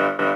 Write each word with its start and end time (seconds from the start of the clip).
Uh-huh. 0.00 0.29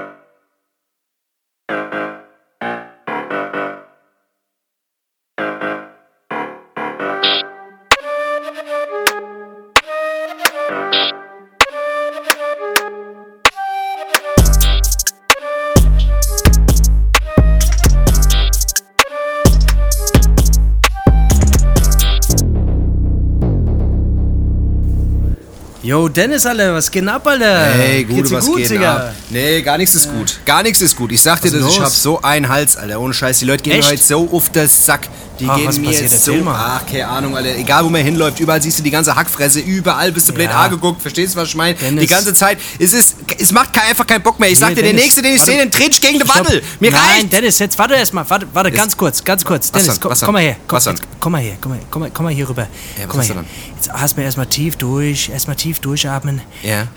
Dennis, 26.15 26.45
Alter, 26.45 26.73
was 26.73 26.89
geht 26.89 27.05
ab, 27.07 27.27
Alter? 27.27 27.65
Hey, 27.73 28.05
gut, 28.05 28.15
Geht's 28.17 28.31
was 28.31 28.45
gut, 28.45 28.57
geht 28.57 28.69
Digga? 28.69 28.95
ab? 28.95 29.15
Nee, 29.29 29.61
gar 29.61 29.77
nichts 29.77 29.95
ist 29.95 30.09
gut. 30.09 30.39
Gar 30.45 30.63
nichts 30.63 30.79
ist 30.81 30.95
gut. 30.95 31.11
Ich 31.11 31.21
sag 31.21 31.41
dir 31.41 31.51
Was 31.51 31.59
das, 31.59 31.73
ich 31.73 31.79
hab 31.81 31.89
so 31.89 32.21
einen 32.21 32.47
Hals, 32.47 32.77
Alter. 32.77 33.01
Ohne 33.01 33.13
Scheiß. 33.13 33.39
Die 33.39 33.45
Leute 33.45 33.63
gehen 33.63 33.73
Echt? 33.73 33.83
mir 33.83 33.91
heute 33.91 34.01
so 34.03 34.29
auf 34.31 34.49
den 34.49 34.67
Sack. 34.69 35.09
Die 35.41 35.45
Ach, 35.49 35.57
gehen 35.57 35.65
mir 35.81 35.89
passiert? 35.89 36.11
jetzt 36.11 36.23
so. 36.23 36.33
Ach, 36.47 36.85
keine 36.85 37.07
Ahnung, 37.09 37.35
Alter. 37.35 37.55
Egal, 37.57 37.83
wo 37.83 37.89
man 37.89 38.01
hinläuft, 38.01 38.39
überall 38.39 38.61
siehst 38.61 38.79
du 38.79 38.83
die 38.83 38.91
ganze 38.91 39.13
Hackfresse. 39.13 39.59
Überall 39.59 40.13
bist 40.13 40.29
du 40.29 40.33
blöd 40.33 40.47
Ja. 40.49 40.61
angeguckt. 40.61 41.01
Verstehst 41.01 41.35
du, 41.35 41.39
was 41.39 41.49
ich 41.49 41.55
meine? 41.55 41.75
Die 41.75 42.07
ganze 42.07 42.33
Zeit. 42.33 42.59
Es, 42.79 42.93
ist, 42.93 43.14
es 43.39 43.51
macht 43.51 43.73
kein, 43.73 43.85
einfach 43.89 44.05
keinen 44.07 44.21
Bock 44.23 44.39
mehr. 44.39 44.49
Ich 44.49 44.59
sag 44.59 44.69
Nee, 44.69 44.75
dir, 44.75 44.83
der 44.83 44.93
Nächste, 44.93 45.21
den 45.21 45.33
ich 45.33 45.39
warte. 45.39 45.51
sehe, 45.51 45.59
den 45.61 45.71
tretsch 45.71 46.01
gegen 46.01 46.19
Stopp. 46.19 46.35
Wandel. 46.35 46.61
Mir 46.79 46.91
Nein, 46.91 47.01
reicht. 47.01 47.33
Dennis, 47.33 47.59
jetzt 47.59 47.77
warte 47.77 47.95
erstmal. 47.95 48.29
Warte, 48.29 48.47
warte, 48.53 48.71
ganz 48.71 48.95
kurz, 48.97 49.23
ganz 49.23 49.43
kurz. 49.45 49.67
Was 49.67 49.71
Dennis, 49.83 49.87
dann? 49.87 49.99
komm, 50.01 50.11
Was 50.11 50.21
komm 50.21 50.33
mal 50.33 50.41
her. 50.43 50.55
Komm, 50.67 50.75
Was 50.77 50.85
jetzt, 50.85 51.01
komm 51.19 51.31
mal 51.31 51.41
her, 51.41 51.57
komm 51.61 51.71
mal, 51.73 51.79
komm 51.89 52.01
mal, 52.01 52.11
komm 52.11 52.25
mal 52.25 52.33
hier 52.33 52.47
rüber. 52.49 52.63
Ja, 52.97 53.03
was 53.03 53.07
komm 53.07 53.17
mal 53.17 53.21
hast 53.21 53.29
du 53.29 53.33
her. 53.35 53.45
Jetzt 53.75 53.91
hast 53.93 54.17
du 54.17 54.21
erstmal 54.21 54.45
tief 54.47 54.75
durch, 54.77 55.29
erstmal 55.29 55.55
tief 55.55 55.79
durchatmen. 55.79 56.41
Ja. 56.63 56.87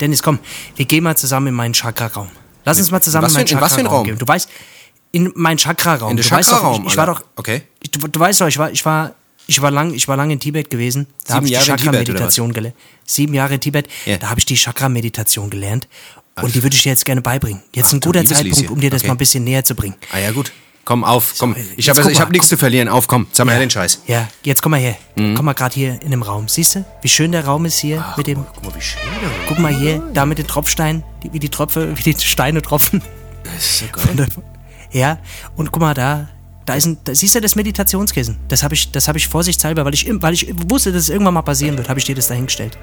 Dennis, 0.00 0.22
komm, 0.22 0.38
wir 0.76 0.84
gehen 0.86 1.04
mal 1.04 1.16
zusammen 1.16 1.48
in 1.48 1.54
meinen 1.54 1.72
Chakra-Raum. 1.74 2.28
Lass 2.64 2.78
uns 2.78 2.90
mal 2.90 3.00
zusammen 3.00 3.24
was 3.26 3.32
in 3.32 3.38
meinen 3.44 3.60
was 3.60 3.70
Chakra-Raum 3.72 3.94
Raum? 3.96 4.04
gehen. 4.06 4.18
Du 4.18 4.26
weißt, 4.26 4.48
in 5.12 5.30
meinen 5.36 5.58
Chakra-Raum. 5.58 6.10
In 6.10 6.16
den 6.16 6.24
Chakra-Raum, 6.26 6.82
Ich, 6.86 6.92
ich 6.92 6.96
war 6.96 7.06
doch, 7.06 7.22
Okay. 7.36 7.62
du, 7.92 8.08
du 8.08 8.20
weißt 8.20 8.40
doch, 8.40 8.48
ich 8.48 8.58
war, 8.58 8.70
ich 8.70 8.84
war, 8.84 9.12
ich 9.46 9.60
war 9.62 9.70
lang, 9.70 9.94
ich 9.94 10.08
war 10.08 10.16
lang 10.16 10.30
in 10.30 10.40
Tibet 10.40 10.70
gewesen. 10.70 11.06
Da 11.26 11.34
habe 11.34 11.46
Sieben 11.46 11.58
ich 11.58 11.64
die 11.64 11.68
Jahre 11.68 11.70
in 11.70 11.76
Tibet, 11.76 12.10
oder 12.10 12.20
was? 12.26 12.34
Chakra-Meditation 12.34 12.52
gelernt. 12.52 12.76
Sieben 13.04 13.34
Jahre 13.34 13.54
in 13.54 13.60
Tibet. 13.60 13.88
Ja. 14.06 14.16
Da 14.18 14.30
habe 14.30 14.40
ich 14.40 14.46
die 14.46 14.56
Chakra-Meditation 14.56 15.50
gelernt. 15.50 15.88
Und 16.40 16.54
die 16.54 16.62
würde 16.62 16.74
ich 16.74 16.82
dir 16.82 16.88
jetzt 16.90 17.04
gerne 17.04 17.20
beibringen. 17.22 17.62
Jetzt 17.74 17.92
ein 17.92 18.00
du 18.00 18.08
guter 18.08 18.24
Zeitpunkt, 18.24 18.70
um 18.70 18.80
dir 18.80 18.90
das 18.90 19.02
Okay. 19.02 19.08
mal 19.08 19.14
ein 19.14 19.18
bisschen 19.18 19.44
näher 19.44 19.62
zu 19.64 19.74
bringen. 19.74 19.94
Ah 20.12 20.18
ja, 20.18 20.32
gut. 20.32 20.50
Komm, 20.84 21.02
auf, 21.04 21.34
komm. 21.38 21.56
Ich 21.76 21.88
habe 21.88 22.02
hab 22.02 22.30
nichts 22.30 22.48
zu 22.48 22.58
verlieren. 22.58 22.88
Auf, 22.88 23.06
komm. 23.06 23.26
Sag 23.32 23.46
mal 23.46 23.52
her 23.52 23.60
den 23.60 23.70
Scheiß. 23.70 24.00
Ja, 24.06 24.28
jetzt 24.42 24.60
komm 24.60 24.72
mal 24.72 24.80
her. 24.80 24.96
Mhm. 25.16 25.34
Komm 25.34 25.46
mal 25.46 25.54
gerade 25.54 25.74
hier 25.74 26.02
in 26.02 26.10
dem 26.10 26.20
Raum. 26.22 26.46
Siehst 26.48 26.74
du, 26.74 26.84
wie 27.00 27.08
schön 27.08 27.32
der 27.32 27.44
Raum 27.46 27.64
ist 27.64 27.78
hier 27.78 28.04
mit 28.18 28.26
dem. 28.26 28.44
Guck 28.54 28.64
mal, 28.64 28.74
wie 28.74 28.80
schön 28.82 29.00
der 29.22 29.30
Guck 29.48 29.58
mal 29.60 29.74
hier, 29.74 30.02
da 30.12 30.26
mit 30.26 30.36
den 30.38 30.46
Tropfsteinen, 30.46 31.02
die, 31.22 31.32
wie 31.32 31.38
die 31.38 31.48
Tropfe, 31.48 31.96
wie 31.96 32.02
die 32.12 32.20
Steine 32.20 32.60
tropfen. 32.60 33.00
Das 33.44 33.54
ist 33.56 33.78
so 33.78 33.84
geil. 33.92 34.14
der- 34.14 34.28
Ja, 34.92 35.18
und 35.56 35.72
guck 35.72 35.80
mal 35.80 35.94
da, 35.94 36.28
da 36.66 36.74
ist 36.74 36.86
ein, 36.86 36.96
da, 37.04 37.14
siehst 37.14 37.34
du 37.34 37.40
das 37.40 37.56
Meditationskissen? 37.56 38.38
Das 38.48 38.62
habe 38.62 38.74
ich, 38.74 38.90
das 38.90 39.06
habe 39.08 39.18
ich 39.18 39.28
vorsichtshalber, 39.28 39.84
weil 39.84 39.94
ich, 39.94 40.06
weil 40.10 40.32
ich 40.34 40.48
wusste, 40.70 40.92
dass 40.92 41.02
es 41.04 41.08
irgendwann 41.10 41.34
mal 41.34 41.42
passieren 41.42 41.76
wird, 41.76 41.88
habe 41.88 41.98
ich 41.98 42.06
dir 42.06 42.14
das 42.14 42.28
da 42.28 42.34
hingestellt. 42.34 42.78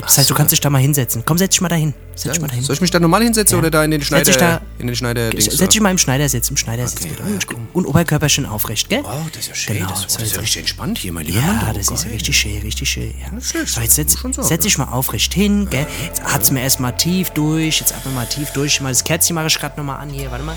Das 0.00 0.16
heißt, 0.18 0.30
du 0.30 0.34
kannst 0.34 0.52
dich 0.52 0.60
da 0.60 0.70
mal 0.70 0.78
hinsetzen. 0.78 1.22
Komm, 1.24 1.36
setz 1.38 1.50
dich 1.50 1.60
mal 1.60 1.68
dahin. 1.68 1.92
Setz 2.14 2.32
dich 2.32 2.40
mal 2.40 2.48
dahin. 2.48 2.62
Soll 2.64 2.74
ich 2.74 2.80
mich 2.80 2.90
da 2.90 2.98
normal 3.00 3.22
hinsetzen 3.22 3.56
Ja. 3.56 3.58
oder 3.60 3.70
da 3.70 3.84
in 3.84 3.90
den 3.90 4.00
Setz 4.00 4.08
Schneider? 4.08 4.24
dich 4.24 4.36
da- 4.36 4.60
in 4.78 4.86
den 4.86 4.96
Schneider 4.96 5.30
Setz 5.38 5.58
dich 5.72 5.80
mal 5.80 5.90
im 5.90 5.98
Schneidersitz, 5.98 6.48
im 6.50 6.56
Schneidersitz 6.56 7.02
Okay, 7.04 7.12
ja, 7.18 7.56
und, 7.74 7.84
Oberkörper 7.86 8.28
schön 8.28 8.46
aufrecht, 8.46 8.88
gell? 8.88 9.02
Oh, 9.04 9.08
das 9.32 9.42
ist 9.42 9.48
ja 9.48 9.54
schön. 9.54 9.76
Genau, 9.78 9.90
das, 9.90 10.00
so 10.00 10.18
das 10.18 10.22
ist 10.28 10.34
ja 10.34 10.40
richtig 10.40 10.60
entspannt 10.60 10.98
hier, 10.98 11.12
mein 11.12 11.26
lieber 11.26 11.40
Mann. 11.42 11.56
Ja, 11.60 11.68
Oh, 11.70 11.72
das 11.76 11.90
ist 11.90 12.04
geil. 12.04 12.12
richtig 12.12 12.36
schön, 12.36 12.58
richtig 12.62 12.88
schön. 12.90 13.14
Ja. 13.20 13.40
schlecht, 13.40 13.68
So, 13.68 13.80
jetzt 13.80 13.94
setz, 13.94 14.12
sagen, 14.14 14.32
setz 14.38 14.62
dich 14.64 14.78
mal 14.78 14.86
aufrecht 14.86 15.34
hin, 15.34 15.68
gell? 15.70 15.86
Jetzt 16.06 16.22
atmen 16.24 16.56
wir 16.56 16.62
erstmal 16.62 16.96
tief 16.96 17.30
durch. 17.30 17.80
Jetzt 17.80 17.92
atmen 17.94 18.14
wir 18.14 18.20
mal 18.20 18.26
tief 18.26 18.50
durch. 18.52 18.80
Mal 18.80 18.88
das 18.90 19.04
Kerzchen 19.04 19.34
mache 19.34 19.46
ich 19.48 19.58
gerade 19.58 19.76
nochmal 19.78 20.00
an 20.00 20.10
hier. 20.10 20.30
Warte 20.30 20.44
mal. 20.44 20.56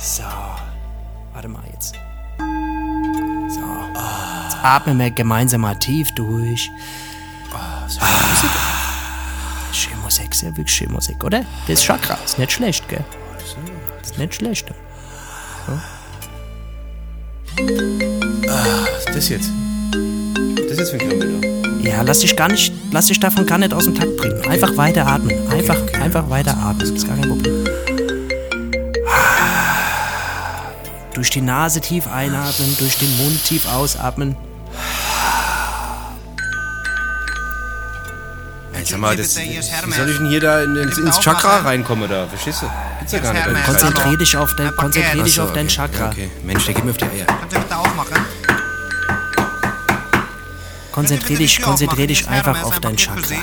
So. 0.00 0.22
Warte 1.36 1.48
mal 1.48 1.64
jetzt. 1.70 1.94
So. 3.50 3.60
Jetzt 4.44 4.56
atmen 4.62 4.98
wir 4.98 5.10
gemeinsam 5.10 5.60
mal 5.60 5.74
tief 5.74 6.10
durch. 6.14 6.70
Ah, 7.52 7.86
schön 9.70 10.00
Musik, 10.00 10.34
sehr 10.34 10.56
wirklich 10.56 10.74
schön 10.74 10.90
Musik, 10.90 11.22
oder? 11.22 11.44
Das 11.66 11.80
ist 11.80 11.84
Chakra. 11.84 12.16
Ist 12.24 12.38
nicht 12.38 12.52
schlecht, 12.52 12.88
gell? 12.88 13.04
Ist 14.02 14.16
nicht 14.16 14.34
schlecht. 14.34 14.72
Das 19.12 19.28
jetzt. 19.28 19.50
Das 20.70 20.78
jetzt 20.78 20.90
für 20.90 20.98
ein 20.98 21.06
Krempel. 21.06 21.82
Ja, 21.82 22.00
lass 22.00 22.20
dich 22.20 22.34
gar 22.34 22.48
nicht, 22.48 22.72
lass 22.92 23.08
dich 23.08 23.20
davon 23.20 23.44
gar 23.44 23.58
nicht 23.58 23.74
aus 23.74 23.84
dem 23.84 23.94
Takt 23.94 24.16
bringen. 24.16 24.40
Einfach 24.48 24.74
weiter 24.78 25.06
atmen. 25.06 25.36
Einfach, 25.50 25.76
einfach 26.00 26.30
weiter 26.30 26.56
atmen. 26.56 26.78
Das 26.78 26.88
ist 26.88 27.06
gar 27.06 27.18
kein 27.18 27.28
Problem. 27.28 27.66
Durch 31.16 31.30
die 31.30 31.40
Nase 31.40 31.80
tief 31.80 32.06
einatmen, 32.06 32.76
durch 32.78 32.98
den 32.98 33.16
Mund 33.16 33.42
tief 33.42 33.66
ausatmen. 33.66 34.36
Sag 38.84 38.98
mal, 38.98 39.16
das, 39.16 39.36
wie 39.38 39.60
soll 39.92 40.10
ich 40.10 40.18
denn 40.18 40.28
hier 40.28 40.40
da 40.40 40.62
in, 40.62 40.76
ins, 40.76 40.98
ins 40.98 41.18
Chakra 41.18 41.60
reinkommen 41.62 42.08
da? 42.08 42.26
Verstehst 42.26 42.60
du? 42.60 42.66
Gibt's 42.98 43.12
ja 43.14 43.18
gar 43.20 43.32
nicht. 43.32 43.64
Konzentrier 43.64 44.18
dich 44.18 44.36
auf 44.36 44.54
dein, 44.56 44.76
konzentrier 44.76 45.22
dich 45.24 45.40
auf 45.40 45.52
dein. 45.54 45.68
Chakra. 45.68 46.10
Okay. 46.10 46.30
Mensch, 46.44 46.66
der 46.66 46.74
geht 46.74 46.84
mir 46.84 46.90
auf 46.90 46.98
die 46.98 47.04
Eier. 47.06 47.24
Kannst 47.24 47.56
du 47.56 47.60
bitte 47.60 47.76
aufmachen? 47.76 48.16
Konzentrier 50.92 51.38
dich, 51.38 51.62
konzentrier 51.62 52.06
dich 52.08 52.28
einfach 52.28 52.62
auf 52.62 52.74
ein 52.74 52.82
dein 52.82 52.96
Chakra. 52.96 53.36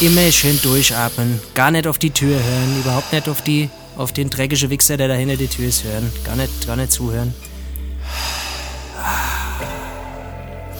Immer 0.00 0.32
schön 0.32 0.60
durchatmen. 0.62 1.42
Gar 1.54 1.72
nicht 1.72 1.86
auf 1.86 1.98
die 1.98 2.10
Tür 2.10 2.42
hören. 2.42 2.80
Überhaupt 2.80 3.12
nicht 3.12 3.28
auf 3.28 3.42
die, 3.42 3.68
auf 3.96 4.12
den 4.12 4.30
dreckigen 4.30 4.70
Wichser, 4.70 4.96
der 4.96 5.08
da 5.08 5.14
hinter 5.14 5.36
die 5.36 5.46
Tür 5.48 5.68
ist, 5.68 5.84
hören. 5.84 6.10
Gar 6.24 6.36
nicht, 6.36 6.66
gar 6.66 6.76
nicht 6.76 6.92
zuhören. 6.92 7.34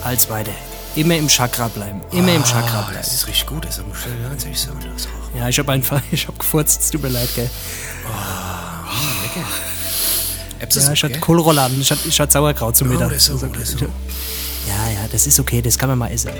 Als 0.03 0.29
weiter. 0.29 0.51
Immer 0.95 1.15
im 1.17 1.27
Chakra 1.27 1.67
bleiben. 1.67 2.01
Immer 2.11 2.35
im 2.35 2.43
Chakra 2.43 2.79
Ah, 2.79 2.81
bleiben. 2.83 2.97
das 2.97 3.13
ist 3.13 3.27
richtig 3.27 3.47
gut. 3.47 3.65
Das 3.65 3.79
muss 3.79 3.97
ich 3.99 4.29
ganz 4.29 4.43
ehrlich 4.45 4.57
ist 4.95 5.07
auch 5.07 5.37
Ja, 5.37 5.49
ich 5.49 5.59
hab 5.59 5.67
einfach, 5.67 6.01
ich 6.11 6.27
hab 6.27 6.37
gefurzt. 6.39 6.81
Es 6.81 6.91
tut 6.91 7.01
mir 7.03 7.09
leid, 7.09 7.27
gell. 7.35 7.49
lecker. 9.23 9.47
Apps 10.59 10.75
Ja, 10.75 10.81
ist 10.83 10.89
ich 10.93 11.03
hatte 11.03 11.13
okay. 11.15 11.21
Kohlrouladen. 11.21 11.81
Ich 11.81 11.91
hatte, 11.91 12.07
ich 12.07 12.19
hatte 12.19 12.31
Sauerkraut 12.31 12.77
zum 12.77 12.87
Mittag. 12.89 13.09
das 13.09 13.27
ist 13.27 13.39
so 13.39 13.47
das 13.47 13.69
ist 13.69 13.79
so. 13.79 13.85
Ja, 13.85 14.89
ja, 14.93 15.07
das 15.11 15.27
ist 15.27 15.39
okay. 15.39 15.61
Das 15.61 15.77
kann 15.77 15.89
man 15.89 15.97
mal 15.97 16.11
essen. 16.11 16.31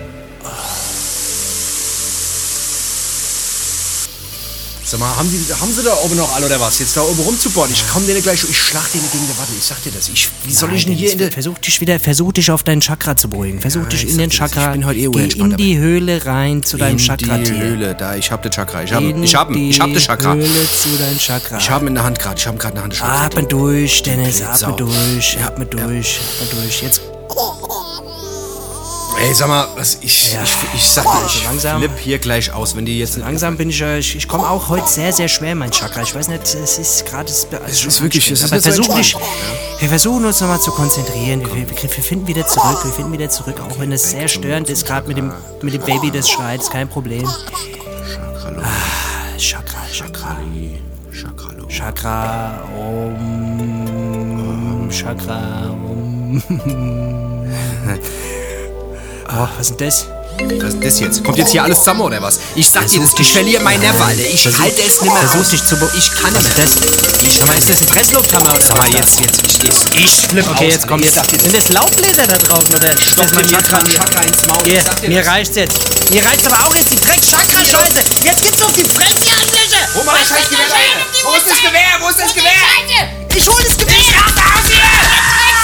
Sag 4.88 5.00
mal, 5.00 5.16
haben 5.16 5.28
Sie, 5.28 5.52
haben 5.52 5.74
Sie 5.74 5.82
da 5.82 5.96
oben 6.04 6.16
noch 6.16 6.32
alle 6.36 6.46
oder 6.46 6.60
was? 6.60 6.78
Jetzt 6.78 6.96
da 6.96 7.02
oben 7.02 7.20
rumzubohren. 7.20 7.72
Ich 7.72 7.84
komm 7.92 8.06
denen 8.06 8.22
gleich, 8.22 8.44
ich 8.48 8.56
schlag 8.56 8.84
denen 8.92 9.10
gegen 9.12 9.26
die 9.26 9.36
Wand. 9.36 9.50
Ich 9.58 9.66
sag 9.66 9.82
dir 9.82 9.92
das. 9.92 10.10
Ich, 10.10 10.30
wie 10.44 10.54
soll 10.54 10.72
ich 10.76 10.86
denn 10.86 10.94
hier 10.94 11.12
in 11.12 11.18
der... 11.18 11.32
Versuch 11.32 11.58
dich 11.58 11.82
wieder, 11.82 12.00
versuch 12.00 12.34
dich 12.34 12.52
auf 12.52 12.62
dein 12.62 12.82
Chakra 12.82 13.18
zu 13.18 13.28
beruhigen. 13.28 13.60
Versuch 13.60 13.82
Ja, 13.82 13.90
dich 13.90 14.04
ich 14.04 14.12
in 14.12 14.20
den. 14.20 14.30
Chakra. 14.30 14.68
Ich 14.68 14.72
bin 14.74 14.86
heute 14.86 15.00
eh 15.00 15.08
Geh 15.08 15.40
in 15.40 15.58
die 15.58 15.80
Höhle 15.80 16.24
rein 16.28 16.62
zu 16.62 16.78
deinem 16.78 17.00
in 17.00 17.44
die. 17.44 17.52
Höhle, 17.52 17.96
da, 17.96 18.16
ich 18.16 18.30
hab 18.30 18.44
den 18.44 18.52
Chakra. 18.52 18.84
Ich 18.84 18.94
hab, 18.94 19.02
In 19.02 19.24
ich 19.24 19.36
hab, 19.36 19.50
ich 19.50 19.80
hab 19.80 19.88
den 19.92 20.00
Chakra. 20.00 20.36
Die 20.36 20.42
Höhle 20.42 20.68
zu 20.70 20.90
deinem 21.00 21.18
Chakra. 21.18 21.58
Ich 21.58 21.70
hab 21.72 21.82
ihn 21.82 21.88
in 21.88 21.96
der 21.96 22.04
Hand 22.04 22.20
gerade. 22.20 22.38
Ich 22.38 22.46
hab 22.46 22.54
ihn 22.54 22.60
gerade 22.60 22.80
in 22.80 22.90
der 22.92 23.00
Hand. 23.00 23.26
Atme 23.26 23.44
durch, 23.44 24.04
Dennis, 24.04 24.44
atme 24.44 24.76
durch, 24.76 25.38
atme 25.44 25.66
durch, 25.66 26.20
atme 26.44 26.62
durch. 26.62 26.84
Jetzt 26.84 27.02
Ey, 29.26 29.34
sag 29.34 29.48
mal, 29.48 29.68
was 29.76 29.98
ich, 30.02 30.34
Ja. 30.34 30.44
ich, 30.44 30.56
ich 30.76 30.88
sag 30.88 31.04
dir, 31.04 31.26
ich 31.26 31.44
langsam. 31.46 31.80
flipp 31.80 31.98
hier 31.98 32.20
gleich 32.20 32.54
aus, 32.54 32.76
wenn 32.76 32.86
die 32.86 33.00
jetzt... 33.00 33.18
langsam 33.18 33.58
bin 33.58 33.72
ich, 33.72 33.82
äh, 33.82 33.98
ich, 33.98 34.16
ich 34.16 34.28
komme 34.28 34.48
auch 34.48 34.70
heute 34.70 34.88
sehr, 34.88 35.12
sehr 35.12 35.28
schwer 35.28 35.54
in 35.54 35.58
mein 35.58 35.72
Chakra. 35.72 36.04
Ich 36.04 36.14
weiß 36.14 36.28
nicht, 36.28 36.44
es 36.44 36.78
ist 36.78 37.08
gerade... 37.08 37.32
Es 37.32 37.48
Es 37.68 37.86
ist 37.86 38.02
wirklich- 38.04 38.30
es 38.30 38.44
ist 38.44 38.54
Aber 38.54 38.62
versuch 38.62 38.94
dich, 38.96 39.16
wir 39.80 39.90
versuchen 39.90 40.26
uns 40.26 40.40
nochmal 40.42 40.62
zu 40.62 40.70
konzentrieren. 40.72 41.40
Wir, 41.42 41.56
wir, 41.68 41.82
wir 41.82 41.90
finden 42.04 42.28
wieder 42.28 42.46
zurück, 42.48 42.86
wir 42.86 42.92
finden 42.92 43.14
wieder 43.14 43.28
zurück, 43.32 43.60
auch 43.68 43.80
wenn 43.80 43.92
es 43.92 44.12
sehr 44.12 44.28
störend 44.28 44.70
ist, 44.70 44.86
gerade 44.86 45.08
mit 45.08 45.18
dem, 45.18 45.34
mit 45.64 45.74
dem 45.74 45.82
Baby, 45.82 46.12
das 46.12 46.30
schreit, 46.30 46.62
ist 46.62 46.70
kein 46.72 46.88
Problem. 46.88 47.28
Ah, 47.28 47.42
Chakra, 49.40 49.80
Chakra. 49.92 50.38
Chakra. 51.12 51.52
Chakra, 51.68 52.64
Om, 52.78 54.88
Chakra, 54.92 55.72
Om. 55.72 56.44
Oh, 59.38 59.48
was 59.58 59.70
ist 59.70 59.80
denn 59.80 59.88
das? 59.88 60.06
Was 60.62 60.74
ist 60.74 60.84
das 60.84 61.00
jetzt? 61.00 61.24
Kommt 61.24 61.38
jetzt 61.38 61.52
hier 61.52 61.64
alles 61.64 61.80
zusammen 61.80 62.02
oder 62.02 62.22
was? 62.22 62.40
Ich 62.56 62.70
sag 62.70 62.88
dir, 62.88 63.00
das, 63.00 63.14
ich 63.20 63.32
verliere 63.32 63.64
meinen 63.64 63.80
Nerv, 63.80 64.00
Alter. 64.02 64.20
Ich 64.22 64.42
Versuch- 64.44 64.60
halte 64.60 64.82
es 64.82 65.02
nicht 65.02 65.14
mehr 65.14 65.22
Versuch 65.28 65.50
dich 65.50 65.64
zu 65.64 65.76
Ich 65.98 66.12
kann 66.12 66.34
nicht 66.34 66.58
mehr. 66.58 66.66
das? 66.66 67.40
Sag 67.40 67.48
mal, 67.48 67.58
ist 67.58 67.70
das 67.70 67.82
ein 67.82 67.88
Presslufthammer 67.88 68.54
oder 68.54 68.76
mal, 68.76 68.84
was? 68.94 69.00
jetzt, 69.00 69.20
jetzt. 69.22 69.42
Ich, 69.48 69.64
ich, 69.64 70.04
ich 70.04 70.12
flipp 70.28 70.46
Okay, 70.52 70.68
aus, 70.68 70.74
jetzt 70.74 70.88
kommt 70.88 71.06
ich 71.06 71.16
jetzt. 71.16 71.30
Sind 71.42 71.56
das 71.56 71.70
Laubblätter 71.70 72.28
da 72.28 72.38
draußen 72.38 72.76
oder 72.76 72.96
mein 73.16 73.30
mein 73.34 73.48
Chakra 73.48 74.22
ins 74.24 74.46
Maul. 74.46 74.64
Hier, 74.66 74.84
Ich 75.02 75.08
mir 75.08 75.26
reicht's 75.26 75.56
jetzt. 75.56 75.80
Mir 76.12 76.24
reicht's 76.26 76.46
aber 76.46 76.68
auch 76.68 76.76
jetzt 76.76 76.92
die 76.92 77.00
Dreck-Chakra-Scheiße. 77.00 78.00
Jetzt 78.24 78.44
gibt's 78.44 78.62
auf 78.62 78.74
die 78.74 78.84
Fresse, 78.84 79.16
ihr 79.24 79.32
Arschlöcher. 79.32 79.88
Wo 79.94 80.04
mal 80.04 80.20
das 80.20 80.28
scheiß 80.30 80.50
Gewehr? 80.50 80.66
Wo 81.24 81.36
ist 81.36 81.48
das 81.48 81.62
Gewehr? 81.64 81.92
Wo 82.02 82.10
ist 82.10 82.20
das 82.20 82.34
Gewehr? 82.34 82.52
Ich 83.36 83.48
hol 83.48 83.56
das 83.64 83.78
Gewehr. 83.78 83.96
Ich 84.00 84.12
raste 84.16 84.42
aus 84.44 84.68
hier! 84.70 85.55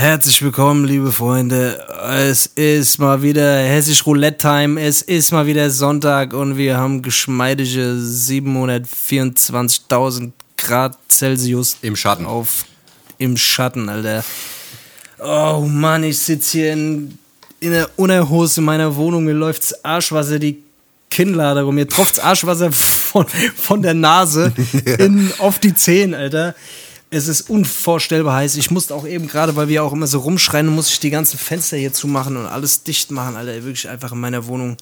Herzlich 0.00 0.40
willkommen, 0.40 0.86
liebe 0.86 1.12
Freunde. 1.12 1.86
Es 2.10 2.46
ist 2.46 2.98
mal 2.98 3.20
wieder 3.20 3.58
Hessisch 3.58 4.06
Roulette 4.06 4.38
Time. 4.38 4.80
Es 4.80 5.02
ist 5.02 5.30
mal 5.30 5.46
wieder 5.46 5.68
Sonntag 5.68 6.32
und 6.32 6.56
wir 6.56 6.78
haben 6.78 7.02
geschmeidige 7.02 7.98
724.000 8.00 10.30
Grad 10.56 10.96
Celsius 11.10 11.76
Im 11.82 11.96
Schatten. 11.96 12.24
auf 12.24 12.64
im 13.18 13.36
Schatten, 13.36 13.90
Alter. 13.90 14.24
Oh 15.18 15.66
Mann, 15.68 16.04
ich 16.04 16.18
sitze 16.18 16.52
hier 16.52 16.72
in, 16.72 17.18
in 17.60 17.72
der 17.72 17.90
Unterhose 17.96 18.62
in 18.62 18.64
meiner 18.64 18.96
Wohnung. 18.96 19.26
Mir 19.26 19.34
läuft's 19.34 19.84
Arschwasser 19.84 20.38
die 20.38 20.62
Kinnlade 21.10 21.60
rum. 21.60 21.74
Mir 21.74 21.86
tropft's 21.86 22.18
Arschwasser 22.18 22.72
von, 22.72 23.26
von 23.54 23.82
der 23.82 23.92
Nase 23.92 24.54
in, 24.98 25.30
auf 25.40 25.58
die 25.58 25.74
Zehen, 25.74 26.14
Alter. 26.14 26.54
Es 27.12 27.26
ist 27.26 27.50
unvorstellbar 27.50 28.36
heiß. 28.36 28.56
Ich 28.56 28.70
musste 28.70 28.94
auch 28.94 29.04
eben 29.04 29.26
gerade, 29.26 29.56
weil 29.56 29.66
wir 29.66 29.82
auch 29.82 29.92
immer 29.92 30.06
so 30.06 30.20
rumschreien, 30.20 30.68
muss 30.68 30.90
ich 30.90 31.00
die 31.00 31.10
ganzen 31.10 31.38
Fenster 31.38 31.76
hier 31.76 31.92
zumachen 31.92 32.36
und 32.36 32.46
alles 32.46 32.84
dicht 32.84 33.10
machen, 33.10 33.34
Alter. 33.34 33.52
Wirklich 33.64 33.88
einfach 33.88 34.12
in 34.12 34.20
meiner 34.20 34.46
Wohnung. 34.46 34.76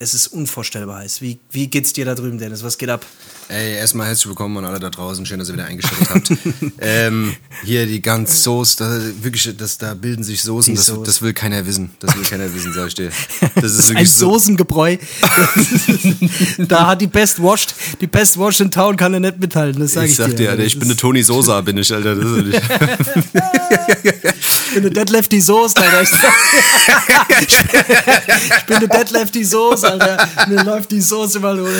Es 0.00 0.12
ist 0.12 0.26
unvorstellbar 0.28 0.98
heiß. 0.98 1.22
Wie, 1.22 1.38
wie 1.50 1.68
geht's 1.68 1.92
dir 1.92 2.04
da 2.04 2.16
drüben, 2.16 2.38
Dennis? 2.38 2.64
Was 2.64 2.78
geht 2.78 2.90
ab? 2.90 3.06
Ey, 3.50 3.76
erstmal 3.76 4.06
herzlich 4.08 4.26
willkommen 4.28 4.58
an 4.58 4.66
alle 4.66 4.78
da 4.78 4.90
draußen. 4.90 5.24
Schön, 5.24 5.38
dass 5.38 5.48
ihr 5.48 5.54
wieder 5.54 5.64
eingeschaltet 5.64 6.08
habt. 6.10 6.30
ähm, 6.80 7.34
hier 7.64 7.86
die 7.86 8.02
ganz 8.02 8.42
Soße, 8.42 8.76
da, 8.76 9.24
wirklich, 9.24 9.56
das, 9.56 9.78
da 9.78 9.94
bilden 9.94 10.22
sich 10.22 10.42
Soßen. 10.42 10.74
Das, 10.74 10.84
Soße. 10.86 11.02
das 11.06 11.22
will 11.22 11.32
keiner 11.32 11.66
wissen. 11.66 11.88
Das 12.00 12.14
will 12.14 12.24
keiner 12.24 12.52
wissen, 12.54 12.74
sag 12.74 12.88
ich 12.88 12.94
dir. 12.94 13.10
Das 13.54 13.72
ist 13.72 13.84
Ein 13.88 13.96
wirklich 13.96 14.12
so. 14.12 14.32
Soßengebräu. 14.32 14.98
da 16.68 16.88
hat 16.88 17.00
die 17.00 17.06
Best 17.06 17.42
Washed, 17.42 17.74
die 18.02 18.06
Best 18.06 18.38
Washed 18.38 18.60
in 18.60 18.70
Town 18.70 18.98
kann 18.98 19.14
er 19.14 19.20
nicht 19.20 19.38
mithalten, 19.40 19.80
das 19.80 19.94
sag 19.94 20.04
ich, 20.04 20.10
Ich 20.10 20.16
sag 20.18 20.28
dir, 20.28 20.34
dir. 20.36 20.50
Alter, 20.50 20.64
ich 20.64 20.78
bin 20.78 20.86
eine 20.88 20.96
Toni 20.96 21.22
Sosa, 21.22 21.58
bin 21.62 21.78
ich, 21.78 21.90
Alter. 21.94 22.16
Das 22.16 22.26
ist 22.30 22.44
nicht. 22.44 22.62
Ich 24.68 24.74
bin 24.74 24.82
eine 24.84 24.90
Dead 24.90 25.08
Lefty 25.08 25.40
Soße, 25.40 25.74
Alter. 25.78 26.02
Ich, 26.02 26.10
sag- 26.10 27.77
ich 27.88 28.64
bin 28.66 28.76
eine 28.76 28.88
Dead 28.88 29.10
Lefty 29.10 29.44
Soße, 29.44 29.90
Alter. 29.90 30.28
Mir 30.48 30.62
läuft 30.64 30.90
die 30.90 31.00
Soße 31.00 31.40
mal 31.40 31.58
ohne. 31.60 31.70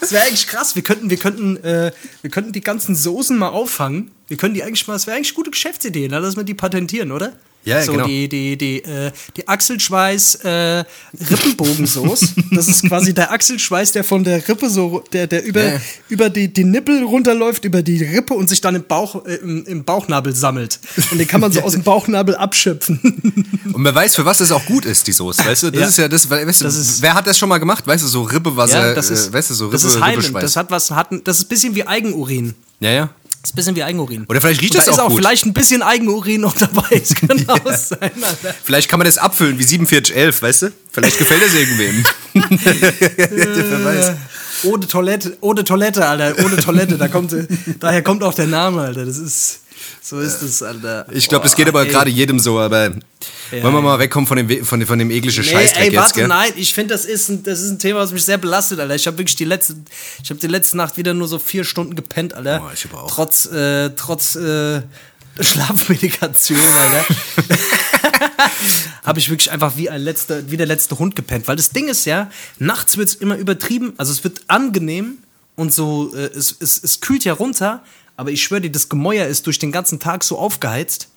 Das 0.00 0.12
wäre 0.12 0.24
eigentlich 0.24 0.46
krass. 0.46 0.74
Wir 0.74 0.82
könnten, 0.82 1.10
wir 1.10 1.16
könnten, 1.16 1.56
äh, 1.58 1.92
wir 2.22 2.30
könnten 2.30 2.52
die 2.52 2.60
ganzen 2.60 2.94
Soßen 2.94 3.36
mal 3.36 3.48
auffangen. 3.48 4.10
Wir 4.26 4.36
können 4.36 4.54
die 4.54 4.62
eigentlich 4.62 4.86
mal, 4.86 4.94
das 4.94 5.06
wäre 5.06 5.16
eigentlich 5.16 5.34
gute 5.34 5.50
Geschäftsidee, 5.50 6.08
ne? 6.08 6.20
dass 6.20 6.36
wir 6.36 6.44
die 6.44 6.54
patentieren, 6.54 7.12
oder? 7.12 7.32
Ja, 7.64 7.82
so 7.82 7.92
genau. 7.92 8.06
die, 8.06 8.28
die, 8.28 8.56
die, 8.56 8.82
äh, 8.84 9.10
die 9.36 9.46
Achselschweiß 9.46 10.36
äh, 10.36 10.84
Rippenbogensoße. 11.30 12.28
Das 12.50 12.66
ist 12.68 12.82
quasi 12.88 13.12
der 13.12 13.30
Achselschweiß, 13.32 13.92
der 13.92 14.04
von 14.04 14.24
der 14.24 14.46
Rippe 14.48 14.70
so, 14.70 15.04
der, 15.12 15.26
der 15.26 15.44
über, 15.44 15.64
Ja. 15.74 15.80
über 16.08 16.30
die, 16.30 16.48
die 16.52 16.64
Nippel 16.64 17.02
runterläuft, 17.04 17.64
über 17.64 17.82
die 17.82 18.02
Rippe 18.02 18.34
und 18.34 18.48
sich 18.48 18.60
dann 18.60 18.74
im 18.74 18.84
Bauch, 18.84 19.24
äh, 19.26 19.34
im, 19.36 19.64
im 19.66 19.84
Bauchnabel 19.84 20.34
sammelt. 20.34 20.80
Und 21.10 21.18
den 21.18 21.26
kann 21.28 21.40
man 21.40 21.52
so 21.52 21.60
aus 21.60 21.72
dem 21.72 21.82
Bauchnabel 21.82 22.36
abschöpfen. 22.36 22.98
Und 23.72 23.84
wer 23.84 23.94
weiß, 23.94 24.16
für 24.16 24.24
was 24.24 24.38
das 24.38 24.50
auch 24.50 24.64
gut 24.64 24.84
ist, 24.86 25.06
die 25.06 25.12
Soße. 25.12 25.44
Weißt 25.44 25.62
du, 25.64 25.70
das 25.70 25.80
Ja. 25.80 25.86
ist 25.88 25.98
ja 25.98 26.08
das, 26.08 26.28
weißt 26.30 26.60
du, 26.62 26.64
Das 26.64 26.74
ist- 26.76 27.02
wer 27.02 27.14
hat 27.14 27.26
das 27.26 27.36
schon 27.38 27.48
mal 27.48 27.58
gemacht? 27.58 27.86
Weißt 27.86 28.02
du, 28.02 28.08
so 28.08 28.22
Rippewasser, 28.22 28.88
ja, 28.88 28.94
das 28.94 29.10
ist, 29.10 29.28
äh, 29.28 29.32
weißt 29.32 29.50
du, 29.50 29.54
so 29.54 29.64
Rippe, 29.66 29.72
das 29.76 29.84
ist 29.84 30.00
heilend. 30.00 30.18
Rippeschweiß. 30.24 30.42
Das 30.42 30.56
hat 30.56 30.70
was, 30.70 30.90
hat, 30.90 31.08
das 31.24 31.38
ist 31.38 31.44
ein 31.44 31.48
bisschen 31.48 31.74
wie 31.74 31.86
Eigenurin. 31.86 32.54
ja, 32.80 32.90
ja. 32.90 33.10
Das 33.40 33.50
ist 33.50 33.54
ein 33.54 33.56
bisschen 33.56 33.76
wie 33.76 33.84
Eigenurin. 33.84 34.24
Oder 34.28 34.40
vielleicht 34.40 34.60
riecht 34.62 34.72
Und 34.74 34.78
das 34.78 34.86
da 34.86 34.90
ist 34.92 34.98
auch 34.98 35.04
auch 35.04 35.08
gut. 35.10 35.18
vielleicht 35.18 35.46
ein 35.46 35.52
bisschen 35.54 35.82
Eigenurin 35.82 36.40
noch 36.40 36.54
dabei. 36.56 36.82
Es 36.90 37.14
kann 37.14 37.48
auch 37.48 37.72
sein, 37.72 37.98
Alter. 38.22 38.54
Vielleicht 38.64 38.88
kann 38.88 38.98
man 38.98 39.06
das 39.06 39.16
abfüllen 39.18 39.58
wie 39.58 39.64
4711, 39.64 40.42
weißt 40.42 40.62
du? 40.62 40.72
Vielleicht 40.90 41.18
gefällt 41.18 41.42
es 41.42 41.54
irgendwem. 41.54 42.04
wer 43.30 43.84
weiß. 43.84 44.12
Ohne 44.64 44.86
Toilette, 44.88 45.36
ohne 45.40 45.62
Toilette, 45.64 46.04
Alter, 46.06 46.44
ohne 46.44 46.56
Toilette. 46.56 46.98
Da 46.98 47.06
kommt, 47.08 47.32
daher 47.78 48.02
kommt 48.02 48.24
auch 48.24 48.34
der 48.34 48.48
Name, 48.48 48.82
Alter. 48.82 49.06
Das 49.06 49.18
ist, 49.18 49.60
so 50.02 50.20
ist 50.20 50.42
es, 50.42 50.62
Alter. 50.62 51.06
Ich 51.12 51.28
glaube, 51.28 51.44
das 51.44 51.54
geht 51.56 51.68
aber 51.68 51.84
gerade 51.86 52.10
jedem 52.10 52.38
so, 52.38 52.58
aber 52.58 52.90
wollen 53.50 53.74
wir 53.74 53.80
mal 53.82 53.98
wegkommen 53.98 54.26
von 54.26 54.36
dem, 54.36 54.64
von 54.64 54.78
dem, 54.80 54.86
von 54.86 54.98
dem 54.98 55.10
ekligen 55.10 55.42
Nee, 55.42 55.50
Scheißdreck 55.50 55.80
ey, 55.82 55.92
jetzt, 55.92 55.96
warte, 55.96 56.14
gell? 56.14 56.28
nein, 56.28 56.52
ich 56.56 56.74
finde, 56.74 56.94
das, 56.94 57.04
ist 57.04 57.28
ein- 57.28 57.42
das 57.42 57.60
ist 57.60 57.70
ein 57.70 57.78
Thema, 57.78 58.00
was 58.00 58.12
mich 58.12 58.24
sehr 58.24 58.38
belastet, 58.38 58.78
Alter. 58.80 58.94
Ich 58.94 59.06
habe 59.06 59.18
wirklich 59.18 59.36
die 59.36 59.44
letzte, 59.44 59.74
ich 60.22 60.30
habe 60.30 60.38
die 60.40 60.46
letzte 60.46 60.76
Nacht 60.76 60.96
wieder 60.96 61.14
nur 61.14 61.28
so 61.28 61.38
vier 61.38 61.64
Stunden 61.64 61.94
gepennt, 61.96 62.34
Alter. 62.34 62.58
Boah, 62.60 62.72
ich 62.74 62.84
aber 62.86 63.04
auch. 63.04 63.10
Trotz, 63.10 63.46
äh, 63.46 63.90
trotz 63.96 64.36
äh, 64.36 64.82
Schlafmedikation, 65.40 66.58
Alter. 66.58 67.04
habe 69.04 69.18
ich 69.18 69.30
wirklich 69.30 69.50
einfach 69.50 69.76
wie 69.76 69.88
ein 69.90 70.00
letzter, 70.02 70.50
wie 70.50 70.56
der 70.56 70.66
letzte 70.66 70.98
Hund 70.98 71.16
gepennt. 71.16 71.48
Weil 71.48 71.56
das 71.56 71.70
Ding 71.70 71.88
ist 71.88 72.04
ja, 72.04 72.30
nachts 72.58 72.96
wird 72.96 73.08
es 73.08 73.14
immer 73.14 73.36
übertrieben, 73.36 73.94
also 73.96 74.12
es 74.12 74.22
wird 74.24 74.42
angenehm 74.48 75.18
und 75.56 75.72
so, 75.72 76.12
äh, 76.14 76.26
es, 76.36 76.54
es, 76.60 76.82
es 76.82 77.00
kühlt 77.00 77.24
ja 77.24 77.32
runter, 77.32 77.82
aber 78.18 78.32
ich 78.32 78.42
schwöre 78.42 78.62
dir, 78.62 78.72
das 78.72 78.88
Gemäuer 78.88 79.28
ist 79.28 79.46
durch 79.46 79.60
den 79.60 79.70
ganzen 79.70 80.00
Tag 80.00 80.24
so 80.24 80.38
aufgeheizt, 80.38 81.08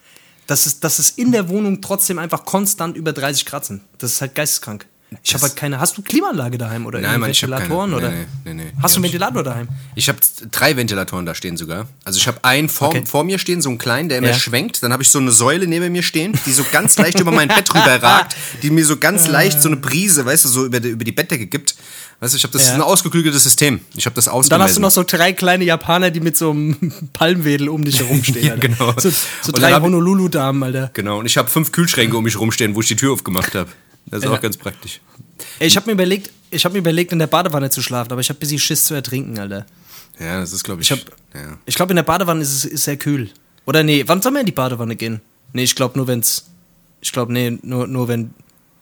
dass 0.45 0.68
es, 0.68 0.81
dass 0.81 1.00
es 1.00 1.09
in 1.09 1.31
der 1.31 1.50
Wohnung 1.50 1.81
trotzdem 1.81 2.19
einfach 2.19 2.45
konstant 2.45 2.95
über 2.95 3.12
30 3.12 3.48
Grad 3.48 3.65
sind. 3.65 3.81
Das 3.98 4.12
ist 4.12 4.21
halt 4.21 4.36
geisteskrank. 4.36 4.86
Ich 5.24 5.34
habe 5.34 5.44
halt 5.44 5.58
keine. 5.58 5.80
Hast 5.80 5.98
du 5.98 6.02
Klimaanlage 6.02 6.58
daheim 6.58 6.86
oder 6.86 7.00
Nein, 7.02 7.19
Mann, 7.19 7.31
ich 7.31 7.42
keine. 7.42 7.96
oder? 7.96 8.10
Nee, 8.10 8.25
nee, 8.46 8.54
nee. 8.54 8.63
Hast 8.81 8.96
du 8.96 8.98
einen 9.00 9.04
Ventilator 9.04 9.44
daheim? 9.44 9.68
Ich 9.94 10.08
habe 10.08 10.19
drei 10.52 10.78
Ventilatoren 10.78 11.25
da 11.25 11.36
stehen 11.36 11.58
sogar. 11.58 11.88
Also 12.06 12.18
ich 12.18 12.28
habe 12.28 12.40
einen 12.46 12.69
vor, 12.69 12.90
Okay. 12.90 13.04
vor 13.06 13.25
mir 13.25 13.38
stehen, 13.38 13.62
so 13.62 13.68
einen 13.69 13.78
kleinen, 13.78 14.08
der 14.08 14.19
immer 14.19 14.30
Ja. 14.30 14.34
schwenkt. 14.34 14.81
Dann 14.84 14.94
habe 14.94 15.04
ich 15.04 15.10
so 15.10 15.19
eine 15.19 15.31
Säule 15.34 15.68
neben 15.68 15.92
mir 15.92 16.02
stehen, 16.04 16.40
die 16.46 16.52
so 16.54 16.66
ganz 16.72 16.98
leicht 16.98 17.19
über 17.19 17.31
mein 17.31 17.50
Bett 17.50 17.69
rüber 17.75 18.02
ragt, 18.02 18.38
die 18.63 18.69
mir 18.69 18.86
so 18.86 18.96
ganz 18.98 19.28
leicht 19.28 19.62
so 19.62 19.68
eine 19.68 19.75
Brise, 19.78 20.25
weißt 20.25 20.46
du, 20.46 20.50
so 20.50 20.66
über 20.66 20.80
die, 20.80 20.90
über 20.90 21.04
die 21.04 21.12
Bettdecke 21.12 21.46
gibt. 21.46 21.75
Weißt 22.22 22.34
du, 22.34 22.38
ich 22.38 22.44
habe 22.44 22.54
das 22.54 22.63
Ja. 22.63 22.69
ist 22.69 22.75
ein 22.75 22.81
ausgeklügeltes 22.81 23.44
System. 23.44 23.81
Ich 23.96 24.06
habe 24.06 24.16
das 24.16 24.28
ausgemessen. 24.30 24.50
Dann 24.50 24.62
hast 24.62 24.78
du 24.78 24.81
noch 24.81 24.92
so 24.92 25.04
drei 25.04 25.34
kleine 25.34 25.66
Japaner, 25.66 26.10
die 26.12 26.22
mit 26.22 26.38
so 26.38 26.52
einem 26.52 26.94
Palmwedel 27.13 27.68
um 27.68 27.84
dich 27.84 28.00
herumstehen. 28.00 28.46
Ja, 28.48 28.56
genau. 28.56 28.94
So, 28.98 29.10
so 29.42 29.52
drei 29.52 29.74
Honolulu-Damen, 29.74 30.63
Alter. 30.63 30.90
Genau, 30.94 31.19
und 31.19 31.25
ich 31.25 31.38
habe 31.38 31.50
fünf 31.50 31.72
Kühlschränke 31.74 32.16
um 32.16 32.24
mich 32.24 32.40
rumstehen, 32.40 32.75
wo 32.75 32.81
ich 32.81 32.88
die 32.88 32.96
Tür 32.96 33.12
aufgemacht 33.13 33.54
habe. 33.56 33.69
Das 34.07 34.19
ist 34.19 34.25
Ja. 34.25 34.31
auch 34.36 34.42
ganz 34.42 34.57
praktisch. 34.57 35.00
Ich 35.59 35.75
habe 35.75 35.88
mir 35.88 35.94
überlegt, 35.94 36.30
ich 36.50 36.65
habe 36.65 36.74
mir 36.74 36.80
überlegt, 36.80 37.12
in 37.12 37.19
der 37.19 37.27
Badewanne 37.27 37.69
zu 37.69 37.81
schlafen, 37.81 38.12
aber 38.12 38.21
ich 38.21 38.30
habe 38.30 38.38
ein 38.38 38.42
bisschen 38.42 38.59
Schiss 38.59 38.83
zu 38.86 38.94
ertrinken, 38.94 39.38
Alter. 39.39 39.65
Ja, 40.19 40.39
das 40.39 40.53
ist, 40.53 40.63
glaube 40.63 40.81
ich. 40.81 40.92
Ich 40.92 41.06
ja. 41.33 41.57
Ich 41.65 41.75
glaube, 41.75 41.92
in 41.94 41.95
der 41.95 42.03
Badewanne 42.03 42.42
ist 42.42 42.51
es 42.53 42.65
ist 42.65 42.83
sehr 42.83 42.98
kühl. 42.98 43.30
Oder 43.65 43.83
nee, 43.83 44.03
wann 44.07 44.21
soll 44.21 44.31
man 44.31 44.42
in 44.42 44.45
die 44.48 44.51
Badewanne 44.51 44.95
gehen? 44.95 45.21
Nee, 45.53 45.63
ich 45.63 45.75
glaube 45.75 45.98
nur, 45.98 46.07
wenn's. 46.07 46.45
Ich 47.01 47.12
glaube, 47.12 47.31
nee, 47.33 47.57
nur, 47.63 47.88
nur 47.88 48.07
wenn. 48.07 48.33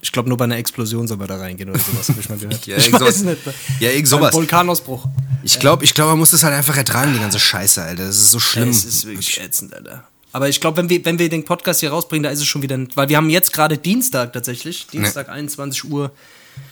Ich 0.01 0.11
glaube, 0.13 0.29
nur 0.29 0.37
bei 0.37 0.45
einer 0.45 0.57
Explosion 0.57 1.07
soll 1.07 1.17
man 1.17 1.27
da 1.27 1.37
reingehen 1.37 1.69
oder 1.69 1.79
sowas, 1.79 2.07
habe 2.09 2.19
ich 2.21 2.29
mal 2.29 2.37
gehört. 2.39 2.65
Ja, 2.65 2.77
ich 2.77 2.91
weiß 2.91 2.99
sowas. 2.99 3.21
nicht. 3.23 3.37
Ja, 3.81 3.91
irgend 3.91 4.07
sowas. 4.07 4.33
Vulkanausbruch. 4.33 5.07
Ich 5.43 5.59
glaube, 5.59 5.83
ich 5.85 5.93
glaub, 5.93 6.07
man 6.09 6.19
muss 6.19 6.31
das 6.31 6.43
halt 6.43 6.53
einfach 6.53 6.75
ertragen, 6.77 7.13
die 7.13 7.19
ganze 7.19 7.39
Scheiße, 7.39 7.81
Alter. 7.81 8.05
Das 8.07 8.17
ist 8.17 8.31
so 8.31 8.39
schlimm. 8.39 8.69
Es 8.69 8.83
ist 8.85 9.05
wirklich 9.05 9.39
ätzend, 9.41 9.73
Alter. 9.73 10.05
Aber 10.31 10.47
ich 10.49 10.61
glaube, 10.61 10.77
wenn 10.77 10.89
wir, 10.89 11.03
wenn 11.05 11.17
wir 11.17 11.29
den 11.29 11.43
Podcast 11.43 11.79
hier 11.79 11.89
rausbringen, 11.91 12.23
da 12.23 12.29
ist 12.29 12.39
es 12.39 12.45
schon 12.47 12.61
wieder. 12.61 12.77
Weil 12.95 13.09
wir 13.09 13.17
haben 13.17 13.29
jetzt 13.29 13.51
gerade 13.51 13.77
Dienstag 13.77 14.33
tatsächlich. 14.33 14.87
Dienstag, 14.87 15.29
21 15.29 15.85
Uhr. 15.85 16.11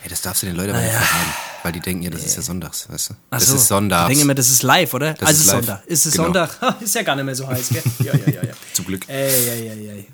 Hey, 0.01 0.09
das 0.09 0.21
darfst 0.21 0.43
du 0.43 0.47
den 0.47 0.55
Leuten 0.55 0.71
aber 0.71 0.81
nicht 0.81 0.91
verraten. 0.91 1.33
Weil 1.63 1.71
die 1.71 1.79
denken 1.79 2.03
ja, 2.03 2.09
das 2.09 2.23
ist 2.23 2.35
ja 2.35 2.41
sonntags, 2.41 2.87
weißt 2.89 3.09
du? 3.09 3.13
Ach 3.31 3.39
das 3.39 3.47
so. 3.47 3.55
ist 3.55 3.67
sonntags. 3.67 4.03
Ich 4.03 4.07
denke 4.09 4.21
immer, 4.23 4.35
das 4.35 4.49
ist 4.49 4.63
live, 4.63 4.93
oder? 4.93 5.13
Das 5.13 5.29
also 5.29 5.39
ist 5.41 5.45
ist. 5.45 5.51
Sonntag. 5.51 5.83
Ist 5.87 6.05
es 6.05 6.11
Genau. 6.13 6.23
Sonntag? 6.25 6.81
Ist 6.81 6.95
ja 6.95 7.01
gar 7.03 7.15
nicht 7.15 7.25
mehr 7.25 7.35
so 7.35 7.47
heiß, 7.47 7.69
gell? 7.69 7.83
Ja, 7.99 8.13
ja, 8.13 8.33
ja, 8.33 8.43
ja. 8.43 8.53
Zum 8.73 8.85
Glück. 8.85 9.03
Ey, 9.07 9.29
ey, 9.31 9.67
ey, 9.69 9.89
ey. 9.89 10.07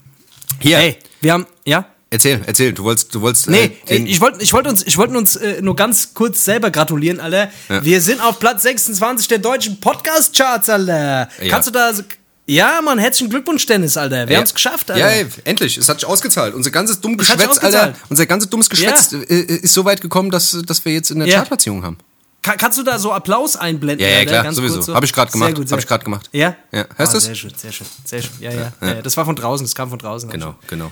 Hier, 0.60 0.78
Ey, 0.78 0.98
wir 1.22 1.34
haben. 1.34 1.46
Ja? 1.66 1.86
erzähl, 2.10 2.42
erzähl. 2.46 2.74
Du 2.74 2.84
wolltest, 2.84 3.14
du 3.14 3.22
wolltest. 3.22 3.50
Nee, 3.50 3.72
äh, 3.88 3.96
ey, 3.98 4.06
ich 4.06 4.22
wollte 4.22 4.42
ich 4.44 4.54
wollt 4.54 4.68
uns, 4.68 4.84
ich 4.86 4.98
wollt 4.98 5.10
uns 5.12 5.36
äh, 5.36 5.62
nur 5.62 5.76
ganz 5.76 6.14
kurz 6.14 6.46
selber 6.46 6.70
gratulieren, 6.72 7.20
Alter. 7.20 7.50
Ja. 7.70 7.84
Wir 7.84 8.02
sind 8.02 8.22
auf 8.22 8.40
Platz 8.40 8.62
26 8.64 9.28
der 9.28 9.40
deutschen 9.40 9.80
Podcast-Charts, 9.80 10.70
Alter. 10.70 11.28
Ja. 11.42 11.50
Kannst 11.50 11.68
du 11.68 11.72
da. 11.72 11.92
Ja, 12.46 12.82
Mann, 12.82 13.00
herzlichen 13.00 13.30
Glückwunsch, 13.30 13.66
Dennis, 13.66 13.96
Alter. 13.96 14.28
Wir 14.28 14.34
ja. 14.34 14.38
haben 14.40 14.44
es 14.46 14.54
geschafft, 14.54 14.92
Alter. 14.92 15.02
Ja, 15.02 15.12
ey, 15.12 15.26
endlich. 15.46 15.78
Es 15.78 15.88
hat 15.88 16.02
sich 16.02 16.08
ausgezahlt. 16.10 16.54
Unser 16.54 16.72
ganzes 16.72 17.00
dummes 17.00 17.18
Geschwätz, 17.20 17.58
Alter. 17.60 17.94
Unser 18.10 18.26
ganzes 18.26 18.50
dummes 18.50 18.70
Geschwätz 18.70 19.12
Ja. 19.12 19.20
äh, 19.20 19.44
ist 19.62 19.74
so 19.74 19.86
weit 19.86 20.02
gekommen, 20.02 20.30
dass, 20.30 20.58
dass 20.66 20.84
wir 20.84 20.92
jetzt 20.94 21.10
in 21.12 21.20
der 21.20 21.28
Ja. 21.30 21.38
Chartplatzierung 21.38 21.84
haben. 21.84 21.98
Ka- 22.42 22.58
kannst 22.58 22.78
du 22.78 22.84
da 22.84 23.00
so 23.00 23.14
Applaus 23.14 23.56
einblenden? 23.56 24.06
Ja, 24.06 24.14
ja, 24.20 24.26
klar, 24.26 24.44
Ganz 24.44 24.58
sowieso. 24.58 24.82
so? 24.82 24.94
Hab 24.94 25.04
ich 25.06 25.14
grad 25.14 25.32
gemacht. 25.32 25.48
Sehr 25.48 25.54
gut, 25.56 25.64
Hab 25.64 25.70
sehr 25.70 25.78
ich 25.80 25.88
grad 25.88 26.04
gemacht. 26.04 26.30
Ja? 26.34 26.58
Ja. 26.74 26.86
Hörst 26.98 27.12
Ah, 27.12 27.14
du's? 27.16 27.24
Sehr 27.24 27.36
schön, 27.36 27.54
sehr 27.56 27.72
schön, 27.72 27.88
sehr 28.04 28.22
schön. 28.22 28.32
Ja, 28.42 28.52
ja, 28.52 28.74
ja. 28.82 28.88
ja. 28.88 29.02
Das 29.02 29.16
war 29.16 29.24
von 29.24 29.38
draußen, 29.38 29.66
das 29.66 29.74
kam 29.74 29.90
von 29.90 30.00
draußen. 30.00 30.30
Genau, 30.30 30.56
genau. 30.68 30.92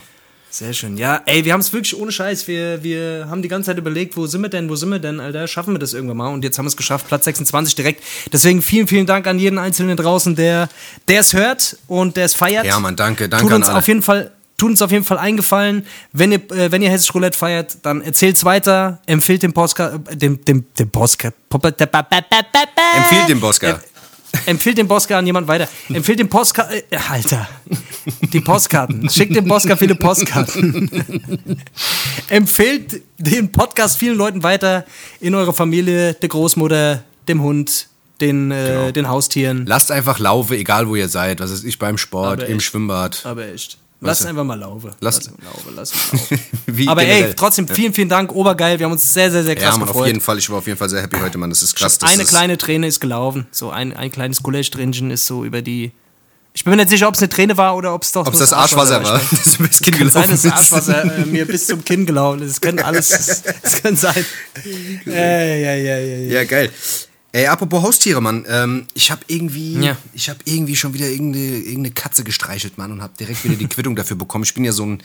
Sehr 0.51 0.73
schön. 0.73 0.97
Ja, 0.97 1.21
ey, 1.25 1.45
wir 1.45 1.53
haben 1.53 1.61
es 1.61 1.71
wirklich 1.71 1.97
ohne 1.97 2.11
Scheiß. 2.11 2.45
Wir, 2.45 2.83
wir 2.83 3.27
haben 3.29 3.41
die 3.41 3.47
ganze 3.47 3.67
Zeit 3.67 3.77
überlegt, 3.77 4.17
wo 4.17 4.27
sind 4.27 4.41
wir 4.41 4.49
denn, 4.49 4.69
wo 4.69 4.75
sind 4.75 4.89
wir 4.89 4.99
denn, 4.99 5.21
Alter? 5.21 5.47
Schaffen 5.47 5.73
wir 5.73 5.79
das 5.79 5.93
irgendwann 5.93 6.17
mal? 6.17 6.27
Und 6.27 6.43
jetzt 6.43 6.57
haben 6.57 6.65
wir 6.65 6.69
es 6.69 6.75
geschafft, 6.75 7.07
Platz 7.07 7.23
26 7.23 7.73
direkt. 7.75 8.03
Deswegen 8.33 8.61
vielen, 8.61 8.85
vielen 8.85 9.05
Dank 9.05 9.27
an 9.27 9.39
jeden 9.39 9.57
Einzelnen 9.57 9.95
draußen, 9.95 10.35
der 10.35 10.67
es 11.07 11.31
hört 11.31 11.77
und 11.87 12.17
der 12.17 12.25
es 12.25 12.33
feiert. 12.33 12.65
Ja, 12.65 12.79
Mann, 12.81 12.97
danke, 12.97 13.29
danke 13.29 13.45
Tut 13.45 13.53
an 13.53 13.61
uns 13.61 13.69
alle. 13.69 13.77
auf 13.77 13.87
jeden 13.87 14.01
Fall. 14.01 14.31
Tut 14.57 14.71
uns 14.71 14.81
auf 14.83 14.91
jeden 14.91 15.05
Fall 15.05 15.17
eingefallen, 15.17 15.87
wenn 16.11 16.33
ihr, 16.33 16.51
äh, 16.51 16.71
wenn 16.71 16.83
ihr 16.83 16.91
Hessisch 16.91 17.15
Roulette 17.15 17.35
feiert, 17.35 17.77
dann 17.81 18.01
erzählt's 18.01 18.45
weiter, 18.45 18.99
empfiehlt 19.07 19.41
den 19.41 19.53
Postka, 19.53 19.99
äh, 20.07 20.15
dem, 20.15 20.45
dem, 20.45 20.65
dem 20.77 20.89
Postka, 20.91 21.31
Empfiehlt 22.97 23.29
den 23.29 23.39
Bosca. 23.39 23.79
Empfiehlt 24.45 24.77
den 24.77 24.87
Bosca 24.87 25.17
an 25.17 25.25
jemand 25.25 25.47
weiter. 25.47 25.67
Empfiehlt 25.89 26.19
den 26.19 26.29
Postka, 26.29 26.69
äh, 26.71 26.83
Alter, 27.09 27.47
die 28.33 28.39
Postkarten. 28.39 29.09
Schickt 29.09 29.35
dem 29.35 29.45
Bosca 29.45 29.75
viele 29.75 29.95
Postkarten. 29.95 30.89
Empfehlt 32.29 33.01
den 33.17 33.51
Podcast 33.51 33.97
vielen 33.97 34.17
Leuten 34.17 34.43
weiter 34.43 34.85
in 35.19 35.35
eurer 35.35 35.53
Familie, 35.53 36.13
der 36.13 36.29
Großmutter, 36.29 37.03
dem 37.27 37.41
Hund, 37.41 37.87
den, 38.21 38.51
äh, 38.51 38.93
den 38.93 39.09
Haustieren. 39.09 39.65
Lasst 39.65 39.91
einfach 39.91 40.19
laufen, 40.19 40.53
egal 40.53 40.87
wo 40.87 40.95
ihr 40.95 41.09
seid. 41.09 41.39
Was 41.39 41.51
ist 41.51 41.63
ich 41.65 41.77
beim 41.79 41.97
Sport, 41.97 42.43
im. 42.43 42.59
Schwimmbad. 42.59 43.25
Aber 43.25 43.47
echt. 43.47 43.77
Lass 44.03 44.25
einfach 44.25 44.43
mal 44.43 44.59
laufen. 44.59 44.91
Lass- 44.99 45.17
Lass 45.17 45.27
laufen, 45.43 45.75
lass 45.75 45.93
laufen. 46.11 46.39
Aber 46.89 47.01
ey, 47.03 47.07
generell. 47.07 47.33
trotzdem 47.35 47.67
vielen, 47.67 47.93
vielen 47.93 48.09
Dank, 48.09 48.33
obergeil. 48.33 48.79
Wir 48.79 48.85
haben 48.85 48.93
uns 48.93 49.13
sehr, 49.13 49.29
sehr, 49.31 49.43
sehr 49.43 49.55
krass 49.55 49.75
Ja, 49.77 49.81
auf 49.81 49.87
gefreut. 49.87 50.07
jeden 50.07 50.21
Fall. 50.21 50.39
Ich 50.39 50.49
war 50.49 50.57
auf 50.57 50.65
jeden 50.67 50.79
Fall 50.79 50.89
sehr 50.89 51.01
happy 51.03 51.17
heute, 51.19 51.37
Mann. 51.37 51.51
Das 51.51 51.61
ist 51.61 51.75
krass. 51.75 51.99
Das 51.99 52.09
eine 52.11 52.23
ist, 52.23 52.29
kleine 52.29 52.57
Träne 52.57 52.87
ist 52.87 52.99
gelaufen. 52.99 53.45
So 53.51 53.69
ein, 53.69 53.95
ein 53.95 54.11
kleines 54.11 54.41
Gulasch-Tränchen 54.41 55.11
ist 55.11 55.27
so 55.27 55.45
über 55.45 55.61
die. 55.61 55.91
Ich 56.53 56.63
bin 56.65 56.71
mir 56.71 56.77
nicht 56.77 56.89
sicher, 56.89 57.07
ob 57.07 57.13
es 57.13 57.21
eine 57.21 57.29
Träne 57.29 57.55
war 57.57 57.75
oder 57.77 57.93
ob 57.93 58.01
es 58.03 58.11
doch 58.11 58.25
Ob 58.27 58.33
es 58.33 58.39
das 58.39 58.51
Arschwasser 58.51 59.01
war, 59.03 59.21
das 59.31 59.55
über 59.55 59.67
das 59.69 59.79
Kinn 59.79 59.93
Kann 59.97 60.09
sein, 60.09 60.29
dass 60.31 60.41
das. 60.41 60.51
Arschwasser 60.51 61.17
äh, 61.19 61.25
mir 61.25 61.45
bis 61.45 61.67
zum 61.67 61.85
Kinn 61.85 62.05
gelaufen 62.05 62.41
ist. 62.41 62.51
Es 62.51 62.59
kann 62.61 62.79
alles. 62.79 63.11
Es, 63.11 63.43
es 63.61 63.81
kann 63.83 63.95
sein. 63.95 64.25
Äh, 65.07 65.63
ja, 65.63 65.75
ja, 65.75 65.97
ja, 65.97 66.17
ja. 66.17 66.31
Ja, 66.39 66.43
geil. 66.43 66.71
Ey, 67.33 67.47
apropos 67.47 67.81
Haustiere, 67.81 68.21
Mann. 68.21 68.45
Ähm, 68.49 68.85
ich 68.93 69.09
habe 69.09 69.21
irgendwie, 69.27 69.79
Ja. 69.79 69.95
ich 70.13 70.27
habe 70.29 70.39
irgendwie 70.43 70.75
schon 70.75 70.93
wieder 70.93 71.07
irgendeine, 71.07 71.45
irgendeine 71.59 71.91
Katze 71.91 72.25
gestreichelt, 72.25 72.77
Mann, 72.77 72.91
und 72.91 73.01
habe 73.01 73.13
direkt 73.17 73.45
wieder 73.45 73.55
die 73.55 73.67
Quittung 73.67 73.95
dafür 73.95 74.17
bekommen. 74.17 74.43
Ich 74.43 74.53
bin 74.53 74.65
ja 74.65 74.73
so 74.73 74.85
ein, 74.85 75.01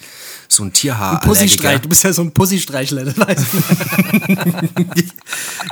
so 0.48 0.64
ein 0.64 0.72
Tierhaar. 0.72 1.20
Pussystreich. 1.20 1.80
Du 1.82 1.88
bist 1.88 2.02
ja 2.02 2.12
so 2.12 2.22
ein 2.22 2.32
Pussystreichler, 2.32 3.04
das 3.04 3.16
weißt 3.18 3.46
du. 3.52 4.96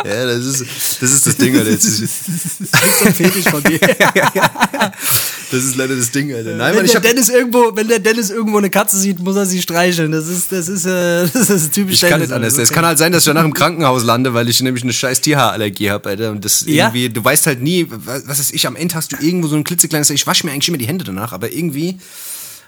Ja, 0.05 0.27
das 0.27 0.45
ist, 0.45 1.01
das 1.01 1.11
ist 1.13 1.27
das 1.27 1.37
Ding, 1.37 1.57
Alter. 1.57 1.71
Das 1.75 1.85
ist, 1.85 2.03
Das 2.03 2.83
ist 2.83 2.99
so 2.99 3.07
ein 3.07 3.15
Fetisch 3.15 3.45
von 3.49 3.63
dir. 3.63 3.79
das 5.51 5.65
ist 5.65 5.77
leider 5.77 5.97
das 5.97 6.11
Ding, 6.11 6.33
Alter. 6.35 6.57
Nein, 6.57 6.71
wenn, 6.71 6.77
Mann, 6.77 6.85
ich 6.85 6.93
der 6.93 7.01
Dennis 7.01 7.29
irgendwo, 7.31 7.75
wenn 7.75 7.89
der 7.89 8.01
Dennis 8.01 8.31
irgendwo 8.31 8.59
eine 8.59 8.71
Katze 8.71 8.99
sieht, 8.99 9.19
muss 9.21 9.37
er 9.37 9.47
sie 9.47 9.63
streicheln. 9.63 10.13
Das 10.13 10.29
ist, 10.29 10.53
das 10.53 10.69
ist, 10.69 10.85
äh, 10.85 11.27
das 11.33 11.49
ist 11.49 11.73
typisch 11.73 11.95
ich 11.95 12.01
kann 12.03 12.11
Dennis, 12.21 12.29
nicht 12.29 12.35
anders. 12.35 12.59
Es 12.59 12.71
kann 12.71 12.85
halt 12.85 12.99
sein, 12.99 13.13
dass 13.13 13.23
ich 13.23 13.27
danach 13.27 13.45
im 13.45 13.55
Krankenhaus 13.55 14.05
lande, 14.05 14.35
weil 14.35 14.49
ich 14.49 14.61
nämlich 14.61 14.83
eine 14.85 14.93
scheiß 14.93 15.21
Tierhaarallergie 15.23 15.91
habe, 15.91 16.11
Alter. 16.11 16.31
Und 16.33 16.44
das 16.45 16.65
Ja? 16.67 16.87
irgendwie, 16.87 17.09
du 17.09 17.25
weißt 17.25 17.47
halt 17.47 17.63
nie, 17.63 17.87
was 17.89 18.27
was 18.27 18.39
ist 18.39 18.53
ich, 18.53 18.67
am 18.67 18.77
Ende 18.77 18.95
hast 18.95 19.13
du 19.13 19.17
irgendwo 19.17 19.49
so 19.49 19.57
ein 19.57 19.65
klitzekleines, 19.65 20.11
ich 20.11 20.27
wasche 20.27 20.47
mir 20.47 20.53
eigentlich 20.53 20.69
immer 20.69 20.79
die 20.79 20.87
Hände 20.87 21.05
danach, 21.05 21.33
aber 21.33 21.53
irgendwie 21.53 21.99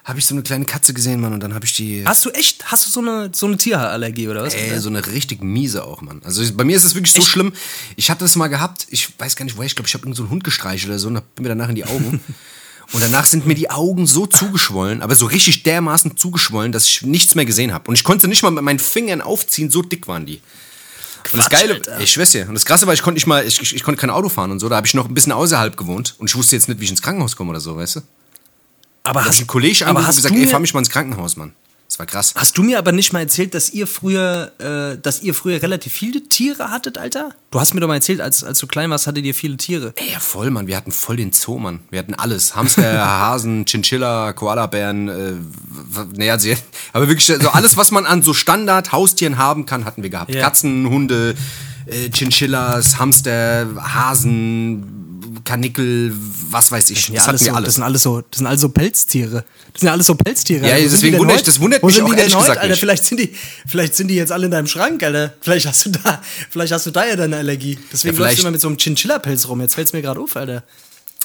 habe 0.06 0.20
ich 0.20 0.26
so 0.26 0.36
eine 0.36 0.42
kleine 0.44 0.64
Katze 0.64 0.94
gesehen, 0.94 1.20
Mann, 1.20 1.32
und 1.32 1.40
dann 1.40 1.52
habe 1.52 1.64
ich 1.64 1.74
die. 1.74 2.04
Hast 2.06 2.24
du 2.24 2.30
echt, 2.30 2.70
hast 2.70 2.86
du 2.86 2.90
so 2.90 3.00
eine, 3.00 3.30
so 3.34 3.46
eine 3.46 3.56
Tierhaarallergie 3.56 4.28
oder 4.28 4.44
was? 4.44 4.54
Ey, 4.54 4.78
so 4.78 4.88
eine 4.88 5.04
richtig 5.04 5.42
miese 5.42 5.82
auch, 5.82 6.00
Mann. 6.00 6.20
Also 6.24 6.44
bei 6.54 6.62
mir 6.62 6.76
ist 6.76 6.84
es 6.84 6.94
wirklich 6.94 7.12
so 7.12 7.22
schlimm. 7.22 7.52
Ich 7.96 8.08
habe 8.08 8.20
das 8.20 8.36
mal 8.36 8.46
gehabt, 8.46 8.86
ich 8.90 9.08
weiß 9.18 9.34
gar 9.34 9.44
nicht 9.44 9.56
woher, 9.56 9.66
ich 9.66 9.74
glaube, 9.74 9.88
ich 9.88 9.94
habe 9.94 10.02
irgendeinen 10.02 10.16
so 10.18 10.22
einen 10.22 10.30
Hund 10.30 10.44
gestreichelt 10.44 10.90
oder 10.90 11.00
so 11.00 11.08
und 11.08 11.16
hab 11.16 11.40
mir 11.40 11.48
danach 11.48 11.68
in 11.68 11.74
die 11.74 11.84
Augen. 11.84 12.20
Und 12.92 13.02
danach 13.02 13.26
sind 13.26 13.48
mir 13.48 13.56
die 13.56 13.68
Augen 13.68 14.06
so 14.06 14.26
zugeschwollen, 14.26 15.02
aber 15.02 15.16
so 15.16 15.26
richtig 15.26 15.64
dermaßen 15.64 16.16
zugeschwollen, 16.16 16.70
dass 16.70 16.86
ich 16.86 17.02
nichts 17.02 17.34
mehr 17.34 17.44
gesehen 17.44 17.72
habe. 17.72 17.88
Und 17.88 17.96
ich 17.96 18.04
konnte 18.04 18.28
nicht 18.28 18.44
mal 18.44 18.52
mit 18.52 18.62
meinen 18.62 18.78
Fingern 18.78 19.20
aufziehen, 19.20 19.70
so 19.72 19.82
dick 19.82 20.06
waren 20.06 20.24
die. 20.24 20.40
Und 21.32 21.38
das 21.38 21.48
Quatsch, 21.48 21.60
Geile, 21.60 21.74
Alter. 21.74 22.00
ich 22.00 22.12
schwör's 22.12 22.30
dir. 22.30 22.48
Und 22.48 22.54
das 22.54 22.64
Krasse 22.64 22.86
war, 22.86 22.94
ich 22.94 23.02
konnte 23.02 23.16
nicht 23.16 23.26
mal, 23.26 23.46
ich, 23.46 23.60
ich, 23.60 23.74
ich 23.74 23.82
konnte 23.82 24.00
kein 24.00 24.10
Auto 24.10 24.28
fahren 24.28 24.50
und 24.50 24.58
so. 24.58 24.68
Da 24.68 24.76
habe 24.76 24.86
ich 24.86 24.94
noch 24.94 25.08
ein 25.08 25.14
bisschen 25.14 25.32
außerhalb 25.32 25.76
gewohnt 25.76 26.14
und 26.18 26.30
ich 26.30 26.36
wusste 26.36 26.56
jetzt 26.56 26.68
nicht, 26.68 26.80
wie 26.80 26.84
ich 26.84 26.90
ins 26.90 27.02
Krankenhaus 27.02 27.36
komme 27.36 27.50
oder 27.50 27.60
so, 27.60 27.76
weißt 27.76 27.96
du? 27.96 28.00
aber 29.06 29.20
Da 29.20 29.26
hast, 29.26 29.40
ein 29.40 29.46
Kollege 29.46 29.86
aber 29.86 30.00
angerufen 30.00 30.10
und 30.10 30.16
gesagt, 30.16 30.34
ey, 30.34 30.46
fahr 30.46 30.60
mich 30.60 30.74
mal 30.74 30.80
ins 30.80 30.90
Krankenhaus, 30.90 31.36
Mann. 31.36 31.52
Das 31.96 32.00
war 32.00 32.06
krass. 32.06 32.34
Hast 32.36 32.58
du 32.58 32.62
mir 32.62 32.76
aber 32.76 32.92
nicht 32.92 33.14
mal 33.14 33.20
erzählt, 33.20 33.54
dass 33.54 33.70
ihr 33.70 33.86
früher, 33.86 34.52
äh, 34.58 35.00
dass 35.00 35.22
ihr 35.22 35.32
früher 35.32 35.62
relativ 35.62 35.94
viele 35.94 36.22
Tiere 36.28 36.70
hattet, 36.70 36.98
Alter? 36.98 37.30
Du 37.50 37.58
hast 37.58 37.72
mir 37.72 37.80
doch 37.80 37.88
mal 37.88 37.94
erzählt, 37.94 38.20
als, 38.20 38.44
als 38.44 38.58
du 38.58 38.66
klein 38.66 38.90
warst, 38.90 39.06
hattet 39.06 39.24
ihr 39.24 39.34
viele 39.34 39.56
Tiere. 39.56 39.94
Ey, 39.96 40.12
ja, 40.12 40.20
voll, 40.20 40.50
Mann. 40.50 40.66
Wir 40.66 40.76
hatten 40.76 40.92
voll 40.92 41.16
den 41.16 41.32
Zoo, 41.32 41.58
Mann. 41.58 41.80
Wir 41.88 42.00
hatten 42.00 42.12
alles. 42.12 42.54
Hamster, 42.54 43.06
Hasen, 43.20 43.64
Chinchilla, 43.64 44.34
Koalabären, 44.34 45.08
äh, 45.08 45.32
nee, 46.16 46.30
also, 46.30 46.50
aber 46.92 47.08
wirklich 47.08 47.24
so 47.24 47.48
alles, 47.48 47.78
was 47.78 47.90
man 47.90 48.04
an 48.04 48.20
so 48.20 48.34
Standard-Haustieren 48.34 49.38
haben 49.38 49.64
kann, 49.64 49.86
hatten 49.86 50.02
wir 50.02 50.10
gehabt. 50.10 50.34
Ja. 50.34 50.42
Katzen, 50.42 50.90
Hunde, 50.90 51.34
äh, 51.86 52.10
Chinchillas, 52.10 52.98
Hamster, 52.98 53.68
Hasen, 53.78 55.05
Kanickel, 55.46 56.12
was 56.50 56.70
weiß 56.70 56.90
ich. 56.90 57.08
Ja, 57.08 57.14
das 57.14 57.28
alles 57.28 57.44
so, 57.44 57.50
alles. 57.52 57.64
Das 57.66 57.74
sind 57.76 57.84
alles 57.84 58.02
so, 58.02 58.20
das 58.20 58.38
sind 58.38 58.46
alles 58.46 58.60
so 58.60 58.68
Pelztiere. 58.68 59.44
Das 59.72 59.80
sind 59.80 59.86
ja 59.86 59.92
alles 59.92 60.06
so 60.06 60.14
Pelztiere. 60.14 60.68
Ja, 60.68 60.76
deswegen 60.76 61.16
wundert- 61.18 61.46
das 61.46 61.58
wundert 61.60 61.82
mich 61.82 62.02
auch 62.02 62.12
ehrlich 62.14 62.36
gesagt 62.36 62.58
Alter? 62.58 62.76
Vielleicht 62.76 63.04
sind 63.04 63.20
die, 63.20 63.32
vielleicht 63.66 63.94
sind 63.94 64.08
die 64.08 64.16
jetzt 64.16 64.32
alle 64.32 64.44
in 64.46 64.50
deinem 64.50 64.66
Schrank, 64.66 65.02
Alter. 65.02 65.32
Vielleicht 65.40 65.66
hast 65.66 65.86
du 65.86 65.90
da, 65.90 66.20
vielleicht 66.50 66.72
hast 66.72 66.84
du 66.86 66.90
da 66.90 67.06
ja 67.06 67.16
deine 67.16 67.36
Allergie. 67.36 67.78
Deswegen 67.92 68.16
Ja, 68.16 68.24
läufst 68.24 68.38
du 68.38 68.42
immer 68.42 68.50
mit 68.50 68.60
so 68.60 68.68
einem 68.68 68.76
Chinchilla-Pelz 68.76 69.48
rum. 69.48 69.60
Jetzt 69.62 69.76
fällt's 69.76 69.92
mir 69.92 70.02
gerade 70.02 70.20
auf, 70.20 70.36
Alter. 70.36 70.62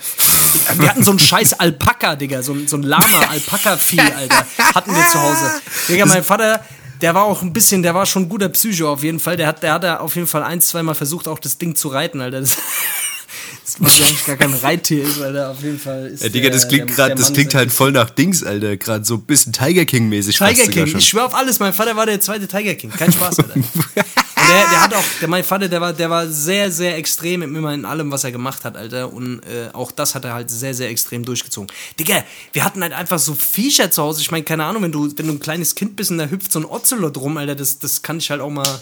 Wir 0.78 0.90
hatten 0.90 1.04
so 1.04 1.12
einen 1.12 1.20
scheiß 1.20 1.54
Alpaka, 1.54 2.16
Digga, 2.16 2.42
so, 2.44 2.54
ein- 2.54 2.68
so 2.68 2.76
ein 2.76 2.84
Lama-Alpaka-Vieh, 2.84 4.02
Alter, 4.18 4.46
hatten 4.76 4.94
wir 4.94 5.08
zu 5.08 5.22
Hause. 5.22 5.52
Digga, 5.88 6.06
mein 6.06 6.24
Vater, 6.24 6.66
der 7.02 7.16
war 7.16 7.24
auch 7.24 7.42
ein 7.44 7.54
bisschen, 7.54 7.82
der 7.82 7.94
war 7.96 8.06
schon 8.06 8.24
ein 8.24 8.30
guter 8.30 8.50
Psycho 8.50 8.92
auf 8.92 9.04
jeden 9.04 9.20
Fall. 9.22 9.38
Der 9.38 9.48
hat, 9.48 9.64
der 9.64 9.74
hat 9.74 9.84
da 9.84 9.98
auf 10.00 10.16
jeden 10.16 10.28
Fall 10.28 10.44
ein, 10.44 10.60
zweimal 10.60 10.96
versucht, 10.96 11.28
auch 11.30 11.40
das 11.40 11.58
Ding 11.58 11.76
zu 11.76 11.88
reiten, 11.88 12.20
Alter. 12.20 12.42
Das, 12.42 12.58
das 13.78 14.00
war 14.00 14.08
eigentlich 14.08 14.26
gar 14.26 14.38
kein 14.38 14.54
Reittier 14.54 15.04
ist, 15.04 15.22
Alter. 15.22 15.52
Auf 15.52 15.62
jeden 15.62 15.80
Fall 15.80 16.08
ist 16.08 16.24
Ja, 16.24 16.30
Digga, 16.30 16.50
das 16.50 16.68
klingt 16.68 16.88
gerade, 16.88 17.16
das 17.16 17.34
klingt 17.34 17.50
ist 17.50 17.56
halt 17.56 17.72
voll 17.72 17.92
nach 17.92 18.10
Dings, 18.10 18.44
Alter. 18.44 18.78
Gerade 18.78 19.06
so 19.06 19.16
ein 19.16 19.22
bisschen 19.22 19.54
Tiger 19.54 19.86
King-mäßig. 19.86 20.38
Tiger 20.38 20.68
King, 20.68 20.98
ich 20.98 21.08
schwör 21.08 21.26
auf 21.26 21.36
alles, 21.36 21.60
mein 21.60 21.74
Vater 21.74 21.96
war 21.96 22.06
der 22.06 22.22
zweite 22.22 22.48
Tiger 22.48 22.76
King. 22.76 22.92
Kein 22.92 23.12
Spaß, 23.12 23.40
Alter. 23.40 23.56
Und 24.40 24.48
der, 24.48 24.70
der 24.70 24.82
hat 24.82 24.94
auch, 24.94 25.04
der, 25.20 25.28
mein 25.28 25.44
Vater, 25.44 25.68
der 25.68 25.82
war, 25.82 25.94
der 25.94 26.10
war 26.10 26.28
sehr, 26.28 26.72
sehr 26.72 26.98
extrem 26.98 27.42
immer 27.42 27.74
in 27.74 27.86
allem, 27.86 28.12
was 28.12 28.24
er 28.24 28.32
gemacht 28.32 28.64
hat, 28.64 28.78
Alter. 28.78 29.12
Und 29.12 29.42
äh, 29.42 29.70
auch 29.74 29.92
das 29.92 30.16
hat 30.16 30.24
er 30.24 30.34
halt 30.34 30.50
sehr, 30.50 30.74
sehr 30.74 30.90
extrem 30.90 31.26
durchgezogen. 31.26 31.70
Digga, 32.00 32.24
wir 32.54 32.64
hatten 32.64 32.82
halt 32.82 32.94
einfach 32.94 33.20
so 33.20 33.36
Viecher 33.36 33.92
zu 33.92 34.02
Hause. 34.02 34.22
Ich 34.22 34.32
meine, 34.32 34.44
keine 34.44 34.64
Ahnung, 34.64 34.84
wenn 34.84 34.92
du, 34.92 35.12
wenn 35.18 35.28
du 35.28 35.34
ein 35.34 35.40
kleines 35.40 35.76
Kind 35.76 35.96
bist 35.96 36.12
und 36.12 36.20
da 36.20 36.28
hüpft 36.28 36.52
so 36.52 36.60
ein 36.60 36.66
Ocelot 36.66 37.18
rum, 37.18 37.38
Alter, 37.38 37.56
das, 37.56 37.80
das 37.80 38.02
kann 38.02 38.18
ich 38.18 38.32
halt 38.32 38.42
auch 38.42 38.50
mal. 38.50 38.80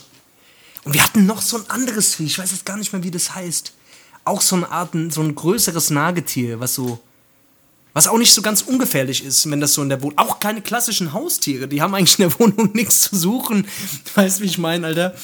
Und 0.84 0.94
wir 0.94 1.04
hatten 1.04 1.26
noch 1.26 1.42
so 1.42 1.58
ein 1.58 1.70
anderes 1.70 2.16
Vieh, 2.16 2.26
ich 2.26 2.38
weiß 2.38 2.52
jetzt 2.52 2.66
gar 2.66 2.78
nicht 2.78 2.94
mehr, 2.94 3.04
wie 3.04 3.12
das 3.12 3.34
heißt. 3.34 3.74
Auch 4.28 4.42
so 4.42 4.56
eine 4.58 4.70
Art, 4.72 4.90
so 5.10 5.22
ein 5.22 5.34
größeres 5.36 5.90
Nagetier, 5.90 6.60
was 6.60 6.76
so. 6.76 7.00
Was 7.94 8.08
auch 8.08 8.18
nicht 8.20 8.32
so 8.32 8.44
ganz 8.44 8.62
ungefährlich 8.62 9.26
ist, 9.26 9.50
wenn 9.50 9.60
das 9.60 9.74
so 9.74 9.82
in 9.82 9.90
der 9.90 10.00
Wohnung. 10.04 10.20
Auch 10.20 10.40
keine 10.40 10.62
klassischen 10.62 11.14
Haustiere, 11.14 11.68
die 11.68 11.82
haben 11.82 11.96
eigentlich 11.96 12.20
in 12.20 12.30
der 12.30 12.40
Wohnung 12.40 12.70
nichts 12.74 13.02
zu 13.02 13.16
suchen. 13.16 13.64
Du 13.64 14.22
weißt, 14.22 14.40
wie 14.42 14.46
ich 14.46 14.60
meine, 14.60 14.86
Alter. 14.86 15.16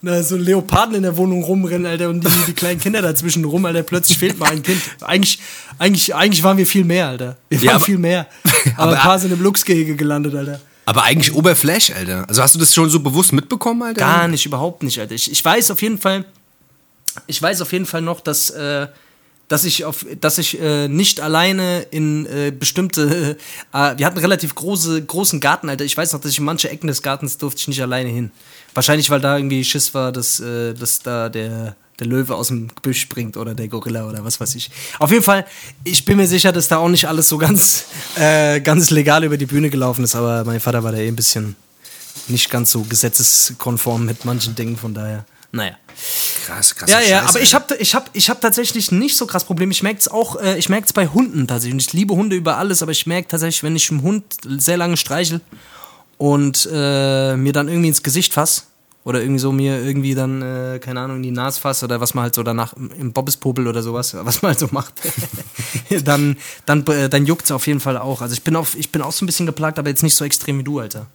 Und 0.00 0.08
da 0.08 0.22
so 0.22 0.36
Leoparden 0.36 0.94
in 0.94 1.02
der 1.02 1.14
Wohnung 1.18 1.42
rumrennen, 1.44 1.84
Alter, 1.86 2.08
und 2.08 2.24
die, 2.24 2.30
die 2.46 2.54
kleinen 2.54 2.80
Kinder 2.80 3.02
dazwischen 3.02 3.44
rum, 3.44 3.66
Alter. 3.66 3.82
Plötzlich 3.82 4.16
fehlt 4.16 4.38
mal 4.38 4.50
ein 4.50 4.62
Kind. 4.62 4.80
Eigentlich, 5.02 5.40
eigentlich, 5.78 6.14
eigentlich 6.14 6.42
waren 6.42 6.56
wir 6.56 6.66
viel 6.66 6.84
mehr, 6.84 7.08
Alter. 7.08 7.36
Wir 7.50 7.58
waren 7.58 7.66
Ja, 7.66 7.74
aber- 7.74 7.84
viel 7.84 7.98
mehr. 7.98 8.26
Aber, 8.44 8.54
aber- 8.78 8.92
ein 8.92 8.98
paar 9.02 9.18
sind 9.18 9.32
im 9.32 9.42
Luchsgehege 9.42 9.94
gelandet, 9.96 10.34
Alter. 10.34 10.58
Aber 10.86 11.02
eigentlich 11.02 11.34
Oberflash, 11.34 11.90
Alter. 11.90 12.24
Also 12.28 12.40
hast 12.42 12.54
du 12.54 12.58
das 12.58 12.72
schon 12.74 12.88
so 12.88 13.00
bewusst 13.00 13.34
mitbekommen, 13.34 13.82
Alter? 13.82 14.00
Gar 14.00 14.28
nicht, 14.28 14.46
überhaupt 14.46 14.82
nicht, 14.84 14.98
Alter. 14.98 15.14
Ich, 15.14 15.30
ich 15.30 15.44
weiß 15.44 15.70
auf 15.70 15.82
jeden 15.82 15.98
Fall, 15.98 16.24
ich 17.26 17.40
weiß 17.40 17.60
auf 17.60 17.72
jeden 17.72 17.86
Fall 17.86 18.02
noch, 18.02 18.20
dass, 18.20 18.50
äh, 18.50 18.86
dass 19.48 19.64
ich 19.64 19.84
auf, 19.84 20.06
dass 20.20 20.38
ich 20.38 20.60
äh, 20.60 20.88
nicht 20.88 21.20
alleine 21.20 21.82
in 21.90 22.26
äh, 22.26 22.50
bestimmte, 22.50 23.36
äh, 23.72 23.98
wir 23.98 24.06
hatten 24.06 24.18
relativ 24.18 24.54
große, 24.54 25.04
großen 25.04 25.40
Garten, 25.40 25.68
Alter. 25.68 25.84
Ich 25.84 25.96
weiß 25.96 26.12
noch, 26.12 26.20
dass 26.20 26.32
ich 26.32 26.38
in 26.38 26.44
manche 26.44 26.70
Ecken 26.70 26.86
des 26.86 27.02
Gartens 27.02 27.38
durfte 27.38 27.60
ich 27.60 27.68
nicht 27.68 27.82
alleine 27.82 28.08
hin. 28.08 28.30
Wahrscheinlich, 28.74 29.10
weil 29.10 29.20
da 29.20 29.36
irgendwie 29.36 29.64
Schiss 29.64 29.92
war, 29.94 30.12
dass, 30.12 30.40
äh, 30.40 30.74
dass 30.74 31.00
da 31.00 31.28
der, 31.28 31.76
der 31.98 32.06
Löwe 32.06 32.34
aus 32.34 32.48
dem 32.48 32.68
Gebüsch 32.68 33.00
springt 33.00 33.36
oder 33.36 33.54
der 33.54 33.68
Gorilla 33.68 34.08
oder 34.08 34.24
was 34.24 34.40
weiß 34.40 34.54
ich. 34.54 34.70
Auf 34.98 35.10
jeden 35.10 35.22
Fall, 35.22 35.44
ich 35.84 36.04
bin 36.04 36.16
mir 36.16 36.26
sicher, 36.26 36.52
dass 36.52 36.68
da 36.68 36.78
auch 36.78 36.88
nicht 36.88 37.06
alles 37.06 37.28
so 37.28 37.36
ganz, 37.36 37.84
äh, 38.16 38.60
ganz 38.60 38.90
legal 38.90 39.24
über 39.24 39.36
die 39.36 39.46
Bühne 39.46 39.70
gelaufen 39.70 40.04
ist, 40.04 40.14
aber 40.14 40.44
mein 40.44 40.60
Vater 40.60 40.82
war 40.82 40.92
da 40.92 40.98
eh 40.98 41.08
ein 41.08 41.16
bisschen 41.16 41.56
nicht 42.28 42.50
ganz 42.50 42.70
so 42.70 42.82
gesetzeskonform 42.82 44.06
mit 44.06 44.24
manchen 44.24 44.54
Dingen, 44.54 44.76
von 44.76 44.94
daher. 44.94 45.24
Naja. 45.52 45.76
Krass, 46.46 46.74
krass. 46.74 46.90
Ja, 46.90 47.00
ja, 47.00 47.22
aber 47.26 47.40
ich 47.40 47.54
habe 47.54 47.76
ich 47.76 47.94
hab, 47.94 48.08
ich 48.14 48.30
hab 48.30 48.40
tatsächlich 48.40 48.90
nicht 48.90 49.16
so 49.16 49.26
krass 49.26 49.44
Probleme. 49.44 49.70
Ich 49.72 49.82
merke 49.82 49.98
es 50.00 50.08
auch, 50.08 50.40
äh, 50.40 50.58
ich 50.58 50.68
merke 50.70 50.86
es 50.86 50.92
bei 50.92 51.06
Hunden 51.06 51.46
tatsächlich. 51.46 51.74
Und 51.74 51.80
ich 51.82 51.92
liebe 51.92 52.14
Hunde 52.14 52.34
über 52.36 52.56
alles, 52.56 52.82
aber 52.82 52.92
ich 52.92 53.06
merke 53.06 53.28
tatsächlich, 53.28 53.62
wenn 53.62 53.76
ich 53.76 53.90
einen 53.90 54.02
Hund 54.02 54.24
sehr 54.44 54.78
lange 54.78 54.96
streichel 54.96 55.40
und 56.18 56.68
äh, 56.72 57.36
mir 57.36 57.52
dann 57.52 57.68
irgendwie 57.68 57.88
ins 57.88 58.02
Gesicht 58.02 58.32
fass 58.32 58.66
oder 59.04 59.20
irgendwie 59.20 59.40
so 59.40 59.52
mir 59.52 59.82
irgendwie 59.84 60.14
dann, 60.14 60.40
äh, 60.42 60.78
keine 60.78 61.00
Ahnung, 61.00 61.16
in 61.18 61.22
die 61.24 61.30
Nase 61.32 61.60
fass 61.60 61.82
oder 61.84 62.00
was 62.00 62.14
man 62.14 62.22
halt 62.22 62.34
so 62.34 62.42
danach 62.42 62.72
im- 62.74 62.90
im 62.92 63.12
Bobbespopel 63.12 63.66
oder 63.68 63.82
sowas, 63.82 64.14
was 64.24 64.40
man 64.42 64.50
halt 64.50 64.58
so 64.58 64.68
macht, 64.70 64.94
dann, 66.04 66.36
dann, 66.66 66.86
äh, 66.86 67.08
dann 67.10 67.26
juckt 67.26 67.44
es 67.44 67.50
auf 67.50 67.66
jeden 67.66 67.80
Fall 67.80 67.98
auch. 67.98 68.22
Also 68.22 68.32
ich 68.34 68.42
bin, 68.42 68.56
auf, 68.56 68.74
ich 68.76 68.90
bin 68.90 69.02
auch 69.02 69.12
so 69.12 69.24
ein 69.24 69.26
bisschen 69.26 69.46
geplagt, 69.46 69.78
aber 69.78 69.88
jetzt 69.90 70.02
nicht 70.02 70.14
so 70.14 70.24
extrem 70.24 70.58
wie 70.60 70.64
du, 70.64 70.78
Alter. 70.78 71.06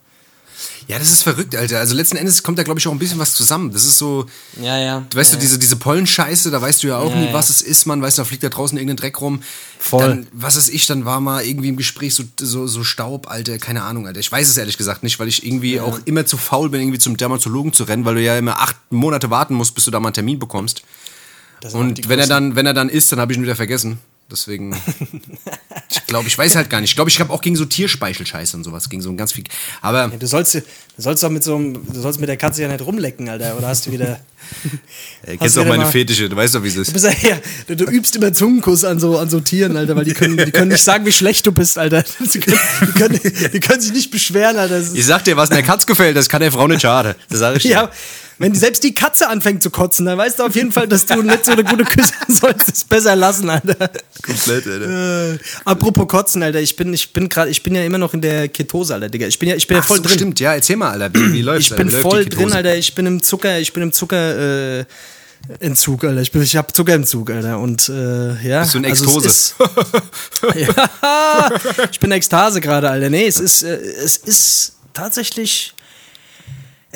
Ja, 0.87 0.97
das 0.97 1.11
ist 1.11 1.23
verrückt, 1.23 1.53
Alter. 1.53 1.79
Also 1.79 1.93
letzten 1.93 2.15
Endes 2.15 2.43
kommt 2.43 2.57
da, 2.57 2.63
glaube 2.63 2.79
ich, 2.79 2.87
auch 2.87 2.93
ein 2.93 2.99
bisschen 2.99 3.19
was 3.19 3.33
zusammen. 3.33 3.73
Das 3.73 3.83
ist 3.83 3.97
so, 3.97 4.25
Ja, 4.61 4.77
ja. 4.77 5.05
weißt 5.13 5.33
ja, 5.33 5.37
du, 5.37 5.41
diese, 5.41 5.59
diese 5.59 5.75
Pollenscheiße, 5.75 6.49
da 6.49 6.61
weißt 6.61 6.81
du 6.81 6.87
ja 6.87 6.97
auch 6.97 7.13
Ja, 7.13 7.19
nie, 7.19 7.33
was 7.33 7.49
es 7.49 7.61
ist, 7.61 7.85
man. 7.87 8.01
Weißt 8.01 8.17
du, 8.17 8.21
da 8.21 8.25
fliegt 8.25 8.41
da 8.43 8.47
draußen 8.47 8.77
irgendein 8.77 8.95
Dreck 8.95 9.19
rum. 9.19 9.41
Voll. 9.79 10.07
Dann, 10.07 10.27
was 10.31 10.55
ist 10.55 10.69
ich, 10.69 10.85
dann 10.87 11.03
war 11.03 11.19
mal 11.19 11.43
irgendwie 11.43 11.67
im 11.67 11.75
Gespräch 11.75 12.15
so, 12.15 12.23
so, 12.39 12.67
so 12.67 12.85
Staub, 12.85 13.29
Alter, 13.29 13.57
keine 13.57 13.83
Ahnung, 13.83 14.07
Alter. 14.07 14.21
Ich 14.21 14.31
weiß 14.31 14.47
es 14.47 14.57
ehrlich 14.57 14.77
gesagt 14.77 15.03
nicht, 15.03 15.19
weil 15.19 15.27
ich 15.27 15.45
irgendwie 15.45 15.81
auch 15.81 15.99
immer 16.05 16.25
zu 16.25 16.37
faul 16.37 16.69
bin, 16.69 16.79
irgendwie 16.79 16.99
zum 16.99 17.17
Dermatologen 17.17 17.73
zu 17.73 17.83
rennen, 17.83 18.05
weil 18.05 18.15
du 18.15 18.21
ja 18.21 18.37
immer 18.37 18.61
acht 18.61 18.77
Monate 18.89 19.29
warten 19.29 19.55
musst, 19.55 19.75
bis 19.75 19.83
du 19.83 19.91
da 19.91 19.99
mal 19.99 20.07
einen 20.09 20.13
Termin 20.13 20.39
bekommst. 20.39 20.83
Und 21.73 22.07
wenn 22.07 22.19
er 22.19 22.27
dann, 22.27 22.55
wenn 22.55 22.65
er 22.65 22.73
dann 22.73 22.87
ist, 22.87 23.11
dann 23.11 23.19
habe 23.19 23.33
ich 23.33 23.37
ihn 23.37 23.43
wieder 23.43 23.55
vergessen. 23.57 23.99
Deswegen, 24.29 24.75
ich 25.89 26.05
glaube, 26.05 26.27
ich 26.27 26.37
weiß 26.37 26.55
halt 26.57 26.69
gar 26.69 26.81
nicht. 26.81 26.89
Ich 26.89 26.95
glaube, 26.97 27.09
ich 27.09 27.19
habe 27.21 27.31
auch 27.31 27.39
gegen 27.41 27.55
so 27.55 27.63
Tierspeichel-Scheiße 27.63 28.57
und 28.57 28.65
sowas, 28.65 28.89
gegen 28.89 29.01
so 29.01 29.09
ein 29.09 29.15
ganz 29.15 29.31
viel. 29.31 29.45
Aber 29.81 30.09
Du 30.09 30.27
sollst, 30.27 30.53
du 30.55 30.61
sollst 30.97 31.23
doch 31.23 31.29
mit 31.29 31.45
so 31.45 31.55
einem, 31.55 31.85
du 31.93 32.01
sollst 32.01 32.19
mit 32.19 32.27
der 32.27 32.35
Katze 32.35 32.63
ja 32.63 32.67
nicht 32.67 32.81
rumlecken, 32.85 33.29
Alter. 33.29 33.57
Oder 33.57 33.67
hast 33.69 33.85
du 33.85 33.91
wieder. 33.93 34.19
äh, 35.23 35.31
Hast 35.31 35.39
kennst 35.39 35.55
du 35.55 35.61
auch 35.61 35.65
wieder 35.65 35.73
meine 35.75 35.83
mal- 35.85 35.91
Fetische, 35.91 36.27
du 36.27 36.35
weißt 36.35 36.55
doch, 36.55 36.63
wie 36.63 36.67
es 36.67 36.73
Du, 36.75 36.81
ist. 36.81 36.91
bist 36.91 37.05
ja, 37.05 37.29
ja, 37.29 37.37
du, 37.67 37.75
du 37.77 37.85
übst 37.85 38.17
immer 38.17 38.33
Zungenkuss 38.33 38.83
an 38.83 38.99
so, 38.99 39.17
an 39.17 39.29
so 39.29 39.39
Tieren, 39.39 39.77
Alter, 39.77 39.95
weil 39.95 40.03
die 40.03 40.13
können, 40.13 40.35
die 40.35 40.51
können 40.51 40.71
nicht 40.71 40.83
sagen, 40.83 41.05
wie 41.05 41.13
schlecht 41.13 41.45
du 41.45 41.53
bist, 41.53 41.77
Alter. 41.77 42.03
Die 42.19 42.39
können, 42.39 42.59
die 42.81 42.91
können, 42.99 43.19
die 43.53 43.59
können 43.61 43.79
sich 43.81 43.93
nicht 43.93 44.11
beschweren, 44.11 44.57
Alter. 44.57 44.81
Ich 44.93 45.05
sag 45.05 45.23
dir, 45.23 45.37
was 45.37 45.49
der 45.49 45.63
Katz 45.63 45.85
gefällt, 45.85 46.17
das 46.17 46.27
kann 46.27 46.41
der 46.41 46.51
Frau 46.51 46.67
nicht 46.67 46.81
schade. 46.81 47.15
Das 47.29 47.39
sag 47.39 47.55
ich 47.55 47.63
dir. 47.63 47.69
ja, 47.71 47.91
wenn 48.39 48.53
selbst 48.53 48.83
die 48.83 48.93
Katze 48.93 49.27
anfängt 49.29 49.63
zu 49.63 49.69
kotzen, 49.69 50.05
dann 50.05 50.17
weißt 50.17 50.39
du 50.39 50.43
auf 50.43 50.55
jeden 50.55 50.71
Fall, 50.71 50.87
dass 50.87 51.05
du 51.05 51.21
nicht 51.21 51.45
so 51.45 51.51
eine 51.53 51.63
gute 51.63 51.83
Küsse 51.85 52.13
sollst. 52.27 52.69
Es 52.71 52.83
besser 52.83 53.15
lassen, 53.15 53.49
Alter. 53.49 53.89
Komplett, 54.21 54.67
Alter. 54.67 55.33
Äh, 55.33 55.37
apropos 55.65 56.07
Kotzen, 56.07 56.43
Alter, 56.43 56.59
ich 56.61 56.75
bin, 56.75 56.93
ich 56.93 57.13
bin 57.13 57.29
gerade, 57.29 57.49
ich 57.49 57.63
bin 57.63 57.73
ja 57.75 57.83
immer 57.83 57.97
noch 57.97 58.13
in 58.13 58.21
der 58.21 58.47
Ketose, 58.49 58.93
Alter, 58.93 59.09
Digga. 59.09 59.27
Ich 59.27 59.39
bin 59.39 59.49
ja, 59.49 59.55
ich 59.55 59.65
bin 59.67 59.77
ja 59.77 59.81
Ach 59.83 59.87
voll 59.87 59.97
so, 59.97 60.03
drin. 60.03 60.13
stimmt, 60.13 60.39
ja, 60.39 60.53
erzähl 60.53 60.75
mal, 60.75 60.91
Alter, 60.91 61.13
wie, 61.13 61.33
wie 61.33 61.41
läuft's? 61.41 61.71
Ich 61.71 61.77
bin 61.77 61.89
läuft 61.89 62.01
voll 62.03 62.25
drin? 62.25 62.53
Alter. 62.53 62.75
Ich 62.75 62.93
bin 62.93 63.05
im 63.05 63.23
Zucker, 63.23 63.59
ich 63.59 63.73
bin 63.73 63.83
im 63.83 63.91
Zucker, 63.91 64.79
äh, 64.79 64.85
Entzug, 65.59 66.03
Alter. 66.03 66.21
Ich, 66.21 66.31
bin, 66.31 66.41
ich 66.41 66.55
habe 66.57 66.73
Zuckerentzug, 66.73 67.29
Alter. 67.31 67.59
Und 67.59 67.87
äh, 67.89 68.47
ja. 68.47 68.61
Bist 68.61 68.73
du 68.73 68.77
in 68.79 68.85
also 68.85 69.03
Ekstose? 69.05 69.27
es 69.27 69.33
ist- 69.35 69.55
ja, 70.55 71.51
ich 71.91 71.99
bin 71.99 72.11
in 72.11 72.17
Ekstase 72.17 72.59
gerade, 72.61 72.89
Alter. 72.89 73.09
Nee, 73.09 73.27
es 73.27 73.39
ist, 73.39 73.63
äh, 73.63 73.77
es 73.77 74.17
ist 74.17 74.73
tatsächlich. 74.93 75.73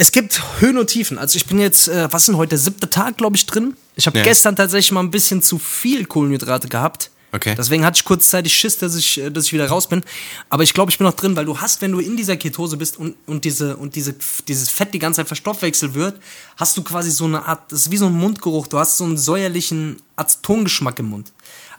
Es 0.01 0.11
gibt 0.11 0.41
Höhen 0.59 0.79
und 0.79 0.87
Tiefen. 0.87 1.19
Also 1.19 1.37
ich 1.37 1.45
bin 1.45 1.59
jetzt, 1.59 1.87
äh, 1.87 2.11
was 2.11 2.23
ist 2.23 2.29
denn 2.29 2.37
heute, 2.37 2.49
der 2.49 2.57
siebte 2.57 2.89
Tag, 2.89 3.17
glaube 3.17 3.35
ich, 3.35 3.45
drin. 3.45 3.75
Ich 3.95 4.07
habe 4.07 4.17
Ja. 4.17 4.23
gestern 4.23 4.55
tatsächlich 4.55 4.91
mal 4.91 5.01
ein 5.01 5.11
bisschen 5.11 5.43
zu 5.43 5.59
viel 5.59 6.05
Kohlenhydrate 6.07 6.67
gehabt. 6.69 7.11
Okay. 7.31 7.53
Deswegen 7.55 7.85
hatte 7.85 7.97
ich 7.97 8.03
kurzzeitig 8.03 8.51
Schiss, 8.55 8.79
dass 8.79 8.95
ich, 8.95 9.19
äh, 9.19 9.29
dass 9.29 9.45
ich 9.45 9.53
wieder 9.53 9.67
raus 9.67 9.87
bin. 9.87 10.01
Aber 10.49 10.63
ich 10.63 10.73
glaube, 10.73 10.89
ich 10.91 10.97
bin 10.97 11.05
noch 11.05 11.13
drin, 11.13 11.35
weil 11.35 11.45
du 11.45 11.59
hast, 11.59 11.83
wenn 11.83 11.91
du 11.91 11.99
in 11.99 12.17
dieser 12.17 12.35
Ketose 12.35 12.77
bist 12.77 12.97
und, 12.97 13.13
und, 13.27 13.45
diese, 13.45 13.77
und 13.77 13.95
diese, 13.95 14.15
dieses 14.47 14.71
Fett 14.71 14.91
die 14.91 14.97
ganze 14.97 15.17
Zeit 15.17 15.27
verstoffwechselt 15.27 15.93
wird, 15.93 16.19
hast 16.57 16.75
du 16.77 16.81
quasi 16.83 17.11
so 17.11 17.25
eine 17.25 17.45
Art, 17.45 17.71
das 17.71 17.81
ist 17.81 17.91
wie 17.91 17.97
so 17.97 18.07
ein 18.07 18.13
Mundgeruch. 18.13 18.65
Du 18.65 18.79
hast 18.79 18.97
so 18.97 19.03
einen 19.03 19.19
säuerlichen 19.19 19.97
Acetongeschmack 20.15 20.97
im 20.97 21.11
Mund. 21.11 21.31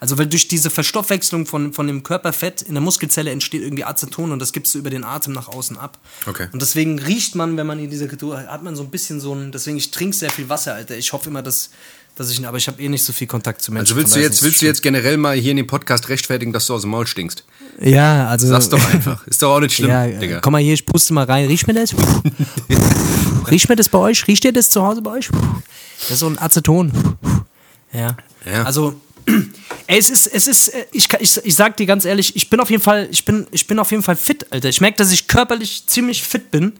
Also 0.02 0.18
weil 0.18 0.26
durch 0.26 0.48
diese 0.48 0.68
Verstoffwechslung 0.68 1.46
von, 1.46 1.72
von 1.72 1.86
dem 1.86 2.02
Körperfett 2.02 2.60
in 2.60 2.74
der 2.74 2.80
Muskelzelle 2.80 3.30
entsteht 3.30 3.62
irgendwie 3.62 3.84
Aceton 3.84 4.32
und 4.32 4.40
das 4.40 4.52
gibst 4.52 4.74
du 4.74 4.80
über 4.80 4.90
den 4.90 5.04
Atem 5.04 5.32
nach 5.32 5.46
außen 5.46 5.78
ab. 5.78 5.96
Okay. 6.26 6.48
Und 6.52 6.60
deswegen 6.60 6.98
riecht 6.98 7.36
man, 7.36 7.56
wenn 7.56 7.68
man 7.68 7.78
in 7.78 7.88
dieser 7.88 8.08
Ketose, 8.08 8.48
hat 8.48 8.64
man 8.64 8.74
so 8.74 8.82
ein 8.82 8.90
bisschen 8.90 9.20
so 9.20 9.32
ein, 9.32 9.52
deswegen 9.52 9.76
ich 9.76 9.92
trinke 9.92 10.16
sehr 10.16 10.30
viel 10.30 10.48
Wasser, 10.48 10.74
Alter. 10.74 10.96
Ich 10.96 11.12
hoffe 11.12 11.30
immer, 11.30 11.40
dass, 11.40 11.70
dass 12.16 12.32
ich, 12.32 12.44
aber 12.44 12.56
ich 12.56 12.66
habe 12.66 12.82
eh 12.82 12.88
nicht 12.88 13.04
so 13.04 13.12
viel 13.12 13.28
Kontakt 13.28 13.62
zu 13.62 13.70
Menschen. 13.70 13.92
Also 13.92 13.96
willst 13.96 14.16
du 14.16 14.20
jetzt, 14.20 14.42
willst 14.42 14.60
du 14.60 14.66
jetzt 14.66 14.82
generell 14.82 15.18
mal 15.18 15.36
hier 15.36 15.52
in 15.52 15.58
dem 15.58 15.68
Podcast 15.68 16.08
rechtfertigen, 16.08 16.52
dass 16.52 16.66
du 16.66 16.74
aus 16.74 16.80
dem 16.80 16.90
Maul 16.90 17.06
stinkst? 17.06 17.44
Ja, 17.80 18.26
also. 18.26 18.48
Sag's 18.48 18.70
doch 18.70 18.84
einfach. 18.92 19.24
Ist 19.28 19.40
doch 19.40 19.54
auch 19.54 19.60
nicht 19.60 19.76
schlimm, 19.76 19.90
Ja, 19.90 20.08
Digga. 20.08 20.40
komm 20.40 20.54
mal 20.54 20.60
hier, 20.60 20.74
ich 20.74 20.84
puste 20.84 21.14
mal 21.14 21.26
rein. 21.26 21.46
Riecht 21.46 21.68
mir 21.68 21.74
das? 21.74 21.94
Riecht 23.52 23.68
mir 23.68 23.76
das 23.76 23.88
bei 23.88 23.98
euch? 23.98 24.26
Riecht 24.26 24.44
ihr 24.44 24.52
das 24.52 24.68
zu 24.68 24.82
Hause 24.82 25.00
bei 25.00 25.12
euch? 25.12 25.30
Das 26.00 26.10
ist 26.10 26.18
so 26.18 26.26
ein 26.26 26.40
Aceton. 26.40 26.90
Ja. 27.92 28.16
Ja. 28.44 28.64
Also, 28.64 29.00
es 29.87 30.11
ist, 30.11 30.26
es 30.26 30.48
ist, 30.48 30.68
äh, 30.68 30.87
ich, 30.92 31.08
ich, 31.20 31.37
ich 31.44 31.54
sag 31.54 31.76
dir 31.76 31.87
ganz 31.87 32.04
ehrlich, 32.04 32.35
ich 32.37 32.48
bin 32.50 32.61
auf 32.61 32.70
jeden 32.70 32.82
Fall, 32.82 33.08
ich 33.11 33.24
bin, 33.24 33.46
ich 33.50 33.66
bin 33.66 33.78
auf 33.78 33.90
jeden 33.90 34.02
Fall 34.02 34.16
fit, 34.16 34.46
Alter. 34.50 34.68
Ich 34.68 34.80
merke, 34.80 34.98
dass 34.98 35.12
ich 35.12 35.28
körperlich 35.28 35.87
ziemlich 35.87 36.22
fit 36.22 36.50
bin. 36.50 36.74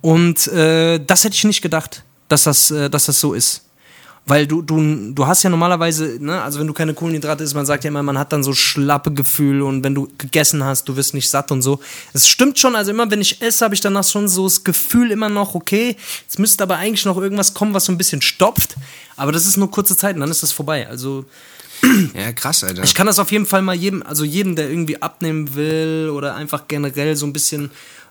Und 0.00 0.48
äh, 0.48 0.98
das 0.98 1.24
hätte 1.24 1.36
ich 1.36 1.44
nicht 1.44 1.62
gedacht, 1.62 2.02
dass 2.28 2.44
das, 2.44 2.70
äh, 2.70 2.90
dass 2.90 3.06
das 3.06 3.20
so 3.20 3.34
ist. 3.34 3.62
Weil 4.24 4.46
du, 4.46 4.62
du, 4.62 5.12
du 5.12 5.26
hast 5.26 5.42
ja 5.42 5.50
normalerweise, 5.50 6.18
ne, 6.20 6.40
also 6.42 6.60
wenn 6.60 6.68
du 6.68 6.72
keine 6.72 6.94
Kohlenhydrate 6.94 7.42
isst, 7.42 7.54
man 7.54 7.66
sagt 7.66 7.82
ja 7.82 7.88
immer, 7.88 8.04
man 8.04 8.16
hat 8.16 8.32
dann 8.32 8.44
so 8.44 8.52
schlappe 8.52 9.12
Gefühle 9.12 9.64
und 9.64 9.82
wenn 9.82 9.96
du 9.96 10.08
gegessen 10.16 10.62
hast, 10.62 10.88
du 10.88 10.94
wirst 10.94 11.12
nicht 11.12 11.28
satt 11.28 11.50
und 11.50 11.60
so. 11.62 11.80
Es 12.12 12.28
stimmt 12.28 12.56
schon, 12.56 12.76
also 12.76 12.92
immer 12.92 13.10
wenn 13.10 13.20
ich 13.20 13.42
esse, 13.42 13.64
habe 13.64 13.74
ich 13.74 13.80
danach 13.80 14.04
schon 14.04 14.28
so 14.28 14.44
das 14.44 14.62
Gefühl 14.62 15.10
immer 15.10 15.28
noch, 15.28 15.56
okay, 15.56 15.96
jetzt 16.22 16.38
müsste 16.38 16.62
aber 16.62 16.76
eigentlich 16.76 17.04
noch 17.04 17.16
irgendwas 17.16 17.52
kommen, 17.52 17.74
was 17.74 17.86
so 17.86 17.92
ein 17.92 17.98
bisschen 17.98 18.22
stopft. 18.22 18.76
Aber 19.16 19.32
das 19.32 19.44
ist 19.44 19.56
nur 19.56 19.70
kurze 19.72 19.96
Zeit 19.96 20.14
und 20.14 20.20
dann 20.20 20.30
ist 20.30 20.44
das 20.44 20.52
vorbei. 20.52 20.86
Also 20.88 21.24
Ja, 22.14 22.32
krass, 22.32 22.64
Alter. 22.64 22.82
ich 22.84 22.94
kann 22.94 23.06
das 23.06 23.18
auf 23.18 23.32
jeden 23.32 23.46
Fall 23.46 23.62
mal 23.62 23.74
jedem, 23.74 24.02
also 24.02 24.24
jedem, 24.24 24.56
der 24.56 24.68
irgendwie 24.70 25.00
abnehmen 25.02 25.54
will 25.54 26.10
oder 26.14 26.34
einfach 26.34 26.68
generell 26.68 27.16
so 27.16 27.26
ein 27.26 27.32
bisschen 27.32 27.70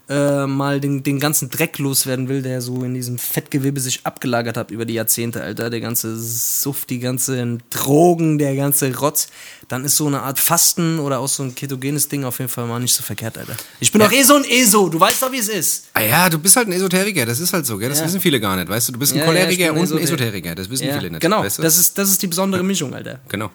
äh, 0.09 0.45
mal 0.45 0.81
den, 0.81 1.03
den 1.03 1.19
ganzen 1.21 1.49
Dreck 1.49 1.77
loswerden 1.77 2.27
will, 2.27 2.41
der 2.41 2.59
so 2.61 2.83
in 2.83 2.93
diesem 2.95 3.17
Fettgewebe 3.17 3.79
sich 3.79 4.01
abgelagert 4.05 4.57
hat 4.57 4.69
über 4.71 4.83
die 4.83 4.95
Jahrzehnte, 4.95 5.41
Alter, 5.41 5.69
der 5.69 5.79
ganze 5.79 6.19
Suff, 6.19 6.83
die 6.85 6.99
ganzen 6.99 7.63
Drogen, 7.69 8.37
der 8.37 8.55
ganze 8.55 8.93
Rotz, 8.97 9.29
dann 9.69 9.85
ist 9.85 9.95
so 9.95 10.07
eine 10.07 10.21
Art 10.23 10.37
Fasten 10.39 10.99
oder 10.99 11.19
auch 11.19 11.29
so 11.29 11.43
ein 11.43 11.55
ketogenes 11.55 12.09
Ding 12.09 12.25
auf 12.25 12.39
jeden 12.39 12.49
Fall 12.49 12.65
mal 12.67 12.79
nicht 12.79 12.93
so 12.93 13.03
verkehrt, 13.03 13.37
Alter. 13.37 13.55
Ich 13.79 13.91
bin 13.93 14.01
doch 14.01 14.11
eh 14.11 14.23
so 14.23 14.35
ein 14.35 14.43
ESO, 14.43 14.89
du 14.89 14.99
weißt 14.99 15.21
doch, 15.21 15.31
wie 15.31 15.37
es 15.37 15.47
ist. 15.47 15.85
Ah 15.93 16.01
ja, 16.01 16.29
du 16.29 16.39
bist 16.39 16.57
halt 16.57 16.67
ein 16.67 16.73
Esoteriker, 16.73 17.25
das 17.25 17.39
ist 17.39 17.53
halt 17.53 17.65
so, 17.65 17.77
gell? 17.77 17.87
Das 17.87 17.99
Ja. 17.99 18.05
wissen 18.05 18.19
viele 18.19 18.41
gar 18.41 18.57
nicht, 18.57 18.67
weißt 18.67 18.89
du? 18.89 18.93
Du 18.93 18.99
bist 18.99 19.13
ein 19.13 19.19
Ja, 19.19 19.25
ja, 19.25 19.29
Choleriker 19.31 19.71
bin 19.71 19.81
und 19.83 19.91
ein 19.91 19.97
Esoter- 19.99 20.01
Esoteriker, 20.03 20.55
das 20.55 20.69
wissen 20.69 20.87
Ja, 20.87 20.97
viele 20.97 21.11
nicht. 21.11 21.21
genau, 21.21 21.41
weißt 21.43 21.59
du? 21.59 21.61
das, 21.61 21.77
ist, 21.77 21.97
das 21.97 22.09
ist 22.09 22.21
die 22.21 22.27
besondere 22.27 22.63
Mischung, 22.63 22.93
Alter. 22.93 23.21
genau. 23.29 23.49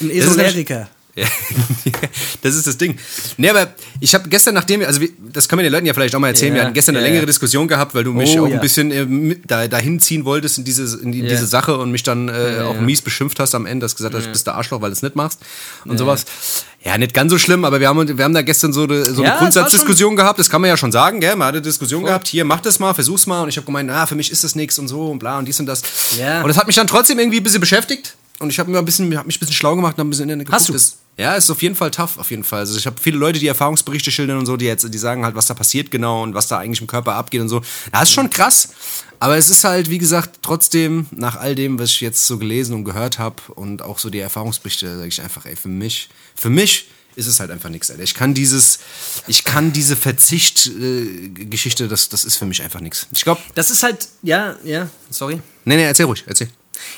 Ein 0.00 0.08
Das 0.08 0.16
ist 0.18 0.36
nämlich- 0.36 0.46
Esoteriker. 0.46 0.88
Ja, 1.16 1.26
das 2.42 2.54
ist 2.54 2.68
das 2.68 2.78
Ding. 2.78 2.96
Nee, 3.36 3.50
aber 3.50 3.74
ich 3.98 4.14
habe 4.14 4.28
gestern, 4.28 4.54
nachdem 4.54 4.78
wir, 4.80 4.86
also 4.86 5.00
wir, 5.00 5.08
das 5.32 5.48
können 5.48 5.58
wir 5.58 5.64
den 5.64 5.72
Leuten 5.72 5.84
ja 5.86 5.92
vielleicht 5.92 6.14
auch 6.14 6.20
mal 6.20 6.28
erzählen, 6.28 6.52
wir 6.54 6.58
Ja, 6.60 6.64
hatten 6.66 6.74
gestern 6.74 6.94
eine 6.94 7.00
ja, 7.04 7.08
längere 7.08 7.22
ja. 7.22 7.26
Diskussion 7.26 7.66
gehabt, 7.66 7.96
weil 7.96 8.04
du 8.04 8.12
mich 8.12 8.38
Oh, 8.38 8.44
auch 8.44 8.48
ja. 8.48 8.54
ein 8.54 8.60
bisschen 8.60 8.92
äh, 8.92 9.36
da, 9.44 9.66
dahin 9.66 9.98
ziehen 9.98 10.24
wolltest 10.24 10.58
in 10.58 10.64
diese, 10.64 11.00
in 11.00 11.10
die, 11.10 11.18
Ja. 11.20 11.28
diese 11.30 11.46
Sache 11.48 11.76
und 11.76 11.90
mich 11.90 12.04
dann 12.04 12.28
äh, 12.28 12.58
Ja, 12.58 12.64
auch 12.66 12.76
ja. 12.76 12.80
mies 12.80 13.02
beschimpft 13.02 13.40
hast 13.40 13.56
am 13.56 13.66
Ende, 13.66 13.84
hast 13.84 13.96
gesagt, 13.96 14.14
hast, 14.14 14.26
du 14.26 14.30
bist 14.30 14.46
der 14.46 14.54
Arschloch, 14.54 14.80
weil 14.82 14.90
du 14.90 14.94
es 14.94 15.02
nicht 15.02 15.16
machst 15.16 15.40
und 15.84 15.98
sowas. 15.98 16.24
Ja, 16.84 16.96
nicht 16.96 17.12
ganz 17.12 17.30
so 17.32 17.38
schlimm, 17.38 17.64
aber 17.64 17.80
wir 17.80 17.88
haben, 17.88 18.16
wir 18.16 18.24
haben 18.24 18.32
da 18.32 18.42
gestern 18.42 18.72
so, 18.72 18.84
eine- 18.84 19.04
so 19.06 19.14
eine 19.20 19.24
Ja, 19.24 19.30
war 19.32 19.38
Grundsatzdiskussion 19.40 20.14
gehabt, 20.14 20.38
das 20.38 20.48
kann 20.48 20.60
man 20.60 20.68
ja 20.70 20.76
schon 20.76 20.92
sagen, 20.92 21.18
gell? 21.20 21.34
Man 21.34 21.48
hatte 21.48 21.56
eine 21.58 21.62
Diskussion 21.66 22.04
gehabt, 22.04 22.28
hier, 22.28 22.44
mach 22.44 22.60
das 22.60 22.78
mal, 22.78 22.94
versuch's 22.94 23.26
mal 23.26 23.42
und 23.42 23.48
ich 23.48 23.56
habe 23.56 23.66
gemeint, 23.66 23.88
na, 23.92 24.06
für 24.06 24.14
mich 24.14 24.30
ist 24.30 24.44
das 24.44 24.54
nichts 24.54 24.78
und 24.78 24.86
so 24.86 25.08
und 25.10 25.18
bla 25.18 25.38
und 25.38 25.46
dies 25.48 25.58
und 25.58 25.66
das. 25.66 25.82
Ja. 26.18 26.40
Und 26.42 26.48
das 26.48 26.56
hat 26.56 26.68
mich 26.68 26.76
dann 26.76 26.86
trotzdem 26.86 27.18
irgendwie 27.18 27.38
ein 27.38 27.42
bisschen 27.42 27.60
beschäftigt 27.60 28.14
und 28.40 28.50
ich 28.50 28.58
habe 28.58 28.70
mir 28.70 28.78
ein 28.78 28.84
bisschen, 28.84 29.16
hab 29.16 29.26
mich 29.26 29.36
ein 29.36 29.40
bisschen 29.40 29.54
schlau 29.54 29.76
gemacht 29.76 29.94
und 29.96 30.00
hab 30.00 30.06
ein 30.06 30.10
bisschen 30.10 30.28
in 30.30 30.38
der 30.40 30.48
Hast 30.48 30.68
du? 30.68 30.72
Das, 30.72 30.96
ja, 31.16 31.34
ist 31.34 31.50
auf 31.50 31.60
jeden 31.62 31.74
Fall 31.74 31.90
tough, 31.90 32.18
auf 32.18 32.30
jeden 32.30 32.44
Fall. 32.44 32.60
Also 32.60 32.78
ich 32.78 32.86
habe 32.86 32.96
viele 33.00 33.18
Leute, 33.18 33.38
die 33.38 33.46
Erfahrungsberichte 33.46 34.10
schildern 34.10 34.38
und 34.38 34.46
so, 34.46 34.56
die 34.56 34.64
jetzt, 34.64 34.92
die 34.92 34.98
sagen 34.98 35.24
halt, 35.24 35.34
was 35.34 35.46
da 35.46 35.54
passiert 35.54 35.90
genau 35.90 36.22
und 36.22 36.34
was 36.34 36.48
da 36.48 36.58
eigentlich 36.58 36.80
im 36.80 36.86
Körper 36.86 37.14
abgeht 37.14 37.40
und 37.42 37.48
so. 37.48 37.60
Das 37.92 38.04
ist 38.04 38.12
schon 38.12 38.30
krass. 38.30 38.70
Aber 39.18 39.36
es 39.36 39.50
ist 39.50 39.64
halt, 39.64 39.90
wie 39.90 39.98
gesagt, 39.98 40.38
trotzdem, 40.40 41.06
nach 41.10 41.36
all 41.36 41.54
dem, 41.54 41.78
was 41.78 41.90
ich 41.90 42.00
jetzt 42.00 42.26
so 42.26 42.38
gelesen 42.38 42.74
und 42.74 42.84
gehört 42.84 43.18
habe 43.18 43.36
und 43.54 43.82
auch 43.82 43.98
so 43.98 44.08
die 44.08 44.18
Erfahrungsberichte, 44.20 44.96
sage 44.96 45.08
ich 45.08 45.20
einfach, 45.20 45.44
ey, 45.44 45.56
für 45.56 45.68
mich, 45.68 46.08
für 46.34 46.48
mich 46.48 46.88
ist 47.16 47.26
es 47.26 47.38
halt 47.40 47.50
einfach 47.50 47.68
nichts, 47.68 47.90
Alter. 47.90 48.02
Ich 48.02 48.14
kann 48.14 48.32
dieses, 48.32 48.78
ich 49.26 49.44
kann 49.44 49.72
diese 49.74 49.96
Verzicht-Geschichte, 49.96 51.88
das, 51.88 52.08
das 52.08 52.24
ist 52.24 52.36
für 52.36 52.46
mich 52.46 52.62
einfach 52.62 52.80
nichts. 52.80 53.06
Ich 53.12 53.24
glaube, 53.24 53.40
Das 53.54 53.70
ist 53.70 53.82
halt, 53.82 54.08
ja, 54.22 54.56
ja, 54.64 54.88
sorry. 55.10 55.40
nee, 55.64 55.76
nee, 55.76 55.84
erzähl 55.84 56.06
ruhig, 56.06 56.24
erzähl. 56.26 56.48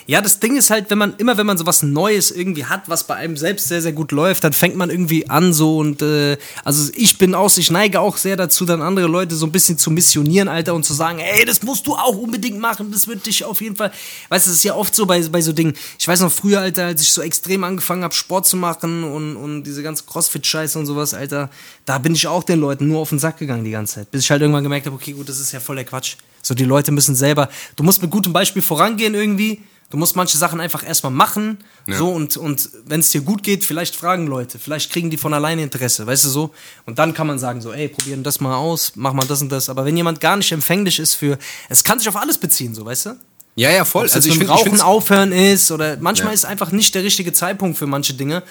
Ja, 0.07 0.21
das 0.21 0.41
Ding 0.41 0.57
ist 0.57 0.71
halt, 0.71 0.91
wenn 0.91 0.99
man 0.99 1.15
immer, 1.19 1.37
wenn 1.37 1.47
man 1.47 1.59
sowas 1.59 1.83
Neues 1.83 2.31
irgendwie 2.31 2.65
hat, 2.65 2.89
was 2.89 3.07
bei 3.07 3.15
einem 3.15 3.37
selbst 3.37 3.69
sehr, 3.69 3.83
sehr 3.83 3.93
gut 3.93 4.13
läuft, 4.13 4.45
dann 4.45 4.53
fängt 4.53 4.77
man 4.77 4.91
irgendwie 4.91 5.29
an 5.29 5.53
so 5.53 5.79
und 5.79 6.03
äh, 6.03 6.37
also 6.65 6.91
ich 6.95 7.19
bin 7.19 7.35
auch, 7.35 7.57
ich 7.57 7.71
neige 7.71 8.01
auch 8.01 8.17
sehr 8.17 8.37
dazu, 8.37 8.65
dann 8.65 8.83
andere 8.83 9.07
Leute 9.07 9.35
so 9.35 9.47
ein 9.47 9.53
bisschen 9.53 9.79
zu 9.79 9.91
missionieren, 9.91 10.49
Alter, 10.49 10.75
und 10.75 10.85
zu 10.85 10.95
sagen, 10.95 11.19
ey, 11.19 11.45
das 11.45 11.63
musst 11.63 11.87
du 11.87 11.95
auch 11.95 12.17
unbedingt 12.17 12.59
machen, 12.59 12.91
das 12.91 13.07
wird 13.09 13.27
dich 13.27 13.45
auf 13.45 13.61
jeden 13.61 13.77
Fall, 13.77 13.93
weißt 14.29 14.47
du, 14.47 14.51
das 14.51 14.59
ist 14.59 14.65
ja 14.65 14.75
oft 14.75 14.95
so 14.95 15.07
bei, 15.07 15.21
bei 15.29 15.41
so 15.41 15.53
Dingen. 15.53 15.75
Ich 15.99 16.09
weiß 16.09 16.21
noch 16.21 16.33
früher, 16.33 16.61
Alter, 16.61 16.87
als 16.87 17.03
ich 17.03 17.13
so 17.13 17.23
extrem 17.23 17.65
angefangen 17.65 18.05
habe, 18.05 18.15
Sport 18.15 18.47
zu 18.47 18.57
machen 18.57 19.05
und, 19.05 19.37
und 19.37 19.65
diese 19.65 19.83
ganze 19.83 20.05
Crossfit-Scheiße 20.05 20.79
und 20.79 20.87
sowas, 20.87 21.15
Alter, 21.15 21.51
da 21.85 21.99
bin 21.99 22.15
ich 22.15 22.27
auch 22.27 22.45
den 22.45 22.61
Leuten 22.61 22.89
nur 22.89 23.01
auf 23.01 23.11
den 23.11 23.19
Sack 23.19 23.39
gegangen 23.39 23.65
die 23.65 23.71
ganze 23.71 23.97
Zeit, 23.97 24.11
bis 24.11 24.23
ich 24.23 24.31
halt 24.31 24.43
irgendwann 24.43 24.63
gemerkt 24.63 24.87
habe, 24.87 24.97
okay, 24.97 25.13
gut, 25.13 25.29
das 25.29 25.41
ist 25.41 25.53
ja 25.53 25.61
voll 25.61 25.77
der 25.77 25.85
Quatsch. 25.85 26.17
So, 26.43 26.55
die 26.55 26.65
Leute 26.65 26.91
müssen 26.91 27.15
selber, 27.15 27.49
du 27.77 27.85
musst 27.85 28.03
mit 28.03 28.11
gutem 28.11 28.33
Beispiel 28.33 28.63
vorangehen 28.63 29.15
irgendwie, 29.15 29.63
Du 29.93 29.99
musst 29.99 30.17
manche 30.17 30.39
Sachen 30.39 30.59
einfach 30.59 30.83
erstmal 30.83 31.13
machen, 31.13 31.59
ja. 31.87 31.99
so 31.99 32.09
und, 32.09 32.39
und 32.39 32.71
wenn 32.87 33.01
es 33.01 33.11
dir 33.11 33.21
gut 33.21 33.43
geht, 33.43 33.63
vielleicht 33.63 33.95
fragen 33.95 34.27
Leute, 34.27 34.59
vielleicht 34.59 34.91
kriegen 34.91 35.11
die 35.11 35.19
von 35.19 35.35
alleine 35.35 35.63
Interesse, 35.63 36.07
weißt 36.07 36.25
du 36.25 36.29
so? 36.31 36.55
Und 36.87 36.99
dann 36.99 37.13
kann 37.13 37.27
man 37.27 37.39
sagen 37.39 37.61
so, 37.61 37.75
ey, 37.75 37.89
probieren 37.89 38.23
das 38.23 38.41
mal 38.41 38.57
aus, 38.57 38.93
mach 38.95 39.13
mal 39.13 39.27
das 39.27 39.43
und 39.43 39.53
das. 39.53 39.69
Aber 39.69 39.85
wenn 39.85 39.95
jemand 39.95 40.19
gar 40.19 40.39
nicht 40.39 40.51
empfänglich 40.51 40.99
ist 40.99 41.17
für, 41.17 41.37
es 41.69 41.85
kann 41.85 41.99
sich 41.99 42.09
auf 42.09 42.17
alles 42.17 42.39
beziehen, 42.39 42.75
so, 42.75 42.87
weißt 42.87 43.05
du? 43.05 43.17
Ja, 43.55 43.71
ja, 43.71 43.85
voll. 43.85 44.09
Also 44.11 44.27
ich 44.27 44.39
finde 44.39 44.51
Rauchen 44.51 44.81
aufhören 44.81 45.31
ist 45.31 45.71
oder 45.71 45.99
manchmal 46.01 46.29
ja. 46.29 46.35
ist 46.37 46.47
einfach 46.47 46.73
nicht 46.73 46.95
der 46.95 47.05
richtige 47.05 47.35
Zeitpunkt 47.35 47.77
für 47.77 47.87
manche 47.87 48.15
Dinge 48.15 48.43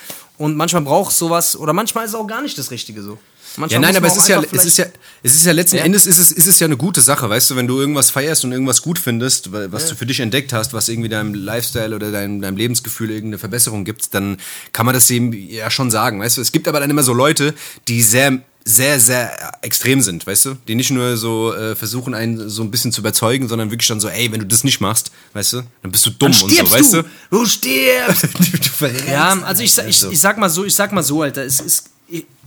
und 0.41 0.57
manchmal 0.57 0.81
braucht 0.81 1.13
sowas 1.13 1.55
oder 1.55 1.71
manchmal 1.71 2.05
ist 2.05 2.11
es 2.11 2.15
auch 2.15 2.27
gar 2.27 2.41
nicht 2.41 2.57
das 2.57 2.71
Richtige 2.71 3.01
so. 3.01 3.17
Manchmal 3.57 3.81
ja, 3.81 3.87
nein, 3.87 3.97
aber 3.97 4.07
es 4.07 4.15
ist 4.15 4.29
ja, 4.29 4.41
es 4.41 4.65
ist 4.65 4.77
ja, 4.77 4.85
es 5.23 5.35
ist 5.35 5.45
ja 5.45 5.51
letzten 5.51 5.77
ja. 5.77 5.83
Endes 5.83 6.05
ist 6.05 6.17
es, 6.17 6.31
ist 6.31 6.47
es 6.47 6.59
ja 6.59 6.65
eine 6.65 6.77
gute 6.77 7.01
Sache, 7.01 7.29
weißt 7.29 7.51
du, 7.51 7.55
wenn 7.57 7.67
du 7.67 7.79
irgendwas 7.79 8.09
feierst 8.09 8.45
und 8.45 8.53
irgendwas 8.53 8.81
gut 8.81 8.97
findest, 8.97 9.51
was 9.51 9.83
ja. 9.83 9.89
du 9.89 9.95
für 9.95 10.05
dich 10.05 10.21
entdeckt 10.21 10.53
hast, 10.53 10.73
was 10.73 10.87
irgendwie 10.87 11.09
deinem 11.09 11.33
Lifestyle 11.33 11.93
oder 11.93 12.11
deinem, 12.11 12.41
deinem 12.41 12.55
Lebensgefühl 12.55 13.11
irgendeine 13.11 13.39
Verbesserung 13.39 13.83
gibt, 13.83 14.13
dann 14.13 14.37
kann 14.71 14.85
man 14.85 14.95
das 14.95 15.09
eben 15.11 15.33
ja 15.33 15.69
schon 15.69 15.91
sagen, 15.91 16.21
weißt 16.21 16.37
du. 16.37 16.41
Es 16.41 16.53
gibt 16.53 16.67
aber 16.67 16.79
dann 16.79 16.89
immer 16.89 17.03
so 17.03 17.13
Leute, 17.13 17.53
die 17.89 18.01
sehr 18.01 18.39
sehr, 18.63 18.99
sehr 18.99 19.51
extrem 19.61 20.01
sind, 20.01 20.25
weißt 20.25 20.45
du? 20.45 20.57
Die 20.67 20.75
nicht 20.75 20.91
nur 20.91 21.17
so 21.17 21.53
äh, 21.53 21.75
versuchen, 21.75 22.13
einen 22.13 22.49
so 22.49 22.61
ein 22.61 22.71
bisschen 22.71 22.91
zu 22.91 23.01
überzeugen, 23.01 23.47
sondern 23.47 23.71
wirklich 23.71 23.87
dann 23.87 23.99
so, 23.99 24.07
ey, 24.07 24.31
wenn 24.31 24.39
du 24.39 24.45
das 24.45 24.63
nicht 24.63 24.79
machst, 24.81 25.11
weißt 25.33 25.53
du, 25.53 25.63
dann 25.81 25.91
bist 25.91 26.05
du 26.05 26.11
dumm 26.11 26.31
und 26.31 26.51
so, 26.51 26.71
weißt 26.71 26.93
du? 26.93 27.03
Du 27.29 27.45
stirbst! 27.45 28.23
du, 28.33 28.87
du 28.87 29.11
ja, 29.11 29.39
also 29.43 29.63
ich, 29.63 29.75
ich, 29.77 30.03
ich, 30.03 30.19
sag 30.19 30.37
mal 30.37 30.49
so, 30.49 30.63
ich 30.65 30.75
sag 30.75 30.91
mal 30.91 31.03
so, 31.03 31.21
Alter, 31.21 31.43
es 31.43 31.59
ist 31.59 31.91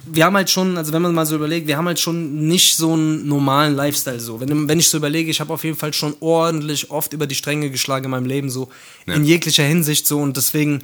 wir 0.06 0.24
haben 0.24 0.36
halt 0.36 0.50
schon, 0.50 0.76
also 0.76 0.92
wenn 0.92 1.02
man 1.02 1.14
mal 1.14 1.26
so 1.26 1.36
überlegt, 1.36 1.66
wir 1.66 1.76
haben 1.76 1.86
halt 1.86 1.98
schon 1.98 2.46
nicht 2.46 2.76
so 2.76 2.92
einen 2.92 3.26
normalen 3.26 3.74
Lifestyle 3.74 4.20
so. 4.20 4.40
Wenn, 4.40 4.68
wenn 4.68 4.78
ich 4.78 4.88
so 4.88 4.98
überlege, 4.98 5.30
ich 5.30 5.40
habe 5.40 5.52
auf 5.52 5.64
jeden 5.64 5.76
Fall 5.76 5.92
schon 5.92 6.14
ordentlich 6.20 6.90
oft 6.90 7.12
über 7.12 7.26
die 7.26 7.34
Stränge 7.34 7.70
geschlagen 7.70 8.06
in 8.06 8.10
meinem 8.10 8.26
Leben 8.26 8.50
so, 8.50 8.68
ja. 9.06 9.14
in 9.14 9.24
jeglicher 9.24 9.64
Hinsicht 9.64 10.06
so 10.06 10.20
und 10.20 10.36
deswegen 10.36 10.82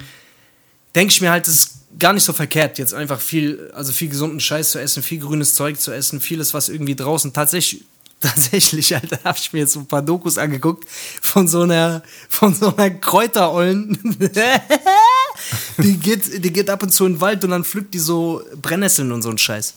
denke 0.94 1.12
ich 1.12 1.20
mir 1.20 1.30
halt, 1.30 1.48
es 1.48 1.54
ist 1.54 1.70
gar 1.98 2.12
nicht 2.12 2.24
so 2.24 2.32
verkehrt, 2.32 2.78
jetzt 2.78 2.94
einfach 2.94 3.20
viel, 3.20 3.70
also 3.74 3.92
viel 3.92 4.08
gesunden 4.08 4.40
Scheiß 4.40 4.70
zu 4.70 4.80
essen, 4.80 5.02
viel 5.02 5.20
grünes 5.20 5.54
Zeug 5.54 5.80
zu 5.80 5.92
essen, 5.92 6.20
vieles, 6.20 6.54
was 6.54 6.68
irgendwie 6.68 6.96
draußen 6.96 7.32
tatsächlich 7.32 7.84
tatsächlich, 8.20 8.94
Alter, 8.94 9.18
habe 9.24 9.38
ich 9.40 9.52
mir 9.52 9.60
jetzt 9.60 9.76
ein 9.76 9.86
paar 9.86 10.02
Dokus 10.02 10.36
angeguckt 10.36 10.86
von 11.22 11.48
so 11.48 11.62
einer, 11.62 12.02
von 12.28 12.54
so 12.54 12.76
einer 12.76 12.90
Kräuterollen. 12.90 13.98
die, 15.78 15.96
geht, 15.96 16.44
die 16.44 16.52
geht 16.52 16.68
ab 16.68 16.82
und 16.82 16.90
zu 16.90 17.06
in 17.06 17.14
den 17.14 17.20
Wald 17.22 17.42
und 17.44 17.50
dann 17.50 17.64
pflückt 17.64 17.94
die 17.94 17.98
so 17.98 18.42
Brennnesseln 18.60 19.10
und 19.10 19.22
so 19.22 19.30
einen 19.30 19.38
Scheiß. 19.38 19.74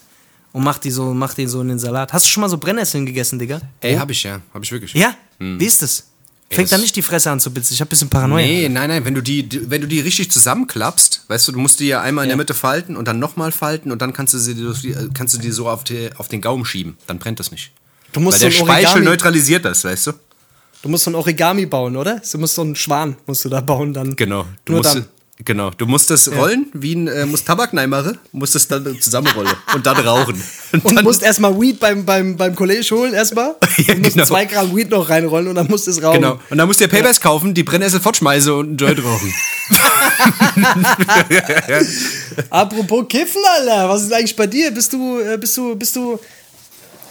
Und 0.52 0.63
macht 0.63 0.84
die 0.84 0.91
so, 0.91 1.13
macht 1.13 1.38
die 1.38 1.47
so 1.47 1.62
in 1.62 1.69
den 1.69 1.80
Salat. 1.80 2.12
Hast 2.12 2.26
du 2.26 2.30
schon 2.30 2.41
mal 2.41 2.49
so 2.49 2.58
Brennnesseln 2.58 3.06
gegessen, 3.06 3.39
Digga? 3.39 3.62
Ey, 3.80 3.95
oh? 3.95 3.99
hab 3.99 4.12
ich 4.12 4.21
ja. 4.23 4.41
Hab 4.54 4.62
ich 4.62 4.71
wirklich. 4.71 4.93
Ja? 4.93 5.15
Hm. 5.39 5.60
Wie 5.60 5.65
ist 5.65 5.82
das? 5.82 6.08
Fängt 6.49 6.71
da 6.71 6.77
nicht 6.77 6.95
die 6.95 7.01
Fresse 7.01 7.32
an 7.32 7.39
zu 7.39 7.51
bitzen. 7.51 7.73
Ich 7.73 7.82
hab 7.82 7.88
ein 7.88 7.89
bisschen 7.89 8.10
Paranoia. 8.10 8.45
Nee, 8.45 8.69
nein, 8.69 8.89
nein. 8.89 9.06
Wenn 9.06 9.15
du 9.15 9.21
die, 9.21 9.47
wenn 9.69 9.82
du 9.82 9.88
die 9.88 9.99
richtig 9.99 10.29
zusammenklappst, 10.32 11.25
weißt 11.27 11.47
du, 11.47 11.51
du 11.53 11.60
musst 11.60 11.79
die 11.79 11.88
ja 11.88 12.01
einmal 12.01 12.25
in 12.25 12.29
der 12.29 12.38
Mitte 12.38 12.53
falten 12.53 12.95
und 12.95 13.08
dann 13.08 13.17
nochmal 13.19 13.51
falten 13.51 13.91
und 13.91 14.01
dann 14.01 14.13
kannst 14.13 14.34
du 14.34 14.38
sie, 14.38 14.56
kannst 15.13 15.34
du 15.34 15.39
die 15.39 15.51
so 15.51 15.67
auf, 15.67 15.84
die, 15.84 16.10
auf 16.17 16.27
den 16.27 16.41
Gaumen 16.41 16.65
schieben. 16.65 16.97
Dann 17.08 17.17
brennt 17.17 17.39
das 17.39 17.51
nicht. 17.51 17.71
Du 18.12 18.19
musst 18.19 18.41
Weil 18.41 18.51
der 18.51 18.60
so 18.60 18.65
Speichel 18.65 19.01
neutralisiert 19.01 19.65
das, 19.65 19.84
weißt 19.84 20.08
du? 20.08 20.12
Du 20.84 20.89
musst 20.89 21.06
so 21.06 21.12
ein 21.12 21.15
Origami 21.15 21.65
bauen, 21.65 21.95
oder? 21.95 22.21
Du 22.32 22.38
musst 22.38 22.56
so 22.56 22.62
einen 22.62 22.75
Schwan 22.75 23.15
musst 23.25 23.45
du 23.45 23.49
da 23.49 23.62
bauen 23.62 23.93
dann. 23.93 24.15
Genau. 24.15 24.45
Du 24.65 24.73
Nur 24.73 24.82
musst, 24.82 24.95
dann. 24.95 25.06
Genau, 25.39 25.71
du 25.71 25.87
musst 25.87 26.11
das 26.11 26.27
ja. 26.27 26.33
rollen, 26.33 26.67
wie 26.73 26.93
ein 26.93 27.07
äh, 27.07 27.25
musst 27.25 27.47
Tabakneimer, 27.47 28.13
musst 28.31 28.53
das 28.53 28.67
dann 28.67 29.01
zusammenrollen 29.01 29.51
und 29.73 29.85
dann 29.85 29.97
rauchen. 29.97 30.41
Und, 30.71 30.85
und 30.85 30.95
dann 30.95 31.03
musst 31.03 31.23
erstmal 31.23 31.59
Weed 31.59 31.79
beim, 31.79 32.05
beim, 32.05 32.37
beim 32.37 32.55
Kollege 32.55 32.87
holen, 32.95 33.15
erstmal. 33.15 33.55
ja, 33.77 33.95
musst 33.95 34.13
genau. 34.13 34.25
zwei 34.25 34.45
Gramm 34.45 34.75
Weed 34.75 34.91
noch 34.91 35.09
reinrollen 35.09 35.47
und 35.47 35.55
dann 35.55 35.67
musst 35.67 35.87
du 35.87 35.91
es 35.91 36.03
rauchen. 36.03 36.21
Genau. 36.21 36.39
Und 36.51 36.57
dann 36.57 36.67
musst 36.67 36.81
du 36.81 36.87
dir 36.87 36.95
Papers 36.95 37.17
ja. 37.17 37.23
kaufen, 37.23 37.55
die 37.55 37.63
Brennnessel 37.63 37.99
fortschmeißen 37.99 38.51
und 38.51 38.67
einen 38.67 38.77
Joint 38.77 39.03
rauchen. 39.03 39.33
Apropos 42.51 43.05
Kiffen, 43.09 43.41
Alter, 43.57 43.89
was 43.89 44.03
ist 44.03 44.13
eigentlich 44.13 44.35
bei 44.35 44.45
dir? 44.45 44.69
Bist 44.69 44.93
du, 44.93 45.19
äh, 45.19 45.37
bist 45.37 45.57
du, 45.57 45.75
bist 45.75 45.95
du 45.95 46.19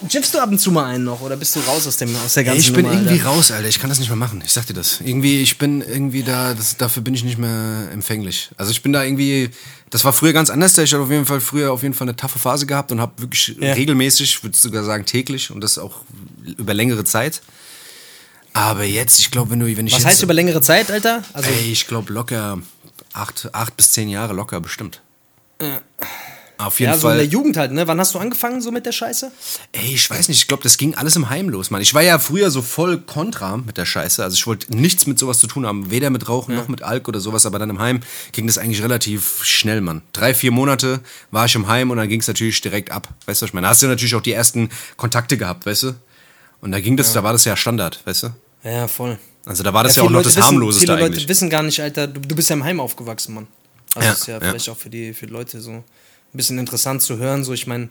Jiffst 0.08 0.34
du 0.34 0.38
ab 0.38 0.50
und 0.50 0.58
zu 0.58 0.70
mal 0.70 0.86
einen 0.86 1.04
noch 1.04 1.20
oder 1.20 1.36
bist 1.36 1.54
du 1.56 1.60
raus 1.60 1.86
aus, 1.86 1.96
dem, 1.96 2.14
aus 2.24 2.34
der 2.34 2.44
ganzen 2.44 2.60
Ich 2.60 2.72
bin 2.72 2.84
Nummer, 2.84 2.94
irgendwie 2.96 3.20
Alter? 3.20 3.26
raus, 3.26 3.50
Alter. 3.50 3.68
Ich 3.68 3.78
kann 3.78 3.88
das 3.88 3.98
nicht 3.98 4.08
mehr 4.08 4.16
machen. 4.16 4.42
Ich 4.44 4.52
sag 4.52 4.66
dir 4.66 4.74
das. 4.74 5.00
Irgendwie, 5.00 5.40
ich 5.42 5.58
bin 5.58 5.80
irgendwie 5.80 6.22
da, 6.22 6.54
das, 6.54 6.76
dafür 6.76 7.02
bin 7.02 7.14
ich 7.14 7.24
nicht 7.24 7.38
mehr 7.38 7.88
empfänglich. 7.92 8.50
Also 8.56 8.70
ich 8.70 8.82
bin 8.82 8.92
da 8.92 9.04
irgendwie, 9.04 9.50
das 9.90 10.04
war 10.04 10.12
früher 10.12 10.32
ganz 10.32 10.50
anders. 10.50 10.76
Ich 10.78 10.92
habe 10.92 11.04
auf 11.04 11.10
jeden 11.10 11.26
Fall 11.26 11.40
früher 11.40 11.72
auf 11.72 11.82
jeden 11.82 11.94
Fall 11.94 12.06
eine 12.08 12.16
taffe 12.16 12.38
Phase 12.38 12.66
gehabt 12.66 12.92
und 12.92 13.00
habe 13.00 13.12
wirklich 13.22 13.56
ja. 13.60 13.72
regelmäßig, 13.72 14.42
würde 14.42 14.56
sogar 14.56 14.84
sagen 14.84 15.06
täglich 15.06 15.50
und 15.50 15.60
das 15.60 15.78
auch 15.78 16.00
über 16.44 16.74
längere 16.74 17.04
Zeit. 17.04 17.42
Aber 18.54 18.84
jetzt, 18.84 19.18
ich 19.20 19.30
glaube, 19.30 19.50
wenn 19.50 19.60
du, 19.60 19.76
wenn 19.76 19.86
ich 19.86 19.92
Was 19.92 20.00
jetzt, 20.00 20.08
heißt 20.08 20.22
über 20.22 20.34
längere 20.34 20.60
Zeit, 20.60 20.90
Alter? 20.90 21.22
Also 21.32 21.48
ey, 21.50 21.72
ich 21.72 21.86
glaube 21.86 22.12
locker 22.12 22.58
acht, 23.12 23.48
acht 23.52 23.76
bis 23.76 23.92
zehn 23.92 24.08
Jahre 24.08 24.34
locker 24.34 24.60
bestimmt. 24.60 25.00
Ja. 25.60 25.80
Auf 26.62 26.80
jeden 26.80 26.92
ja, 26.92 26.98
Fall. 26.98 27.00
so 27.00 27.10
in 27.10 27.16
der 27.16 27.26
Jugend 27.26 27.56
halt, 27.56 27.72
ne? 27.72 27.86
Wann 27.86 27.98
hast 27.98 28.14
du 28.14 28.18
angefangen 28.18 28.60
so 28.60 28.70
mit 28.70 28.86
der 28.86 28.92
Scheiße? 28.92 29.30
Ey, 29.72 29.94
ich 29.94 30.08
weiß 30.08 30.28
nicht, 30.28 30.38
ich 30.38 30.48
glaube, 30.48 30.62
das 30.62 30.76
ging 30.76 30.94
alles 30.94 31.16
im 31.16 31.28
Heim 31.28 31.48
los, 31.48 31.70
Mann. 31.70 31.82
Ich 31.82 31.94
war 31.94 32.02
ja 32.02 32.18
früher 32.18 32.50
so 32.50 32.62
voll 32.62 32.98
kontra 32.98 33.56
mit 33.56 33.78
der 33.78 33.86
Scheiße. 33.86 34.22
Also 34.22 34.34
ich 34.34 34.46
wollte 34.46 34.74
nichts 34.76 35.06
mit 35.06 35.18
sowas 35.18 35.38
zu 35.38 35.46
tun 35.46 35.66
haben, 35.66 35.90
weder 35.90 36.10
mit 36.10 36.28
Rauchen 36.28 36.54
ja. 36.54 36.60
noch 36.60 36.68
mit 36.68 36.82
Alk 36.82 37.08
oder 37.08 37.20
sowas, 37.20 37.46
aber 37.46 37.58
dann 37.58 37.70
im 37.70 37.78
Heim 37.78 38.00
ging 38.32 38.46
das 38.46 38.58
eigentlich 38.58 38.82
relativ 38.82 39.44
schnell, 39.44 39.80
Mann. 39.80 40.02
Drei, 40.12 40.34
vier 40.34 40.52
Monate 40.52 41.00
war 41.30 41.46
ich 41.46 41.54
im 41.54 41.66
Heim 41.66 41.90
und 41.90 41.96
dann 41.96 42.08
ging 42.08 42.20
es 42.20 42.28
natürlich 42.28 42.60
direkt 42.60 42.90
ab. 42.90 43.08
Weißt 43.26 43.42
du, 43.42 43.44
was 43.44 43.50
ich 43.50 43.54
meine? 43.54 43.66
Da 43.66 43.70
hast 43.70 43.82
du 43.82 43.86
natürlich 43.86 44.14
auch 44.14 44.22
die 44.22 44.32
ersten 44.32 44.70
Kontakte 44.96 45.36
gehabt, 45.36 45.66
weißt 45.66 45.84
du? 45.84 45.94
Und 46.60 46.72
da 46.72 46.80
ging 46.80 46.96
das, 46.96 47.08
ja. 47.08 47.14
da 47.14 47.24
war 47.24 47.32
das 47.32 47.44
ja 47.44 47.56
Standard, 47.56 48.00
weißt 48.04 48.22
du? 48.24 48.28
Ja, 48.64 48.86
voll. 48.86 49.18
Also 49.44 49.62
da 49.62 49.74
war 49.74 49.82
das 49.82 49.96
ja, 49.96 50.02
ja 50.02 50.08
auch 50.08 50.12
noch 50.12 50.22
das 50.22 50.36
wissen, 50.36 50.46
harmloseste 50.46 50.86
viele 50.86 51.04
eigentlich. 51.04 51.22
Leute 51.22 51.28
wissen 51.28 51.50
gar 51.50 51.62
nicht, 51.62 51.80
Alter, 51.80 52.06
du, 52.06 52.20
du 52.20 52.34
bist 52.36 52.48
ja 52.48 52.54
im 52.54 52.64
Heim 52.64 52.78
aufgewachsen, 52.78 53.34
Mann. 53.34 53.48
Also 53.94 54.06
ja, 54.06 54.12
ist 54.12 54.26
ja, 54.26 54.40
vielleicht 54.40 54.68
auch 54.68 54.76
für 54.76 54.88
die, 54.88 55.12
für 55.12 55.26
die 55.26 55.32
Leute 55.32 55.60
so 55.60 55.82
ein 56.32 56.36
bisschen 56.36 56.58
interessant 56.58 57.02
zu 57.02 57.18
hören. 57.18 57.44
So, 57.44 57.52
ich 57.52 57.66
meine, 57.66 57.88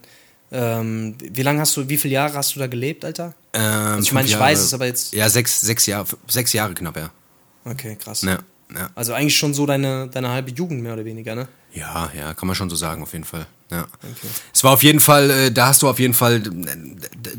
ähm, 0.51 1.15
wie 1.19 1.43
lange 1.43 1.59
hast 1.61 1.77
du, 1.77 1.87
wie 1.87 1.97
viele 1.97 2.15
Jahre 2.15 2.33
hast 2.33 2.55
du 2.55 2.59
da 2.59 2.67
gelebt, 2.67 3.05
Alter? 3.05 3.33
Ähm, 3.53 3.61
also 3.61 4.03
ich 4.03 4.11
meine, 4.11 4.27
ich 4.27 4.37
weiß 4.37 4.59
es, 4.59 4.73
aber 4.73 4.85
jetzt. 4.85 5.13
Ja, 5.13 5.29
sechs, 5.29 5.61
sechs 5.61 5.85
Jahre, 5.85 6.07
sechs 6.27 6.53
Jahre 6.53 6.73
knapp, 6.73 6.97
ja. 6.97 7.09
Okay, 7.63 7.95
krass. 7.95 8.23
Ja, 8.23 8.39
ja. 8.75 8.89
Also 8.95 9.13
eigentlich 9.13 9.37
schon 9.37 9.53
so 9.53 9.65
deine, 9.65 10.07
deine 10.07 10.29
halbe 10.29 10.51
Jugend 10.51 10.81
mehr 10.81 10.93
oder 10.93 11.05
weniger, 11.05 11.35
ne? 11.35 11.47
Ja, 11.73 12.11
ja, 12.17 12.33
kann 12.33 12.47
man 12.47 12.55
schon 12.55 12.69
so 12.69 12.75
sagen, 12.75 13.01
auf 13.01 13.13
jeden 13.13 13.23
Fall. 13.23 13.45
Ja. 13.69 13.83
Okay. 13.83 14.27
Es 14.53 14.63
war 14.63 14.73
auf 14.73 14.83
jeden 14.83 14.99
Fall, 14.99 15.29
äh, 15.29 15.51
da 15.51 15.67
hast 15.67 15.81
du 15.81 15.87
auf 15.87 15.99
jeden 15.99 16.13
Fall, 16.13 16.43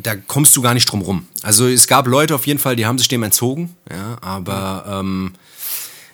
da 0.02 0.16
kommst 0.16 0.56
du 0.56 0.62
gar 0.62 0.72
nicht 0.72 0.86
drum 0.86 1.02
rum. 1.02 1.28
Also 1.42 1.68
es 1.68 1.86
gab 1.86 2.06
Leute 2.06 2.34
auf 2.34 2.46
jeden 2.46 2.58
Fall, 2.58 2.76
die 2.76 2.86
haben 2.86 2.96
sich 2.96 3.08
dem 3.08 3.22
entzogen, 3.22 3.76
ja, 3.90 4.16
aber 4.22 5.02
mhm. 5.02 5.26
ähm, 5.26 5.34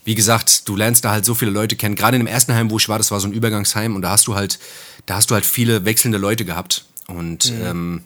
wie 0.09 0.15
gesagt, 0.15 0.67
du 0.67 0.75
lernst 0.75 1.05
da 1.05 1.11
halt 1.11 1.27
so 1.27 1.35
viele 1.35 1.51
Leute 1.51 1.77
kennen. 1.77 1.95
Gerade 1.95 2.17
in 2.17 2.25
dem 2.25 2.27
ersten 2.27 2.55
Heim, 2.55 2.71
wo 2.71 2.79
ich 2.79 2.89
war, 2.89 2.97
das 2.97 3.11
war 3.11 3.21
so 3.21 3.29
ein 3.29 3.33
Übergangsheim 3.35 3.95
und 3.95 4.01
da 4.01 4.09
hast 4.09 4.27
du 4.27 4.35
halt, 4.35 4.59
da 5.05 5.17
hast 5.17 5.31
du 5.31 5.35
halt 5.35 5.45
viele 5.45 5.85
wechselnde 5.85 6.17
Leute 6.17 6.47
gehabt. 6.47 6.87
Und 7.09 7.53
mhm. 7.53 7.67
ähm, 7.67 8.03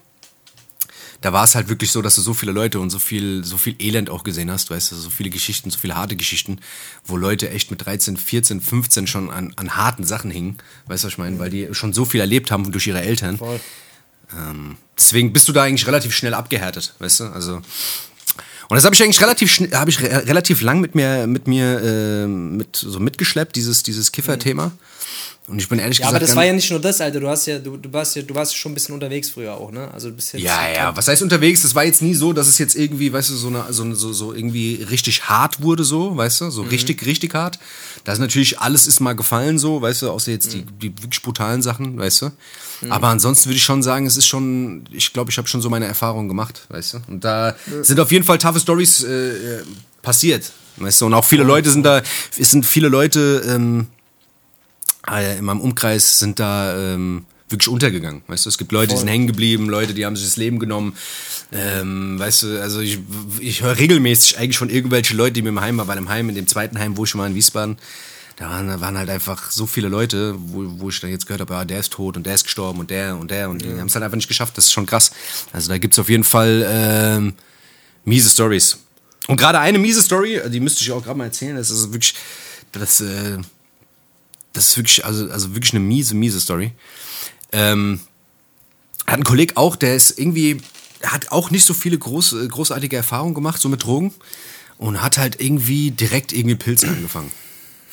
da 1.20 1.32
war 1.32 1.44
es 1.44 1.54
halt 1.54 1.68
wirklich 1.68 1.92
so, 1.92 2.02
dass 2.02 2.16
du 2.16 2.20
so 2.20 2.34
viele 2.34 2.50
Leute 2.50 2.80
und 2.80 2.90
so 2.90 2.98
viel, 2.98 3.44
so 3.44 3.56
viel 3.56 3.76
Elend 3.78 4.10
auch 4.10 4.24
gesehen 4.24 4.50
hast, 4.50 4.68
weißt 4.68 4.90
du, 4.90 4.96
so 4.96 5.10
viele 5.10 5.30
Geschichten, 5.30 5.70
so 5.70 5.78
viele 5.78 5.94
harte 5.94 6.16
Geschichten, 6.16 6.58
wo 7.04 7.16
Leute 7.16 7.50
echt 7.50 7.70
mit 7.70 7.86
13, 7.86 8.16
14, 8.16 8.60
15 8.60 9.06
schon 9.06 9.30
an, 9.30 9.52
an 9.54 9.76
harten 9.76 10.02
Sachen 10.02 10.32
hingen, 10.32 10.58
weißt 10.86 11.04
du, 11.04 11.06
was 11.06 11.12
ich 11.12 11.18
meine, 11.18 11.38
weil 11.38 11.50
die 11.50 11.68
schon 11.70 11.92
so 11.92 12.04
viel 12.04 12.18
erlebt 12.18 12.50
haben 12.50 12.72
durch 12.72 12.88
ihre 12.88 13.00
Eltern. 13.00 13.38
Voll. 13.38 13.60
Ähm, 14.36 14.76
deswegen 14.98 15.32
bist 15.32 15.46
du 15.46 15.52
da 15.52 15.62
eigentlich 15.62 15.86
relativ 15.86 16.12
schnell 16.16 16.34
abgehärtet, 16.34 16.94
weißt 16.98 17.20
du, 17.20 17.24
also 17.26 17.62
und 18.68 18.76
das 18.76 18.84
habe 18.84 18.94
ich 18.94 19.02
eigentlich 19.02 19.20
relativ 19.20 19.50
habe 19.72 19.90
ich 19.90 20.00
re 20.00 20.26
relativ 20.26 20.62
lang 20.62 20.80
mit 20.80 20.94
mir 20.94 21.26
mit 21.26 21.46
mir 21.46 21.80
äh, 21.82 22.26
mit 22.26 22.76
so 22.76 22.98
mitgeschleppt 23.00 23.56
dieses 23.56 23.82
dieses 23.82 24.12
Kiffer-Thema. 24.12 24.72
Und 25.48 25.58
ich 25.58 25.68
bin 25.68 25.80
ehrlich 25.80 25.98
ja, 25.98 26.06
gesagt. 26.06 26.16
aber 26.16 26.26
das 26.26 26.36
war 26.36 26.44
ja 26.44 26.52
nicht 26.52 26.70
nur 26.70 26.80
das, 26.80 27.00
Alter. 27.00 27.18
Du 27.18 27.28
hast 27.28 27.46
ja, 27.46 27.58
du, 27.58 27.76
du 27.76 27.92
warst 27.92 28.14
ja, 28.14 28.22
du 28.22 28.34
warst 28.34 28.56
schon 28.56 28.72
ein 28.72 28.74
bisschen 28.74 28.94
unterwegs 28.94 29.28
früher 29.28 29.54
auch, 29.54 29.72
ne? 29.72 29.90
Also 29.92 30.08
du 30.08 30.14
bist 30.14 30.32
jetzt. 30.32 30.42
Ja, 30.42 30.68
ja. 30.72 30.96
Was 30.96 31.08
heißt 31.08 31.20
unterwegs? 31.20 31.62
Das 31.62 31.74
war 31.74 31.84
jetzt 31.84 32.00
nie 32.00 32.14
so, 32.14 32.32
dass 32.32 32.46
es 32.46 32.58
jetzt 32.58 32.76
irgendwie, 32.76 33.12
weißt 33.12 33.30
du, 33.30 33.34
so 33.34 33.48
eine, 33.48 33.64
so, 33.70 33.92
so, 33.94 34.12
so 34.12 34.32
irgendwie 34.32 34.86
richtig 34.88 35.28
hart 35.28 35.60
wurde, 35.60 35.82
so, 35.82 36.16
weißt 36.16 36.42
du, 36.42 36.50
so 36.50 36.62
mhm. 36.62 36.68
richtig, 36.68 37.04
richtig 37.06 37.34
hart. 37.34 37.58
Da 38.04 38.12
ist 38.12 38.20
natürlich 38.20 38.60
alles 38.60 38.86
ist 38.86 39.00
mal 39.00 39.14
gefallen, 39.14 39.58
so, 39.58 39.82
weißt 39.82 40.02
du, 40.02 40.10
außer 40.10 40.30
jetzt 40.30 40.54
mhm. 40.54 40.66
die, 40.78 40.90
die 40.90 41.02
wirklich 41.02 41.22
brutalen 41.22 41.60
Sachen, 41.60 41.98
weißt 41.98 42.22
du. 42.22 42.26
Mhm. 42.82 42.92
Aber 42.92 43.08
ansonsten 43.08 43.48
würde 43.48 43.56
ich 43.56 43.64
schon 43.64 43.82
sagen, 43.82 44.06
es 44.06 44.16
ist 44.16 44.28
schon, 44.28 44.84
ich 44.92 45.12
glaube, 45.12 45.32
ich 45.32 45.38
habe 45.38 45.48
schon 45.48 45.60
so 45.60 45.68
meine 45.68 45.86
Erfahrungen 45.86 46.28
gemacht, 46.28 46.66
weißt 46.68 46.94
du. 46.94 46.98
Und 47.08 47.24
da 47.24 47.56
sind 47.82 47.98
auf 47.98 48.12
jeden 48.12 48.24
Fall 48.24 48.38
taffe 48.38 48.60
Stories 48.60 49.02
äh, 49.02 49.62
passiert, 50.02 50.52
Weißt 50.76 51.00
du, 51.00 51.06
und 51.06 51.14
auch 51.14 51.24
viele 51.24 51.44
Leute 51.44 51.70
sind 51.70 51.82
da, 51.82 52.02
es 52.38 52.50
sind 52.50 52.64
viele 52.64 52.88
Leute 52.88 53.42
ähm, 53.46 53.80
äh, 53.80 54.01
in 55.06 55.44
meinem 55.44 55.60
Umkreis 55.60 56.18
sind 56.18 56.38
da 56.38 56.76
ähm, 56.76 57.24
wirklich 57.48 57.68
untergegangen. 57.68 58.22
Weißt 58.26 58.46
du, 58.46 58.48
es 58.48 58.58
gibt 58.58 58.72
Leute, 58.72 58.94
die 58.94 58.98
sind 58.98 59.08
hängen 59.08 59.26
geblieben, 59.26 59.68
Leute, 59.68 59.94
die 59.94 60.04
haben 60.04 60.16
sich 60.16 60.24
das 60.24 60.36
Leben 60.36 60.58
genommen. 60.58 60.96
Ähm, 61.52 62.18
weißt 62.18 62.44
du, 62.44 62.62
also 62.62 62.80
ich, 62.80 62.98
ich 63.40 63.62
höre 63.62 63.78
regelmäßig 63.78 64.38
eigentlich 64.38 64.58
von 64.58 64.70
irgendwelchen 64.70 65.16
Leuten, 65.16 65.34
die 65.34 65.42
mir 65.42 65.50
im 65.50 65.60
Heim 65.60 65.76
waren, 65.78 65.86
bei 65.86 65.92
einem 65.92 66.08
Heim, 66.08 66.28
in 66.28 66.34
dem 66.34 66.46
zweiten 66.46 66.78
Heim, 66.78 66.96
wo 66.96 67.04
ich 67.04 67.10
schon 67.10 67.18
mal 67.18 67.28
in 67.28 67.34
Wiesbaden, 67.34 67.76
da 68.36 68.48
waren, 68.48 68.68
da 68.68 68.80
waren 68.80 68.96
halt 68.96 69.10
einfach 69.10 69.50
so 69.50 69.66
viele 69.66 69.88
Leute, 69.88 70.34
wo, 70.38 70.64
wo 70.80 70.88
ich 70.88 70.98
dann 71.00 71.10
jetzt 71.10 71.26
gehört 71.26 71.42
habe, 71.42 71.54
ah, 71.54 71.64
der 71.64 71.80
ist 71.80 71.92
tot 71.92 72.16
und 72.16 72.24
der 72.24 72.34
ist 72.34 72.44
gestorben 72.44 72.80
und 72.80 72.90
der 72.90 73.16
und 73.16 73.30
der 73.30 73.50
und 73.50 73.62
die 73.62 73.68
haben 73.68 73.86
es 73.86 73.94
halt 73.94 74.04
einfach 74.04 74.16
nicht 74.16 74.28
geschafft. 74.28 74.56
Das 74.56 74.66
ist 74.66 74.72
schon 74.72 74.86
krass. 74.86 75.12
Also 75.52 75.68
da 75.68 75.78
gibt 75.78 75.94
es 75.94 75.98
auf 75.98 76.08
jeden 76.08 76.24
Fall 76.24 76.66
ähm, 76.66 77.34
miese 78.04 78.30
Stories. 78.30 78.78
Und 79.28 79.36
gerade 79.36 79.60
eine 79.60 79.78
miese 79.78 80.02
Story, 80.02 80.40
die 80.48 80.60
müsste 80.60 80.82
ich 80.82 80.90
auch 80.90 81.04
gerade 81.04 81.18
mal 81.18 81.26
erzählen, 81.26 81.56
das 81.56 81.70
ist 81.70 81.92
wirklich, 81.92 82.14
das, 82.72 83.00
äh, 83.00 83.38
das 84.52 84.68
ist 84.68 84.76
wirklich, 84.76 85.04
also, 85.04 85.30
also 85.30 85.54
wirklich 85.54 85.72
eine 85.72 85.80
miese, 85.80 86.14
miese 86.14 86.40
Story. 86.40 86.72
Ähm, 87.52 88.00
hat 89.06 89.18
ein 89.18 89.24
Kollege 89.24 89.56
auch, 89.56 89.76
der 89.76 89.94
ist 89.94 90.18
irgendwie, 90.18 90.60
hat 91.02 91.32
auch 91.32 91.50
nicht 91.50 91.64
so 91.64 91.74
viele 91.74 91.98
groß, 91.98 92.36
großartige 92.48 92.96
Erfahrungen 92.96 93.34
gemacht, 93.34 93.60
so 93.60 93.68
mit 93.68 93.82
Drogen. 93.82 94.12
Und 94.78 95.00
hat 95.00 95.16
halt 95.16 95.40
irgendwie 95.40 95.92
direkt 95.92 96.32
irgendwie 96.32 96.56
Pilze 96.56 96.88
angefangen. 96.88 97.30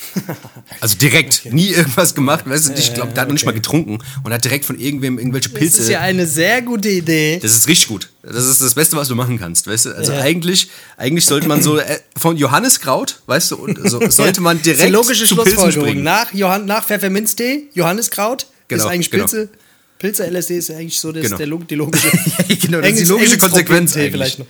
Also 0.82 0.98
direkt, 0.98 1.42
okay. 1.46 1.54
nie 1.54 1.70
irgendwas 1.70 2.16
gemacht, 2.16 2.48
weißt 2.48 2.70
du, 2.70 2.74
ich 2.74 2.94
glaube, 2.94 3.12
der 3.14 3.22
hat 3.22 3.28
noch 3.28 3.34
nicht 3.34 3.46
mal 3.46 3.52
getrunken 3.54 4.00
und 4.24 4.34
hat 4.34 4.44
direkt 4.44 4.66
von 4.66 4.80
irgendwem 4.80 5.18
irgendwelche 5.18 5.50
Pilze. 5.50 5.78
Das 5.78 5.86
ist 5.86 5.92
ja 5.92 6.00
eine 6.00 6.26
sehr 6.26 6.62
gute 6.62 6.90
Idee. 6.90 7.40
Das 7.42 7.52
ist 7.52 7.68
richtig 7.68 7.88
gut. 7.90 8.10
Das 8.24 8.46
ist 8.46 8.62
das 8.62 8.76
Beste, 8.76 8.96
was 8.96 9.08
du 9.08 9.16
machen 9.16 9.40
kannst, 9.40 9.68
weißt 9.68 9.88
du? 9.88 9.96
Also 9.96 10.14
ja. 10.14 10.22
eigentlich, 10.22 10.70
eigentlich 10.98 11.26
sollte 11.26 11.48
man 11.48 11.62
so 11.62 11.78
äh, 11.78 12.00
von 12.18 12.38
Johanniskraut, 12.38 13.22
weißt 13.26 13.52
du, 13.52 13.56
und 13.58 13.90
so, 13.90 14.00
sollte 14.10 14.42
man 14.42 14.62
direkt 14.62 14.88
die 14.88 14.92
logische 14.92 15.26
zu 15.26 15.36
Pilzen 15.36 15.72
springen. 15.72 16.04
Nach, 16.04 16.34
Johann, 16.34 16.66
nach 16.66 16.86
Pfefferminztee, 16.86 17.68
Johanniskraut, 17.74 18.48
genau, 18.68 18.84
ist 18.84 18.90
eigentlich. 18.90 19.12
Pilze. 19.12 19.48
Genau. 19.48 19.60
Pilze 20.00 20.26
LSD 20.28 20.58
ist 20.58 20.72
eigentlich 20.72 21.00
so 21.00 21.12
das, 21.12 21.24
genau. 21.24 21.38
der, 21.38 21.48
die 21.68 21.76
logische, 21.76 22.10
genau, 22.62 22.80
das 22.80 22.92
ist 22.92 23.00
die 23.02 23.06
logische 23.06 23.38
Konsequenz 23.38 23.98
eigentlich. 23.98 24.12
Vielleicht 24.12 24.40
noch. 24.40 24.48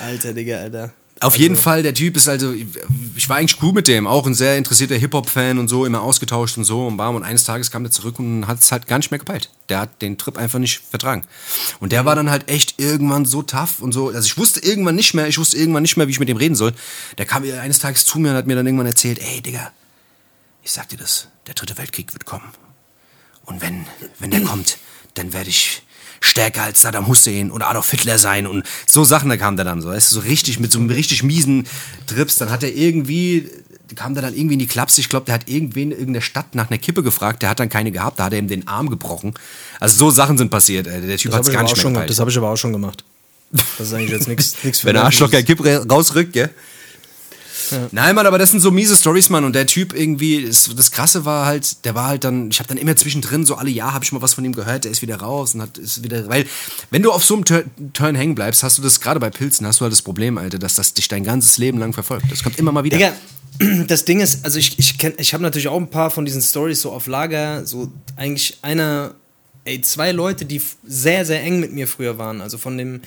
Alter, 0.00 0.34
Digga, 0.34 0.58
Alter. 0.58 0.92
Auf 1.20 1.32
also, 1.32 1.42
jeden 1.42 1.56
Fall, 1.56 1.82
der 1.82 1.94
Typ 1.94 2.14
ist 2.16 2.28
also, 2.28 2.52
ich 2.52 3.28
war 3.30 3.38
eigentlich 3.38 3.62
cool 3.62 3.72
mit 3.72 3.88
dem, 3.88 4.06
auch 4.06 4.26
ein 4.26 4.34
sehr 4.34 4.58
interessierter 4.58 4.96
Hip-Hop-Fan 4.96 5.58
und 5.58 5.68
so, 5.68 5.86
immer 5.86 6.02
ausgetauscht 6.02 6.58
und 6.58 6.64
so 6.64 6.86
und 6.86 6.98
bam. 6.98 7.14
Und 7.14 7.22
eines 7.22 7.44
Tages 7.44 7.70
kam 7.70 7.84
der 7.84 7.90
zurück 7.90 8.18
und 8.18 8.46
hat 8.46 8.60
es 8.60 8.70
halt 8.70 8.86
gar 8.86 8.98
nicht 8.98 9.10
mehr 9.10 9.18
gepeilt. 9.18 9.50
Der 9.70 9.80
hat 9.80 10.02
den 10.02 10.18
Trip 10.18 10.36
einfach 10.36 10.58
nicht 10.58 10.82
vertragen. 10.90 11.24
Und 11.80 11.92
der 11.92 12.04
war 12.04 12.16
dann 12.16 12.28
halt 12.28 12.50
echt 12.50 12.78
irgendwann 12.78 13.24
so 13.24 13.42
tough 13.42 13.80
und 13.80 13.92
so. 13.92 14.08
Also 14.08 14.26
ich 14.26 14.36
wusste 14.36 14.60
irgendwann 14.60 14.94
nicht 14.94 15.14
mehr, 15.14 15.26
ich 15.26 15.38
wusste 15.38 15.56
irgendwann 15.56 15.82
nicht 15.82 15.96
mehr, 15.96 16.06
wie 16.06 16.10
ich 16.10 16.20
mit 16.20 16.28
dem 16.28 16.36
reden 16.36 16.54
soll. 16.54 16.74
Der 17.16 17.24
kam 17.24 17.44
eines 17.44 17.78
Tages 17.78 18.04
zu 18.04 18.18
mir 18.18 18.32
und 18.32 18.36
hat 18.36 18.46
mir 18.46 18.54
dann 18.54 18.66
irgendwann 18.66 18.86
erzählt, 18.86 19.18
ey 19.18 19.40
Digga, 19.40 19.72
ich 20.64 20.72
sag 20.72 20.90
dir 20.90 20.98
das, 20.98 21.28
der 21.46 21.54
dritte 21.54 21.78
Weltkrieg 21.78 22.12
wird 22.12 22.26
kommen. 22.26 22.52
Und 23.46 23.62
wenn, 23.62 23.86
wenn 24.18 24.32
der 24.32 24.42
kommt, 24.42 24.76
dann 25.14 25.32
werde 25.32 25.48
ich 25.48 25.82
stärker 26.20 26.62
als 26.62 26.82
Saddam 26.82 27.06
Hussein 27.06 27.50
oder 27.50 27.68
Adolf 27.68 27.90
Hitler 27.90 28.18
sein 28.18 28.46
und 28.46 28.64
so 28.86 29.04
Sachen, 29.04 29.28
da 29.28 29.36
kam 29.36 29.56
der 29.56 29.64
dann 29.64 29.82
so, 29.82 29.88
weißt 29.88 30.10
du, 30.10 30.14
so 30.16 30.20
richtig 30.20 30.60
mit 30.60 30.72
so 30.72 30.78
einem 30.78 30.90
richtig 30.90 31.22
miesen 31.22 31.66
Trips, 32.06 32.36
dann 32.36 32.50
hat 32.50 32.62
er 32.62 32.74
irgendwie, 32.74 33.50
kam 33.94 34.14
der 34.14 34.22
dann 34.22 34.34
irgendwie 34.34 34.54
in 34.54 34.60
die 34.60 34.66
Klapse, 34.66 35.00
ich 35.00 35.08
glaube, 35.08 35.26
der 35.26 35.34
hat 35.34 35.48
irgendwen 35.48 35.90
in 35.90 35.98
irgendeiner 35.98 36.22
Stadt 36.22 36.54
nach 36.54 36.70
einer 36.70 36.78
Kippe 36.78 37.02
gefragt, 37.02 37.42
der 37.42 37.50
hat 37.50 37.60
dann 37.60 37.68
keine 37.68 37.92
gehabt, 37.92 38.18
da 38.18 38.24
hat 38.24 38.32
er 38.32 38.38
ihm 38.38 38.48
den 38.48 38.66
Arm 38.68 38.90
gebrochen. 38.90 39.34
Also 39.80 39.96
so 39.96 40.10
Sachen 40.10 40.38
sind 40.38 40.50
passiert, 40.50 40.86
der 40.86 41.16
Typ 41.16 41.32
hat 41.32 41.42
es 41.42 41.52
gar 41.52 41.62
nicht 41.62 41.76
mehr 41.76 41.82
schon, 41.82 41.94
Das 41.94 42.18
habe 42.18 42.30
ich 42.30 42.36
aber 42.36 42.50
auch 42.50 42.56
schon 42.56 42.72
gemacht. 42.72 43.04
Das 43.78 43.88
ist 43.88 43.94
eigentlich 43.94 44.10
jetzt 44.10 44.28
nichts 44.28 44.54
für 44.60 44.86
Wenn 44.86 44.94
der 44.94 45.04
Arschloch 45.04 45.30
kein 45.30 45.44
Kipp 45.44 45.64
rausrückt, 45.64 46.32
gell? 46.32 46.50
Ja. 47.70 47.88
Nein, 47.92 48.14
Mann, 48.14 48.26
aber 48.26 48.38
das 48.38 48.50
sind 48.50 48.60
so 48.60 48.70
miese 48.70 48.96
Stories, 48.96 49.30
Mann. 49.30 49.44
Und 49.44 49.54
der 49.54 49.66
Typ 49.66 49.94
irgendwie, 49.94 50.44
das, 50.44 50.70
das 50.74 50.90
Krasse 50.90 51.24
war 51.24 51.46
halt, 51.46 51.84
der 51.84 51.94
war 51.94 52.08
halt 52.08 52.24
dann, 52.24 52.50
ich 52.50 52.58
habe 52.58 52.68
dann 52.68 52.78
immer 52.78 52.96
zwischendrin, 52.96 53.44
so 53.46 53.54
alle 53.56 53.70
Jahre 53.70 53.94
habe 53.94 54.04
ich 54.04 54.12
mal 54.12 54.22
was 54.22 54.34
von 54.34 54.44
ihm 54.44 54.54
gehört, 54.54 54.84
der 54.84 54.90
ist 54.90 55.02
wieder 55.02 55.16
raus 55.16 55.54
und 55.54 55.62
hat, 55.62 55.78
ist 55.78 56.02
wieder, 56.02 56.28
weil, 56.28 56.46
wenn 56.90 57.02
du 57.02 57.12
auf 57.12 57.24
so 57.24 57.34
einem 57.34 57.44
Turn, 57.44 57.70
Turn 57.92 58.14
hängen 58.14 58.34
bleibst, 58.34 58.62
hast 58.62 58.78
du 58.78 58.82
das, 58.82 59.00
gerade 59.00 59.20
bei 59.20 59.30
Pilzen, 59.30 59.66
hast 59.66 59.80
du 59.80 59.82
halt 59.82 59.92
das 59.92 60.02
Problem, 60.02 60.38
Alter, 60.38 60.58
dass 60.58 60.74
das 60.74 60.94
dich 60.94 61.08
dein 61.08 61.24
ganzes 61.24 61.58
Leben 61.58 61.78
lang 61.78 61.92
verfolgt. 61.92 62.30
Das 62.30 62.42
kommt 62.42 62.58
immer 62.58 62.72
mal 62.72 62.84
wieder. 62.84 62.96
Digga, 62.96 63.12
das 63.86 64.04
Ding 64.04 64.20
ist, 64.20 64.44
also 64.44 64.58
ich, 64.58 64.78
ich, 64.78 64.98
kenn, 64.98 65.14
ich 65.18 65.32
habe 65.34 65.42
natürlich 65.42 65.68
auch 65.68 65.76
ein 65.76 65.90
paar 65.90 66.10
von 66.10 66.24
diesen 66.24 66.42
Stories 66.42 66.80
so 66.82 66.92
auf 66.92 67.06
Lager, 67.06 67.64
so 67.66 67.90
eigentlich 68.16 68.58
einer, 68.62 69.14
ey, 69.64 69.80
zwei 69.80 70.12
Leute, 70.12 70.44
die 70.44 70.60
sehr, 70.86 71.24
sehr 71.24 71.42
eng 71.42 71.60
mit 71.60 71.72
mir 71.72 71.88
früher 71.88 72.18
waren, 72.18 72.40
also 72.40 72.58
von 72.58 72.76
dem, 72.78 73.00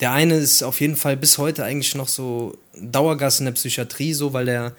der 0.00 0.12
eine 0.12 0.34
ist 0.34 0.62
auf 0.62 0.80
jeden 0.80 0.96
Fall 0.96 1.16
bis 1.16 1.38
heute 1.38 1.64
eigentlich 1.64 1.94
noch 1.94 2.08
so 2.08 2.56
Dauergast 2.78 3.40
in 3.40 3.46
der 3.46 3.52
Psychiatrie, 3.52 4.12
so, 4.12 4.32
weil 4.32 4.46
der, 4.46 4.72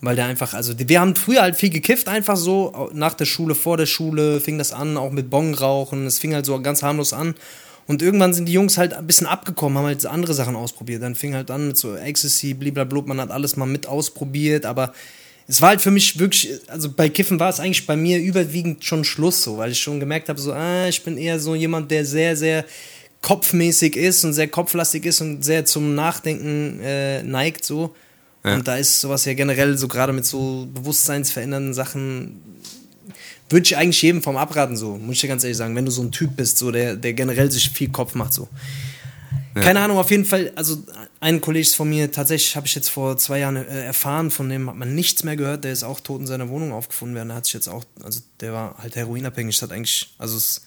weil 0.00 0.16
der 0.16 0.26
einfach, 0.26 0.54
also 0.54 0.74
wir 0.76 1.00
haben 1.00 1.16
früher 1.16 1.42
halt 1.42 1.56
viel 1.56 1.70
gekifft, 1.70 2.08
einfach 2.08 2.36
so, 2.36 2.90
nach 2.92 3.14
der 3.14 3.24
Schule, 3.24 3.54
vor 3.54 3.76
der 3.76 3.86
Schule 3.86 4.40
fing 4.40 4.58
das 4.58 4.72
an, 4.72 4.96
auch 4.96 5.10
mit 5.10 5.30
Bong 5.30 5.54
rauchen, 5.54 6.06
es 6.06 6.18
fing 6.18 6.34
halt 6.34 6.46
so 6.46 6.60
ganz 6.60 6.82
harmlos 6.82 7.12
an. 7.12 7.34
Und 7.86 8.02
irgendwann 8.02 8.34
sind 8.34 8.44
die 8.44 8.52
Jungs 8.52 8.76
halt 8.76 8.92
ein 8.92 9.06
bisschen 9.06 9.26
abgekommen, 9.26 9.78
haben 9.78 9.86
halt 9.86 10.04
andere 10.04 10.34
Sachen 10.34 10.56
ausprobiert. 10.56 11.02
Dann 11.02 11.14
fing 11.14 11.34
halt 11.34 11.50
an 11.50 11.68
mit 11.68 11.78
so 11.78 11.96
Ecstasy, 11.96 12.52
blablabla, 12.52 13.00
man 13.06 13.18
hat 13.18 13.30
alles 13.30 13.56
mal 13.56 13.64
mit 13.64 13.86
ausprobiert, 13.86 14.66
aber 14.66 14.92
es 15.46 15.62
war 15.62 15.70
halt 15.70 15.80
für 15.80 15.90
mich 15.90 16.18
wirklich, 16.18 16.50
also 16.66 16.92
bei 16.92 17.08
Kiffen 17.08 17.40
war 17.40 17.48
es 17.48 17.58
eigentlich 17.58 17.86
bei 17.86 17.96
mir 17.96 18.20
überwiegend 18.20 18.84
schon 18.84 19.04
Schluss 19.04 19.42
so, 19.42 19.56
weil 19.56 19.72
ich 19.72 19.80
schon 19.80 19.98
gemerkt 19.98 20.28
habe, 20.28 20.38
so, 20.38 20.52
ah, 20.52 20.86
ich 20.86 21.02
bin 21.02 21.16
eher 21.16 21.40
so 21.40 21.54
jemand, 21.54 21.90
der 21.90 22.04
sehr, 22.04 22.36
sehr 22.36 22.66
kopfmäßig 23.22 23.96
ist 23.96 24.24
und 24.24 24.32
sehr 24.32 24.48
kopflastig 24.48 25.04
ist 25.04 25.20
und 25.20 25.44
sehr 25.44 25.64
zum 25.64 25.94
Nachdenken 25.94 26.80
äh, 26.80 27.22
neigt 27.22 27.64
so. 27.64 27.94
Ja. 28.44 28.54
Und 28.54 28.68
da 28.68 28.76
ist 28.76 29.00
sowas 29.00 29.24
ja 29.24 29.34
generell 29.34 29.76
so 29.76 29.88
gerade 29.88 30.12
mit 30.12 30.24
so 30.24 30.68
bewusstseinsverändernden 30.72 31.74
Sachen 31.74 32.42
würde 33.50 33.64
ich 33.64 33.76
eigentlich 33.76 34.02
jedem 34.02 34.22
vom 34.22 34.36
abraten 34.36 34.76
so, 34.76 34.96
muss 34.98 35.16
ich 35.16 35.20
dir 35.22 35.28
ganz 35.28 35.42
ehrlich 35.42 35.56
sagen, 35.56 35.74
wenn 35.74 35.86
du 35.86 35.90
so 35.90 36.02
ein 36.02 36.12
Typ 36.12 36.36
bist, 36.36 36.58
so 36.58 36.70
der 36.70 36.96
der 36.96 37.14
generell 37.14 37.50
sich 37.50 37.70
viel 37.70 37.88
Kopf 37.88 38.14
macht 38.14 38.34
so. 38.34 38.48
Ja. 39.54 39.62
Keine 39.62 39.80
Ahnung, 39.80 39.98
auf 39.98 40.10
jeden 40.10 40.24
Fall, 40.24 40.52
also 40.54 40.84
ein 41.20 41.40
Kollege 41.40 41.68
von 41.68 41.88
mir, 41.88 42.12
tatsächlich 42.12 42.54
habe 42.54 42.66
ich 42.66 42.74
jetzt 42.74 42.90
vor 42.90 43.16
zwei 43.16 43.40
Jahren 43.40 43.56
äh, 43.56 43.86
erfahren, 43.86 44.30
von 44.30 44.48
dem 44.48 44.68
hat 44.68 44.76
man 44.76 44.94
nichts 44.94 45.24
mehr 45.24 45.36
gehört, 45.36 45.64
der 45.64 45.72
ist 45.72 45.82
auch 45.82 46.00
tot 46.00 46.20
in 46.20 46.26
seiner 46.26 46.48
Wohnung 46.48 46.72
aufgefunden 46.72 47.16
worden, 47.16 47.28
der 47.28 47.36
hat 47.38 47.46
sich 47.46 47.54
jetzt 47.54 47.68
auch, 47.68 47.84
also 48.02 48.20
der 48.40 48.52
war 48.52 48.76
halt 48.78 48.94
heroinabhängig, 48.94 49.60
hat 49.60 49.72
eigentlich, 49.72 50.14
also 50.18 50.36
es 50.36 50.62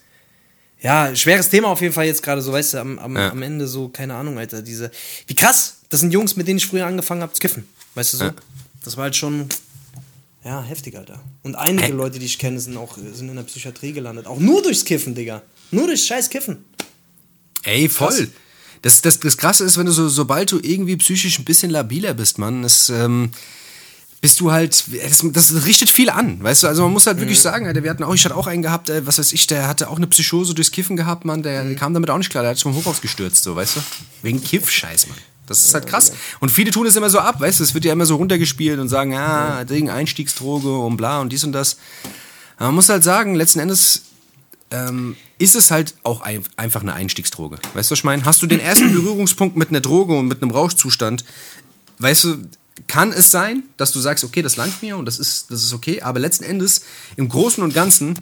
ja, 0.81 1.15
schweres 1.15 1.49
Thema 1.49 1.67
auf 1.67 1.81
jeden 1.81 1.93
Fall 1.93 2.05
jetzt 2.05 2.23
gerade 2.23 2.41
so, 2.41 2.51
weißt 2.51 2.73
du, 2.73 2.77
am, 2.79 2.99
am, 2.99 3.15
ja. 3.15 3.29
am, 3.29 3.41
Ende 3.41 3.67
so, 3.67 3.89
keine 3.89 4.15
Ahnung, 4.15 4.37
Alter, 4.37 4.61
diese, 4.61 4.91
wie 5.27 5.35
krass, 5.35 5.77
das 5.89 5.99
sind 5.99 6.11
Jungs, 6.11 6.35
mit 6.35 6.47
denen 6.47 6.57
ich 6.57 6.65
früher 6.65 6.85
angefangen 6.85 7.21
habe 7.21 7.33
zu 7.33 7.39
kiffen, 7.39 7.67
weißt 7.95 8.13
du 8.13 8.17
so, 8.17 8.23
ja. 8.25 8.33
das 8.83 8.97
war 8.97 9.03
halt 9.03 9.15
schon, 9.15 9.47
ja, 10.43 10.63
heftig, 10.63 10.97
Alter. 10.97 11.21
Und 11.43 11.55
einige 11.55 11.83
hey. 11.83 11.91
Leute, 11.91 12.17
die 12.17 12.25
ich 12.25 12.39
kenne, 12.39 12.59
sind 12.59 12.75
auch, 12.77 12.97
sind 12.97 13.29
in 13.29 13.35
der 13.35 13.43
Psychiatrie 13.43 13.93
gelandet, 13.93 14.25
auch 14.25 14.39
nur 14.39 14.63
durchs 14.63 14.83
Kiffen, 14.83 15.13
Digga, 15.13 15.43
nur 15.69 15.85
durchs 15.85 16.07
scheiß 16.07 16.29
Kiffen. 16.29 16.65
Ey, 17.63 17.87
voll. 17.87 18.29
Das, 18.81 19.01
das, 19.01 19.19
das 19.19 19.37
Krasse 19.37 19.63
ist, 19.63 19.77
wenn 19.77 19.85
du 19.85 19.91
so, 19.91 20.09
sobald 20.09 20.51
du 20.51 20.59
irgendwie 20.59 20.97
psychisch 20.97 21.37
ein 21.37 21.45
bisschen 21.45 21.69
labiler 21.69 22.15
bist, 22.15 22.39
Mann, 22.39 22.63
ist, 22.63 22.89
ähm, 22.89 23.29
bist 24.21 24.39
du 24.39 24.51
halt, 24.51 24.85
das, 25.03 25.25
das, 25.33 25.65
richtet 25.65 25.89
viel 25.89 26.11
an, 26.11 26.41
weißt 26.43 26.63
du, 26.63 26.67
also 26.67 26.83
man 26.83 26.93
muss 26.93 27.07
halt 27.07 27.17
mhm. 27.17 27.21
wirklich 27.21 27.41
sagen, 27.41 27.65
Alter, 27.65 27.83
wir 27.83 27.89
hatten 27.89 28.03
auch, 28.03 28.13
ich 28.13 28.23
hatte 28.23 28.37
auch 28.37 28.45
einen 28.45 28.61
gehabt, 28.61 28.89
äh, 28.89 29.05
was 29.05 29.17
weiß 29.17 29.33
ich, 29.33 29.47
der 29.47 29.67
hatte 29.67 29.89
auch 29.89 29.97
eine 29.97 30.05
Psychose 30.07 30.53
durchs 30.53 30.71
Kiffen 30.71 30.95
gehabt, 30.95 31.25
Mann, 31.25 31.41
der 31.41 31.63
mhm. 31.63 31.75
kam 31.75 31.95
damit 31.95 32.11
auch 32.11 32.19
nicht 32.19 32.29
klar, 32.29 32.43
der 32.43 32.51
hat 32.51 32.57
sich 32.57 32.63
vom 32.63 32.75
Hochhaus 32.75 33.01
gestürzt, 33.01 33.43
so, 33.43 33.55
weißt 33.55 33.77
du, 33.77 33.79
wegen 34.21 34.41
Kiff-Scheiß, 34.41 35.07
Mann. 35.07 35.17
Das 35.47 35.65
ist 35.65 35.73
halt 35.73 35.87
krass. 35.87 36.13
Und 36.39 36.49
viele 36.49 36.71
tun 36.71 36.85
es 36.85 36.95
immer 36.95 37.09
so 37.09 37.19
ab, 37.19 37.41
weißt 37.41 37.59
du, 37.59 37.63
es 37.63 37.73
wird 37.73 37.83
ja 37.83 37.91
immer 37.91 38.05
so 38.05 38.15
runtergespielt 38.15 38.79
und 38.79 38.87
sagen, 38.87 39.11
ja, 39.11 39.65
Ding, 39.65 39.89
Einstiegsdroge 39.89 40.77
und 40.77 40.95
bla 40.95 41.19
und 41.19 41.33
dies 41.33 41.43
und 41.43 41.51
das. 41.51 41.77
Aber 42.55 42.67
man 42.67 42.75
muss 42.75 42.87
halt 42.87 43.03
sagen, 43.03 43.35
letzten 43.35 43.59
Endes 43.59 44.03
ähm, 44.69 45.17
ist 45.39 45.55
es 45.55 45.71
halt 45.71 45.95
auch 46.03 46.21
ein, 46.21 46.43
einfach 46.55 46.81
eine 46.81 46.93
Einstiegsdroge. 46.93 47.57
Weißt 47.73 47.89
du, 47.89 47.93
was 47.93 47.99
ich 47.99 48.03
meine? 48.03 48.23
Hast 48.23 48.41
du 48.41 48.47
den 48.47 48.61
ersten 48.61 48.91
Berührungspunkt 48.93 49.57
mit 49.57 49.69
einer 49.69 49.81
Droge 49.81 50.13
und 50.13 50.27
mit 50.27 50.41
einem 50.41 50.51
Rauschzustand, 50.51 51.25
weißt 51.99 52.23
du, 52.23 52.37
kann 52.87 53.11
es 53.11 53.31
sein, 53.31 53.63
dass 53.77 53.91
du 53.91 53.99
sagst, 53.99 54.23
okay, 54.23 54.41
das 54.41 54.55
langt 54.55 54.81
mir 54.81 54.97
und 54.97 55.05
das 55.05 55.19
ist, 55.19 55.51
das 55.51 55.63
ist 55.63 55.73
okay, 55.73 56.01
aber 56.01 56.19
letzten 56.19 56.43
Endes, 56.43 56.81
im 57.15 57.29
Großen 57.29 57.63
und 57.63 57.73
Ganzen, 57.73 58.19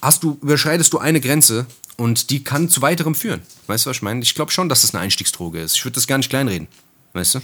hast 0.00 0.22
du, 0.22 0.38
überschreitest 0.42 0.92
du 0.92 0.98
eine 0.98 1.20
Grenze 1.20 1.66
und 1.96 2.30
die 2.30 2.44
kann 2.44 2.68
zu 2.68 2.82
weiterem 2.82 3.14
führen. 3.14 3.42
Weißt 3.66 3.84
du, 3.84 3.90
was 3.90 3.98
ich 3.98 4.02
meine? 4.02 4.22
Ich 4.22 4.34
glaube 4.34 4.52
schon, 4.52 4.68
dass 4.68 4.82
das 4.82 4.94
eine 4.94 5.02
Einstiegsdroge 5.02 5.60
ist. 5.60 5.76
Ich 5.76 5.84
würde 5.84 5.96
das 5.96 6.06
gar 6.06 6.18
nicht 6.18 6.30
kleinreden. 6.30 6.68
Weißt 7.14 7.36
du? 7.36 7.40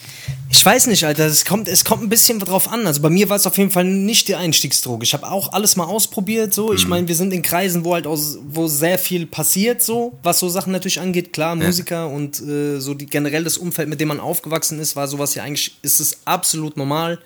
Ich 0.51 0.65
weiß 0.65 0.87
nicht, 0.89 1.05
Alter. 1.05 1.27
Es 1.27 1.45
kommt, 1.45 1.69
es 1.69 1.85
kommt 1.85 2.03
ein 2.03 2.09
bisschen 2.09 2.39
drauf 2.39 2.71
an. 2.71 2.87
Also 2.87 3.01
bei 3.01 3.09
mir 3.09 3.29
war 3.29 3.37
es 3.37 3.47
auf 3.47 3.57
jeden 3.57 3.71
Fall 3.71 3.85
nicht 3.85 4.29
die 4.29 4.35
Einstiegsdroge. 4.35 5.05
Ich 5.05 5.15
habe 5.15 5.31
auch 5.31 5.53
alles 5.53 5.77
mal 5.77 5.85
ausprobiert. 5.85 6.53
So, 6.53 6.73
ich 6.73 6.85
mhm. 6.85 6.91
meine, 6.91 7.09
wir 7.09 7.15
sind 7.15 7.33
in 7.33 7.43
Kreisen, 7.43 7.85
wo 7.85 7.95
halt 7.95 8.07
aus, 8.07 8.39
wo 8.47 8.69
sehr 8.69 8.99
viel 8.99 9.27
passiert, 9.27 9.83
so 9.83 10.19
was 10.23 10.39
so 10.39 10.49
Sachen 10.49 10.73
natürlich 10.73 11.01
angeht. 11.01 11.33
Klar, 11.33 11.57
Musiker 11.57 11.97
ja. 11.97 12.05
und 12.05 12.41
äh, 12.43 12.79
so 12.79 12.95
die 12.95 13.07
generell 13.07 13.45
das 13.45 13.57
Umfeld, 13.57 13.89
mit 13.89 14.01
dem 14.01 14.09
man 14.09 14.21
aufgewachsen 14.21 14.79
ist, 14.79 14.97
war 14.97 15.09
sowas 15.09 15.35
ja 15.35 15.43
eigentlich 15.43 15.77
ist 15.83 15.99
es 15.99 16.19
absolut 16.27 16.77
normal, 16.77 17.19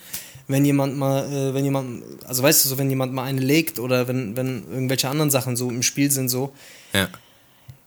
wenn 0.47 0.65
jemand 0.65 0.97
mal, 0.97 1.31
äh, 1.31 1.55
wenn 1.55 1.65
jemand, 1.65 2.03
also 2.25 2.43
weißt 2.43 2.65
du 2.65 2.69
so, 2.69 2.79
wenn 2.79 2.89
jemand 2.89 3.13
mal 3.13 3.25
eine 3.25 3.41
legt 3.41 3.79
oder 3.79 4.09
wenn 4.09 4.37
wenn 4.37 4.65
irgendwelche 4.71 5.09
anderen 5.09 5.31
Sachen 5.31 5.57
so 5.57 5.71
im 5.71 5.83
Spiel 5.83 6.11
sind, 6.11 6.29
so. 6.29 6.53
Ja 6.93 7.09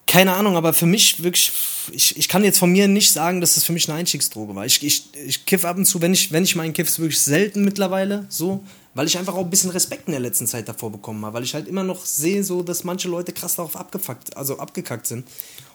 keine 0.08 0.34
Ahnung, 0.34 0.58
aber 0.58 0.74
für 0.74 0.86
mich 0.86 1.24
wirklich, 1.24 1.54
ich, 1.92 2.18
ich 2.18 2.28
kann 2.28 2.44
jetzt 2.44 2.60
von 2.60 2.72
mir 2.72 2.88
nicht 2.88 3.14
sagen, 3.14 3.40
dass 3.40 3.56
das 3.56 3.64
für 3.64 3.72
mich 3.72 3.88
eine 3.90 3.98
Einstiegsdroge 3.98 4.54
war. 4.56 4.66
Ich, 4.66 4.84
ich, 4.84 5.06
ich 5.16 5.46
kiff 5.46 5.64
ab 5.64 5.78
und 5.78 5.86
zu, 5.86 6.02
wenn 6.02 6.14
ich, 6.14 6.32
wenn 6.32 6.44
ich 6.44 6.56
meinen 6.56 6.74
kiff, 6.74 7.00
wirklich 7.00 7.22
selten 7.22 7.64
mittlerweile, 7.64 8.26
so, 8.28 8.62
weil 8.94 9.08
ich 9.08 9.18
einfach 9.18 9.36
auch 9.36 9.46
ein 9.46 9.50
bisschen 9.50 9.70
Respekt 9.70 10.08
in 10.08 10.12
der 10.12 10.20
letzten 10.20 10.48
Zeit 10.48 10.68
davor 10.68 10.92
bekommen 10.92 11.24
habe, 11.26 11.36
weil 11.36 11.44
ich 11.44 11.54
halt 11.54 11.68
immer 11.68 11.84
noch 11.84 12.06
sehe, 12.06 12.44
so, 12.44 12.62
dass 12.62 12.84
manche 12.84 13.08
Leute 13.08 13.32
krass 13.32 13.56
darauf 13.56 13.78
abgefuckt, 13.78 14.36
also 14.36 14.60
abgekackt 14.60 15.08
sind. 15.08 15.26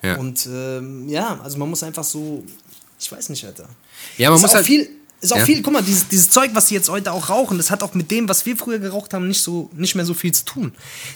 Ja. 0.02 0.18
Und 0.18 0.46
ähm, 0.52 1.08
ja, 1.08 1.40
also 1.42 1.56
man 1.56 1.70
muss 1.70 1.82
einfach 1.82 2.04
so, 2.04 2.44
ich 3.00 3.10
weiß 3.10 3.30
nicht, 3.30 3.44
Alter. 3.44 3.68
Ja, 4.18 4.28
man 4.28 4.36
ist 4.36 4.42
muss 4.42 4.50
auch 4.50 4.56
halt. 4.56 4.66
viel, 4.66 4.88
ist 5.20 5.32
auch 5.32 5.38
Ja. 5.38 5.44
viel, 5.44 5.62
guck 5.62 5.72
mal, 5.72 5.82
dieses, 5.82 6.08
dieses 6.08 6.30
Zeug, 6.30 6.50
was 6.54 6.66
die 6.66 6.74
jetzt 6.74 6.88
heute 6.88 7.12
auch 7.12 7.28
rauchen, 7.30 7.56
das 7.56 7.70
hat 7.70 7.82
auch 7.82 7.94
mit 7.94 8.10
dem, 8.10 8.28
was 8.28 8.44
wir 8.46 8.56
früher 8.56 8.78
geraucht 8.78 9.14
haben, 9.14 9.28
nicht 9.28 9.40
so, 9.40 9.70
nicht 9.74 9.94
mehr 9.94 10.04
so 10.04 10.14
viel 10.14 10.32
zu 10.32 10.44
tun. 10.44 10.72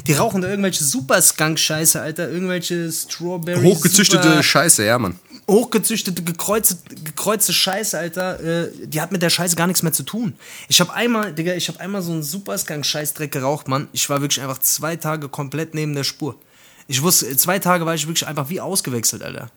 Die 0.06 0.12
rauchen 0.14 0.40
da 0.42 0.48
irgendwelche 0.48 0.82
super 0.84 1.20
Skunk-Scheiße, 1.20 2.00
Alter, 2.00 2.30
irgendwelche 2.30 2.90
Strawberry. 2.90 3.62
Hochgezüchtete 3.62 4.28
super, 4.28 4.42
Scheiße, 4.42 4.84
ja, 4.84 4.98
Mann. 4.98 5.16
hochgezüchtete, 5.48 6.22
gekreuzte, 6.22 6.76
gekreuzte 7.04 7.52
Scheiße, 7.52 7.98
Alter, 7.98 8.40
äh, 8.40 8.70
die 8.86 9.00
hat 9.00 9.12
mit 9.12 9.20
der 9.22 9.30
Scheiße 9.30 9.54
gar 9.56 9.66
nichts 9.66 9.82
mehr 9.82 9.92
zu 9.92 10.02
tun. 10.02 10.34
Ich 10.68 10.80
habe 10.80 10.92
einmal, 10.94 11.32
Digga, 11.34 11.54
ich 11.54 11.68
habe 11.68 11.78
einmal 11.80 12.02
so 12.02 12.12
einen 12.12 12.22
Superskunk-Scheißdreck 12.22 13.30
geraucht, 13.30 13.68
Mann. 13.68 13.88
Ich 13.92 14.08
war 14.08 14.20
wirklich 14.22 14.40
einfach 14.42 14.58
zwei 14.60 14.96
Tage 14.96 15.28
komplett 15.28 15.74
neben 15.74 15.94
der 15.94 16.04
Spur. 16.04 16.36
Ich 16.88 17.02
wusste, 17.02 17.36
zwei 17.36 17.58
Tage 17.58 17.86
war 17.86 17.94
ich 17.94 18.06
wirklich 18.06 18.26
einfach 18.26 18.48
wie 18.48 18.60
ausgewechselt, 18.60 19.22
Alter. 19.22 19.50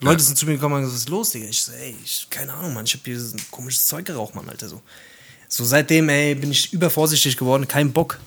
Leute 0.00 0.22
sind 0.22 0.36
zu 0.36 0.46
mir 0.46 0.52
gekommen 0.52 0.74
und 0.74 0.80
gesagt, 0.82 0.94
was 0.94 1.02
ist 1.02 1.08
los, 1.08 1.30
Digga? 1.30 1.46
Ich 1.46 1.62
so, 1.62 1.72
ey, 1.72 1.96
ich, 2.04 2.26
keine 2.30 2.52
Ahnung, 2.52 2.74
Mann, 2.74 2.84
ich 2.84 2.92
habe 2.92 3.02
hier 3.04 3.18
so 3.18 3.34
ein 3.34 3.40
komisches 3.50 3.86
Zeug 3.86 4.04
geraucht, 4.04 4.34
Mann, 4.34 4.48
Alter, 4.48 4.68
so. 4.68 4.82
So 5.48 5.64
seitdem, 5.64 6.08
ey, 6.08 6.34
bin 6.34 6.50
ich 6.50 6.72
übervorsichtig 6.72 7.36
geworden, 7.36 7.68
kein 7.68 7.92
Bock, 7.92 8.18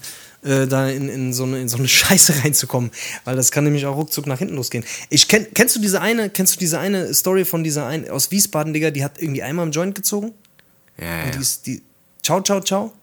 äh, 0.42 0.68
da 0.68 0.88
in, 0.90 1.10
in, 1.10 1.34
so 1.34 1.44
eine, 1.44 1.60
in 1.60 1.70
so 1.70 1.78
eine 1.78 1.88
Scheiße 1.90 2.44
reinzukommen, 2.44 2.92
weil 3.26 3.36
das 3.36 3.52
kann 3.52 3.66
nämlich 3.66 3.86
auch 3.86 3.96
ruckzuck 3.96 4.26
nach 4.26 4.40
hinten 4.40 4.56
losgehen. 4.56 4.86
Ich 5.10 5.28
kenn, 5.28 5.48
kennst 5.54 5.76
du 5.76 5.80
diese 5.80 6.02
eine, 6.02 6.30
kennst 6.30 6.56
du 6.56 6.60
diese 6.60 6.80
eine 6.80 7.14
Story 7.14 7.46
von 7.46 7.64
dieser 7.64 7.86
ein 7.86 8.10
aus 8.10 8.32
Wiesbaden, 8.32 8.74
Digga, 8.74 8.92
die 8.92 9.04
hat 9.04 9.22
irgendwie 9.22 9.44
einmal 9.44 9.66
im 9.66 9.72
Joint 9.72 9.96
gezogen? 9.96 10.34
Ja, 10.98 11.06
ja. 11.06 11.24
Und 11.26 11.36
die 11.36 11.40
ist, 11.40 11.68
die, 11.68 11.82
ciao, 12.24 12.42
ciao, 12.42 12.62
ciao. 12.62 12.94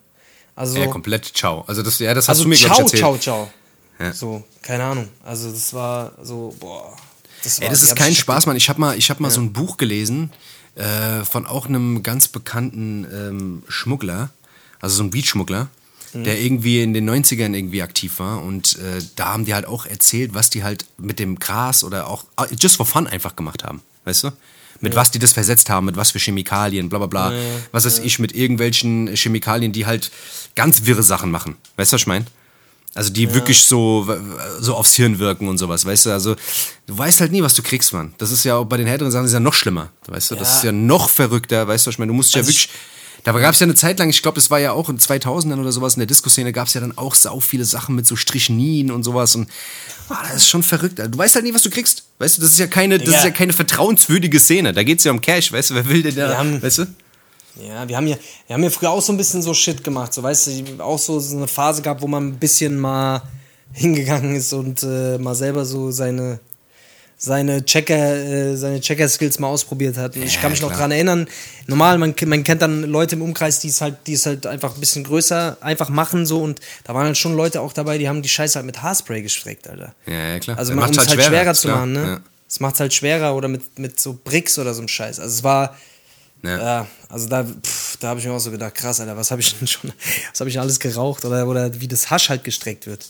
Also, 0.54 0.78
ja, 0.78 0.86
komplett 0.86 1.26
ciao. 1.26 1.62
Also, 1.66 1.82
das, 1.82 1.98
ja, 1.98 2.14
das 2.14 2.28
hast 2.28 2.38
also 2.38 2.44
du 2.44 2.48
mir, 2.48 2.54
ich, 2.54 2.64
ciao, 2.64 2.80
erzählt. 2.80 2.98
ciao, 2.98 3.18
ciao. 3.18 3.50
Ja. 3.98 4.12
So, 4.12 4.44
keine 4.62 4.84
Ahnung. 4.84 5.08
Also, 5.22 5.50
das 5.52 5.72
war 5.74 6.12
so, 6.22 6.54
boah. 6.58 6.96
Das, 7.46 7.58
Ey, 7.60 7.68
das 7.68 7.82
ist 7.82 7.96
kein 7.96 8.14
Spaß, 8.14 8.46
Mann. 8.46 8.56
Ich 8.56 8.68
habe 8.68 8.80
mal, 8.80 8.98
ich 8.98 9.08
hab 9.10 9.20
mal 9.20 9.30
so 9.30 9.40
ein 9.40 9.52
Buch 9.52 9.76
gelesen 9.76 10.32
äh, 10.74 11.24
von 11.24 11.46
auch 11.46 11.66
einem 11.66 12.02
ganz 12.02 12.28
bekannten 12.28 13.06
ähm, 13.12 13.62
Schmuggler, 13.68 14.30
also 14.80 14.96
so 14.96 15.02
ein 15.04 15.10
Beatschmuggler, 15.10 15.68
Mhm. 16.12 16.24
der 16.24 16.40
irgendwie 16.40 16.82
in 16.82 16.94
den 16.94 17.08
90ern 17.08 17.52
irgendwie 17.54 17.82
aktiv 17.82 18.18
war. 18.18 18.42
Und 18.42 18.78
äh, 18.78 19.02
da 19.16 19.32
haben 19.32 19.44
die 19.44 19.54
halt 19.54 19.66
auch 19.66 19.86
erzählt, 19.86 20.34
was 20.34 20.50
die 20.50 20.62
halt 20.64 20.86
mit 20.98 21.18
dem 21.18 21.38
Gras 21.38 21.82
oder 21.84 22.08
auch 22.08 22.24
äh, 22.38 22.54
just 22.58 22.76
for 22.76 22.86
fun 22.86 23.06
einfach 23.06 23.36
gemacht 23.36 23.64
haben. 23.64 23.82
Weißt 24.04 24.24
du? 24.24 24.30
Mit 24.80 24.94
was 24.94 25.10
die 25.10 25.18
das 25.18 25.32
versetzt 25.32 25.70
haben, 25.70 25.86
mit 25.86 25.96
was 25.96 26.10
für 26.10 26.18
Chemikalien, 26.18 26.90
bla 26.90 26.98
bla 26.98 27.06
bla. 27.06 27.32
was 27.72 27.86
weiß 27.86 27.98
ich, 28.00 28.18
mit 28.18 28.34
irgendwelchen 28.36 29.08
Chemikalien, 29.16 29.72
die 29.72 29.86
halt 29.86 30.10
ganz 30.54 30.84
wirre 30.84 31.02
Sachen 31.02 31.30
machen. 31.30 31.56
Weißt 31.76 31.92
du, 31.92 31.94
was 31.94 32.02
ich 32.02 32.06
meine? 32.06 32.26
Also 32.96 33.10
die 33.10 33.32
wirklich 33.34 33.62
so, 33.64 34.08
so 34.60 34.74
aufs 34.74 34.94
Hirn 34.94 35.18
wirken 35.18 35.48
und 35.48 35.58
sowas, 35.58 35.84
weißt 35.84 36.06
du? 36.06 36.10
Also 36.12 36.34
du 36.86 36.96
weißt 36.98 37.20
halt 37.20 37.30
nie, 37.30 37.42
was 37.42 37.54
du 37.54 37.62
kriegst, 37.62 37.92
Mann. 37.92 38.14
Das 38.18 38.30
ist 38.30 38.42
ja 38.44 38.56
auch 38.56 38.64
bei 38.64 38.78
den 38.78 38.86
härteren 38.86 39.12
Sachen 39.12 39.26
ist 39.26 39.32
ja 39.34 39.40
noch 39.40 39.54
schlimmer, 39.54 39.90
weißt 40.08 40.30
du? 40.30 40.34
Das 40.36 40.48
Ja. 40.50 40.56
ist 40.56 40.64
ja 40.64 40.72
noch 40.72 41.10
verrückter, 41.10 41.68
weißt 41.68 41.86
du? 41.86 41.90
Ich 41.90 41.98
meine, 41.98 42.08
du 42.10 42.14
musst 42.14 42.34
ja 42.34 42.38
Also 42.40 42.50
ich- 42.50 42.68
wirklich... 42.68 42.80
Da 43.24 43.32
gab 43.32 43.54
es 43.54 43.60
ja 43.60 43.64
eine 43.64 43.74
Zeit 43.74 43.98
lang, 43.98 44.08
ich 44.08 44.22
glaube, 44.22 44.36
das 44.36 44.50
war 44.52 44.60
ja 44.60 44.70
auch 44.70 44.88
in 44.88 44.98
2000ern 45.00 45.58
oder 45.58 45.72
sowas 45.72 45.94
in 45.94 45.98
der 46.00 46.06
Disco-Szene, 46.06 46.52
gab 46.52 46.68
es 46.68 46.74
ja 46.74 46.80
dann 46.80 46.96
auch 46.96 47.12
sau 47.16 47.40
viele 47.40 47.64
Sachen 47.64 47.96
mit 47.96 48.06
so 48.06 48.14
Strichnin 48.14 48.92
und 48.92 49.02
sowas 49.02 49.34
und 49.34 49.48
ah, 50.08 50.22
das 50.30 50.42
ist 50.42 50.48
schon 50.48 50.62
verrückt. 50.62 51.00
Du 51.00 51.18
weißt 51.18 51.34
halt 51.34 51.44
nie, 51.44 51.52
was 51.52 51.62
du 51.62 51.70
kriegst. 51.70 52.04
Weißt 52.20 52.38
du, 52.38 52.42
das 52.42 52.52
ist 52.52 52.58
ja 52.60 52.68
keine, 52.68 52.98
das 53.00 53.08
Ja. 53.10 53.18
ist 53.18 53.24
ja 53.24 53.30
keine 53.32 53.52
vertrauenswürdige 53.52 54.38
Szene. 54.38 54.72
Da 54.72 54.84
geht 54.84 54.98
es 54.98 55.04
ja 55.04 55.10
um 55.10 55.20
Cash, 55.20 55.50
weißt 55.50 55.70
du? 55.70 55.74
Wer 55.74 55.88
will 55.88 56.04
denn 56.04 56.14
da, 56.14 56.44
weißt 56.62 56.78
du? 56.78 56.86
Ja, 57.60 57.88
wir 57.88 57.96
haben 57.96 58.06
ja, 58.06 58.16
wir 58.46 58.54
haben 58.54 58.62
ja 58.62 58.70
früher 58.70 58.90
auch 58.90 59.00
so 59.02 59.12
ein 59.12 59.16
bisschen 59.16 59.42
so 59.42 59.54
Shit 59.54 59.82
gemacht, 59.82 60.12
so 60.12 60.22
weißt 60.22 60.46
du, 60.48 60.82
auch 60.84 60.98
so, 60.98 61.18
so 61.20 61.36
eine 61.36 61.48
Phase 61.48 61.82
gehabt, 61.82 62.02
wo 62.02 62.06
man 62.06 62.28
ein 62.28 62.38
bisschen 62.38 62.76
mal 62.78 63.22
hingegangen 63.72 64.36
ist 64.36 64.52
und 64.52 64.82
äh, 64.82 65.18
mal 65.18 65.34
selber 65.34 65.64
so 65.64 65.90
seine 65.90 66.40
seine 67.18 67.64
Checker 67.64 67.96
äh, 67.96 68.56
seine 68.56 68.78
Checker 68.80 69.08
Skills 69.08 69.38
mal 69.38 69.48
ausprobiert 69.48 69.96
hat. 69.96 70.16
Und 70.16 70.22
ich 70.22 70.34
Ja, 70.34 70.40
kann 70.42 70.50
mich 70.50 70.60
noch 70.60 70.68
klar. 70.68 70.80
dran 70.80 70.90
erinnern. 70.90 71.26
Normal, 71.66 71.96
man, 71.96 72.14
man 72.26 72.44
kennt 72.44 72.60
dann 72.60 72.82
Leute 72.82 73.16
im 73.16 73.22
Umkreis, 73.22 73.58
die 73.58 73.68
es 73.68 73.80
halt 73.80 73.96
die 74.06 74.12
es 74.12 74.26
halt 74.26 74.46
einfach 74.46 74.74
ein 74.74 74.80
bisschen 74.80 75.02
größer 75.04 75.56
einfach 75.62 75.88
machen 75.88 76.26
so 76.26 76.42
und 76.42 76.60
da 76.84 76.92
waren 76.94 77.06
halt 77.06 77.16
schon 77.16 77.34
Leute 77.34 77.62
auch 77.62 77.72
dabei, 77.72 77.96
die 77.96 78.06
haben 78.08 78.20
die 78.20 78.28
Scheiße 78.28 78.56
halt 78.56 78.66
mit 78.66 78.82
Haarspray 78.82 79.22
gestreckt, 79.22 79.66
Alter. 79.68 79.94
Ja, 80.06 80.28
ja, 80.34 80.38
klar. 80.40 80.58
Also 80.58 80.74
um 80.74 80.78
es 80.78 80.98
halt 80.98 81.10
schwerer, 81.10 81.54
zu 81.54 81.68
klar. 81.68 81.78
machen, 81.78 81.92
ne? 81.94 82.02
Ja. 82.02 82.20
Es 82.48 82.60
macht 82.60 82.74
es 82.74 82.80
halt 82.80 82.92
schwerer 82.94 83.34
oder 83.34 83.48
mit, 83.48 83.78
mit 83.78 83.98
so 83.98 84.16
Bricks 84.22 84.58
oder 84.58 84.74
so 84.74 84.80
einem 84.80 84.88
Scheiß. 84.88 85.18
Also 85.18 85.34
es 85.34 85.42
war 85.42 85.74
Ja. 86.42 86.58
ja, 86.58 86.86
also 87.08 87.28
da, 87.28 87.44
pff, 87.44 87.96
da 87.98 88.08
habe 88.08 88.20
ich 88.20 88.26
mir 88.26 88.32
auch 88.32 88.38
so 88.38 88.50
gedacht, 88.50 88.74
krass, 88.74 89.00
Alter, 89.00 89.16
was 89.16 89.30
habe 89.30 89.40
ich 89.40 89.58
denn 89.58 89.66
schon, 89.66 89.92
was 90.30 90.40
habe 90.40 90.50
ich 90.50 90.60
alles 90.60 90.78
geraucht 90.78 91.24
oder, 91.24 91.46
oder 91.46 91.80
wie 91.80 91.88
das 91.88 92.10
Hasch 92.10 92.28
halt 92.28 92.44
gestreckt 92.44 92.86
wird. 92.86 93.06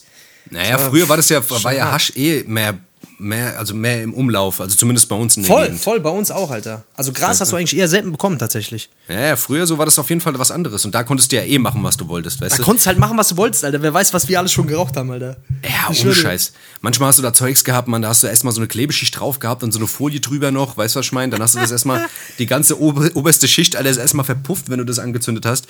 Naja, 0.51 0.79
war 0.79 0.91
früher 0.91 1.09
war 1.09 1.17
das 1.17 1.29
ja, 1.29 1.43
war 1.49 1.73
ja. 1.73 1.91
Hasch 1.91 2.13
eh 2.17 2.45
mehr, 2.47 2.79
mehr, 3.19 3.59
also 3.59 3.75
mehr 3.75 4.03
im 4.03 4.13
Umlauf, 4.15 4.61
also 4.61 4.77
zumindest 4.77 5.09
bei 5.09 5.17
uns 5.17 5.37
in 5.37 5.43
der 5.43 5.51
Voll, 5.53 5.65
Gegend. 5.65 5.81
voll, 5.81 6.01
bei 6.01 6.11
uns 6.11 6.31
auch, 6.31 6.51
Alter. 6.51 6.85
Also 6.95 7.13
Gras 7.13 7.41
hast 7.41 7.53
du 7.53 7.57
eigentlich 7.57 7.77
eher 7.77 7.89
selten 7.89 8.13
bekommen, 8.13 8.39
tatsächlich. 8.39 8.91
Ja, 9.09 9.21
ja, 9.21 9.37
früher 9.37 9.67
so 9.67 9.79
war 9.79 9.87
das 9.87 9.99
auf 9.99 10.09
jeden 10.09 10.21
Fall 10.21 10.39
was 10.39 10.51
anderes. 10.51 10.85
Und 10.85 10.95
da 10.95 11.03
konntest 11.03 11.33
du 11.33 11.37
ja 11.37 11.43
eh 11.43 11.59
machen, 11.59 11.83
was 11.83 11.97
du 11.97 12.09
wolltest, 12.09 12.41
weißt 12.41 12.53
Da 12.53 12.57
du? 12.59 12.63
konntest 12.65 12.87
halt 12.87 12.99
machen, 12.99 13.17
was 13.17 13.29
du 13.29 13.37
wolltest, 13.37 13.65
Alter. 13.65 13.81
Wer 13.83 13.95
weiß, 13.95 14.13
was 14.13 14.29
wir 14.29 14.39
alle 14.39 14.49
schon 14.49 14.67
geraucht 14.67 14.97
haben, 14.97 15.11
Alter. 15.11 15.37
Ja, 15.65 15.89
ohne. 15.89 16.15
Scheiß. 16.15 16.53
Manchmal 16.81 17.09
hast 17.09 17.19
du 17.19 17.23
da 17.23 17.33
Zeugs 17.33 17.65
gehabt, 17.65 17.89
man, 17.89 18.03
da 18.03 18.09
hast 18.09 18.23
du 18.23 18.27
erstmal 18.27 18.53
so 18.53 18.61
eine 18.61 18.69
Klebeschicht 18.69 19.19
drauf 19.19 19.39
gehabt 19.39 19.63
und 19.63 19.73
so 19.73 19.79
eine 19.79 19.89
Folie 19.89 20.21
drüber 20.21 20.51
noch, 20.51 20.77
weißt 20.77 20.95
du, 20.95 20.99
was 20.99 21.07
ich 21.07 21.13
meine? 21.13 21.31
Dann 21.33 21.43
hast 21.43 21.55
du 21.55 21.59
das 21.61 21.71
erstmal, 21.71 22.07
die 22.39 22.47
ganze 22.47 22.81
ober, 22.81 23.09
oberste 23.15 23.49
Schicht 23.49 23.77
alles 23.77 23.97
erstmal 23.97 24.25
verpufft, 24.25 24.69
wenn 24.69 24.79
du 24.79 24.85
das 24.85 24.99
angezündet 24.99 25.47
hast. 25.47 25.67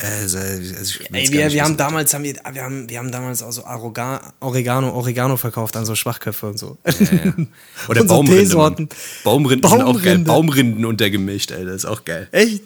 Also, 0.00 0.38
also 0.38 0.98
Ey, 1.12 1.32
wir, 1.32 1.50
wir 1.52 1.64
haben 1.64 1.76
damals 1.76 2.14
haben 2.14 2.22
wir, 2.22 2.34
wir 2.52 2.62
haben, 2.62 2.88
wir 2.88 2.98
haben 2.98 3.10
damals 3.10 3.42
auch 3.42 3.50
so 3.50 3.64
Arroga, 3.64 4.20
Oregano, 4.38 4.92
Oregano 4.92 5.36
verkauft 5.36 5.76
an 5.76 5.86
so 5.86 5.94
Schwachköpfe 5.96 6.46
und 6.46 6.58
so. 6.58 6.67
Ja, 6.84 6.92
ja. 6.92 7.32
Oder 7.88 8.00
Und 8.02 8.08
so 8.08 8.14
Baumrinde. 8.14 8.42
Teesorten. 8.42 8.84
Mann. 8.86 8.98
Baumrinden 9.24 9.70
sind 9.70 9.82
auch 9.82 9.94
geil. 9.94 10.18
Baumrinde. 10.18 10.24
Baumrinden 10.24 10.84
untergemischt, 10.84 11.52
Alter, 11.52 11.72
ist 11.72 11.84
auch 11.84 12.04
geil. 12.04 12.28
Echt? 12.32 12.62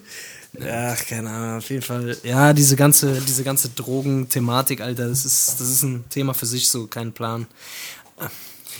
Ach, 0.61 1.05
keine 1.07 1.29
Ahnung, 1.29 1.57
auf 1.57 1.69
jeden 1.69 1.81
Fall. 1.81 2.15
Ja, 2.23 2.53
diese 2.53 2.75
ganze, 2.75 3.19
diese 3.27 3.43
ganze 3.43 3.69
Drogenthematik, 3.69 4.81
Alter, 4.81 5.07
das 5.07 5.25
ist, 5.25 5.55
das 5.59 5.69
ist 5.69 5.83
ein 5.83 6.03
Thema 6.09 6.33
für 6.33 6.45
sich, 6.45 6.69
so 6.69 6.85
kein 6.85 7.11
Plan. 7.11 7.47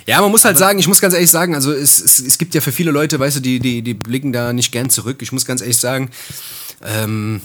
Ja, 0.06 0.22
man 0.22 0.32
muss 0.32 0.46
halt 0.46 0.58
sagen, 0.58 0.80
ich 0.80 0.88
muss 0.88 1.02
ganz 1.02 1.14
ehrlich 1.14 1.32
sagen, 1.32 1.56
also 1.56 1.72
es, 1.72 2.00
es, 2.00 2.20
es 2.20 2.38
gibt 2.38 2.54
ja 2.54 2.62
für 2.62 2.72
viele 2.72 2.92
Leute, 2.92 3.20
weißt 3.20 3.38
du, 3.38 3.40
die, 3.40 3.60
die, 3.60 3.82
die 3.82 3.94
blicken 3.94 4.34
da 4.34 4.54
nicht 4.54 4.72
gern 4.72 4.90
zurück. 4.90 5.22
Ich 5.22 5.32
muss 5.32 5.46
ganz 5.46 5.62
ehrlich 5.62 5.78
sagen, 5.78 6.10
ähm, 6.84 7.42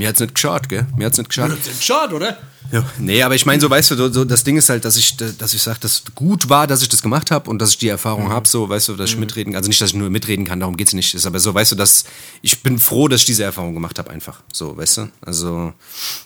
mir 0.00 0.08
hat's 0.08 0.18
nicht 0.20 0.34
geschaut, 0.34 0.68
gell? 0.70 0.86
Mir 0.96 1.04
hat's 1.06 1.18
nicht 1.18 1.28
geschaut. 1.28 1.52
Schade, 1.80 2.14
oder? 2.14 2.38
Ja. 2.72 2.84
Nee, 2.98 3.22
aber 3.22 3.34
ich 3.34 3.44
meine, 3.44 3.60
so 3.60 3.68
weißt 3.68 3.90
du, 3.90 3.96
so, 3.96 4.10
so, 4.12 4.24
das 4.24 4.44
Ding 4.44 4.56
ist 4.56 4.68
halt, 4.70 4.84
dass 4.84 4.96
ich, 4.96 5.16
dass 5.16 5.52
ich 5.52 5.62
sage, 5.62 5.78
dass 5.80 6.02
gut 6.14 6.48
war, 6.48 6.66
dass 6.66 6.80
ich 6.82 6.88
das 6.88 7.02
gemacht 7.02 7.30
habe 7.30 7.50
und 7.50 7.58
dass 7.58 7.70
ich 7.70 7.78
die 7.78 7.88
Erfahrung 7.88 8.26
Mhm. 8.28 8.30
habe, 8.30 8.48
so, 8.48 8.68
weißt 8.68 8.88
du, 8.88 8.96
dass 8.96 9.10
ich 9.10 9.16
mitreden 9.18 9.54
Also 9.56 9.68
nicht, 9.68 9.80
dass 9.80 9.90
ich 9.90 9.96
nur 9.96 10.08
mitreden 10.08 10.46
kann, 10.46 10.60
darum 10.60 10.76
geht's 10.76 10.92
nicht. 10.94 11.12
Ist 11.14 11.26
aber 11.26 11.38
so, 11.40 11.52
weißt 11.52 11.72
du, 11.72 11.76
dass 11.76 12.04
ich 12.42 12.62
bin 12.62 12.78
froh, 12.78 13.08
dass 13.08 13.20
ich 13.20 13.26
diese 13.26 13.44
Erfahrung 13.44 13.74
gemacht 13.74 13.98
habe, 13.98 14.10
einfach. 14.10 14.40
So, 14.52 14.74
weißt 14.76 14.96
du? 14.98 15.08
Also, 15.20 15.72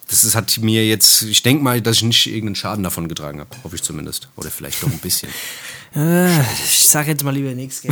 das 0.08 0.22
ist, 0.22 0.34
hat 0.36 0.58
mir 0.58 0.86
jetzt, 0.86 1.22
ich 1.22 1.42
denke 1.42 1.64
mal, 1.64 1.80
dass 1.80 1.96
ich 1.96 2.02
nicht 2.04 2.26
irgendeinen 2.26 2.56
Schaden 2.56 2.84
davon 2.84 3.08
getragen 3.08 3.40
habe. 3.40 3.50
Hoffe 3.64 3.74
ich 3.76 3.82
zumindest. 3.82 4.28
Oder 4.36 4.50
vielleicht 4.50 4.82
doch 4.82 4.88
ein 4.90 4.98
bisschen. 4.98 5.30
Äh, 5.96 6.40
ich 6.40 6.88
sag 6.88 7.06
jetzt 7.06 7.22
mal 7.22 7.32
lieber 7.32 7.52
nichts. 7.54 7.82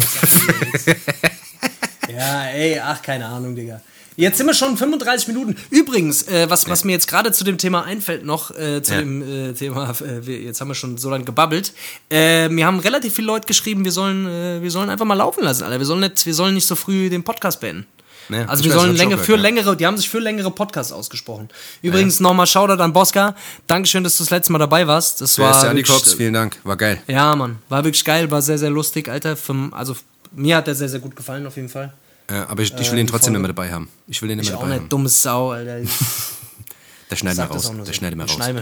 Ja, 2.13 2.45
ey, 2.47 2.79
ach, 2.81 3.01
keine 3.01 3.27
Ahnung, 3.27 3.55
Digga. 3.55 3.81
Jetzt 4.17 4.39
sind 4.39 4.47
wir 4.47 4.55
schon 4.55 4.77
35 4.77 5.29
Minuten. 5.29 5.57
Übrigens, 5.71 6.23
äh, 6.29 6.49
was, 6.51 6.69
was 6.69 6.85
mir 6.85 6.93
jetzt 6.93 7.09
gerade 7.09 7.33
zu 7.33 7.45
dem 7.45 7.59
Thema 7.59 7.85
einfällt 7.85 8.25
noch, 8.25 8.51
äh, 8.51 8.83
zu 8.83 8.93
Ja. 8.95 9.01
dem 9.01 9.23
äh, 9.23 9.53
Thema, 9.55 9.91
äh, 9.91 10.27
wir, 10.27 10.41
jetzt 10.41 10.61
haben 10.61 10.69
wir 10.69 10.75
schon 10.75 10.99
so 10.99 11.09
lange 11.11 11.25
gebabbelt. 11.25 11.73
Äh, 12.11 12.49
mir 12.49 12.67
haben 12.67 12.79
relativ 12.81 13.15
viele 13.15 13.27
Leute 13.29 13.47
geschrieben, 13.47 13.85
wir 13.85 13.93
sollen, 13.93 14.27
äh, 14.27 14.61
wir 14.63 14.71
sollen 14.71 14.91
einfach 14.91 15.07
mal 15.07 15.15
laufen 15.15 15.43
lassen, 15.45 15.65
Alter. 15.65 15.79
Wir 15.79 15.87
sollen 15.87 16.01
nicht, 16.01 16.25
wir 16.27 16.35
sollen 16.35 16.55
nicht 16.55 16.67
so 16.67 16.75
früh 16.77 17.09
den 17.11 17.23
Podcast 17.25 17.61
beenden. 17.61 17.87
Ja, 18.29 18.47
also 18.47 18.63
wir 18.65 18.73
sollen 18.73 18.97
gehört, 18.97 19.21
für 19.21 19.33
ja. 19.35 19.39
längere, 19.39 19.77
die 19.77 19.85
haben 19.87 19.97
sich 19.97 20.09
für 20.09 20.21
längere 20.21 20.51
Podcasts 20.51 20.93
ausgesprochen. 20.93 21.49
Übrigens 21.83 22.21
nochmal 22.21 22.47
Shoutout 22.47 22.81
an 22.81 22.93
Bosca. 22.93 23.35
Dankeschön, 23.67 24.05
dass 24.05 24.17
du 24.17 24.23
das 24.23 24.31
letzte 24.31 24.53
Mal 24.53 24.59
dabei 24.61 24.87
warst. 24.87 25.21
Das 25.21 25.37
Wer 25.39 25.47
war 25.47 25.57
ist 25.57 25.63
der 25.63 25.71
wirklich- 25.75 25.89
Kops? 25.89 26.13
Vielen 26.15 26.33
Dank. 26.35 26.57
War 26.63 26.77
geil. 26.77 27.03
ja, 27.09 27.35
Mann. 27.35 27.59
War 27.69 27.83
wirklich 27.85 28.05
geil, 28.05 28.31
war 28.31 28.41
sehr, 28.41 28.59
sehr 28.59 28.71
lustig, 28.71 29.09
Alter. 29.09 29.37
Für, 29.37 29.71
also 29.73 29.97
mir 30.31 30.57
hat 30.57 30.67
der 30.69 30.75
sehr, 30.77 30.89
sehr 30.89 31.01
gut 31.01 31.17
gefallen, 31.17 31.47
auf 31.47 31.57
jeden 31.57 31.69
Fall. 31.69 31.93
Ja, 32.31 32.49
aber 32.49 32.63
ich, 32.63 32.73
ich 32.79 32.91
will 32.91 32.99
Äh, 32.99 33.03
ihn 33.03 33.07
trotzdem 33.07 33.35
immer 33.35 33.49
dabei 33.49 33.73
haben. 33.73 33.89
Ich 34.09 34.21
will 34.23 34.31
ihn 34.31 34.39
immer 34.39 34.43
Ich 34.43 34.53
auch 34.55 34.61
dabei 34.61 34.69
nicht, 34.75 34.81
haben. 34.81 34.89
dummes 34.89 35.23
Sau, 35.23 35.51
Alter. 35.51 35.81
Der 37.11 37.17
schneiden 37.17 37.39
wir 37.39 37.45
raus. 37.45 37.67
auch 37.67 37.75
Der 37.75 37.85
so. 37.85 37.93
schneiden 37.93 38.19
wir 38.19 38.25
raus. 38.25 38.33
Schneiden 38.35 38.57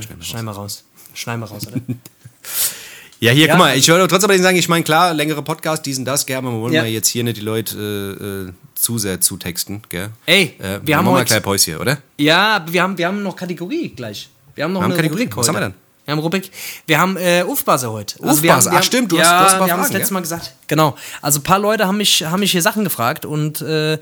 wir, 0.47 0.53
raus. 0.53 0.85
Schneiden 1.15 1.41
wir 1.41 1.47
raus, 1.47 1.67
Alter. 1.67 1.81
Ja, 3.23 3.33
hier, 3.33 3.47
Ja, 3.49 3.53
guck 3.53 3.59
mal, 3.59 3.77
ich 3.77 3.87
wollte 3.91 4.09
trotzdem 4.09 4.31
aber 4.31 4.39
sagen, 4.43 4.57
ich 4.57 4.67
meine, 4.71 4.83
klar, 4.83 5.13
längere 5.13 5.43
Podcast, 5.43 5.85
diesen, 5.85 6.07
das, 6.07 6.25
gell, 6.25 6.39
aber 6.39 6.51
wir 6.53 6.59
wollen 6.59 6.73
Ja. 6.73 6.85
jetzt 6.87 7.09
hier 7.09 7.23
nicht 7.23 7.37
die 7.37 7.43
Leute 7.43 7.77
äh, 7.77 8.49
äh, 8.49 8.53
zu 8.75 8.97
sehr 8.97 9.21
zutexten, 9.21 9.83
gell? 9.91 10.09
Ey, 10.25 10.55
äh, 10.59 10.81
wir 10.83 10.97
haben 10.97 11.05
machen 11.05 11.15
mal 11.17 11.21
ein 11.21 11.27
kleines 11.27 11.45
Päuschen, 11.45 11.77
oder? 11.77 11.99
Ja, 12.17 12.65
wir 12.71 12.83
haben, 12.83 12.97
wir 12.97 13.07
haben 13.07 13.23
noch 13.23 13.37
Kategorie 13.37 13.91
gleich. 13.91 14.31
Wir 14.55 14.65
haben 14.65 14.73
noch 14.73 14.81
Wir 14.81 14.85
haben 14.85 14.93
eine 14.93 14.97
Kategorie. 15.03 15.25
Rubrik 15.25 15.37
Was 15.37 15.49
heute. 15.49 15.59
haben 15.59 15.63
wir 15.65 15.69
denn? 15.69 15.75
Wir 16.11 16.17
haben 16.17 16.23
Rubrik, 16.23 16.51
wir 16.87 16.99
haben 16.99 17.17
äh, 17.17 17.45
Ufbase 17.47 17.89
heute. 17.93 18.17
Also 18.21 18.35
Ufbase, 18.43 18.67
wir 18.67 18.73
wir 18.73 18.79
ach 18.81 18.83
stimmt, 18.83 19.13
du 19.13 19.17
ja, 19.17 19.23
hast- 19.23 19.31
du 19.55 19.61
hast 19.61 19.67
wir 19.67 19.73
haben 19.73 19.83
das 19.83 19.93
letzte 19.93 20.09
ja? 20.11 20.15
Mal 20.15 20.21
gesagt. 20.23 20.55
Genau. 20.67 20.97
Also 21.23 21.39
ein 21.39 21.45
paar 21.45 21.61
Leute 21.61 21.87
haben 21.87 21.99
mich, 21.99 22.25
haben 22.25 22.41
mich 22.41 22.51
hier 22.51 22.63
Sachen 22.63 22.83
gefragt 22.83 23.25
und 23.25 23.61
äh, 23.61 23.97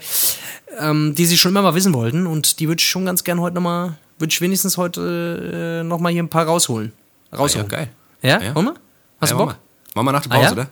ähm, 0.79 1.15
die 1.15 1.27
sie 1.27 1.37
schon 1.37 1.51
immer 1.51 1.61
mal 1.61 1.75
wissen 1.75 1.93
wollten 1.93 2.27
und 2.27 2.61
die 2.61 2.69
würde 2.69 2.81
ich 2.81 2.89
schon 2.89 3.05
ganz 3.05 3.25
gern 3.25 3.41
heute 3.41 3.57
nochmal, 3.57 3.99
würde 4.19 4.33
ich 4.33 4.41
wenigstens 4.41 4.79
heute 4.79 5.81
äh, 5.83 5.85
nochmal 5.87 6.13
hier 6.13 6.23
ein 6.23 6.31
paar 6.31 6.47
rausholen. 6.47 6.93
Rausholen. 7.37 7.69
Ja, 7.71 7.77
geil. 7.77 7.89
Ja? 8.23 8.41
Ja. 8.41 8.55
Wollen 8.55 8.67
wir? 8.69 8.75
Hast 9.21 9.33
du 9.33 9.37
Bock? 9.37 9.47
mal. 9.49 9.57
Machen 9.95 10.07
wir 10.07 10.13
nach 10.13 10.23
der 10.23 10.33
Ah, 10.33 10.35
Pause, 10.37 10.47
ja? 10.47 10.53
oder? 10.53 10.67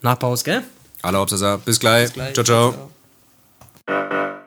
Nach 0.00 0.18
Pause, 0.18 0.44
gell? 0.44 0.62
Alle 1.02 1.18
Hauptsache, 1.18 1.58
bis 1.62 1.78
gleich. 1.78 2.10
gleich. 2.14 2.32
Ciao, 2.32 2.42
ciao. 3.86 4.39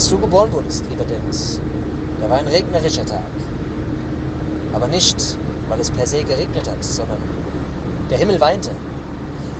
Als 0.00 0.08
du 0.08 0.18
geboren 0.18 0.50
wurdest, 0.50 0.82
lieber 0.88 1.04
Dennis, 1.04 1.60
da 2.22 2.30
war 2.30 2.38
ein 2.38 2.48
regnerischer 2.48 3.04
Tag. 3.04 3.20
Aber 4.72 4.88
nicht, 4.88 5.36
weil 5.68 5.78
es 5.78 5.90
per 5.90 6.06
se 6.06 6.24
geregnet 6.24 6.66
hat, 6.70 6.82
sondern 6.82 7.18
der 8.08 8.16
Himmel 8.16 8.40
weinte. 8.40 8.70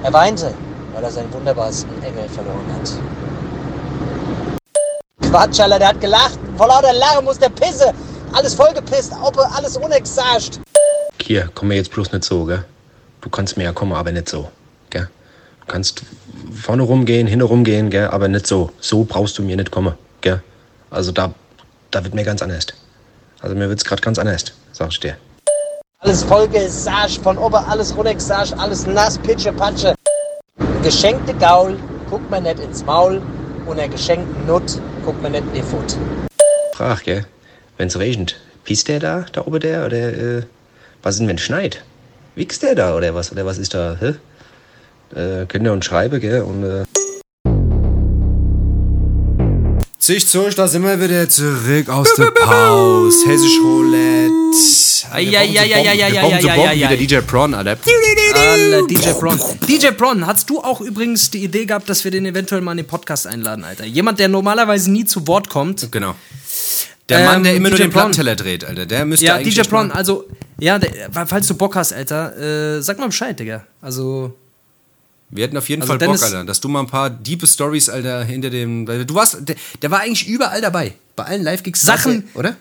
Er 0.03 0.11
weinte, 0.15 0.55
weil 0.95 1.05
er 1.05 1.11
seinen 1.11 1.31
wunderbarsten 1.35 1.91
Engel 2.03 2.27
verloren 2.31 2.65
hat. 2.73 2.91
Quatsch, 5.31 5.61
Alter, 5.61 5.79
der 5.79 5.89
hat 5.89 6.01
gelacht. 6.01 6.39
Vor 6.57 6.69
lauter 6.69 6.95
Lachen 6.95 7.27
muss 7.27 7.39
der 7.39 7.51
Pisse. 7.51 7.93
Alles 8.33 8.55
vollgepisst, 8.55 9.13
alles 9.55 9.77
unexascht. 9.77 10.59
Hier, 11.21 11.51
komm 11.55 11.69
mir 11.69 11.75
jetzt 11.75 11.91
bloß 11.91 12.13
nicht 12.13 12.25
so, 12.25 12.47
gell? 12.47 12.65
Du 13.21 13.29
kannst 13.29 13.59
mir 13.59 13.65
ja 13.65 13.73
kommen, 13.73 13.93
aber 13.93 14.11
nicht 14.11 14.31
so, 14.31 14.49
gell? 14.89 15.11
Du 15.61 15.67
kannst 15.67 16.01
vorne 16.59 16.83
rumgehen, 16.83 17.27
hinten 17.27 17.45
rumgehen, 17.45 17.91
gell? 17.91 18.09
Aber 18.09 18.27
nicht 18.29 18.47
so. 18.47 18.71
So 18.81 19.05
brauchst 19.05 19.37
du 19.37 19.43
mir 19.43 19.57
nicht 19.57 19.71
kommen, 19.71 19.93
gell? 20.21 20.43
Also 20.91 21.13
da, 21.13 21.33
da 21.91 22.05
wird 22.05 22.15
mir 22.15 22.25
ganz 22.25 22.43
anders. 22.43 22.67
Also 23.41 23.55
mir 23.57 23.69
wird's 23.69 23.85
grad 23.85 24.03
ganz 24.03 24.19
anders, 24.19 24.45
sag 24.73 24.91
ich 24.91 25.01
dir. 25.01 25.17
Alles 26.01 26.25
vollgesascht, 26.25 27.23
von 27.23 27.37
oben 27.39 27.57
alles 27.57 27.97
runtergesascht, 27.97 28.55
alles 28.55 28.87
nass, 28.87 29.19
pitsche, 29.19 29.53
patsche. 29.53 29.95
Ein 30.59 30.83
geschenkte 30.83 31.35
Gaul 31.35 31.79
guckt 32.09 32.31
man 32.31 32.43
nicht 32.43 32.59
ins 32.59 32.85
Maul 32.85 33.21
und 33.67 33.79
ein 33.79 33.91
geschenkten 33.91 34.47
Nut 34.47 34.81
guckt 35.05 35.23
man 35.23 35.33
nicht 35.33 35.45
in 35.49 35.55
die 35.55 35.63
Foot. 35.63 35.97
Frag, 36.75 37.05
gell? 37.05 37.27
Wenn's 37.77 37.99
regnet, 37.99 38.37
pisst 38.65 38.89
der 38.89 39.01
da, 39.01 39.27
da 39.33 39.47
oben 39.47 39.61
der? 39.61 39.87
Oder, 39.87 39.99
äh, 39.99 40.43
was 41.03 41.15
ist 41.15 41.21
denn, 41.21 41.29
wenn 41.29 41.39
schneit? 41.39 41.83
Wichst 42.35 42.63
der 42.63 42.75
da, 42.75 42.97
oder 42.97 43.15
was? 43.15 43.33
Oder 43.33 43.45
was 43.45 43.59
ist 43.59 43.75
da, 43.75 43.97
hä? 44.01 44.15
Äh, 45.15 45.47
könnt 45.47 45.65
ihr 45.65 45.73
uns 45.73 45.85
schreiben, 45.85 46.21
gell? 46.21 46.43
Und, 46.43 46.65
äh, 46.65 46.85
Sich 50.03 50.27
zurück, 50.27 50.55
da 50.57 50.67
sind 50.67 50.83
wir 50.83 50.99
wieder 50.99 51.29
zurück 51.29 51.91
aus 51.91 52.09
der 52.15 52.31
Pause. 52.31 53.29
Hessisch 53.29 53.59
Roulette. 53.63 54.33
Ai, 55.13 55.29
ai, 55.29 55.59
ai, 55.59 55.75
ai, 55.75 55.89
ai, 55.89 56.05
ai, 56.05 56.13
Wir 56.13 56.21
brauchen 56.21 56.41
so 56.41 56.49
ai, 56.49 56.57
Bomben 56.57 56.71
ai, 56.71 56.77
wie 56.77 56.85
ai. 56.87 56.97
der 56.97 56.97
DJ 56.97 57.17
Prawn, 57.27 57.53
Alter. 57.55 57.77
Alle, 58.35 58.87
DJ 58.87 59.11
Bron. 59.21 59.39
DJ 59.69 59.89
Bron, 59.91 60.27
hast 60.27 60.49
du 60.49 60.61
auch 60.63 60.81
übrigens 60.81 61.31
die 61.31 61.45
Idee 61.45 61.67
gehabt, 61.67 61.89
dass 61.91 62.03
wir 62.05 62.11
den 62.11 62.25
eventuell 62.25 62.63
mal 62.63 62.71
in 62.73 62.79
den 62.79 62.87
Podcast 62.87 63.27
einladen, 63.27 63.63
Alter? 63.63 63.85
Jemand, 63.85 64.19
der 64.19 64.29
normalerweise 64.29 64.91
nie 64.91 65.05
zu 65.05 65.27
Wort 65.27 65.51
kommt. 65.51 65.93
Genau. 65.93 66.15
Der 67.11 67.19
Ähm, 67.19 67.25
Mann, 67.27 67.45
der 67.45 67.55
immer 67.57 67.69
nur 67.69 67.77
DJ 67.77 67.83
den 67.85 67.91
Prawn. 67.91 68.03
Plattenteller 68.13 68.37
dreht, 68.37 68.65
Alter. 68.65 68.87
Der 68.87 69.05
müsste 69.05 69.27
Ja, 69.27 69.35
eigentlich 69.35 69.55
DJ 69.55 69.61
echt 69.61 69.71
mal- 69.73 69.83
Bron, 69.89 69.93
also, 69.93 70.25
ja, 70.59 70.79
der, 70.79 71.11
falls 71.27 71.47
du 71.47 71.55
Bock 71.55 71.77
hast, 71.77 71.93
Alter, 71.93 72.79
äh, 72.79 72.83
sag 72.83 72.99
mal 72.99 73.07
Bescheid, 73.09 73.39
Digga. 73.39 73.67
Also, 73.83 74.35
Wir 75.31 75.45
hätten 75.45 75.57
auf 75.57 75.69
jeden 75.69 75.83
Also 75.83 75.93
Fall 75.93 75.99
Dennis- 75.99 76.21
Bock, 76.21 76.31
Alter, 76.31 76.45
dass 76.45 76.61
du 76.61 76.69
mal 76.69 76.81
ein 76.81 76.87
paar 76.87 77.09
diepe 77.11 77.47
Stories, 77.47 77.89
Alter, 77.89 78.25
hinter 78.25 78.51
dem. 78.51 78.87
Du 78.87 79.15
warst. 79.15 79.49
Der, 79.49 79.57
der 79.81 79.91
war 79.91 80.01
eigentlich 80.01 80.27
überall 80.29 80.61
dabei. 80.61 80.95
Bei 81.17 81.25
allen 81.25 81.43
Live-Gigs. 81.43 81.81
Sachen- 81.83 82.25
Oder? 82.35 82.57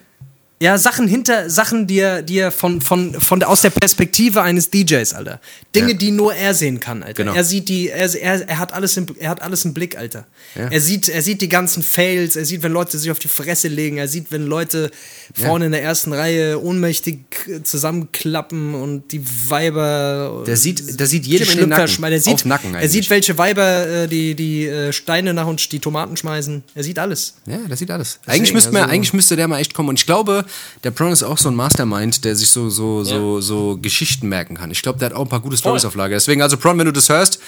Ja, 0.62 0.78
Sachen 0.78 1.08
hinter, 1.08 1.50
Sachen, 1.50 1.88
die 1.88 2.00
er, 2.00 2.22
die 2.22 2.38
er 2.38 2.52
von, 2.52 2.82
von, 2.82 3.14
von 3.14 3.40
der, 3.40 3.48
aus 3.50 3.62
der 3.62 3.70
Perspektive 3.70 4.42
eines 4.42 4.70
DJs, 4.70 5.14
Alter. 5.14 5.40
Dinge, 5.74 5.92
Ja. 5.92 5.98
die 5.98 6.12
nur 6.12 6.34
er 6.34 6.54
sehen 6.54 6.80
kann, 6.82 7.02
Alter. 7.02 7.24
Genau. 7.24 7.34
Er 7.34 7.44
sieht 7.46 7.70
die, 7.70 7.90
er, 7.90 8.14
er, 8.22 8.48
er 8.50 8.60
hat 8.60 8.74
alles 8.74 8.98
im, 8.98 9.06
er 9.20 9.30
hat 9.30 9.42
alles 9.42 9.64
im 9.64 9.74
Blick, 9.74 9.98
Alter. 9.98 10.26
Er 10.56 10.82
sieht, 10.82 11.08
er 11.08 11.22
sieht 11.22 11.42
die 11.42 11.48
ganzen 11.50 11.82
Fails, 11.84 12.36
er 12.36 12.44
sieht, 12.44 12.62
wenn 12.64 12.74
Leute 12.74 12.98
sich 13.00 13.10
auf 13.10 13.20
die 13.20 13.28
Fresse 13.30 13.68
legen, 13.70 13.98
er 13.98 14.08
sieht, 14.10 14.32
wenn 14.32 14.46
Leute 14.48 14.92
vorne 15.34 15.68
in 15.68 15.72
der 15.72 15.82
ersten 15.84 16.12
Reihe 16.12 16.62
ohnmächtig 16.62 17.20
zusammenklappen 17.64 18.74
und 18.76 19.12
die 19.12 19.22
Weiber. 19.50 20.44
Der 20.46 20.58
sieht, 20.58 21.00
der 21.00 21.08
sieht 21.08 21.26
jedem 21.26 21.50
in 21.52 21.58
den 21.60 21.70
Nacken. 21.70 21.88
schmeißen. 21.88 22.14
Er 22.14 22.22
sieht, 22.38 22.46
Nacken 22.46 22.76
er 22.76 22.90
sieht, 22.90 23.10
welche 23.10 23.38
Weiber 23.38 23.88
äh, 23.88 24.08
die, 24.08 24.36
die 24.36 24.66
äh, 24.68 24.92
Steine 24.94 25.34
nach 25.34 25.48
uns 25.48 25.70
die 25.70 25.80
Tomaten 25.80 26.18
schmeißen. 26.18 26.64
Er 26.76 26.84
sieht 26.84 27.00
alles. 27.00 27.36
Ja, 27.46 27.58
der 27.68 27.78
sieht 27.78 27.92
alles. 27.92 28.20
eigentlich, 28.26 28.54
müsste 28.54 28.70
also- 28.78 28.92
eigentlich 28.92 29.14
müsste 29.14 29.36
der 29.36 29.48
mal 29.48 29.60
echt 29.60 29.74
kommen. 29.74 29.90
Und 29.90 30.00
ich 30.00 30.06
glaube, 30.06 30.46
der 30.84 30.92
Prawn 30.92 31.12
ist 31.12 31.24
auch 31.24 31.38
so 31.38 31.50
ein 31.50 31.56
Mastermind, 31.56 32.24
der 32.26 32.36
sich 32.36 32.50
so, 32.50 32.70
so, 32.70 33.04
so, 33.04 33.42
so 33.42 33.78
Geschichten 33.78 34.28
merken 34.28 34.56
kann. 34.56 34.72
Ich 34.72 34.82
glaube, 34.82 35.00
der 35.00 35.08
hat 35.08 35.16
auch 35.16 35.24
ein 35.24 35.30
paar 35.30 35.42
gute 35.42 35.58
Stories 35.58 35.86
auf 35.86 35.96
Lager. 35.96 36.16
Deswegen, 36.16 36.42
also 36.42 36.58
Prawn, 36.58 36.78
wenn 36.78 36.86
du 36.86 36.94
das 36.94 37.10
hörst, 37.10 37.40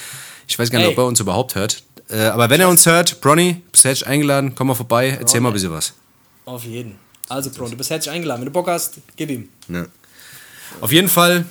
ich 0.47 0.57
weiß 0.57 0.69
gar 0.69 0.79
nicht, 0.79 0.87
Ey. 0.87 0.93
ob 0.93 0.97
er 0.97 1.05
uns 1.05 1.19
überhaupt 1.19 1.55
hört. 1.55 1.83
Äh, 2.09 2.23
aber 2.23 2.49
wenn 2.49 2.59
er 2.59 2.67
uns 2.67 2.85
hört, 2.85 3.21
Bronny, 3.21 3.61
bist 3.71 3.85
herzlich 3.85 4.07
eingeladen, 4.07 4.53
komm 4.55 4.67
mal 4.67 4.75
vorbei, 4.75 5.17
erzähl 5.19 5.39
mal 5.39 5.49
ein 5.49 5.53
bisschen 5.53 5.71
was. 5.71 5.93
Auf 6.45 6.63
jeden. 6.65 6.99
Also, 7.29 7.49
Bro, 7.49 7.69
du 7.69 7.77
bist 7.77 7.89
herzlich 7.89 8.13
eingeladen. 8.13 8.41
Wenn 8.41 8.47
du 8.47 8.51
Bock 8.51 8.67
hast, 8.67 8.95
gib 9.15 9.29
ihm. 9.29 9.47
Ja. 9.69 9.85
Auf 10.81 10.91
jeden 10.91 11.07
Fall, 11.07 11.45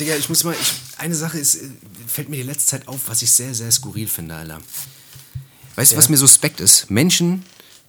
Digga, 0.00 0.16
ich 0.16 0.28
muss 0.28 0.42
mal, 0.42 0.54
ich, 0.60 0.72
eine 0.98 1.14
Sache 1.14 1.38
ist, 1.38 1.56
äh, 1.56 1.68
fällt 2.06 2.28
mir 2.28 2.36
die 2.36 2.42
letzte 2.42 2.66
Zeit 2.66 2.88
auf, 2.88 3.00
was 3.06 3.22
ich 3.22 3.30
sehr, 3.30 3.54
sehr 3.54 3.70
skurril 3.70 4.08
finde, 4.08 4.34
Alter. 4.34 4.58
Weißt 5.76 5.92
du, 5.92 5.96
was 5.96 6.08
mir 6.08 6.16
suspekt 6.16 6.60
ist? 6.60 6.90
Menschen, 6.90 7.44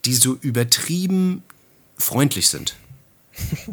die 0.06 0.14
so 0.14 0.38
übertrieben 0.42 1.44
freundlich 2.04 2.50
sind. 2.50 2.76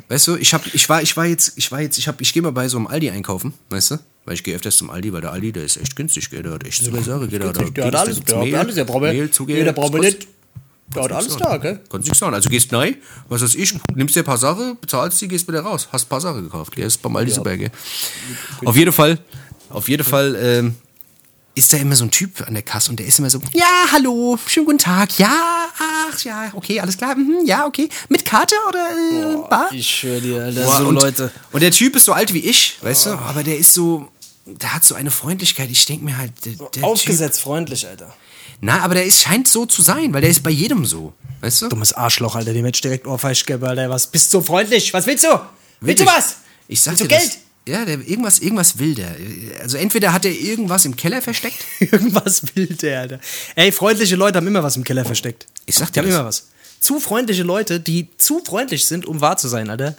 Weißt 0.08 0.26
du, 0.28 0.36
ich 0.36 0.54
hab, 0.54 0.66
ich 0.74 0.88
war, 0.88 1.02
ich 1.02 1.14
war 1.16 1.26
jetzt, 1.26 1.52
ich 1.56 1.70
war 1.70 1.80
jetzt, 1.82 1.98
ich 1.98 2.08
hab, 2.08 2.20
ich 2.22 2.32
gehe 2.32 2.40
mal 2.42 2.52
bei 2.52 2.66
so 2.68 2.78
einem 2.78 2.86
Aldi 2.86 3.10
einkaufen, 3.10 3.52
weißt 3.68 3.90
du? 3.92 3.98
Weil 4.24 4.34
ich 4.34 4.42
gehe 4.44 4.54
öfters 4.56 4.76
zum 4.78 4.88
Aldi, 4.88 5.12
weil 5.12 5.20
der 5.20 5.32
Aldi, 5.32 5.52
der 5.52 5.64
ist 5.64 5.76
echt 5.76 5.94
günstig, 5.96 6.30
gell? 6.30 6.42
Der 6.42 6.52
hat 6.52 6.64
echt 6.66 6.82
super 6.82 7.02
Sache, 7.02 7.28
gell? 7.28 7.38
Der, 7.40 7.52
günstig, 7.52 7.74
der 7.74 7.84
hat 7.86 7.94
alles, 7.94 8.20
der 8.24 8.38
hat 8.38 8.54
alles, 8.54 8.74
der 8.76 8.84
braucht 8.84 9.02
Mehl, 9.02 9.30
Zucker, 9.30 9.52
nee, 9.52 9.64
der 9.64 9.72
braucht 9.72 9.94
nicht- 9.94 10.26
Der 10.94 11.02
hat 11.04 11.12
alles 11.12 11.36
da, 11.36 11.56
gell? 11.58 11.74
sagen. 11.74 11.88
Kannst 11.90 12.08
nicht 12.08 12.18
sagen. 12.18 12.34
Also 12.34 12.48
gehst 12.48 12.72
rein, 12.72 12.96
was 13.28 13.42
weiß 13.42 13.54
ich, 13.54 13.74
nimmst 13.94 14.16
dir 14.16 14.20
ein 14.22 14.24
paar 14.24 14.38
Sachen, 14.38 14.78
bezahlst 14.80 15.20
die, 15.20 15.28
gehst 15.28 15.46
wieder 15.46 15.60
raus. 15.60 15.88
Hast 15.92 16.06
ein 16.06 16.08
paar 16.08 16.20
Sachen 16.22 16.42
gekauft. 16.44 16.74
Gell? 16.74 16.86
Ist 16.86 17.00
beim 17.02 17.14
Aldi 17.16 17.30
super, 17.32 17.56
gell? 17.56 17.70
Auf 18.64 18.76
jeden 18.76 18.92
Fall, 18.92 19.18
auf 19.68 19.88
jeden 19.88 20.04
Fall, 20.04 20.36
ähm, 20.40 20.74
ist 21.60 21.72
da 21.74 21.76
immer 21.76 21.94
so 21.94 22.04
ein 22.04 22.10
Typ 22.10 22.46
an 22.46 22.54
der 22.54 22.62
Kasse 22.62 22.90
und 22.90 22.98
der 22.98 23.06
ist 23.06 23.18
immer 23.18 23.28
so, 23.28 23.38
ja, 23.52 23.84
hallo, 23.92 24.38
schönen 24.46 24.64
guten 24.64 24.78
Tag, 24.78 25.18
ja, 25.18 25.68
ach, 25.78 26.18
ja, 26.24 26.50
okay, 26.54 26.80
alles 26.80 26.96
klar, 26.96 27.14
mhm, 27.14 27.44
ja, 27.44 27.66
okay, 27.66 27.88
mit 28.08 28.24
Karte 28.24 28.54
oder 28.66 28.88
äh, 28.90 29.48
Bar? 29.48 29.68
Ich 29.70 29.86
schwöre 29.88 30.20
dir, 30.22 30.42
Alter, 30.42 30.64
Boah, 30.64 30.78
so 30.78 30.88
und, 30.88 30.94
Leute. 30.94 31.30
Und 31.52 31.62
der 31.62 31.70
Typ 31.70 31.96
ist 31.96 32.06
so 32.06 32.14
alt 32.14 32.32
wie 32.32 32.40
ich, 32.40 32.78
weißt 32.80 33.06
du, 33.06 33.10
aber 33.10 33.44
der 33.44 33.58
ist 33.58 33.74
so, 33.74 34.08
der 34.46 34.74
hat 34.74 34.84
so 34.84 34.94
eine 34.94 35.10
Freundlichkeit, 35.10 35.70
ich 35.70 35.84
denke 35.84 36.04
mir 36.04 36.16
halt, 36.16 36.32
der, 36.46 36.54
der 36.54 36.70
Typ, 36.70 36.84
Aufgesetzt 36.84 37.42
freundlich, 37.42 37.86
Alter. 37.86 38.14
na, 38.62 38.80
aber 38.80 38.94
der 38.94 39.04
ist, 39.04 39.20
scheint 39.20 39.46
so 39.46 39.66
zu 39.66 39.82
sein, 39.82 40.14
weil 40.14 40.22
der 40.22 40.30
ist 40.30 40.42
bei 40.42 40.50
jedem 40.50 40.86
so, 40.86 41.12
weißt 41.42 41.62
du? 41.62 41.68
Dummes 41.68 41.92
Arschloch, 41.92 42.36
Alter. 42.36 42.54
Die 42.54 42.62
Mensch 42.62 42.80
direkt 42.80 43.06
Ohrfeig 43.06 43.44
geben, 43.44 43.64
Alter. 43.64 43.90
Was 43.90 44.06
bist 44.06 44.32
du 44.32 44.38
so 44.38 44.44
freundlich? 44.44 44.94
Was 44.94 45.06
willst 45.06 45.24
du? 45.24 45.40
Willst 45.80 46.02
du 46.02 46.06
was? 46.06 46.36
Ich 46.68 46.80
sag 46.80 46.92
Willst 46.92 47.04
du 47.04 47.08
Geld? 47.08 47.22
Das, 47.22 47.38
ja, 47.68 47.84
der, 47.84 47.98
irgendwas, 48.00 48.38
irgendwas 48.38 48.78
will 48.78 48.94
der. 48.94 49.14
Also 49.62 49.76
entweder 49.76 50.12
hat 50.12 50.24
er 50.24 50.32
irgendwas 50.32 50.84
im 50.84 50.96
Keller 50.96 51.22
versteckt. 51.22 51.58
Irgendwas 51.80 52.42
will 52.54 52.66
der, 52.66 53.00
Alter. 53.00 53.20
Ey, 53.54 53.70
freundliche 53.72 54.16
Leute 54.16 54.38
haben 54.38 54.46
immer 54.46 54.62
was 54.62 54.76
im 54.76 54.84
Keller 54.84 55.04
versteckt. 55.04 55.46
Ich 55.66 55.74
sag 55.76 55.88
Die 55.88 55.92
dir 55.94 56.00
haben 56.00 56.06
das. 56.08 56.14
immer 56.18 56.24
was. 56.28 56.46
Zu 56.80 56.98
freundliche 57.00 57.42
Leute, 57.42 57.78
die 57.78 58.08
zu 58.16 58.42
freundlich 58.44 58.86
sind, 58.86 59.06
um 59.06 59.20
wahr 59.20 59.36
zu 59.36 59.48
sein, 59.48 59.68
Alter. 59.70 59.94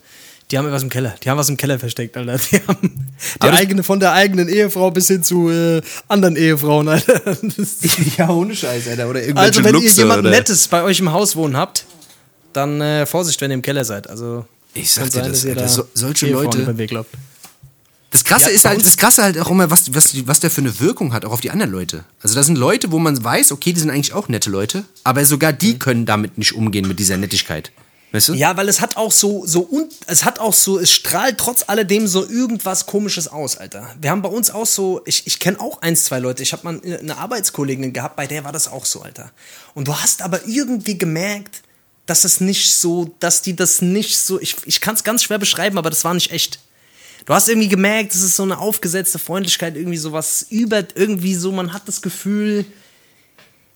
Die 0.49 0.57
haben 0.57 0.69
was 0.69 0.83
im 0.83 0.89
Keller. 0.89 1.15
Die 1.23 1.29
haben 1.29 1.37
was 1.37 1.47
im 1.47 1.55
Keller 1.55 1.79
versteckt, 1.79 2.17
Alter. 2.17 2.37
Die 2.51 2.57
haben 2.67 3.07
die 3.41 3.47
eigene, 3.47 3.83
von 3.83 3.99
der 4.01 4.11
eigenen 4.13 4.49
Ehefrau 4.49 4.91
bis 4.91 5.07
hin 5.07 5.23
zu 5.23 5.49
äh, 5.49 5.81
anderen 6.09 6.35
Ehefrauen, 6.35 6.89
Alter. 6.89 7.21
Ja, 8.17 8.29
ohne 8.29 8.53
Scheiß, 8.55 8.87
Alter. 8.89 9.07
Oder 9.09 9.21
irgendwelche 9.21 9.47
also, 9.47 9.63
wenn 9.63 9.75
ihr 9.75 9.81
Luchse 9.81 10.01
jemanden 10.01 10.25
oder- 10.25 10.35
Nettes 10.35 10.67
bei 10.67 10.83
euch 10.83 10.99
im 10.99 11.11
Haus 11.13 11.35
wohnen 11.37 11.55
habt, 11.55 11.85
dann 12.53 12.81
äh, 12.81 13.05
Vorsicht, 13.05 13.39
wenn 13.39 13.51
ihr 13.51 13.55
im 13.55 13.61
Keller 13.61 13.85
seid. 13.85 14.09
Also, 14.09 14.45
Ich 14.73 14.91
sag 14.91 15.05
dir 15.05 15.11
sein, 15.11 15.23
das, 15.23 15.31
dass 15.33 15.43
ihr 15.45 15.51
Alter. 15.51 15.61
da 15.61 15.67
So, 15.69 15.87
solche 15.93 16.27
Ehefrauen 16.27 16.65
Leute. 16.65 17.05
Das 18.11 18.25
Krasse 18.25 18.49
Ja, 18.49 18.51
ist 18.51 18.65
halt, 18.65 18.85
das 18.85 18.97
Krasse 18.97 19.23
halt 19.23 19.37
auch 19.39 19.49
immer, 19.49 19.71
was, 19.71 19.93
was, 19.93 20.27
was 20.27 20.41
der 20.41 20.51
für 20.51 20.61
eine 20.61 20.79
Wirkung 20.79 21.13
hat, 21.13 21.25
auch 21.25 21.31
auf 21.31 21.41
die 21.41 21.49
anderen 21.49 21.71
Leute. 21.71 22.03
Also 22.21 22.35
das 22.35 22.45
sind 22.45 22.57
Leute, 22.57 22.91
wo 22.91 22.99
man 22.99 23.21
weiß, 23.21 23.53
okay, 23.53 23.71
die 23.73 23.79
sind 23.79 23.89
eigentlich 23.89 24.13
auch 24.13 24.27
nette 24.27 24.49
Leute, 24.49 24.83
aber 25.03 25.23
sogar 25.25 25.53
die 25.53 25.79
können 25.79 26.05
damit 26.05 26.37
nicht 26.37 26.53
umgehen 26.53 26.87
mit 26.87 26.99
dieser 26.99 27.17
Nettigkeit. 27.17 27.71
Weißt 28.11 28.27
du? 28.27 28.33
Ja, 28.33 28.57
weil 28.57 28.67
es 28.67 28.81
hat 28.81 28.97
auch 28.97 29.13
so, 29.13 29.45
so 29.45 29.65
un, 29.71 29.87
es 30.07 30.25
hat 30.25 30.39
auch 30.39 30.53
so, 30.53 30.77
es 30.77 30.91
strahlt 30.91 31.37
trotz 31.37 31.63
alledem 31.67 32.07
so 32.07 32.27
irgendwas 32.27 32.85
komisches 32.85 33.29
aus, 33.29 33.55
Alter. 33.55 33.95
Wir 34.01 34.11
haben 34.11 34.21
bei 34.21 34.27
uns 34.27 34.51
auch 34.51 34.65
so, 34.65 35.01
ich, 35.05 35.25
ich 35.25 35.39
kenne 35.39 35.61
auch 35.61 35.81
eins, 35.81 36.03
zwei 36.03 36.19
Leute. 36.19 36.43
Ich 36.43 36.51
habe 36.51 36.63
mal 36.65 36.81
eine 36.83 37.17
Arbeitskollegin 37.17 37.93
gehabt, 37.93 38.17
bei 38.17 38.27
der 38.27 38.43
war 38.43 38.51
das 38.51 38.67
auch 38.67 38.83
so, 38.85 39.01
Alter. 39.01 39.31
Und 39.73 39.87
du 39.87 39.95
hast 39.95 40.21
aber 40.21 40.45
irgendwie 40.45 40.97
gemerkt, 40.97 41.61
dass 42.05 42.25
es 42.25 42.41
nicht 42.41 42.75
so, 42.75 43.15
dass 43.19 43.41
die 43.41 43.55
das 43.55 43.81
nicht 43.81 44.17
so, 44.17 44.41
ich, 44.41 44.57
ich 44.65 44.81
kann 44.81 44.95
es 44.95 45.05
ganz 45.05 45.23
schwer 45.23 45.37
beschreiben, 45.37 45.77
aber 45.77 45.89
das 45.89 46.03
war 46.03 46.13
nicht 46.13 46.31
echt. 46.31 46.59
Du 47.25 47.33
hast 47.33 47.49
irgendwie 47.49 47.67
gemerkt, 47.69 48.13
es 48.15 48.21
ist 48.21 48.35
so 48.35 48.43
eine 48.43 48.57
aufgesetzte 48.57 49.19
Freundlichkeit, 49.19 49.75
irgendwie 49.75 49.97
sowas 49.97 50.45
über, 50.49 50.83
irgendwie 50.95 51.35
so, 51.35 51.51
man 51.51 51.73
hat 51.73 51.87
das 51.87 52.01
Gefühl, 52.01 52.65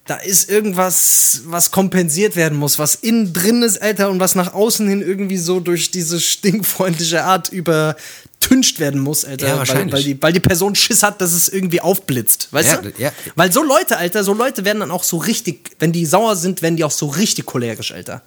da 0.07 0.15
ist 0.17 0.49
irgendwas, 0.49 1.41
was 1.45 1.71
kompensiert 1.71 2.35
werden 2.35 2.57
muss, 2.57 2.77
was 2.77 2.95
innen 2.95 3.33
drin 3.33 3.63
ist, 3.63 3.81
Alter, 3.81 4.09
und 4.09 4.19
was 4.19 4.35
nach 4.35 4.53
außen 4.53 4.87
hin 4.87 5.01
irgendwie 5.01 5.37
so 5.37 5.59
durch 5.59 5.89
diese 5.91 6.19
stinkfreundliche 6.19 7.23
Art 7.23 7.51
übertüncht 7.51 8.79
werden 8.79 9.01
muss, 9.01 9.25
Alter. 9.25 9.47
Ja, 9.47 9.57
wahrscheinlich. 9.57 9.93
Weil, 9.93 9.99
weil, 9.99 10.03
die, 10.03 10.21
weil 10.21 10.33
die 10.33 10.39
Person 10.39 10.75
Schiss 10.75 11.01
hat, 11.01 11.21
dass 11.21 11.33
es 11.33 11.49
irgendwie 11.49 11.81
aufblitzt, 11.81 12.49
weißt 12.51 12.71
Ja, 12.71 12.77
du? 12.81 12.91
ja. 12.99 13.11
Weil 13.35 13.51
so 13.51 13.63
Leute, 13.63 13.97
Alter, 13.97 14.23
so 14.23 14.33
Leute 14.33 14.63
werden 14.63 14.79
dann 14.79 14.91
auch 14.91 15.03
so 15.03 15.17
richtig, 15.17 15.71
wenn 15.79 15.91
die 15.91 16.05
sauer 16.05 16.35
sind, 16.35 16.61
werden 16.61 16.77
die 16.77 16.83
auch 16.83 16.91
so 16.91 17.07
richtig 17.07 17.45
cholerisch, 17.47 17.91
Alter. 17.91 18.21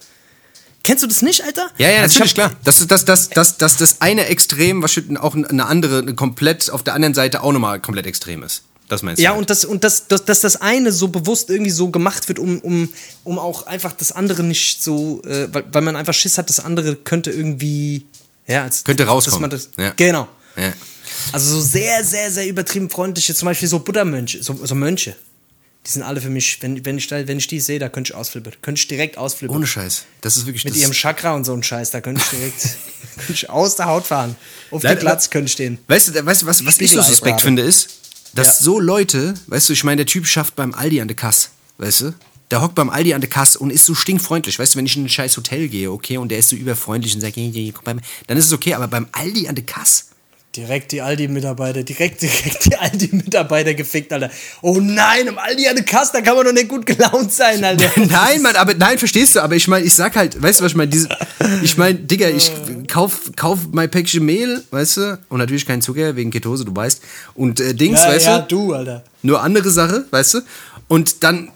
Kennst 0.89 1.03
du 1.05 1.07
das 1.07 1.21
nicht, 1.21 1.45
Alter? 1.45 1.69
Ja, 1.77 1.91
ja, 1.91 2.01
Also 2.01 2.13
ich 2.15 2.19
natürlich, 2.21 2.39
hab- 2.39 2.51
klar. 2.53 2.61
Das 2.65 2.81
ist 2.81 2.91
das, 2.91 3.05
das, 3.05 3.29
das, 3.29 3.59
das, 3.59 3.77
das 3.77 4.01
eine 4.01 4.25
Extrem, 4.25 4.83
was 4.83 4.99
auch 5.21 5.35
eine 5.35 5.67
andere, 5.67 5.99
eine 5.99 6.15
komplett, 6.15 6.71
auf 6.71 6.83
der 6.83 6.95
anderen 6.95 7.13
Seite 7.13 7.43
auch 7.43 7.53
nochmal 7.53 7.79
komplett 7.79 8.07
extrem 8.07 8.43
ist. 8.43 8.63
Das 8.89 9.03
meinst 9.03 9.19
du? 9.19 9.23
Ja, 9.25 9.33
halt. 9.33 9.41
und, 9.41 9.51
das, 9.51 9.67
und 9.67 9.85
das, 9.85 10.09
das, 10.09 10.25
dass 10.25 10.41
das 10.41 10.57
eine 10.63 10.91
so 10.91 11.09
bewusst 11.09 11.51
irgendwie 11.51 11.73
so 11.73 11.91
gemacht 11.91 12.27
wird, 12.29 12.39
um, 12.39 12.59
um, 12.61 12.89
um 13.23 13.39
auch 13.39 13.67
einfach 13.67 13.93
das 13.93 14.13
andere 14.13 14.43
nicht 14.43 14.83
so, 14.83 15.21
äh, 15.25 15.49
weil, 15.53 15.65
weil 15.71 15.83
man 15.83 15.95
einfach 15.95 16.15
Schiss 16.15 16.39
hat, 16.39 16.49
das 16.49 16.59
andere 16.59 16.97
könnte 16.97 17.33
irgendwie, 17.33 18.07
ja, 18.47 18.63
als, 18.63 18.83
Könnte 18.85 19.05
dass 19.05 19.13
rauskommen. 19.13 19.43
man 19.43 19.51
das, 19.51 19.69
Ja. 19.77 19.93
Genau. 19.95 20.27
Ja. 20.57 20.73
Also 21.33 21.55
so 21.57 21.61
sehr, 21.61 22.03
sehr, 22.03 22.31
sehr 22.31 22.49
übertrieben 22.49 22.89
freundliche, 22.89 23.35
zum 23.35 23.45
Beispiel 23.45 23.69
so 23.69 23.79
Buddha-Mönche, 23.79 24.43
so, 24.43 24.59
so 24.65 24.75
Mönche. 24.75 25.15
Die 25.87 25.91
sind 25.93 26.03
alle 26.03 26.21
für 26.21 26.29
mich, 26.29 26.59
wenn, 26.61 26.85
wenn, 26.85 26.99
ich, 26.99 27.11
wenn 27.11 27.39
ich 27.39 27.47
die 27.47 27.61
sehe, 27.61 27.79
da 27.79 27.89
könnte 27.89 28.13
ich 28.13 28.17
ausflippen. 28.17 28.53
Könnte 28.61 28.79
ich 28.81 28.89
direkt 28.89 29.17
ausflippen. 29.17 29.57
Ohne 29.57 29.67
Scheiß. 29.67 30.05
Das 30.21 30.37
ist 30.37 30.45
wirklich 30.47 30.65
Mit 30.65 30.75
das 30.75 30.83
ihrem 30.83 30.93
Chakra 30.93 31.35
und 31.35 31.45
so 31.45 31.55
ein 31.55 31.63
Scheiß, 31.63 31.91
da 31.91 32.01
könnte 32.01 32.21
ich 32.21 32.39
direkt 32.39 32.61
könnte 33.17 33.33
ich 33.33 33.49
aus 33.49 33.77
der 33.77 33.87
Haut 33.87 34.07
fahren. 34.07 34.37
Auf 34.71 34.83
Nein, 34.83 34.97
den 34.97 35.01
Platz 35.01 35.31
könnte 35.31 35.47
ich 35.47 35.53
stehen. 35.53 35.79
Weißt 35.87 36.09
du, 36.09 36.27
weißt 36.27 36.43
du 36.43 36.47
was, 36.47 36.67
was 36.67 36.79
ich 36.81 36.93
so 36.93 37.01
suspekt 37.03 37.41
finde, 37.41 37.63
ist, 37.63 37.89
dass 38.35 38.59
Ja. 38.59 38.65
so 38.65 38.81
Leute, 38.81 39.35
weißt 39.47 39.69
du, 39.69 39.73
ich 39.73 39.85
meine, 39.85 39.97
der 39.97 40.07
Typ 40.07 40.27
schafft 40.27 40.57
beim 40.57 40.75
Aldi 40.75 41.01
an 41.01 41.09
der 41.09 41.17
Kasse, 41.17 41.49
weißt 41.79 42.01
du? 42.03 42.15
Der 42.51 42.63
hockt 42.63 42.75
beim 42.75 42.89
Aldi 42.91 43.15
an 43.15 43.21
der 43.21 43.31
Kasse 43.31 43.59
und 43.59 43.71
ist 43.71 43.85
so 43.85 43.95
stinkfreundlich. 43.95 44.59
Weißt 44.59 44.75
du, 44.75 44.79
wenn 44.79 44.87
ich 44.87 44.97
in 44.97 45.05
ein 45.05 45.09
scheiß 45.09 45.37
Hotel 45.37 45.69
gehe, 45.69 45.91
okay, 45.91 46.17
und 46.17 46.29
der 46.31 46.39
ist 46.39 46.49
so 46.49 46.57
überfreundlich 46.57 47.15
und 47.15 47.21
sagt, 47.21 47.37
dann 47.37 48.37
ist 48.39 48.47
es 48.47 48.53
okay, 48.53 48.75
aber 48.75 48.89
beim 48.89 49.07
Aldi 49.13 49.49
an 49.49 49.55
der 49.55 49.65
Kasse, 49.65 50.05
Direkt 50.57 50.93
die 50.93 51.03
Aldi-Mitarbeiter, 51.03 51.83
direkt, 51.83 52.23
direkt 52.23 52.65
die 52.65 52.77
Aldi-Mitarbeiter 52.77 53.75
gefickt, 53.75 54.13
Alter. 54.13 54.31
Oh 54.63 54.79
nein, 54.81 55.27
im 55.27 55.39
Aldi 55.39 55.69
an 55.69 55.77
der 55.77 55.85
Kasse, 55.85 56.13
da 56.15 56.21
kann 56.23 56.37
man 56.37 56.47
doch 56.47 56.53
nicht 56.53 56.69
gut 56.69 56.87
gelaunt 56.87 57.33
sein, 57.33 57.63
Alter. 57.63 57.91
Nein, 57.97 58.43
Mann, 58.43 58.57
aber 58.57 58.75
nein, 58.75 58.99
verstehst 58.99 59.37
du, 59.37 59.41
aber 59.41 59.55
ich 59.57 59.69
meine, 59.69 59.85
ich 59.85 59.95
sag 59.95 60.17
halt, 60.17 60.41
weißt 60.41 60.61
du, 60.61 60.65
was 60.65 60.73
ich 60.73 60.77
meine, 60.77 61.09
ich 61.63 61.77
meine, 61.77 61.99
Digga, 61.99 62.29
ich 62.29 62.51
kauf 62.89 63.31
kauf 63.37 63.59
mein 63.73 63.91
Päckchen 63.91 64.25
Mehl, 64.25 64.63
weißt 64.71 64.97
du, 64.97 65.19
und 65.29 65.39
natürlich 65.39 65.67
keinen 65.67 65.83
Zucker 65.83 66.17
wegen 66.17 66.31
Ketose, 66.31 66.65
du 66.65 66.75
weißt, 66.75 67.03
und 67.35 67.61
äh, 67.61 67.75
Dings, 67.75 68.01
Ja, 68.01 68.09
weißt 68.09 68.27
ja, 68.27 68.39
du, 68.41 68.69
du, 68.69 68.75
Alter. 68.75 69.05
Nur 69.23 69.43
andere 69.43 69.71
Sache, 69.71 70.05
weißt 70.11 70.35
du? 70.35 70.41
Und 70.89 71.23
dann, 71.23 71.51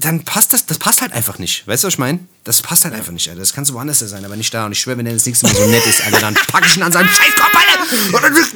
dann 0.00 0.24
passt 0.24 0.52
das, 0.52 0.66
das 0.66 0.78
passt 0.78 1.02
halt 1.02 1.12
einfach 1.12 1.38
nicht. 1.38 1.66
Weißt 1.68 1.84
du, 1.84 1.86
was 1.86 1.94
ich 1.94 1.98
meine? 1.98 2.18
Das 2.42 2.62
passt 2.62 2.84
halt 2.84 2.94
einfach 2.94 3.12
nicht, 3.12 3.28
Alter. 3.28 3.40
Das 3.40 3.52
kann 3.52 3.64
so 3.64 3.74
woanders 3.74 4.00
sein, 4.00 4.24
aber 4.24 4.34
nicht 4.34 4.52
da. 4.52 4.66
Und 4.66 4.72
ich 4.72 4.80
schwöre, 4.80 4.98
wenn 4.98 5.06
er 5.06 5.12
das 5.12 5.24
nächste 5.24 5.46
Mal 5.46 5.54
so 5.54 5.66
nett 5.66 5.86
ist, 5.86 6.04
Alter, 6.04 6.18
dann 6.18 6.34
pack 6.34 6.64
ich 6.66 6.76
ihn 6.76 6.82
an 6.82 6.90
seinem 6.90 7.08
Scheißkopf, 7.08 7.54
Alter! 7.54 8.46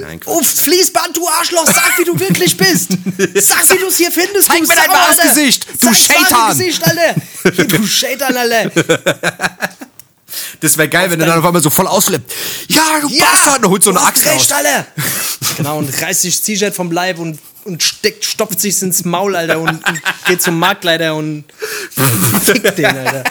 Nein, 0.00 0.20
Quatsch. 0.20 0.36
Uff, 0.36 0.46
Fließband, 0.46 1.16
du 1.16 1.26
Arschloch, 1.26 1.66
sag, 1.66 1.98
wie 1.98 2.04
du 2.04 2.18
wirklich 2.18 2.56
bist. 2.56 2.90
Sag, 3.34 3.68
wie 3.70 3.78
du 3.78 3.86
es 3.86 3.96
hier 3.96 4.12
findest. 4.12 4.46
Zeig 4.48 4.60
du 4.60 4.68
mir 4.68 4.76
dein 4.76 4.90
wahres. 4.90 5.16
Gesicht, 5.20 5.66
du 5.80 5.92
Scheitan. 5.92 6.50
Gesicht, 6.56 6.82
Alter. 6.84 7.14
Hier, 7.52 7.64
du 7.66 7.86
Scheitan, 7.86 8.36
Alter. 8.36 8.70
Das 10.60 10.76
wäre 10.76 10.88
geil, 10.88 11.10
wenn 11.10 11.20
er 11.20 11.26
dann 11.26 11.38
auf 11.38 11.44
einmal 11.44 11.62
so 11.62 11.70
voll 11.70 11.86
ausflippt. 11.86 12.32
Ja, 12.68 13.00
du 13.00 13.08
Bastard! 13.18 13.64
Und 13.64 13.70
holt 13.70 13.82
so 13.82 13.90
eine 13.90 14.00
du 14.00 14.04
Axt 14.06 14.26
recht, 14.26 14.52
raus. 14.52 14.52
Alter. 14.52 14.86
Genau, 15.56 15.78
und 15.78 16.02
reißt 16.02 16.22
sich 16.22 16.36
das 16.36 16.44
T-Shirt 16.44 16.74
vom 16.74 16.92
Leib 16.92 17.18
und, 17.18 17.38
und 17.66 17.82
steckt, 17.82 18.24
stopft 18.24 18.60
sich 18.60 18.80
ins 18.82 19.04
Maul, 19.04 19.36
Alter, 19.36 19.60
und, 19.60 19.70
und 19.70 20.02
geht 20.26 20.42
zum 20.42 20.58
Marktleiter 20.58 21.14
und 21.14 21.44
fickt 21.90 22.78
den, 22.78 22.86
Alter. 22.86 23.24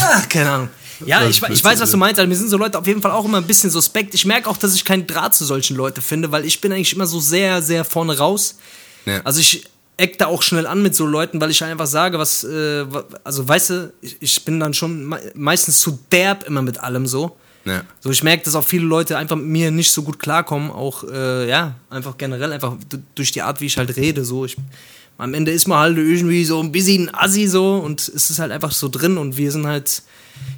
Ach, 0.00 0.28
keine 0.28 0.50
Ahnung. 0.50 0.68
Ja, 1.06 1.26
ich, 1.26 1.42
ich 1.42 1.64
weiß, 1.64 1.80
was 1.80 1.90
du 1.90 1.96
meinst, 1.96 2.18
Alter. 2.18 2.28
Mir 2.28 2.36
sind 2.36 2.48
so 2.48 2.56
Leute 2.56 2.78
auf 2.78 2.86
jeden 2.86 3.02
Fall 3.02 3.12
auch 3.12 3.24
immer 3.24 3.38
ein 3.38 3.46
bisschen 3.46 3.70
suspekt. 3.70 4.14
Ich 4.14 4.24
merke 4.24 4.48
auch, 4.48 4.56
dass 4.56 4.74
ich 4.74 4.84
keinen 4.84 5.06
Draht 5.06 5.34
zu 5.34 5.44
solchen 5.44 5.76
Leuten 5.76 6.00
finde, 6.00 6.32
weil 6.32 6.44
ich 6.44 6.60
bin 6.60 6.72
eigentlich 6.72 6.92
immer 6.94 7.06
so 7.06 7.20
sehr, 7.20 7.62
sehr 7.62 7.84
vorne 7.84 8.18
raus. 8.18 8.56
Ja. 9.06 9.20
Also 9.24 9.40
ich 9.40 9.64
eck 9.96 10.18
da 10.18 10.26
auch 10.26 10.42
schnell 10.42 10.66
an 10.66 10.82
mit 10.82 10.94
so 10.94 11.06
Leuten, 11.06 11.40
weil 11.40 11.50
ich 11.50 11.62
einfach 11.62 11.86
sage, 11.86 12.18
was, 12.18 12.44
äh, 12.44 12.86
also 13.24 13.46
weißt 13.46 13.70
du, 13.70 13.92
ich, 14.00 14.16
ich 14.20 14.44
bin 14.44 14.60
dann 14.60 14.74
schon 14.74 15.04
me 15.04 15.20
meistens 15.34 15.80
zu 15.80 15.98
derb 16.10 16.44
immer 16.44 16.62
mit 16.62 16.80
allem 16.80 17.06
so. 17.06 17.36
Ja. 17.68 17.82
So, 18.00 18.10
ich 18.10 18.22
merke, 18.22 18.44
dass 18.44 18.54
auch 18.54 18.64
viele 18.64 18.86
Leute 18.86 19.16
einfach 19.16 19.36
mit 19.36 19.46
mir 19.46 19.70
nicht 19.70 19.90
so 19.90 20.02
gut 20.02 20.18
klarkommen, 20.18 20.70
auch, 20.70 21.04
äh, 21.04 21.48
ja, 21.48 21.76
einfach 21.90 22.16
generell, 22.16 22.52
einfach 22.52 22.76
durch 23.14 23.32
die 23.32 23.42
Art, 23.42 23.60
wie 23.60 23.66
ich 23.66 23.76
halt 23.76 23.96
rede, 23.96 24.24
so. 24.24 24.44
Ich, 24.44 24.56
am 25.18 25.34
Ende 25.34 25.50
ist 25.50 25.66
man 25.66 25.78
halt 25.78 25.98
irgendwie 25.98 26.44
so 26.44 26.60
ein 26.62 26.70
bisschen 26.70 27.12
Assi 27.12 27.48
so 27.48 27.76
und 27.76 28.00
es 28.00 28.30
ist 28.30 28.38
halt 28.38 28.52
einfach 28.52 28.72
so 28.72 28.88
drin 28.88 29.18
und 29.18 29.36
wir 29.36 29.50
sind 29.50 29.66
halt 29.66 30.02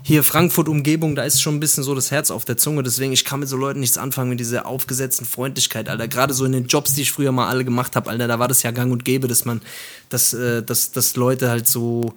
hier 0.03 0.23
Frankfurt-Umgebung, 0.23 1.15
da 1.15 1.23
ist 1.23 1.41
schon 1.41 1.57
ein 1.57 1.61
bisschen 1.61 1.83
so 1.83 1.95
das 1.95 2.11
Herz 2.11 2.31
auf 2.31 2.45
der 2.45 2.59
Zunge, 2.59 2.83
deswegen 2.83 3.13
ich 3.13 3.25
kann 3.25 3.41
mit 3.41 3.49
so 3.49 3.57
Leuten 3.57 3.81
nichts 3.81 3.97
anfangen 3.97 4.29
mit 4.29 4.41
dieser 4.41 4.67
aufgesetzten 4.67 5.25
Freundlichkeit, 5.25 5.89
Alter. 5.89 6.09
Gerade 6.09 6.35
so 6.35 6.45
in 6.45 6.53
den 6.53 6.67
Jobs, 6.67 6.93
die 6.93 7.03
ich 7.03 7.13
früher 7.13 7.33
mal 7.33 7.49
alle 7.49 7.65
gemacht 7.65 7.97
habe, 7.97 8.11
Alter, 8.11 8.29
da 8.29 8.39
war 8.39 8.49
das 8.49 8.63
ja 8.63 8.71
gang 8.71 8.93
und 8.93 9.05
gäbe, 9.05 9.29
dass 9.29 9.47
man, 9.47 9.63
dass, 10.11 10.35
äh, 10.35 10.63
dass, 10.63 10.93
dass 10.93 11.17
Leute 11.17 11.49
halt 11.49 11.67
so 11.67 12.15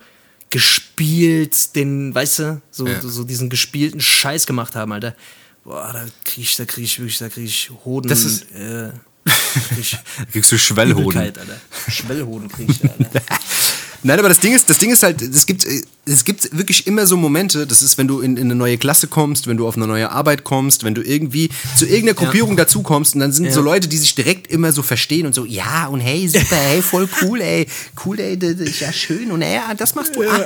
gespielt 0.54 1.76
den, 1.76 2.14
weißt 2.14 2.40
du, 2.40 2.62
so, 2.72 2.88
Ja. 2.88 3.02
so, 3.02 3.24
diesen 3.24 3.50
gespielten 3.50 4.00
Scheiß 4.00 4.46
gemacht 4.46 4.76
haben, 4.76 4.94
Alter. 4.94 5.16
Boah, 5.64 5.92
da 5.92 6.06
krieg 6.24 6.44
ich, 6.44 6.56
da 6.56 6.66
krieg 6.66 6.84
ich 6.84 7.00
wirklich, 7.00 7.18
da 7.18 7.28
krieg 7.30 7.46
ich 7.46 7.72
Hoden. 7.84 8.08
Das 8.08 8.24
ist- 8.24 8.52
äh, 8.52 8.92
krieg 9.26 9.80
ich 9.80 9.98
kriegst 10.32 10.52
du 10.52 10.58
Schwellhoden. 10.58 11.20
Alter. 11.20 11.42
Schwellhoden 11.90 12.50
krieg 12.50 12.70
ich, 12.70 12.84
Alter. 12.84 13.22
Nein, 14.06 14.20
aber 14.20 14.28
das 14.28 14.40
Ding 14.40 14.54
ist, 14.54 14.70
das 14.70 14.78
Ding 14.78 14.92
ist 14.92 15.02
halt, 15.02 15.22
es 15.22 15.46
gibt, 15.46 15.66
es 16.06 16.26
gibt 16.26 16.56
wirklich 16.58 16.88
immer 16.88 17.08
so 17.08 17.16
Momente, 17.16 17.66
das 17.66 17.82
ist, 17.82 17.98
wenn 17.98 18.08
du 18.08 18.20
in, 18.20 18.36
in 18.36 18.44
eine 18.46 18.56
neue 18.56 18.78
Klasse 18.78 19.08
kommst, 19.08 19.48
wenn 19.48 19.56
du 19.56 19.66
auf 19.66 19.78
eine 19.78 19.88
neue 19.88 20.12
Arbeit 20.12 20.44
kommst, 20.44 20.84
wenn 20.84 20.94
du 20.94 21.02
irgendwie 21.02 21.50
zu 21.78 21.86
irgendeiner 21.86 22.16
Gruppierung 22.16 22.58
dazu 22.58 22.84
kommst 22.84 23.16
und 23.16 23.22
dann 23.22 23.32
sind 23.32 23.46
Ja. 23.46 23.52
so 23.52 23.62
Leute, 23.62 23.88
die 23.88 23.98
sich 23.98 24.14
direkt 24.14 24.48
immer 24.48 24.74
so 24.74 24.84
verstehen 24.84 25.26
und 25.26 25.34
so, 25.34 25.46
ja, 25.46 25.88
und 25.88 26.02
hey, 26.02 26.28
super, 26.28 26.58
hey, 26.58 26.82
voll 26.82 27.08
cool, 27.22 27.40
ey, 27.40 27.66
cool, 28.06 28.20
ey, 28.20 28.38
das 28.38 28.56
ist 28.56 28.82
ja 28.82 28.92
schön 28.92 29.32
und 29.32 29.42
ey, 29.42 29.56
ja, 29.56 29.74
das 29.74 29.96
machst 29.96 30.16
du, 30.16 30.24
ja, 30.24 30.46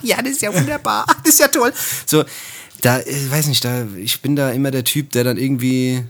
das 0.22 0.30
ist 0.30 0.42
ja 0.42 0.54
wunderbar, 0.54 1.04
das 1.24 1.34
ist 1.34 1.40
ja 1.40 1.48
toll. 1.48 1.72
So, 2.06 2.24
da, 2.80 3.00
äh, 3.00 3.30
weiß 3.30 3.48
nicht, 3.48 3.64
da, 3.64 3.86
ich 3.96 4.20
bin 4.22 4.36
da 4.36 4.52
immer 4.52 4.70
der 4.70 4.84
Typ, 4.84 5.10
der 5.10 5.24
dann 5.24 5.36
irgendwie 5.36 6.04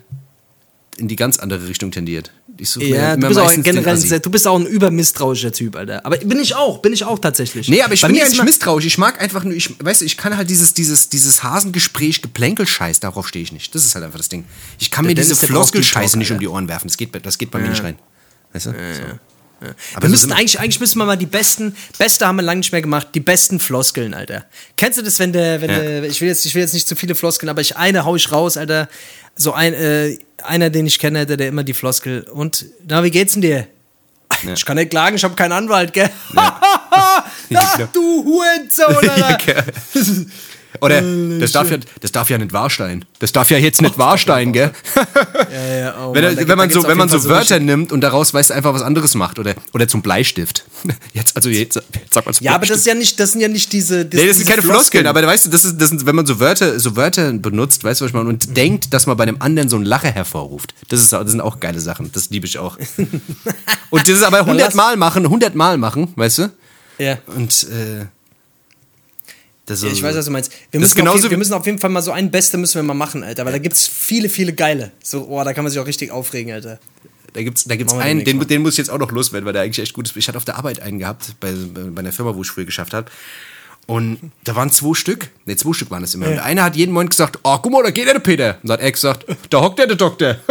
in 0.99 1.09
die 1.09 1.17
ganz 1.17 1.39
andere 1.39 1.67
Richtung 1.67 1.93
tendiert. 1.93 2.31
Ich 2.61 2.71
suche 2.71 2.85
mir 2.87 2.97
Ja, 2.97 3.11
du 3.17 3.19
immer 3.19 3.29
bist, 3.29 3.41
auch 3.41 3.63
generell 3.63 3.97
ein 3.97 4.23
du 4.23 4.31
bist 4.31 4.47
auch 4.47 4.59
ein 4.59 4.67
übermisstrauischer 4.67 5.53
Typ, 5.53 5.77
Alter. 5.77 6.05
Aber 6.05 6.17
bin 6.19 6.39
ich 6.41 6.55
auch, 6.55 6.79
bin 6.79 6.93
ich 6.93 7.05
auch 7.05 7.19
tatsächlich. 7.19 7.69
Nee, 7.69 7.83
aber 7.83 7.95
ich 7.95 8.01
Bei 8.01 8.09
bin 8.09 8.17
mir 8.17 8.23
ja 8.25 8.29
nicht 8.29 8.43
misstrauisch. 8.45 8.85
Ich 8.87 8.99
mag 8.99 9.21
einfach 9.21 9.45
nur, 9.45 9.55
ich, 9.55 9.75
weißt 9.83 10.01
du, 10.01 10.05
ich 10.05 10.17
kann 10.17 10.37
halt 10.37 10.51
dieses, 10.51 10.75
dieses, 10.75 11.09
dieses 11.09 11.43
Hasengespräch, 11.43 12.23
Geplänkelscheiß, 12.23 13.01
darauf 13.01 13.29
stehe 13.29 13.43
ich 13.43 13.53
nicht. 13.53 13.75
Das 13.75 13.85
ist 13.85 13.95
halt 13.95 14.05
einfach 14.05 14.19
das 14.19 14.29
Ding. 14.29 14.45
Ich 14.79 14.91
kann 14.91 15.05
Der 15.05 15.11
mir 15.11 15.15
diese 15.15 15.29
Dennis, 15.29 15.41
Deep 15.41 15.49
Floskelscheiße 15.51 16.19
nicht 16.19 16.33
um 16.33 16.39
die 16.39 16.49
Ohren 16.49 16.69
werfen. 16.69 16.89
Das 16.89 16.97
geht, 16.97 17.13
bei- 17.13 17.19
das 17.21 17.39
geht 17.39 17.51
bei 17.51 17.59
mir 17.59 17.69
nicht 17.71 17.83
rein. 17.83 17.99
Weißt 18.53 18.67
du? 18.67 18.71
So. 18.71 18.77
Wir 19.61 19.75
Aber 19.95 20.09
wir- 20.11 20.37
eigentlich, 20.37 20.61
eigentlich 20.61 20.81
müssen 20.81 20.99
wir 20.99 21.05
mal 21.05 21.17
die 21.17 21.27
besten, 21.27 21.75
beste 21.99 22.27
haben 22.27 22.37
wir 22.37 22.43
lange 22.43 22.59
nicht 22.61 22.71
mehr 22.73 22.83
gemacht, 22.83 23.09
die 23.15 23.21
besten 23.21 23.59
Floskeln, 23.61 24.15
Alter. 24.15 24.45
Kennst 24.77 24.99
du 24.99 25.03
das, 25.03 25.19
wenn 25.19 25.33
der, 25.33 25.61
wenn 25.61 25.71
Ja. 25.71 25.79
der, 25.79 26.05
ich 26.05 26.21
will 26.21 26.29
jetzt, 26.29 26.47
ich 26.47 26.55
will 26.55 26.63
jetzt 26.63 26.75
nicht 26.75 26.87
zu 26.89 26.95
viele 26.97 27.15
Floskeln, 27.15 27.49
aber 27.51 27.61
ich 27.61 27.77
eine 27.77 28.05
hau 28.05 28.15
ich 28.17 28.31
raus, 28.31 28.57
Alter. 28.57 28.89
So 29.35 29.53
ein, 29.53 29.75
äh, 29.75 30.19
einer, 30.43 30.71
den 30.71 30.87
ich 30.87 30.99
kenne, 30.99 31.27
der, 31.27 31.37
der 31.37 31.49
immer 31.49 31.65
die 31.65 31.75
Floskel. 31.75 32.23
Und, 32.23 32.67
na, 32.87 33.03
wie 33.03 33.11
geht's 33.11 33.33
denn 33.33 33.43
dir? 33.43 33.67
Ich 34.55 34.65
kann 34.65 34.77
nicht 34.77 34.91
klagen, 34.91 35.17
ich 35.17 35.25
habe 35.25 35.35
keinen 35.35 35.53
Anwalt, 35.53 35.93
gell? 35.93 36.11
Ach, 36.37 37.25
genau. 37.49 37.89
du 37.93 38.25
Hurensohn, 38.25 39.09
Alter. 39.23 39.65
Oder 40.81 41.03
das 41.41 41.53
darf, 41.53 41.71
ja, 41.71 41.79
das 42.01 42.13
darf 42.13 42.31
ja 42.31 42.39
nicht 42.39 42.53
wahr 42.53 42.71
sein. 42.71 43.05
Das 43.19 43.33
darf 43.33 43.51
ja 43.51 43.59
jetzt 43.59 43.83
nicht 43.83 43.99
wahr 43.99 44.19
sein, 44.19 44.53
gell? 44.53 44.71
Ja, 45.51 45.77
ja, 45.77 46.07
oh 46.07 46.15
Wenn, 46.15 46.25
Mann, 46.25 46.49
wenn 46.49 46.59
man 46.59 46.71
so, 46.71 46.87
wenn 46.87 46.99
man 46.99 47.09
so 47.09 47.25
Wörter 47.25 47.59
nimmt 47.59 47.91
und 47.91 48.01
daraus 48.03 48.35
weißt 48.35 48.51
du 48.51 48.55
einfach 48.55 48.75
was 48.75 48.83
anderes 48.83 49.15
macht 49.15 49.39
oder, 49.39 49.55
oder 49.73 49.89
zum 49.89 50.03
Bleistift. 50.03 50.65
Jetzt, 51.15 51.37
also 51.37 51.49
jetzt, 51.49 51.77
jetzt 51.77 52.15
sag 52.15 52.27
mal 52.27 52.33
zum 52.33 52.45
Ja, 52.45 52.55
aber 52.55 52.67
das 52.67 52.69
Bleistift. 52.69 52.81
ist 52.81 52.87
ja 52.87 52.95
nicht, 52.95 53.21
das 53.21 53.33
sind 53.33 53.41
ja 53.41 53.49
nicht 53.49 53.73
diese. 53.73 54.09
Nee, 54.13 54.27
das 54.27 54.37
sind 54.37 54.49
keine 54.49 54.63
Floskeln, 54.63 55.07
aber 55.07 55.23
weißt 55.23 55.47
du, 55.47 55.51
das 55.51 55.65
ist, 55.65 55.81
das 55.81 55.89
sind, 55.89 56.07
wenn 56.07 56.15
man 56.15 56.27
so 56.27 56.39
Wörter, 56.39 56.79
so 56.79 56.97
Wörter 56.97 57.33
benutzt, 57.33 57.83
weißt 57.85 58.01
du, 58.01 58.05
was 58.05 58.11
ich 58.11 58.15
meine, 58.15 58.29
und 58.29 58.57
denkt, 58.57 58.93
dass 58.93 59.07
man 59.07 59.17
bei 59.17 59.25
einem 59.25 59.37
anderen 59.41 59.69
so 59.69 59.77
einen 59.77 59.87
Lacher 59.87 60.11
hervorruft. 60.11 60.75
Das, 60.89 61.01
ist, 61.01 61.13
das 61.13 61.31
sind 61.31 61.41
auch 61.41 61.61
geile 61.61 61.81
Sachen. 61.81 62.11
Das 62.13 62.31
liebe 62.31 62.47
ich 62.47 62.59
auch. 62.59 62.77
und 63.91 64.03
das 64.09 64.17
ist 64.17 64.23
aber 64.23 64.41
100 64.41 64.75
Mal 64.75 64.97
machen, 64.97 65.25
100 65.25 65.55
Mal 65.55 65.79
machen, 65.79 66.13
weißt 66.17 66.39
du? 66.39 66.51
Ja. 66.99 67.19
Und, 67.27 67.67
äh, 67.71 68.07
das 69.69 69.83
Ja, 69.83 69.91
ich 69.91 70.03
weiß, 70.03 70.17
was 70.17 70.25
du 70.25 70.31
meinst. 70.31 70.53
Wir 70.71 70.81
müssen, 70.81 71.07
auf 71.07 71.17
jeden, 71.17 71.31
wir 71.31 71.39
müssen 71.39 71.53
auf 71.53 71.67
jeden 71.67 71.79
Fall 71.79 71.91
mal 71.91 72.03
so 72.03 72.11
ein 72.11 72.31
Beste 72.31 72.57
müssen 72.57 72.77
wir 72.77 72.83
mal 72.83 72.95
machen, 72.95 73.23
Alter, 73.23 73.45
weil 73.45 73.53
da 73.53 73.59
gibt's 73.59 73.87
viele, 73.87 74.29
viele 74.29 74.53
geile. 74.53 74.93
So, 75.03 75.27
oh, 75.29 75.43
da 75.45 75.53
kann 75.53 75.65
man 75.65 75.71
sich 75.71 75.81
auch 75.81 75.87
richtig 75.87 76.11
aufregen, 76.11 76.53
Alter. 76.53 76.79
Da 77.35 77.43
gibt's, 77.43 77.65
da 77.65 77.77
gibt's 77.77 77.93
einen, 77.93 78.25
den, 78.25 78.39
mal. 78.39 78.47
den 78.47 78.63
muss 78.63 78.73
ich 78.73 78.79
jetzt 78.79 78.91
auch 78.91 78.99
noch 78.99 79.13
loswerden, 79.13 79.45
weil 79.45 79.53
der 79.53 79.63
eigentlich 79.63 79.81
echt 79.81 79.93
gut 79.93 80.09
ist. 80.09 80.17
Ich 80.17 80.27
hatte 80.29 80.39
auf 80.39 80.47
der 80.47 80.57
Arbeit 80.57 80.81
einen 80.81 80.99
gehabt, 80.99 81.35
bei, 81.41 81.53
bei 81.53 82.01
einer 82.01 82.13
Firma, 82.13 82.35
wo 82.35 82.43
ich 82.43 82.49
früher 82.49 82.65
geschafft 82.65 82.95
habe. 82.95 83.11
Und 83.91 84.19
da 84.45 84.55
waren 84.55 84.71
zwei 84.71 84.93
Stück, 84.93 85.31
ne, 85.47 85.57
zwei 85.57 85.73
Stück 85.73 85.91
waren 85.91 86.05
es 86.05 86.15
immer. 86.15 86.27
Und 86.27 86.35
der 86.35 86.45
eine 86.45 86.63
hat 86.63 86.77
jeden 86.77 86.93
Moment 86.93 87.09
gesagt, 87.09 87.39
oh, 87.43 87.57
guck 87.57 87.73
mal, 87.73 87.83
da 87.83 87.91
geht 87.91 88.05
der, 88.05 88.13
der 88.13 88.21
Peter. 88.21 88.59
Und 88.63 88.69
dann 88.69 88.75
hat 88.75 88.81
er 88.85 88.93
gesagt, 88.93 89.25
da 89.49 89.63
hockt 89.63 89.79
der, 89.79 89.87
der 89.87 89.97
Doktor. 89.97 90.37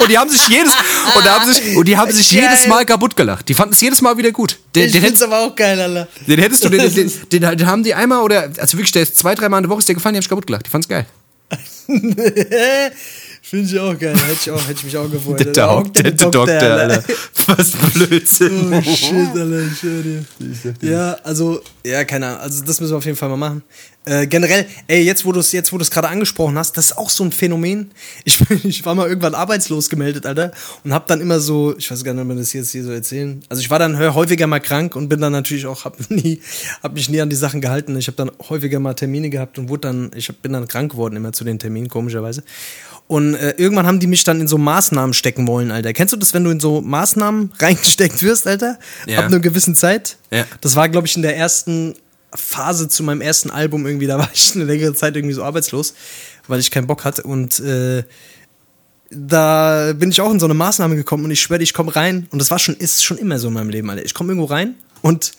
und 0.00 0.08
die 0.08 0.16
haben 0.16 0.30
sich 0.30 0.48
jedes, 0.48 0.72
und, 1.14 1.26
da 1.26 1.38
haben 1.38 1.52
sich, 1.52 1.76
und 1.76 1.86
die 1.86 1.98
haben 1.98 2.10
sich 2.10 2.30
Geil. 2.30 2.44
jedes 2.44 2.66
Mal 2.66 2.86
kaputt 2.86 3.14
gelacht. 3.14 3.46
Die 3.46 3.52
fanden 3.52 3.74
es 3.74 3.80
jedes 3.82 4.00
Mal 4.00 4.16
wieder 4.16 4.32
gut. 4.32 4.58
Den, 4.74 4.86
Ich 4.86 4.92
den, 4.92 5.02
find's 5.02 5.20
hättest, 5.20 5.34
aber 5.34 5.44
auch 5.44 5.54
geil, 5.54 5.78
Alter. 5.78 6.08
den 6.26 6.38
hättest 6.40 6.64
du, 6.64 6.70
den, 6.70 6.94
den, 6.94 7.12
den, 7.30 7.58
den 7.58 7.66
haben 7.66 7.82
die 7.82 7.92
einmal 7.92 8.22
oder, 8.22 8.44
also 8.56 8.78
wirklich, 8.78 8.92
der 8.92 9.02
ist 9.02 9.18
zwei, 9.18 9.34
drei 9.34 9.50
Mal 9.50 9.58
in 9.58 9.64
der 9.64 9.70
Woche 9.70 9.80
ist 9.80 9.88
der 9.88 9.96
gefallen, 9.96 10.14
die 10.14 10.16
haben 10.16 10.22
sich 10.22 10.30
kaputt 10.30 10.46
gelacht. 10.46 10.64
Die 10.64 10.70
fand's 10.70 10.88
geil. 10.88 11.04
Finde 13.50 13.66
ich 13.68 13.80
auch 13.80 13.98
geil. 13.98 14.14
Hätte 14.14 14.32
ich, 14.42 14.50
auch, 14.52 14.68
hätte 14.68 14.74
ich 14.74 14.84
mich 14.84 14.96
auch 14.96 15.10
gefreut. 15.10 15.56
Der, 15.56 15.70
hockt 15.72 15.96
der, 15.96 16.12
der 16.12 16.30
Doktor, 16.30 16.46
Alter. 16.46 17.02
Was 17.48 17.72
Blödsinn. 17.72 18.72
Oh 18.72 18.80
shit, 18.80 19.12
Alter, 19.12 19.66
ich 19.66 19.82
höre 19.82 20.02
dir. 20.04 20.24
Ja, 20.82 21.16
also, 21.24 21.60
ja, 21.84 22.04
keine 22.04 22.28
Ahnung. 22.28 22.42
Also, 22.42 22.62
das 22.62 22.80
müssen 22.80 22.92
wir 22.92 22.98
auf 22.98 23.04
jeden 23.04 23.16
Fall 23.16 23.28
mal 23.28 23.36
machen. 23.36 23.64
Äh, 24.04 24.28
generell, 24.28 24.66
ey, 24.86 25.02
jetzt 25.02 25.24
wo 25.24 25.32
du 25.32 25.40
es 25.40 25.50
jetzt, 25.50 25.72
wo 25.72 25.78
du 25.78 25.82
es 25.82 25.90
gerade 25.90 26.08
angesprochen 26.08 26.56
hast, 26.56 26.76
das 26.76 26.86
ist 26.86 26.96
auch 26.96 27.10
so 27.10 27.24
ein 27.24 27.32
Phänomen. 27.32 27.90
Ich, 28.24 28.40
ich 28.64 28.84
war 28.84 28.94
mal 28.94 29.08
irgendwann 29.08 29.34
arbeitslos 29.34 29.90
gemeldet, 29.90 30.26
Alter, 30.26 30.52
und 30.84 30.94
hab 30.94 31.08
dann 31.08 31.20
immer 31.20 31.40
so, 31.40 31.76
ich 31.76 31.90
weiß 31.90 32.04
gar 32.04 32.14
nicht, 32.14 32.22
ob 32.22 32.28
man 32.28 32.38
das 32.38 32.52
jetzt 32.52 32.70
hier 32.70 32.84
so 32.84 32.92
erzählen. 32.92 33.42
Also, 33.48 33.62
ich 33.62 33.70
war 33.70 33.80
dann 33.80 33.98
häufiger 33.98 34.46
mal 34.46 34.60
krank 34.60 34.94
und 34.94 35.08
bin 35.08 35.20
dann 35.20 35.32
natürlich 35.32 35.66
auch, 35.66 35.84
hab 35.84 35.98
nie, 36.10 36.40
hab 36.84 36.94
mich 36.94 37.08
nie 37.08 37.20
an 37.20 37.30
die 37.30 37.36
Sachen 37.36 37.60
gehalten. 37.60 37.98
Ich 37.98 38.06
habe 38.06 38.16
dann 38.16 38.30
häufiger 38.48 38.78
mal 38.78 38.94
Termine 38.94 39.28
gehabt 39.28 39.58
und 39.58 39.68
wurde 39.68 39.88
dann, 39.88 40.12
ich 40.14 40.28
hab, 40.28 40.40
bin 40.40 40.52
dann 40.52 40.68
krank 40.68 40.92
geworden 40.92 41.16
immer 41.16 41.32
zu 41.32 41.42
den 41.42 41.58
Terminen, 41.58 41.88
komischerweise. 41.88 42.44
Und 43.10 43.34
äh, 43.34 43.54
irgendwann 43.56 43.88
haben 43.88 43.98
die 43.98 44.06
mich 44.06 44.22
dann 44.22 44.40
in 44.40 44.46
so 44.46 44.56
Maßnahmen 44.56 45.14
stecken 45.14 45.48
wollen, 45.48 45.72
Alter. 45.72 45.92
Kennst 45.92 46.12
du 46.12 46.16
das, 46.16 46.32
wenn 46.32 46.44
du 46.44 46.50
in 46.50 46.60
so 46.60 46.80
Maßnahmen 46.80 47.50
reingesteckt 47.58 48.22
wirst, 48.22 48.46
Alter? 48.46 48.78
Ja. 49.04 49.18
Ab 49.18 49.24
einer 49.24 49.40
gewissen 49.40 49.74
Zeit? 49.74 50.16
Ja. 50.30 50.44
Das 50.60 50.76
war, 50.76 50.88
glaube 50.88 51.08
ich, 51.08 51.16
in 51.16 51.22
der 51.22 51.36
ersten 51.36 51.96
Phase 52.32 52.86
zu 52.86 53.02
meinem 53.02 53.20
ersten 53.20 53.50
Album 53.50 53.84
irgendwie. 53.84 54.06
Da 54.06 54.16
war 54.20 54.30
ich 54.32 54.54
eine 54.54 54.62
längere 54.62 54.94
Zeit 54.94 55.16
irgendwie 55.16 55.34
so 55.34 55.42
arbeitslos, 55.42 55.94
weil 56.46 56.60
ich 56.60 56.70
keinen 56.70 56.86
Bock 56.86 57.04
hatte. 57.04 57.24
Und 57.24 57.58
äh, 57.58 58.04
da 59.10 59.92
bin 59.92 60.10
ich 60.10 60.20
auch 60.20 60.30
in 60.30 60.38
so 60.38 60.46
eine 60.46 60.54
Maßnahme 60.54 60.94
gekommen 60.94 61.24
und 61.24 61.32
ich 61.32 61.40
schwöre, 61.40 61.64
ich 61.64 61.74
komme 61.74 61.96
rein. 61.96 62.28
Und 62.30 62.38
das 62.38 62.52
war 62.52 62.60
schon, 62.60 62.76
ist 62.76 63.02
schon 63.02 63.18
immer 63.18 63.40
so 63.40 63.48
in 63.48 63.54
meinem 63.54 63.70
Leben, 63.70 63.90
Alter. 63.90 64.04
Ich 64.04 64.14
komme 64.14 64.30
irgendwo 64.30 64.46
rein 64.54 64.76
und, 65.02 65.32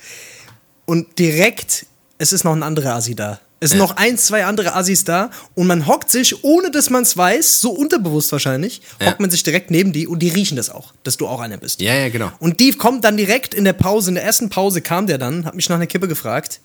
und 0.83 1.17
direkt, 1.19 1.85
es 2.17 2.33
ist 2.33 2.43
noch 2.43 2.51
ein 2.51 2.63
anderer 2.63 2.95
Asi 2.95 3.15
da. 3.15 3.39
Es 3.63 3.69
sind 3.69 3.79
Ja. 3.79 3.85
noch 3.85 3.95
ein, 3.95 4.17
zwei 4.17 4.43
andere 4.45 4.75
Assis 4.75 5.03
da 5.03 5.29
und 5.53 5.67
man 5.67 5.85
hockt 5.85 6.09
sich, 6.09 6.43
ohne 6.43 6.71
dass 6.71 6.89
man 6.89 7.03
es 7.03 7.15
weiß, 7.15 7.61
so 7.61 7.69
unterbewusst 7.69 8.31
wahrscheinlich, 8.31 8.81
Ja. 8.99 9.11
hockt 9.11 9.19
man 9.19 9.29
sich 9.29 9.43
direkt 9.43 9.69
neben 9.69 9.93
die 9.93 10.07
und 10.07 10.17
die 10.19 10.29
riechen 10.29 10.57
das 10.57 10.71
auch, 10.71 10.93
dass 11.03 11.15
du 11.17 11.27
auch 11.27 11.39
einer 11.39 11.57
bist. 11.57 11.79
Ja, 11.79 11.93
ja, 11.93 12.09
genau. 12.09 12.31
Und 12.39 12.59
die 12.59 12.71
kommt 12.71 13.03
dann 13.03 13.17
direkt 13.17 13.53
in 13.53 13.63
der 13.63 13.73
Pause, 13.73 14.09
in 14.09 14.15
der 14.15 14.23
ersten 14.23 14.49
Pause 14.49 14.81
kam 14.81 15.05
der 15.05 15.19
dann, 15.19 15.45
hat 15.45 15.53
mich 15.55 15.69
nach 15.69 15.75
einer 15.75 15.85
Kippe 15.85 16.07
gefragt 16.07 16.59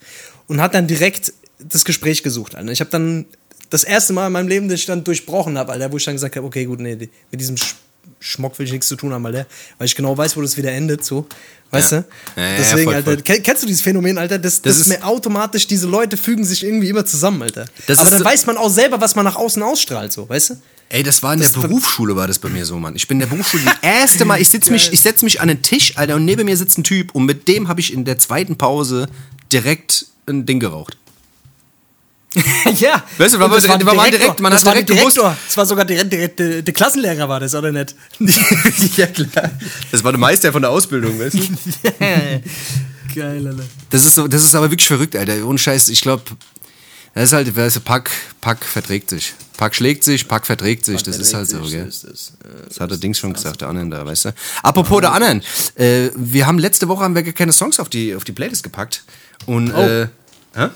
und 0.47 0.59
hat 0.59 0.73
dann 0.73 0.87
direkt 0.87 1.33
das 1.59 1.85
Gespräch 1.85 2.23
gesucht. 2.23 2.55
Alter. 2.55 2.71
Ich 2.71 2.79
habe 2.79 2.89
dann 2.89 3.25
das 3.69 3.83
erste 3.83 4.13
Mal 4.13 4.27
in 4.27 4.33
meinem 4.33 4.47
Leben, 4.47 4.67
dass 4.67 4.79
ich 4.79 4.85
dann 4.87 5.03
durchbrochen 5.03 5.55
habe, 5.57 5.73
Alter, 5.73 5.91
wo 5.91 5.97
ich 5.97 6.03
dann 6.05 6.15
gesagt 6.15 6.35
habe, 6.35 6.47
okay, 6.47 6.65
gut, 6.65 6.79
nee, 6.79 6.95
mit 6.95 7.39
diesem 7.39 7.57
Schmock 8.19 8.57
will 8.59 8.65
ich 8.65 8.71
nichts 8.71 8.87
zu 8.87 8.95
tun 8.95 9.13
haben, 9.13 9.25
Alter, 9.25 9.45
weil 9.77 9.85
ich 9.85 9.95
genau 9.95 10.17
weiß, 10.17 10.35
wo 10.37 10.41
das 10.41 10.57
wieder 10.57 10.71
endet, 10.71 11.03
so. 11.05 11.27
Weißt 11.71 11.91
Ja. 11.91 12.01
du? 12.01 12.07
Ja, 12.41 12.47
ja, 12.49 12.57
Deswegen, 12.57 12.83
voll, 12.85 12.93
Alter, 12.95 13.11
voll. 13.11 13.21
kennst 13.41 13.61
du 13.63 13.67
dieses 13.67 13.81
Phänomen, 13.81 14.17
Alter? 14.17 14.39
Das, 14.39 14.61
Das 14.61 14.77
das, 14.77 14.87
ist- 14.87 14.87
mir 14.87 15.05
automatisch, 15.05 15.67
diese 15.67 15.85
Leute 15.87 16.15
fügen 16.17 16.43
sich 16.45 16.63
irgendwie 16.63 16.89
immer 16.89 17.05
zusammen, 17.05 17.41
Alter. 17.43 17.65
Das 17.87 17.99
Aber 17.99 18.09
dann 18.09 18.19
so- 18.19 18.25
weiß 18.25 18.45
man 18.45 18.57
auch 18.57 18.69
selber, 18.69 18.99
was 19.01 19.15
man 19.15 19.25
nach 19.25 19.35
außen 19.35 19.61
ausstrahlt, 19.61 20.11
so, 20.13 20.27
weißt 20.27 20.51
du? 20.51 20.53
Ey, 20.89 21.03
das 21.03 21.21
war 21.21 21.33
in 21.33 21.39
der 21.39 21.49
Das 21.49 21.57
war- 21.57 21.67
Berufsschule, 21.67 22.15
war 22.15 22.27
das 22.27 22.39
bei 22.39 22.47
mir 22.47 22.65
so, 22.65 22.77
Mann. 22.77 22.95
Ich 22.95 23.07
bin 23.09 23.17
in 23.17 23.19
der 23.19 23.27
Berufsschule 23.27 23.63
das 23.65 23.75
erste 23.81 24.23
Mal, 24.23 24.39
ich 24.39 24.47
setz 24.47 24.69
mich, 24.69 24.91
ich 24.93 25.01
setz 25.01 25.21
mich 25.21 25.41
an 25.41 25.49
den 25.49 25.61
Tisch, 25.61 25.97
Alter, 25.97 26.15
und 26.15 26.23
neben 26.23 26.45
mir 26.45 26.55
sitzt 26.55 26.77
ein 26.77 26.85
Typ 26.85 27.13
und 27.13 27.25
mit 27.25 27.49
dem 27.49 27.67
habe 27.67 27.81
ich 27.81 27.91
in 27.91 28.05
der 28.05 28.17
zweiten 28.17 28.55
Pause 28.55 29.07
direkt 29.51 30.05
ein 30.27 30.45
Ding 30.45 30.59
geraucht. 30.61 30.97
ja. 32.77 33.03
Weißt 33.17 33.33
du, 33.35 33.39
war 33.39 33.49
das 33.49 33.67
war 33.67 33.77
man 33.77 33.85
Direktor. 33.85 34.09
direkt- 34.19 34.39
man 34.39 34.51
das 34.51 34.61
hat 34.61 34.65
war 34.67 34.73
direkt 34.73 34.89
der 34.89 34.95
gewusst- 34.97 35.17
Direktor. 35.17 35.37
Das 35.47 35.57
war 35.57 35.65
sogar 35.65 35.85
direkt, 35.85 36.11
direkt 36.13 36.39
der, 36.39 36.61
der 36.61 36.73
Klassenlehrer 36.73 37.27
war 37.29 37.39
das, 37.39 37.53
oder 37.55 37.71
nicht? 37.71 37.95
ja, 38.97 39.07
klar. 39.07 39.51
Das 39.91 40.03
war 40.03 40.11
der 40.11 40.19
Meister 40.19 40.51
von 40.51 40.61
der 40.61 40.71
Ausbildung, 40.71 41.19
weißt 41.19 41.35
du? 41.35 41.39
Geil, 43.15 43.47
Alter. 43.47 43.63
Das 43.89 44.05
ist, 44.05 44.15
so, 44.15 44.27
das 44.27 44.43
ist 44.43 44.53
aber 44.55 44.69
wirklich 44.69 44.87
verrückt, 44.87 45.15
Alter. 45.15 45.43
Ohne 45.45 45.57
Scheiß, 45.57 45.89
ich 45.89 46.01
glaube, 46.01 46.23
das 47.13 47.25
ist 47.25 47.33
halt, 47.33 47.55
weißt 47.55 47.77
du, 47.77 47.79
Pack, 47.81 48.11
Pack 48.41 48.63
verträgt 48.63 49.09
sich. 49.09 49.33
Pack 49.57 49.73
schlägt 49.73 50.03
sich, 50.03 50.27
Pack 50.27 50.45
verträgt 50.45 50.85
sich. 50.85 51.01
das 51.01 51.17
ist 51.17 51.33
halt 51.33 51.49
so, 51.49 51.61
gell? 51.61 51.85
Das, 51.85 52.33
Das 52.67 52.79
hat 52.79 52.91
der 52.91 52.97
Dings 52.99 53.17
schon 53.17 53.33
gesagt, 53.33 53.61
der 53.61 53.69
anderen 53.69 53.89
da, 53.89 54.05
weißt 54.05 54.25
du? 54.25 54.33
Apropos 54.61 55.01
der 55.01 55.13
anderen, 55.13 55.41
äh, 55.75 56.09
wir 56.15 56.45
haben 56.45 56.59
letzte 56.59 56.87
Woche 56.87 57.03
haben 57.03 57.15
wir 57.15 57.23
keine 57.33 57.53
Songs 57.53 57.79
auf 57.79 57.89
die, 57.89 58.13
auf 58.13 58.23
die 58.23 58.33
Playlist 58.33 58.61
gepackt. 58.61 59.03
Und, 59.47 59.71
äh, 59.71 60.07
hä? 60.55 60.67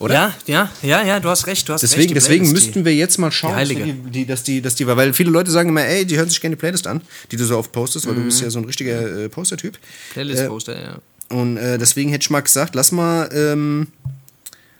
Oder? 0.00 0.14
Ja, 0.14 0.34
ja, 0.46 0.70
ja, 0.82 1.02
ja, 1.04 1.20
du 1.20 1.28
hast 1.28 1.46
recht, 1.46 1.68
du 1.68 1.74
hast 1.74 1.82
Deswegen, 1.82 2.04
recht. 2.04 2.16
deswegen 2.16 2.50
müssten 2.50 2.86
wir 2.86 2.94
jetzt 2.94 3.18
mal 3.18 3.30
schauen, 3.30 3.68
die 3.68 3.74
die, 3.74 3.92
die, 3.92 4.26
dass 4.26 4.42
die, 4.42 4.62
dass 4.62 4.74
die, 4.74 4.86
weil 4.86 5.12
viele 5.12 5.30
Leute 5.30 5.50
sagen 5.50 5.68
immer, 5.68 5.84
ey, 5.84 6.06
die 6.06 6.16
hören 6.16 6.30
sich 6.30 6.40
gerne 6.40 6.56
die 6.56 6.60
Playlist 6.60 6.86
an, 6.86 7.02
die 7.30 7.36
du 7.36 7.44
so 7.44 7.58
oft 7.58 7.70
postest, 7.70 8.08
weil 8.08 8.14
du 8.14 8.22
bist 8.22 8.40
ja 8.40 8.48
so 8.48 8.58
ein 8.58 8.64
richtiger 8.64 9.24
äh, 9.24 9.28
Poster-Typ. 9.28 9.78
Playlist-Poster, 10.14 10.82
ja. 10.82 10.98
Und 11.28 11.58
äh, 11.58 11.76
deswegen 11.76 12.10
hätte 12.10 12.22
ich 12.22 12.30
mal 12.30 12.40
gesagt, 12.40 12.74
lass 12.74 12.92
mal, 12.92 13.28
ähm, 13.32 13.88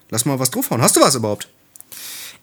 lass 0.09 0.25
mal 0.25 0.39
was 0.39 0.51
draufhauen. 0.51 0.81
Hast 0.81 0.97
du 0.97 1.03
was 1.03 1.15
überhaupt? 1.15 1.49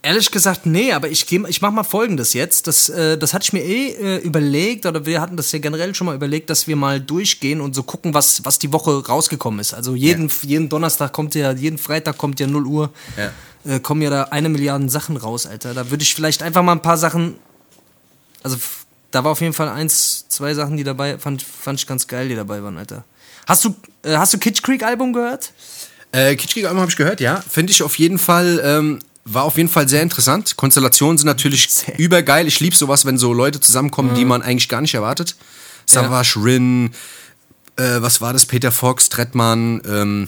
Ehrlich 0.07 0.31
gesagt, 0.31 0.65
nee, 0.65 0.93
aber 0.93 1.09
ich, 1.09 1.25
geh, 1.27 1.43
ich 1.49 1.61
mach 1.61 1.69
mal 1.71 1.83
folgendes 1.83 2.31
jetzt. 2.31 2.65
Das, 2.67 2.87
äh, 2.87 3.17
das 3.17 3.33
hatte 3.33 3.43
ich 3.43 3.51
mir 3.51 3.61
eh 3.61 3.87
äh, 3.89 4.17
überlegt, 4.19 4.85
oder 4.85 5.05
wir 5.05 5.19
hatten 5.19 5.35
das 5.35 5.51
ja 5.51 5.59
generell 5.59 5.93
schon 5.93 6.07
mal 6.07 6.15
überlegt, 6.15 6.49
dass 6.49 6.65
wir 6.65 6.77
mal 6.77 7.01
durchgehen 7.01 7.59
und 7.59 7.75
so 7.75 7.83
gucken, 7.83 8.13
was, 8.13 8.45
was 8.45 8.57
die 8.57 8.71
Woche 8.71 9.05
rausgekommen 9.05 9.59
ist. 9.59 9.73
Also 9.73 9.95
jeden, 9.95 10.31
jeden 10.43 10.69
Donnerstag 10.69 11.11
kommt 11.11 11.35
ja, 11.35 11.51
jeden 11.51 11.77
Freitag 11.77 12.17
kommt 12.17 12.39
ja 12.39 12.47
0 12.47 12.65
Uhr, 12.65 12.89
Ja. 13.17 13.31
äh, 13.69 13.81
kommen 13.81 14.01
ja 14.01 14.09
da 14.09 14.23
eine 14.31 14.47
Milliarde 14.47 14.87
Sachen 14.89 15.17
raus, 15.17 15.45
Alter. 15.45 15.73
Da 15.73 15.89
würde 15.91 16.03
ich 16.03 16.15
vielleicht 16.15 16.41
einfach 16.41 16.63
mal 16.63 16.71
ein 16.71 16.81
paar 16.81 16.97
Sachen. 16.97 17.35
Also, 18.43 18.55
da 19.11 19.25
war 19.25 19.33
auf 19.33 19.41
jeden 19.41 19.51
Fall 19.53 19.67
eins, 19.67 20.25
zwei 20.29 20.53
Sachen, 20.53 20.77
die 20.77 20.85
dabei, 20.85 21.17
fand, 21.17 21.43
fand 21.43 21.81
ich 21.81 21.85
ganz 21.85 22.07
geil, 22.07 22.29
die 22.29 22.35
dabei 22.35 22.63
waren, 22.63 22.77
Alter. 22.77 23.03
Hast 23.45 23.65
du, 23.65 23.75
äh, 24.03 24.15
hast 24.15 24.33
du 24.33 24.37
Kitsch 24.37 24.63
Creek 24.63 24.83
Album 24.83 25.11
gehört? 25.11 25.51
Äh, 26.13 26.37
Kitschkrieg 26.37 26.63
Album 26.63 26.79
habe 26.79 26.89
ich 26.89 26.95
gehört, 26.95 27.19
ja. 27.19 27.41
Finde 27.41 27.71
ich 27.73 27.83
auf 27.83 27.97
jeden 27.99 28.17
Fall, 28.19 28.61
ähm, 28.63 28.99
war 29.27 29.43
auf 29.43 29.57
jeden 29.57 29.69
Fall 29.69 29.87
sehr 29.87 30.01
interessant. 30.01 30.55
Konstellationen 30.57 31.17
sind 31.17 31.27
natürlich 31.27 31.67
Sehr. 31.69 31.97
übergeil. 31.99 32.47
Ich 32.47 32.59
liebe 32.59 32.75
sowas, 32.75 33.05
wenn 33.05 33.17
so 33.17 33.33
Leute 33.33 33.59
zusammenkommen, 33.59 34.15
die 34.15 34.25
man 34.25 34.41
eigentlich 34.41 34.69
gar 34.69 34.81
nicht 34.81 34.93
erwartet. 34.93 35.35
Savage, 35.85 36.35
Rin, 36.43 36.91
äh, 37.77 38.01
was 38.01 38.19
war 38.21 38.33
das? 38.33 38.45
Peter 38.45 38.71
Fox, 38.71 39.09
Trettmann, 39.09 39.81
ähm, 39.87 40.27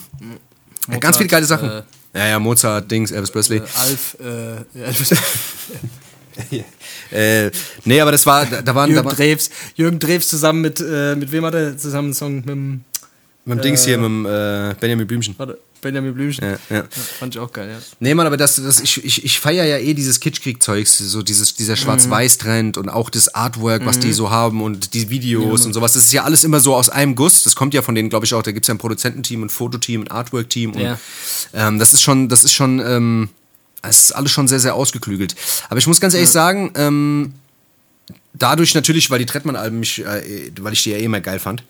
ja, 0.90 0.98
ganz 0.98 1.18
viele 1.18 1.30
geile 1.30 1.46
Sachen. 1.46 1.70
äh, 1.70 1.84
ja, 2.14 2.28
ja, 2.28 2.40
Mozart, 2.40 2.90
Dings, 2.90 3.12
Elvis 3.12 3.32
Presley. 3.32 3.62
Alf, 3.76 4.18
äh, 4.20 4.64
Äh, 7.12 7.52
nee, 7.86 8.00
aber 8.00 8.12
das 8.12 8.26
war, 8.26 8.46
da, 8.46 8.76
waren, 8.76 8.90
da 8.90 9.02
Jürgen 9.02 9.06
waren 9.06 9.18
Drews, 9.18 9.50
Jürgen 9.76 10.00
Drews 10.00 10.28
zusammen 10.30 10.62
mit, 10.62 10.80
äh, 10.80 11.16
mit 11.16 11.32
wem 11.32 11.44
hat 11.44 11.56
er 11.56 11.78
zusammen 11.78 12.10
einen 12.10 12.14
Song? 12.14 12.36
Mit 12.36 12.50
dem, 12.50 12.84
mit 13.46 13.58
dem 13.58 13.62
Dings 13.62 13.86
hier, 13.86 13.98
mit 13.98 14.06
dem 14.06 14.26
äh, 14.26 14.76
Benjamin 14.80 15.08
Blümchen. 15.08 15.34
warte, 15.38 15.58
Benjamin 15.82 16.14
Blümchen. 16.14 16.44
Ja, 16.44 16.76
ja. 16.78 16.84
fand 17.20 17.34
ich 17.36 17.40
auch 17.40 17.52
geil, 17.54 17.70
ja. 17.70 17.78
Nee, 18.00 18.14
Mann, 18.14 18.28
aber 18.28 18.36
das, 18.38 18.56
das, 18.58 18.82
ich, 18.82 19.04
ich, 19.04 19.24
ich 19.24 19.40
feiere 19.40 19.66
ja 19.66 19.78
eh 19.78 19.94
dieses 19.94 20.20
Kitschkrieg-Zeugs, 20.20 20.98
so 20.98 21.22
dieses, 21.24 21.56
dieser 21.56 21.76
Schwarz-Weiß-Trend 21.78 22.78
und 22.78 22.90
auch 22.90 23.10
das 23.10 23.34
Artwork, 23.34 23.86
was 23.86 23.98
die 24.00 24.12
so 24.12 24.30
haben 24.30 24.62
und 24.62 24.94
die 24.94 25.10
Videos 25.10 25.66
und 25.66 25.74
sowas. 25.74 25.94
Das 25.94 26.04
ist 26.04 26.12
ja 26.12 26.24
alles 26.26 26.44
immer 26.44 26.60
so 26.60 26.76
aus 26.76 26.90
einem 26.90 27.16
Guss. 27.16 27.44
Das 27.44 27.56
kommt 27.56 27.74
ja 27.74 27.82
von 27.82 27.96
denen, 27.96 28.10
glaube 28.10 28.26
ich, 28.26 28.34
auch. 28.34 28.44
Da 28.44 28.52
gibt 28.52 28.66
es 28.66 28.68
ja 28.68 28.74
ein 28.74 28.78
Produzententeam, 28.78 29.44
ein 29.44 29.50
Fototeam, 29.50 30.02
ein 30.02 30.12
Artwork-Team. 30.12 30.74
Und 30.74 30.82
Ja. 30.82 31.00
ähm, 31.54 31.80
das 31.80 31.94
ist 31.94 32.02
schon, 32.02 32.28
das 32.28 32.44
ist 32.44 32.52
schon, 32.54 32.80
ähm, 32.80 33.30
es 33.82 34.00
ist 34.04 34.12
alles 34.12 34.32
schon 34.34 34.50
sehr, 34.50 34.60
sehr 34.60 34.76
ausgeklügelt. 34.76 35.36
Aber 35.70 35.78
ich 35.80 35.88
muss 35.88 36.02
ganz 36.02 36.14
ehrlich 36.14 36.30
sagen, 36.30 36.72
ähm, 36.76 37.34
dadurch 38.34 38.76
natürlich, 38.76 39.10
weil 39.10 39.20
die 39.20 39.26
Trettmann-Alben 39.26 39.80
mich, 39.80 40.04
äh, 40.06 40.52
weil 40.60 40.74
ich 40.74 40.84
die 40.84 40.92
ja 40.92 40.98
eh 40.98 41.04
immer 41.06 41.22
geil 41.22 41.40
fand, 41.40 41.64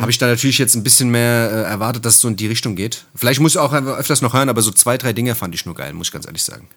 habe 0.00 0.10
ich 0.10 0.18
da 0.18 0.26
natürlich 0.26 0.58
jetzt 0.58 0.74
ein 0.74 0.82
bisschen 0.82 1.10
mehr 1.10 1.50
äh, 1.52 1.70
erwartet, 1.70 2.04
dass 2.04 2.16
es 2.16 2.20
so 2.20 2.28
in 2.28 2.36
die 2.36 2.46
Richtung 2.48 2.74
geht. 2.76 3.04
Vielleicht 3.14 3.40
muss 3.40 3.52
ich 3.52 3.58
auch 3.58 3.72
öfters 3.72 4.22
noch 4.22 4.34
hören, 4.34 4.48
aber 4.48 4.62
so 4.62 4.70
zwei, 4.70 4.98
drei 4.98 5.12
Dinge 5.12 5.34
fand 5.34 5.54
ich 5.54 5.66
nur 5.66 5.74
geil, 5.74 5.92
muss 5.92 6.08
ich 6.08 6.12
ganz 6.12 6.26
ehrlich 6.26 6.42
sagen. 6.42 6.68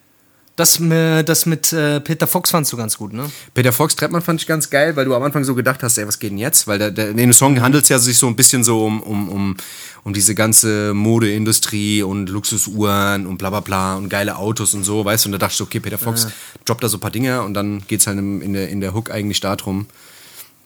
Das, 0.57 0.79
mit- 0.79 1.27
das 1.29 1.45
mit 1.45 1.71
äh, 1.73 2.01
Peter 2.01 2.27
Fox 2.27 2.51
fandst 2.51 2.71
du 2.73 2.77
ganz 2.77 2.97
gut, 2.97 3.13
ne? 3.13 3.31
Peter 3.53 3.71
Fox 3.71 3.95
Trettmann 3.95 4.21
fand 4.21 4.41
ich 4.41 4.47
ganz 4.47 4.69
geil, 4.69 4.95
weil 4.97 5.05
du 5.05 5.15
am 5.15 5.23
Anfang 5.23 5.43
so 5.45 5.55
gedacht 5.55 5.81
hast, 5.81 5.97
ey, 5.97 6.05
was 6.05 6.19
geht 6.19 6.31
denn 6.31 6.37
jetzt? 6.37 6.67
Weil 6.67 6.77
der, 6.77 6.91
der, 6.91 7.09
in 7.11 7.17
dem 7.17 7.31
Song 7.33 7.59
handelt 7.61 7.83
es 7.83 7.89
ja 7.89 7.97
sich 7.97 8.17
so 8.17 8.27
ein 8.27 8.35
bisschen 8.35 8.63
so 8.65 8.85
um, 8.85 9.01
um, 9.01 9.29
um, 9.29 9.57
um 10.03 10.13
diese 10.13 10.35
ganze 10.35 10.93
Modeindustrie 10.93 12.03
und 12.03 12.27
Luxusuhren 12.29 13.25
und 13.27 13.37
bla 13.37 13.49
bla 13.49 13.61
bla 13.61 13.95
und 13.95 14.09
geile 14.09 14.35
Autos 14.35 14.73
und 14.73 14.83
so, 14.83 15.05
weißt 15.05 15.25
du? 15.25 15.29
Und 15.29 15.31
da 15.33 15.37
dachte 15.37 15.53
ich 15.53 15.57
so, 15.57 15.63
okay, 15.63 15.79
Peter 15.79 15.97
Fox 15.97 16.27
droppt 16.65 16.83
da 16.83 16.89
so 16.89 16.97
ein 16.97 16.99
paar 16.99 17.11
Dinge 17.11 17.41
und 17.43 17.53
dann 17.53 17.81
geht 17.87 18.01
es 18.01 18.07
halt 18.07 18.19
in 18.19 18.53
der, 18.53 18.69
in 18.69 18.81
der 18.81 18.93
Hook 18.93 19.09
eigentlich 19.09 19.39
darum, 19.39 19.87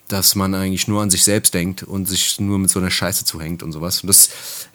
dass 0.07 0.35
man 0.35 0.53
eigentlich 0.53 0.87
nur 0.87 1.01
an 1.01 1.09
sich 1.09 1.23
selbst 1.23 1.53
denkt 1.53 1.83
und 1.83 2.07
sich 2.07 2.39
nur 2.39 2.59
mit 2.59 2.69
so 2.69 2.79
einer 2.79 2.91
Scheiße 2.91 3.25
zuhängt 3.25 3.63
und 3.63 3.71
sowas. 3.71 4.01
Und 4.01 4.07
das 4.07 4.29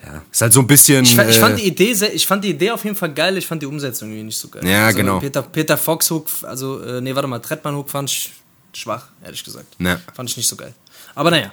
ja, 0.05 0.23
ist 0.31 0.41
halt 0.41 0.53
so 0.53 0.61
ein 0.61 0.67
bisschen. 0.67 1.05
Ich, 1.05 1.17
ich, 1.17 1.39
fand 1.39 1.55
äh, 1.59 1.63
die 1.63 1.69
Idee 1.69 1.95
sehr, 1.95 2.13
ich 2.13 2.27
fand 2.27 2.43
die 2.43 2.51
Idee 2.51 2.73
auf 2.73 2.85
jeden 2.85 2.97
Fall 2.97 3.15
geil, 3.15 3.37
ich 3.39 3.47
fand 3.47 3.63
die 3.63 3.67
Umsetzung 3.67 4.09
irgendwie 4.09 4.25
nicht 4.25 4.39
so 4.39 4.49
geil. 4.49 4.67
Ja, 4.67 4.87
also 4.87 4.99
genau. 4.99 5.21
Peter, 5.21 5.43
Peter 5.43 5.79
Fox 5.79 6.11
Hook, 6.11 6.29
also, 6.43 6.83
äh, 6.83 7.01
nee, 7.01 7.15
warte 7.15 7.29
mal, 7.29 7.39
Trettmann 7.39 7.77
Hook 7.77 7.91
fand 7.91 8.11
ich 8.11 8.33
schwach, 8.73 9.09
ehrlich 9.25 9.45
gesagt. 9.45 9.77
Ja. 9.79 10.01
Fand 10.15 10.29
ich 10.29 10.37
nicht 10.37 10.49
so 10.49 10.57
geil. 10.57 10.75
Aber 11.15 11.31
naja, 11.31 11.53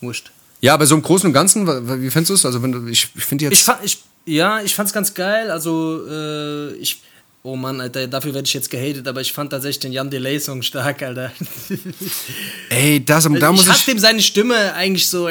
wurscht. 0.00 0.30
Ja, 0.60 0.74
aber 0.74 0.86
so 0.86 0.94
im 0.94 1.02
Großen 1.02 1.26
und 1.26 1.32
Ganzen, 1.32 1.66
wie 1.66 2.10
findest 2.10 2.30
du 2.30 2.34
es? 2.34 2.46
Also, 2.46 2.62
wenn 2.62 2.72
du, 2.72 2.86
ich, 2.86 3.08
ich 3.14 3.24
finde 3.24 3.44
jetzt. 3.44 3.52
Ich 3.52 3.64
fand, 3.64 3.84
ich, 3.84 4.02
ja, 4.24 4.60
ich 4.62 4.74
fand's 4.74 4.92
ganz 4.92 5.12
geil. 5.14 5.50
Also, 5.50 6.02
äh, 6.08 6.72
ich. 6.74 7.02
Oh 7.42 7.56
Mann, 7.56 7.80
Alter, 7.80 8.06
dafür 8.08 8.34
werde 8.34 8.46
ich 8.46 8.54
jetzt 8.54 8.68
gehatet, 8.68 9.06
aber 9.06 9.20
ich 9.20 9.32
fand 9.32 9.50
tatsächlich 9.50 9.80
den 9.80 9.92
Jan 9.92 10.10
Delay-Song 10.10 10.62
stark, 10.62 11.02
Alter. 11.02 11.32
ey, 12.70 13.04
das, 13.04 13.24
da 13.24 13.52
muss 13.52 13.66
ich 13.66 13.72
ich. 13.72 13.84
dem 13.84 13.98
seine 13.98 14.20
Stimme 14.20 14.74
eigentlich 14.74 15.08
so. 15.08 15.28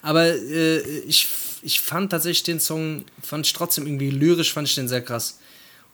Aber 0.00 0.26
äh, 0.26 0.78
ich, 1.00 1.28
ich 1.62 1.80
fand 1.80 2.10
tatsächlich 2.10 2.44
den 2.44 2.60
Song, 2.60 3.04
fand 3.20 3.46
ich 3.46 3.52
trotzdem 3.52 3.86
irgendwie 3.86 4.10
lyrisch, 4.10 4.52
fand 4.52 4.68
ich 4.68 4.74
den 4.74 4.88
sehr 4.88 5.02
krass. 5.02 5.38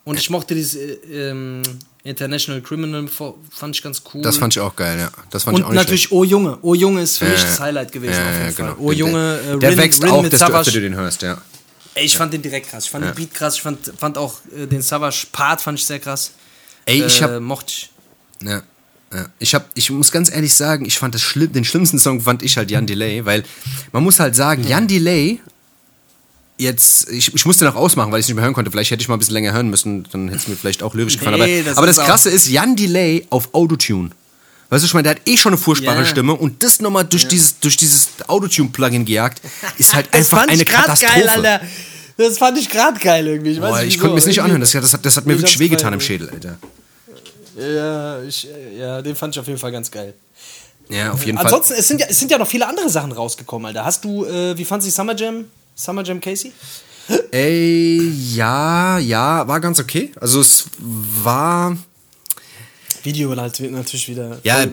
Und 0.05 0.19
ich 0.19 0.31
mochte 0.31 0.55
dieses 0.55 0.77
äh, 0.77 1.31
ähm, 1.31 1.63
International 2.05 2.63
Criminal, 2.63 3.07
fand 3.09 3.77
ich 3.77 3.83
ganz 3.83 4.03
cool. 4.13 4.23
Das 4.23 4.39
fand 4.39 4.55
ich 4.55 4.61
auch 4.61 4.75
geil, 4.75 4.99
ja. 4.99 5.11
Das 5.31 5.45
fand 5.45 5.59
ich 5.59 5.65
auch 5.65 5.69
Und 5.69 5.75
natürlich 5.75 6.11
Oh 6.13 6.25
Junge. 6.25 6.59
Oh 6.63 6.75
Junge 6.75 7.03
ist 7.03 7.19
für 7.19 7.27
mich 7.27 7.41
Ja, 7.41 7.45
das 7.45 7.61
Highlight 7.61 7.93
gewesen. 7.93 8.15
Ja, 8.15 8.31
auf 8.31 8.39
jeden 8.45 8.57
genau. 8.57 8.69
Fall. 8.69 8.77
Oh 8.79 8.93
Junge, 8.93 9.41
der, 9.45 9.55
äh, 9.55 9.59
der 9.59 9.71
Rin- 9.71 9.79
wächst 9.79 10.03
Rin 10.03 10.11
auch, 10.11 10.29
desto 10.29 10.47
öfter 10.47 10.71
du 10.71 10.81
den 10.81 10.95
hörst, 10.95 11.23
ja. 11.23 11.39
Ich 12.03 12.17
fand 12.17 12.33
den 12.33 12.43
direkt 12.43 12.69
krass. 12.71 12.85
Ich 12.85 12.91
fand 12.91 13.05
Ja. 13.05 13.11
den 13.13 13.17
Beat 13.17 13.35
krass. 13.35 13.57
Ich 13.57 13.63
fand, 13.63 13.93
fand 13.99 14.19
auch 14.19 14.39
äh, 14.57 14.67
den 14.67 14.83
Savage-Part 14.83 15.61
fand 15.61 15.79
ich 15.79 15.85
sehr 15.85 15.99
krass. 15.99 16.33
Ey, 16.87 17.05
ich 17.05 17.21
äh, 17.21 17.25
hab, 17.25 17.41
mochte 17.41 17.73
ich. 17.73 17.91
Ja. 18.43 18.63
Ja. 19.13 19.27
Ich, 19.39 19.55
hab, 19.55 19.71
ich 19.75 19.91
muss 19.91 20.13
ganz 20.13 20.31
ehrlich 20.31 20.53
sagen, 20.53 20.85
ich 20.85 20.99
fand 20.99 21.15
das 21.15 21.23
schlimm, 21.23 21.53
den 21.53 21.65
schlimmsten 21.65 21.99
Song 21.99 22.21
fand 22.21 22.43
ich 22.43 22.57
halt 22.59 22.71
Jan 22.71 22.87
Delay, 22.87 23.25
weil 23.25 23.43
man 23.93 24.03
muss 24.05 24.21
halt 24.21 24.37
sagen, 24.37 24.67
Jan 24.69 24.87
Delay, 24.87 25.41
jetzt, 26.59 27.09
ich, 27.09 27.35
ich 27.35 27.47
musste 27.47 27.65
noch 27.65 27.75
ausmachen, 27.75 28.13
weil 28.13 28.21
ich 28.21 28.25
es 28.25 28.29
nicht 28.29 28.35
mehr 28.37 28.45
hören 28.45 28.53
konnte. 28.55 28.71
Vielleicht 28.71 28.91
hätte 28.91 29.01
ich 29.01 29.09
mal 29.09 29.17
ein 29.17 29.19
bisschen 29.19 29.35
länger 29.35 29.53
hören 29.55 29.71
müssen, 29.71 30.07
dann 30.13 30.29
hätte 30.29 30.41
es 30.41 30.49
mir 30.49 30.57
vielleicht 30.57 30.83
auch 30.83 30.95
lyrisch 30.95 31.19
gefallen. 31.19 31.41
Nee, 31.41 31.61
aber 31.61 31.65
das 31.71 31.79
aber 31.79 31.87
das 31.87 31.97
Krasse 31.97 32.31
ist, 32.31 32.49
Jan 32.49 32.77
Delay 32.77 33.27
auf 33.31 33.55
Autotune. 33.55 34.11
Weißt 34.71 34.83
du, 34.83 34.87
ich 34.87 34.95
meine, 34.95 35.05
der 35.05 35.11
hat 35.17 35.23
eh 35.27 35.37
schon 35.37 35.53
eine 35.55 35.61
furchtbare 35.61 36.01
Ja. 36.01 36.05
Stimme 36.05 36.35
und 36.35 36.63
das 36.63 36.81
nochmal 36.81 37.05
durch 37.05 37.27
dieses, 37.27 37.59
durch 37.61 37.77
dieses 37.77 38.09
Autotune-Plugin 38.27 39.05
gejagt, 39.05 39.41
ist 39.79 39.95
halt 39.95 40.07
Das 40.13 40.21
einfach 40.21 40.39
fand 40.41 40.51
eine 40.51 40.65
Katastrophe. 40.65 41.13
geil, 41.15 41.29
Alter. 41.29 41.61
Das 42.19 42.37
fand 42.39 42.59
ich 42.59 42.69
gerade 42.69 42.99
geil 42.99 43.27
irgendwie. 43.27 43.53
Ich, 43.53 43.61
Boah, 43.61 43.81
ich 43.81 43.95
wieso, 43.95 44.01
konnte 44.01 44.15
mir 44.15 44.21
das 44.21 44.27
nicht 44.27 44.43
anhören, 44.43 44.61
das, 44.61 44.73
das, 44.73 44.93
hat, 44.93 45.07
das 45.07 45.17
hat 45.17 45.25
mir 45.25 45.35
Ich 45.35 45.41
wirklich 45.41 45.59
wehgetan 45.59 45.93
im. 45.95 46.01
Schädel, 46.01 46.29
Alter. 46.31 46.59
Ja, 47.57 48.23
ich, 48.23 48.47
ja, 48.79 49.01
den 49.03 49.17
fand 49.17 49.35
ich 49.35 49.41
auf 49.41 49.47
jeden 49.47 49.59
Fall 49.59 49.73
ganz 49.73 49.91
geil. 49.91 50.15
Ja, 50.91 51.13
auf 51.13 51.25
jeden 51.25 51.39
Fall. 51.39 51.47
Ansonsten, 51.47 51.75
es 51.75 51.89
sind, 51.89 52.01
ja, 52.01 52.07
es 52.09 52.19
sind 52.19 52.31
ja 52.31 52.39
noch 52.39 52.49
viele 52.49 52.67
andere 52.67 52.89
Sachen 52.89 53.13
rausgekommen, 53.13 53.67
Alter. 53.67 53.85
Hast 53.85 54.05
du, 54.05 54.25
äh, 54.25 54.57
wie 54.57 54.65
fandst 54.65 54.87
du 54.87 54.91
Summer 54.91 55.15
Jam? 55.17 55.45
Summer 55.75 56.03
Jam 56.05 56.21
Casey? 56.21 56.53
Ey, 57.31 58.13
ja, 58.35 58.99
ja, 58.99 59.47
war 59.49 59.61
ganz 59.61 59.81
okay. 59.81 60.13
Also 60.21 60.41
es 60.41 60.67
war, 60.79 61.77
Video 63.05 63.37
halt 63.37 63.61
natürlich 63.61 64.09
wieder. 64.09 64.39
ja, 64.43 64.65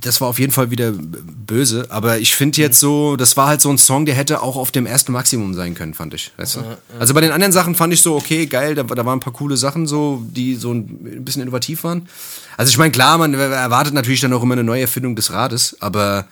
das 0.00 0.20
war 0.20 0.28
auf 0.28 0.38
jeden 0.38 0.52
Fall 0.52 0.70
wieder 0.70 0.92
böse. 0.92 1.86
Aber 1.90 2.18
ich 2.18 2.34
finde 2.34 2.60
jetzt 2.60 2.80
so, 2.80 3.16
das 3.16 3.36
war 3.36 3.48
halt 3.48 3.60
so 3.60 3.70
ein 3.70 3.78
Song, 3.78 4.06
der 4.06 4.14
hätte 4.14 4.42
auch 4.42 4.56
auf 4.56 4.70
dem 4.70 4.86
ersten 4.86 5.12
Maximum 5.12 5.54
sein 5.54 5.74
können, 5.74 5.94
fand 5.94 6.14
ich. 6.14 6.32
Weißt 6.36 6.56
du? 6.56 6.60
Also 6.98 7.14
bei 7.14 7.20
den 7.20 7.32
anderen 7.32 7.52
Sachen 7.52 7.74
fand 7.74 7.92
ich 7.92 8.02
so, 8.02 8.16
okay, 8.16 8.46
geil, 8.46 8.74
da, 8.74 8.82
da 8.82 9.04
waren 9.04 9.18
ein 9.18 9.20
paar 9.20 9.32
coole 9.32 9.56
Sachen 9.56 9.86
so, 9.86 10.22
die 10.30 10.54
so 10.56 10.72
ein 10.72 11.24
bisschen 11.24 11.42
innovativ 11.42 11.84
waren. 11.84 12.08
Also 12.56 12.70
ich 12.70 12.78
meine, 12.78 12.92
klar, 12.92 13.18
man 13.18 13.34
erwartet 13.34 13.94
natürlich 13.94 14.20
dann 14.20 14.32
auch 14.32 14.42
immer 14.42 14.54
eine 14.54 14.64
neue 14.64 14.82
Erfindung 14.82 15.16
des 15.16 15.30
Rades, 15.30 15.76
aber 15.80 16.26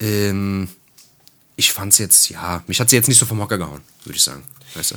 ähm, 0.00 0.68
ich 1.56 1.72
fand's 1.72 1.98
jetzt, 1.98 2.28
ja, 2.30 2.62
mich 2.66 2.80
hat 2.80 2.90
sie 2.90 2.96
jetzt 2.96 3.08
nicht 3.08 3.18
so 3.18 3.26
vom 3.26 3.40
Hocker 3.40 3.58
gehauen, 3.58 3.80
würde 4.04 4.16
ich 4.16 4.22
sagen. 4.22 4.42
Weißt 4.74 4.92
du? 4.92 4.94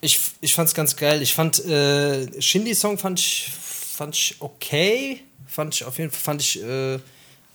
Ich, 0.00 0.20
ich 0.40 0.54
fand's 0.54 0.74
ganz 0.74 0.96
geil. 0.96 1.22
Ich 1.22 1.34
fand, 1.34 1.64
äh, 1.64 2.40
Shindy-Song 2.40 2.98
fand 2.98 3.20
ich, 3.20 3.52
fand 4.02 4.16
ich 4.16 4.36
okay. 4.40 5.20
Fand 5.46 5.74
ich 5.74 5.84
auf 5.84 5.98
jeden 5.98 6.10
Fall, 6.10 6.20
fand 6.20 6.42
ich, 6.42 6.62
äh, 6.62 6.98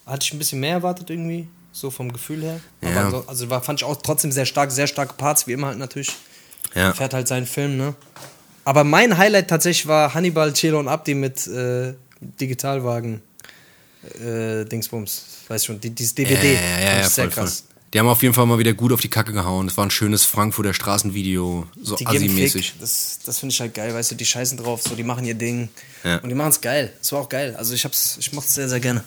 hatte 0.06 0.24
ich 0.24 0.34
ein 0.34 0.38
bisschen 0.40 0.60
mehr 0.60 0.74
erwartet 0.74 1.10
irgendwie, 1.10 1.48
so 1.74 1.92
vom 1.92 2.14
Gefühl 2.14 2.42
her. 2.42 2.60
Ja. 2.82 3.02
Aber 3.02 3.12
so, 3.12 3.28
also 3.28 3.50
war, 3.50 3.62
fand 3.62 3.82
ich 3.82 3.86
auch 3.86 3.98
trotzdem 4.02 4.32
sehr 4.32 4.46
stark, 4.46 4.72
sehr 4.72 4.88
starke 4.88 5.16
Parts, 5.16 5.48
wie 5.48 5.54
immer 5.54 5.68
halt 5.68 5.78
natürlich. 5.78 6.14
Ja. 6.74 6.94
Fährt 6.94 7.14
halt 7.14 7.28
seinen 7.28 7.48
Film, 7.48 7.76
ne? 7.76 7.96
Aber 8.64 8.84
mein 8.84 9.18
Highlight 9.18 9.50
tatsächlich 9.50 9.88
war 9.88 10.14
Hannibal, 10.14 10.54
Chelo 10.54 10.80
und 10.80 10.88
Abdi 10.88 11.16
mit 11.16 11.48
äh, 11.48 11.94
Digitalwagen. 12.22 13.22
Äh, 14.22 14.64
Dingsbums, 14.66 15.24
weiß 15.50 15.66
schon, 15.66 15.82
die, 15.82 15.90
dieses 15.90 16.16
DVD. 16.16 16.54
Ja, 16.54 16.60
ja, 16.62 16.80
ja, 16.80 16.98
ja, 17.00 17.10
sehr 17.10 17.30
voll, 17.32 17.48
voll. 17.48 17.58
Die 17.94 18.00
haben 18.00 18.08
auf 18.08 18.22
jeden 18.22 18.34
Fall 18.34 18.46
mal 18.46 18.60
wieder 18.60 18.74
gut 18.74 18.92
auf 18.92 19.00
die 19.00 19.10
Kacke 19.10 19.32
gehauen. 19.32 19.68
Es 19.68 19.78
war 19.78 19.86
ein 19.86 19.92
schönes 19.92 20.26
Frankfurter 20.26 20.74
Straßenvideo, 20.74 21.68
so 21.82 21.96
assi-mäßig. 22.04 22.74
Das, 22.82 23.20
das 23.26 23.40
finde 23.40 23.54
ich 23.54 23.62
halt 23.62 23.74
geil, 23.74 23.94
weißt 23.94 24.12
du, 24.12 24.16
die 24.16 24.26
scheißen 24.26 24.58
drauf, 24.58 24.82
so, 24.82 24.94
die 24.96 25.04
machen 25.04 25.24
ihr 25.24 25.36
Ding. 25.36 25.70
Ja. 26.04 26.18
Und 26.18 26.28
die 26.30 26.36
machen 26.36 26.50
es 26.50 26.60
geil. 26.60 26.92
Es 27.02 27.12
war 27.14 27.22
auch 27.22 27.30
geil. 27.30 27.56
Also 27.58 27.74
ich 27.74 27.86
hab's, 27.86 28.18
ich 28.20 28.34
mochte 28.34 28.50
es 28.50 28.56
sehr, 28.56 28.68
sehr 28.68 28.82
gerne. 28.82 29.04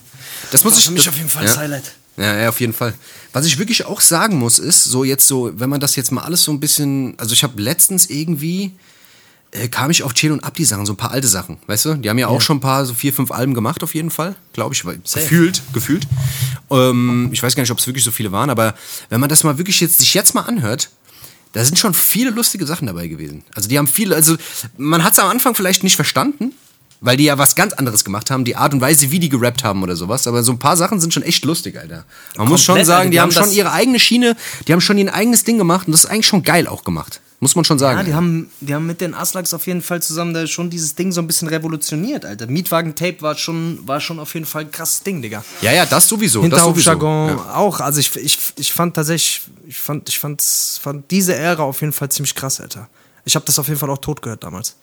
Das 0.50 0.64
muss 0.64 0.72
War 0.72 0.78
ich 0.78 0.84
für 0.86 0.92
mich 0.92 1.04
das- 1.04 1.12
auf 1.12 1.18
jeden 1.18 1.28
Fall 1.28 1.42
ja. 1.44 1.48
das 1.48 1.58
Highlight. 1.58 1.92
Ja, 2.16 2.36
ja, 2.38 2.48
auf 2.48 2.60
jeden 2.60 2.72
Fall. 2.72 2.94
Was 3.32 3.46
ich 3.46 3.58
wirklich 3.58 3.84
auch 3.86 4.00
sagen 4.00 4.36
muss, 4.38 4.58
ist, 4.58 4.84
so 4.84 5.04
jetzt 5.04 5.26
so, 5.26 5.52
wenn 5.58 5.70
man 5.70 5.80
das 5.80 5.94
jetzt 5.96 6.10
mal 6.10 6.22
alles 6.22 6.42
so 6.42 6.50
ein 6.52 6.60
bisschen, 6.60 7.14
also 7.18 7.32
ich 7.34 7.42
habe 7.44 7.60
letztens 7.62 8.10
irgendwie, 8.10 8.72
äh, 9.52 9.68
kam 9.68 9.90
ich 9.90 10.02
auf 10.02 10.14
Chill 10.14 10.32
und 10.32 10.44
Abdi 10.44 10.64
Sachen, 10.64 10.86
so 10.86 10.92
ein 10.92 10.96
paar 10.96 11.10
alte 11.10 11.26
Sachen, 11.28 11.58
weißt 11.66 11.84
du? 11.86 11.94
Die 11.94 12.08
haben 12.08 12.18
ja 12.18 12.28
auch 12.28 12.40
schon 12.40 12.58
ein 12.58 12.60
paar, 12.60 12.86
so 12.86 12.94
vier, 12.94 13.12
fünf 13.12 13.30
Alben 13.30 13.54
gemacht 13.54 13.82
auf 13.82 13.94
jeden 13.94 14.10
Fall, 14.10 14.36
glaube 14.52 14.74
ich, 14.74 14.84
weil- 14.84 15.00
gefühlt, 15.02 15.62
gefühlt. 15.72 16.06
Ähm, 16.70 17.30
ich 17.32 17.42
weiß 17.42 17.56
gar 17.56 17.62
nicht, 17.62 17.70
ob 17.72 17.78
es 17.78 17.86
wirklich 17.86 18.04
so 18.04 18.10
viele 18.10 18.32
waren, 18.32 18.50
aber 18.50 18.74
wenn 19.08 19.20
man 19.20 19.28
das 19.28 19.42
mal 19.44 19.58
wirklich 19.58 19.80
jetzt, 19.80 19.98
sich 19.98 20.14
jetzt 20.14 20.34
mal 20.34 20.42
anhört, 20.42 20.90
da 21.52 21.64
sind 21.64 21.78
schon 21.78 21.94
viele 21.94 22.30
lustige 22.30 22.64
Sachen 22.64 22.86
dabei 22.86 23.08
gewesen. 23.08 23.42
Also 23.54 23.68
die 23.68 23.76
haben 23.76 23.88
viele, 23.88 24.14
also 24.14 24.36
man 24.76 25.02
hat 25.02 25.14
es 25.14 25.18
am 25.18 25.28
Anfang 25.28 25.54
vielleicht 25.56 25.82
nicht 25.82 25.96
verstanden, 25.96 26.52
weil 27.00 27.16
die 27.16 27.24
ja 27.24 27.38
was 27.38 27.56
ganz 27.56 27.72
anderes 27.72 28.04
gemacht 28.04 28.30
haben, 28.30 28.44
die 28.44 28.54
Art 28.54 28.72
und 28.72 28.80
Weise, 28.80 29.10
wie 29.10 29.18
die 29.18 29.30
gerappt 29.30 29.64
haben 29.64 29.82
oder 29.82 29.96
sowas. 29.96 30.28
Aber 30.28 30.44
so 30.44 30.52
ein 30.52 30.58
paar 30.58 30.76
Sachen 30.76 31.00
sind 31.00 31.12
schon 31.12 31.22
echt 31.24 31.44
lustig, 31.44 31.76
Alter. 31.76 32.04
Man 32.36 32.48
muss 32.48 32.62
schon 32.62 32.74
Komplett, 32.74 32.86
sagen, 32.86 33.10
die, 33.10 33.16
die 33.16 33.20
haben 33.20 33.34
haben 33.34 33.44
schon 33.46 33.52
ihre 33.52 33.72
eigene 33.72 33.98
Schiene, 33.98 34.36
die 34.68 34.72
haben 34.72 34.80
schon 34.80 34.98
ihr 34.98 35.12
eigenes 35.12 35.42
Ding 35.42 35.58
gemacht 35.58 35.88
und 35.88 35.92
das 35.92 36.04
ist 36.04 36.10
eigentlich 36.10 36.26
schon 36.26 36.42
geil 36.44 36.68
auch 36.68 36.84
gemacht. 36.84 37.20
Muss 37.42 37.56
man 37.56 37.64
schon 37.64 37.78
sagen. 37.78 37.98
Ja, 37.98 38.04
die 38.04 38.12
haben, 38.14 38.50
die 38.60 38.74
haben 38.74 38.84
mit 38.86 39.00
den 39.00 39.14
Aslaks 39.14 39.54
auf 39.54 39.66
jeden 39.66 39.80
Fall 39.80 40.02
zusammen 40.02 40.34
da 40.34 40.46
schon 40.46 40.68
dieses 40.68 40.94
Ding 40.94 41.10
so 41.10 41.22
ein 41.22 41.26
bisschen 41.26 41.48
revolutioniert, 41.48 42.26
Alter. 42.26 42.46
Mietwagen-Tape 42.46 43.22
war 43.22 43.34
schon, 43.34 43.78
war 43.88 43.98
schon 43.98 44.18
auf 44.20 44.34
jeden 44.34 44.44
Fall 44.44 44.62
ein 44.64 44.70
krasses 44.70 45.02
Ding, 45.02 45.22
Digga. 45.22 45.42
ja, 45.62 45.72
ja, 45.72 45.86
das 45.86 46.06
sowieso. 46.06 46.42
Hinterhofjargon 46.42 47.28
Ja. 47.30 47.54
auch. 47.54 47.80
Also 47.80 47.98
ich, 47.98 48.14
ich, 48.16 48.38
ich 48.56 48.72
fand 48.72 48.94
tatsächlich, 48.94 49.40
ich 49.66 49.78
fand, 49.78 50.08
ich 50.10 50.18
fand, 50.18 50.42
fand 50.42 51.10
diese 51.10 51.34
Ära 51.34 51.62
auf 51.62 51.80
jeden 51.80 51.94
Fall 51.94 52.10
ziemlich 52.10 52.34
krass, 52.34 52.60
Alter. 52.60 52.88
Ich 53.24 53.34
habe 53.36 53.46
das 53.46 53.58
auf 53.58 53.68
jeden 53.68 53.80
Fall 53.80 53.88
auch 53.90 53.98
tot 53.98 54.20
gehört 54.20 54.44
damals. 54.44 54.76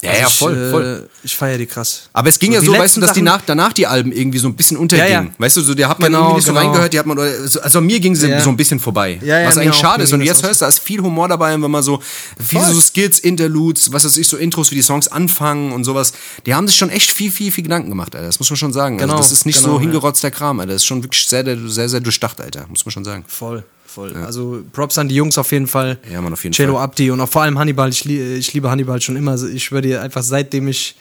Ja, 0.00 0.10
Also 0.10 0.22
ja, 0.22 0.28
ich, 0.28 0.38
voll, 0.38 0.56
äh, 0.56 0.70
voll. 0.70 1.08
Ich 1.24 1.36
feiere 1.36 1.58
die 1.58 1.66
krass. 1.66 2.08
Aber 2.12 2.28
es 2.28 2.38
ging 2.38 2.52
So, 2.52 2.58
ja 2.60 2.64
so, 2.64 2.72
weißt 2.72 2.96
du, 2.96 3.00
dass 3.00 3.12
die 3.14 3.22
nach, 3.22 3.42
danach 3.44 3.72
die 3.72 3.84
Alben 3.86 4.12
irgendwie 4.12 4.38
so 4.38 4.46
ein 4.46 4.54
bisschen 4.54 4.76
untergingen. 4.76 5.10
Ja, 5.10 5.22
ja. 5.22 5.30
Weißt 5.38 5.56
du, 5.56 5.60
so, 5.62 5.74
die 5.74 5.84
hat 5.84 5.98
man 5.98 6.12
Genau, 6.12 6.20
irgendwie 6.20 6.36
nicht 6.36 6.46
so 6.46 6.52
genau. 6.52 6.64
reingehört, 6.66 6.92
die 6.92 6.98
hat 7.00 7.06
man, 7.06 7.18
also 7.18 7.60
also 7.60 7.80
mir 7.80 7.98
ging 7.98 8.14
sie 8.14 8.28
Ja. 8.28 8.40
so 8.40 8.48
ein 8.50 8.56
bisschen 8.56 8.78
vorbei. 8.78 9.18
Was 9.20 9.58
eigentlich 9.58 9.74
schade 9.74 10.04
ist, 10.04 10.12
du 10.12 10.18
ging 10.18 10.26
jetzt 10.28 10.44
hörst, 10.44 10.62
da 10.62 10.68
ist 10.68 10.78
viel 10.78 11.00
Humor 11.00 11.26
dabei, 11.26 11.52
und 11.54 11.62
wenn 11.64 11.70
man 11.72 11.82
so, 11.82 12.00
viele 12.38 12.62
Voll. 12.62 12.74
so 12.74 12.80
Skits, 12.80 13.18
Interludes, 13.18 13.92
was 13.92 14.04
weiß 14.04 14.16
ich, 14.18 14.28
so 14.28 14.36
Intros, 14.36 14.70
wie 14.70 14.76
die 14.76 14.82
Songs 14.82 15.08
anfangen 15.08 15.72
und 15.72 15.82
sowas, 15.82 16.12
die 16.46 16.54
haben 16.54 16.68
sich 16.68 16.76
schon 16.76 16.90
echt 16.90 17.10
viel, 17.10 17.32
viel, 17.32 17.50
viel 17.50 17.64
Gedanken 17.64 17.88
gemacht, 17.88 18.14
Alter. 18.14 18.26
Das 18.28 18.38
muss 18.38 18.48
man 18.50 18.56
schon 18.56 18.72
sagen. 18.72 18.98
Genau, 18.98 19.14
also 19.14 19.24
das 19.24 19.32
ist 19.32 19.46
nicht 19.46 19.58
genau, 19.62 19.74
so 19.74 19.80
hingerotzter 19.80 20.30
Kram, 20.30 20.60
Alter. 20.60 20.74
Das 20.74 20.82
ist 20.82 20.86
schon 20.86 21.02
wirklich 21.02 21.26
sehr, 21.26 21.44
sehr, 21.44 21.58
sehr, 21.68 21.88
sehr 21.88 22.00
durchdacht, 22.00 22.40
Alter. 22.40 22.66
Muss 22.68 22.84
man 22.86 22.92
schon 22.92 23.04
sagen. 23.04 23.24
Voll, 23.26 23.64
voll. 23.98 24.14
Also 24.24 24.62
Props 24.72 24.96
an 24.98 25.08
die 25.08 25.14
Jungs 25.16 25.36
auf 25.38 25.50
jeden 25.52 25.66
Fall. 25.66 25.98
Ja, 26.10 26.20
Mann, 26.20 26.32
auf 26.32 26.42
jeden 26.44 26.54
Cello 26.54 26.74
Fall. 26.74 26.84
Abdi 26.84 27.10
und 27.10 27.20
auch 27.20 27.28
vor 27.28 27.42
allem 27.42 27.58
Hannibal. 27.58 27.88
Ich, 27.90 28.08
ich 28.08 28.52
liebe 28.54 28.70
Hannibal 28.70 29.00
schon 29.00 29.16
immer. 29.16 29.34
Ich 29.42 29.64
schwöre 29.64 29.82
dir 29.82 30.02
einfach, 30.02 30.22
seitdem 30.22 30.68
ich 30.68 30.96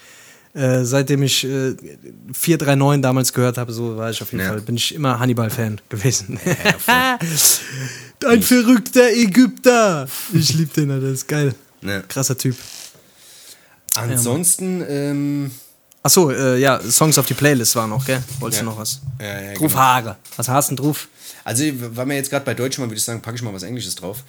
äh, 0.54 0.84
seitdem 0.84 1.22
ich 1.22 1.44
äh, 1.44 1.76
439 2.34 3.02
damals 3.04 3.32
gehört 3.34 3.60
habe, 3.60 3.72
so 3.72 3.96
war 3.98 4.10
ich 4.10 4.20
auf 4.24 4.32
jeden 4.32 4.44
Ja. 4.44 4.50
Fall, 4.50 4.62
bin 4.62 4.76
ich 4.76 4.96
immer 4.96 5.20
Hannibal-Fan 5.20 5.80
gewesen. 5.90 6.40
Ein 8.26 8.42
verrückter 8.42 9.12
Ägypter. 9.12 10.08
Ich 10.34 10.56
liebe 10.56 10.74
den, 10.74 10.90
Alter, 10.90 11.06
das 11.08 11.14
ist 11.20 11.28
geil. 11.28 11.54
Ja. 11.84 12.02
Krasser 12.02 12.36
Typ. 12.38 12.56
Ansonsten, 13.96 14.84
ähm, 14.88 15.52
Achso, 16.04 16.32
äh, 16.32 16.58
ja, 16.60 16.80
Songs 16.80 17.18
auf 17.18 17.26
die 17.26 17.34
Playlist 17.34 17.76
waren 17.76 17.90
noch, 17.90 18.06
gell? 18.06 18.24
Wolltest 18.40 18.62
Ja. 18.62 18.66
du 18.66 18.72
noch 18.72 18.80
was? 18.80 19.02
Ja, 19.20 19.42
ja, 19.42 19.54
Druf 19.56 19.72
genau. 19.74 19.82
Haare. 19.84 20.16
Was 20.38 20.48
hast 20.48 20.72
du 20.72 20.76
denn 20.76 20.86
drauf? 20.86 21.08
Also, 21.48 21.64
weil 21.96 22.08
wir 22.08 22.16
jetzt 22.18 22.30
gerade 22.30 22.44
bei 22.44 22.54
Deutsch 22.54 22.78
waren, 22.78 22.90
würde 22.90 22.98
ich 22.98 23.06
sagen, 23.06 23.22
packe 23.22 23.38
ich 23.38 23.42
mal 23.42 23.54
was 23.54 23.64
Englisches 23.64 23.96
drauf. 23.96 24.22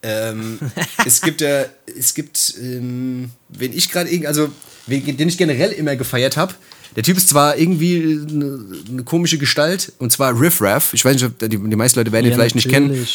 Ähm, 0.00 0.60
es 1.04 1.20
gibt 1.20 1.40
ja, 1.40 1.64
es 1.98 2.14
gibt, 2.14 2.54
ähm, 2.62 3.30
wenn 3.48 3.72
ich 3.72 3.90
gerade 3.90 4.08
irgendwie, 4.08 4.28
also, 4.28 4.48
den 4.86 5.28
ich 5.28 5.36
generell 5.36 5.72
immer 5.72 5.96
gefeiert 5.96 6.36
habe, 6.36 6.54
der 6.94 7.02
Typ 7.02 7.16
ist 7.16 7.30
zwar 7.30 7.58
irgendwie 7.58 8.24
eine, 8.30 8.60
eine 8.88 9.02
komische 9.02 9.38
Gestalt, 9.38 9.92
und 9.98 10.12
zwar 10.12 10.40
Riff 10.40 10.62
Raff. 10.62 10.94
Ich 10.94 11.04
weiß 11.04 11.14
nicht, 11.14 11.24
ob 11.24 11.36
die, 11.40 11.48
die 11.48 11.58
meisten 11.58 11.98
Leute 11.98 12.12
werden 12.12 12.26
ihn 12.26 12.32
vielleicht 12.32 12.54
nicht 12.54 12.68
kennen. 12.68 13.08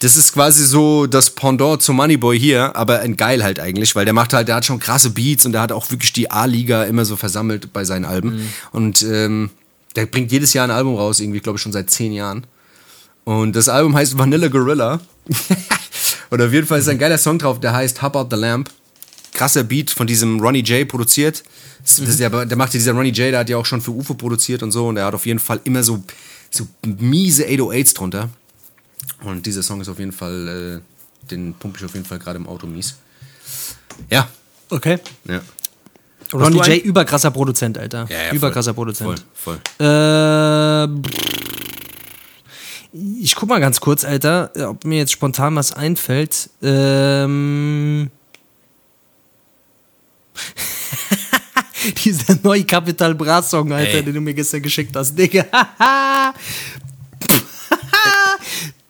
Das 0.00 0.16
ist 0.16 0.32
quasi 0.32 0.64
so 0.64 1.06
das 1.06 1.30
Pendant 1.30 1.82
zum 1.82 1.94
Moneyboy 1.94 2.36
hier, 2.36 2.74
aber 2.74 2.98
ein 2.98 3.16
geil 3.16 3.44
halt 3.44 3.60
eigentlich, 3.60 3.94
weil 3.94 4.06
der 4.06 4.14
macht 4.14 4.32
halt, 4.32 4.48
der 4.48 4.56
hat 4.56 4.64
schon 4.64 4.80
krasse 4.80 5.10
Beats 5.10 5.46
und 5.46 5.52
der 5.52 5.60
hat 5.60 5.70
auch 5.70 5.88
wirklich 5.92 6.12
die 6.12 6.32
A-Liga 6.32 6.82
immer 6.82 7.04
so 7.04 7.14
versammelt 7.14 7.72
bei 7.72 7.84
seinen 7.84 8.06
Alben. 8.06 8.30
Mhm. 8.30 8.48
Und 8.72 9.02
ähm, 9.02 9.50
der 9.94 10.06
bringt 10.06 10.32
jedes 10.32 10.52
Jahr 10.52 10.66
ein 10.66 10.72
Album 10.72 10.96
raus, 10.96 11.20
irgendwie, 11.20 11.38
glaube 11.38 11.58
ich, 11.58 11.62
schon 11.62 11.70
seit 11.70 11.88
zehn 11.88 12.12
Jahren. 12.12 12.44
Und 13.24 13.54
das 13.54 13.68
Album 13.68 13.94
heißt 13.94 14.18
Vanilla 14.18 14.48
Gorilla. 14.48 15.00
und 16.30 16.42
auf 16.42 16.52
jeden 16.52 16.66
Fall 16.66 16.80
ist 16.80 16.88
ein 16.88 16.98
geiler 16.98 17.18
Song 17.18 17.38
drauf, 17.38 17.60
der 17.60 17.72
heißt 17.72 18.02
How 18.02 18.14
About 18.14 18.34
the 18.34 18.40
Lamp. 18.40 18.70
Krasser 19.32 19.64
Beat 19.64 19.90
von 19.90 20.06
diesem 20.06 20.40
Ronnie 20.40 20.62
J 20.62 20.86
produziert. 20.86 21.42
Das, 21.82 21.96
das 21.96 22.08
ist 22.08 22.20
ja, 22.20 22.28
der 22.28 22.56
macht 22.56 22.74
ja 22.74 22.78
dieser 22.78 22.92
Ronnie 22.92 23.10
J, 23.10 23.32
der 23.32 23.40
hat 23.40 23.48
ja 23.48 23.56
auch 23.56 23.66
schon 23.66 23.80
für 23.80 23.92
UFO 23.92 24.14
produziert 24.14 24.62
und 24.62 24.72
so. 24.72 24.88
Und 24.88 24.96
der 24.96 25.06
hat 25.06 25.14
auf 25.14 25.24
jeden 25.26 25.38
Fall 25.38 25.60
immer 25.64 25.82
so, 25.82 26.02
so 26.50 26.66
miese 26.84 27.44
808s 27.44 27.94
drunter. 27.94 28.28
Und 29.24 29.46
dieser 29.46 29.62
Song 29.62 29.80
ist 29.80 29.88
auf 29.88 29.98
jeden 29.98 30.12
Fall, 30.12 30.82
äh, 30.82 31.28
den 31.30 31.54
pumpe 31.54 31.78
ich 31.78 31.84
auf 31.84 31.94
jeden 31.94 32.04
Fall 32.06 32.18
gerade 32.18 32.38
im 32.38 32.46
Auto 32.48 32.66
mies. 32.66 32.96
Ja, 34.10 34.28
Okay. 34.72 34.98
ja. 35.28 35.40
Ronnie? 36.32 36.56
J, 36.66 36.82
überkrasser 36.82 37.30
Produzent, 37.30 37.76
Alter. 37.76 38.06
ja, 38.08 38.22
ja 38.28 38.32
überkrasser 38.32 38.72
voll, 38.72 38.86
Produzent. 38.86 39.22
Voll, 39.34 39.58
voll. 39.78 39.86
Äh, 39.86 40.88
ich 42.92 43.34
guck 43.34 43.48
mal 43.48 43.60
ganz 43.60 43.80
kurz, 43.80 44.04
Alter, 44.04 44.50
ob 44.68 44.84
mir 44.84 44.98
jetzt 44.98 45.12
spontan 45.12 45.56
was 45.56 45.72
einfällt. 45.72 46.50
Ähm. 46.62 48.10
Dieser 52.04 52.38
neue 52.42 52.64
Capital 52.64 53.14
Bra 53.14 53.42
Song, 53.42 53.72
Alter, 53.72 53.98
Ey. 53.98 54.04
den 54.04 54.14
du 54.14 54.20
mir 54.20 54.34
gestern 54.34 54.62
geschickt 54.62 54.94
hast, 54.94 55.16
Digga. 55.16 55.46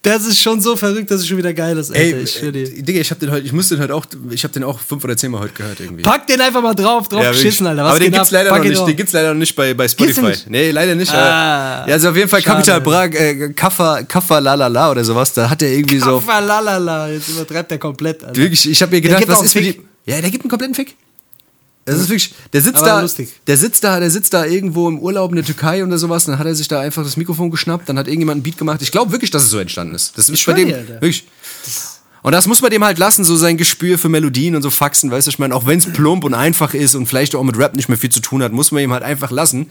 das 0.02 0.26
ist 0.26 0.40
schon 0.40 0.60
so 0.60 0.74
verrückt, 0.76 1.10
dass 1.12 1.20
es 1.20 1.28
schon 1.28 1.36
wieder 1.38 1.54
geil 1.54 1.78
ist, 1.78 1.90
Alter. 1.90 2.00
Ey, 2.02 2.22
ich 2.22 2.42
äh, 2.42 2.50
Digga, 2.50 3.00
ich 3.00 3.10
hab 3.12 3.20
den 3.20 3.30
heute, 3.30 3.46
ich 3.46 3.52
musste 3.52 3.76
den 3.76 3.84
heute 3.84 3.94
auch, 3.94 4.04
ich 4.30 4.42
hab 4.42 4.52
den 4.52 4.64
auch 4.64 4.80
fünf 4.80 5.04
oder 5.04 5.16
zehnmal 5.16 5.42
heute 5.42 5.52
gehört 5.54 5.78
irgendwie. 5.78 6.02
Pack 6.02 6.26
den 6.26 6.40
einfach 6.40 6.60
mal 6.60 6.74
drauf, 6.74 7.08
drauf 7.08 7.22
Ja, 7.22 7.30
geschissen. 7.30 7.66
Alter. 7.68 7.84
Was 7.84 7.90
Aber 7.90 7.98
den 8.00 8.10
gibt's 8.12 8.28
ab? 8.28 8.32
leider 8.32 8.50
Pack 8.50 8.58
noch 8.58 8.68
nicht. 8.68 8.78
drauf. 8.78 8.86
Den 8.88 8.96
gibt's 8.96 9.12
leider 9.12 9.28
noch 9.28 9.38
nicht 9.38 9.54
bei, 9.54 9.74
bei 9.74 9.86
Spotify. 9.88 10.22
nicht? 10.22 10.50
Nee, 10.50 10.70
leider 10.72 10.94
nicht. 10.96 11.12
Ah, 11.14 11.84
ja, 11.86 11.94
also 11.94 12.08
auf 12.10 12.16
jeden 12.16 12.28
Fall 12.28 12.42
schade. 12.42 12.56
Capital 12.56 12.80
Bra, 12.80 13.04
äh, 13.04 13.52
Kaffa, 13.52 14.02
Kaffa 14.02 14.38
Lalala 14.40 14.90
oder 14.90 15.04
sowas. 15.04 15.32
Da 15.34 15.48
hat 15.48 15.62
er 15.62 15.70
irgendwie 15.72 15.98
so. 15.98 16.18
Kaffa, 16.20 16.40
lalala, 16.40 17.08
jetzt 17.08 17.28
übertreibt 17.28 17.70
er 17.70 17.78
komplett, 17.78 18.24
Alter. 18.24 18.36
Wirklich, 18.36 18.68
ich 18.68 18.82
habe 18.82 18.92
mir 18.94 19.00
gedacht, 19.00 19.26
was 19.28 19.42
ist 19.44 19.52
für 19.52 19.60
einen 19.60 19.72
die. 19.72 20.10
Ja, 20.10 20.20
der 20.20 20.30
gibt 20.30 20.42
einen 20.44 20.50
kompletten 20.50 20.74
Fick. 20.74 20.96
Das 21.84 21.96
ist 21.96 22.08
wirklich. 22.08 22.34
Der 22.52 22.62
sitzt 22.62 22.76
Aber 22.76 22.86
da. 22.86 23.00
lustig. 23.00 23.28
Der 23.46 23.56
sitzt 23.56 23.82
da, 23.82 23.98
der 23.98 24.10
sitzt 24.10 24.32
da 24.34 24.44
irgendwo 24.44 24.88
im 24.88 24.98
Urlaub 25.00 25.30
in 25.30 25.36
der 25.36 25.44
Türkei 25.44 25.84
oder 25.84 25.98
sowas. 25.98 26.24
Dann 26.26 26.38
hat 26.38 26.46
er 26.46 26.54
sich 26.54 26.68
da 26.68 26.80
einfach 26.80 27.02
das 27.02 27.16
Mikrofon 27.16 27.50
geschnappt. 27.50 27.88
Dann 27.88 27.98
hat 27.98 28.06
irgendjemand 28.06 28.36
einen 28.36 28.42
Beat 28.44 28.56
gemacht. 28.56 28.82
Ich 28.82 28.92
glaube 28.92 29.10
wirklich, 29.10 29.30
dass 29.30 29.42
es 29.42 29.50
so 29.50 29.58
entstanden 29.58 29.94
ist. 29.94 30.16
Das 30.16 30.28
ist 30.28 30.46
bei 30.46 30.52
dem. 30.52 30.72
Alter. 30.72 30.94
Wirklich. 30.94 31.26
Und 32.22 32.32
das 32.32 32.46
muss 32.46 32.62
man 32.62 32.70
dem 32.70 32.84
halt 32.84 32.98
lassen, 32.98 33.24
so 33.24 33.34
sein 33.34 33.56
Gespür 33.56 33.98
für 33.98 34.08
Melodien 34.08 34.54
und 34.54 34.62
so 34.62 34.70
Faxen, 34.70 35.10
weißt 35.10 35.26
du, 35.26 35.30
ich 35.30 35.38
meine, 35.40 35.56
auch 35.56 35.66
wenn 35.66 35.80
es 35.80 35.92
plump 35.92 36.22
und 36.22 36.34
einfach 36.34 36.72
ist 36.72 36.94
und 36.94 37.06
vielleicht 37.06 37.34
auch 37.34 37.42
mit 37.42 37.58
Rap 37.58 37.74
nicht 37.74 37.88
mehr 37.88 37.98
viel 37.98 38.10
zu 38.10 38.20
tun 38.20 38.44
hat, 38.44 38.52
muss 38.52 38.70
man 38.70 38.80
ihm 38.80 38.92
halt 38.92 39.02
einfach 39.02 39.32
lassen. 39.32 39.68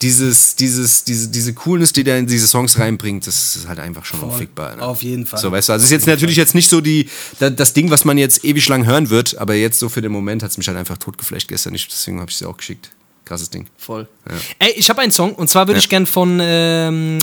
Dieses, 0.00 0.54
dieses, 0.54 1.02
diese, 1.02 1.26
diese 1.28 1.54
Coolness, 1.54 1.92
die 1.92 2.04
der 2.04 2.18
in 2.18 2.26
diese 2.28 2.46
Songs 2.46 2.78
reinbringt, 2.78 3.26
das 3.26 3.56
ist 3.56 3.66
halt 3.66 3.80
einfach 3.80 4.04
schon 4.04 4.20
unfickbar. 4.20 4.76
Ne? 4.76 4.82
Auf 4.82 5.02
jeden 5.02 5.26
Fall. 5.26 5.40
So, 5.40 5.50
weißt 5.50 5.68
du, 5.68 5.72
also 5.72 5.82
es 5.82 5.88
ist 5.88 5.92
jetzt 5.92 6.06
natürlich 6.06 6.36
jetzt 6.36 6.54
nicht 6.54 6.70
so 6.70 6.80
die, 6.80 7.08
da- 7.40 7.50
das 7.50 7.72
Ding, 7.72 7.90
was 7.90 8.04
man 8.04 8.16
jetzt 8.16 8.44
ewig 8.44 8.68
lang 8.68 8.86
hören 8.86 9.10
wird, 9.10 9.36
aber 9.38 9.54
jetzt 9.54 9.80
so 9.80 9.88
für 9.88 10.00
den 10.00 10.12
Moment 10.12 10.44
hat 10.44 10.52
es 10.52 10.56
mich 10.58 10.68
halt 10.68 10.78
einfach 10.78 10.98
totgeflasht 10.98 11.48
gestern. 11.48 11.74
Ich, 11.74 11.88
deswegen 11.88 12.20
habe 12.20 12.30
ich 12.30 12.36
es 12.40 12.46
auch 12.46 12.56
geschickt. 12.56 12.90
Krasses 13.24 13.50
Ding. 13.50 13.66
Voll. 13.76 14.06
Ey, 14.60 14.70
ich 14.76 14.88
habe 14.88 15.00
einen 15.00 15.10
Song 15.12 15.34
und 15.34 15.50
zwar 15.50 15.66
würde 15.66 15.80
ich 15.80 15.88
gern 15.88 16.06
von 16.06 16.38
ähm, 16.40 17.18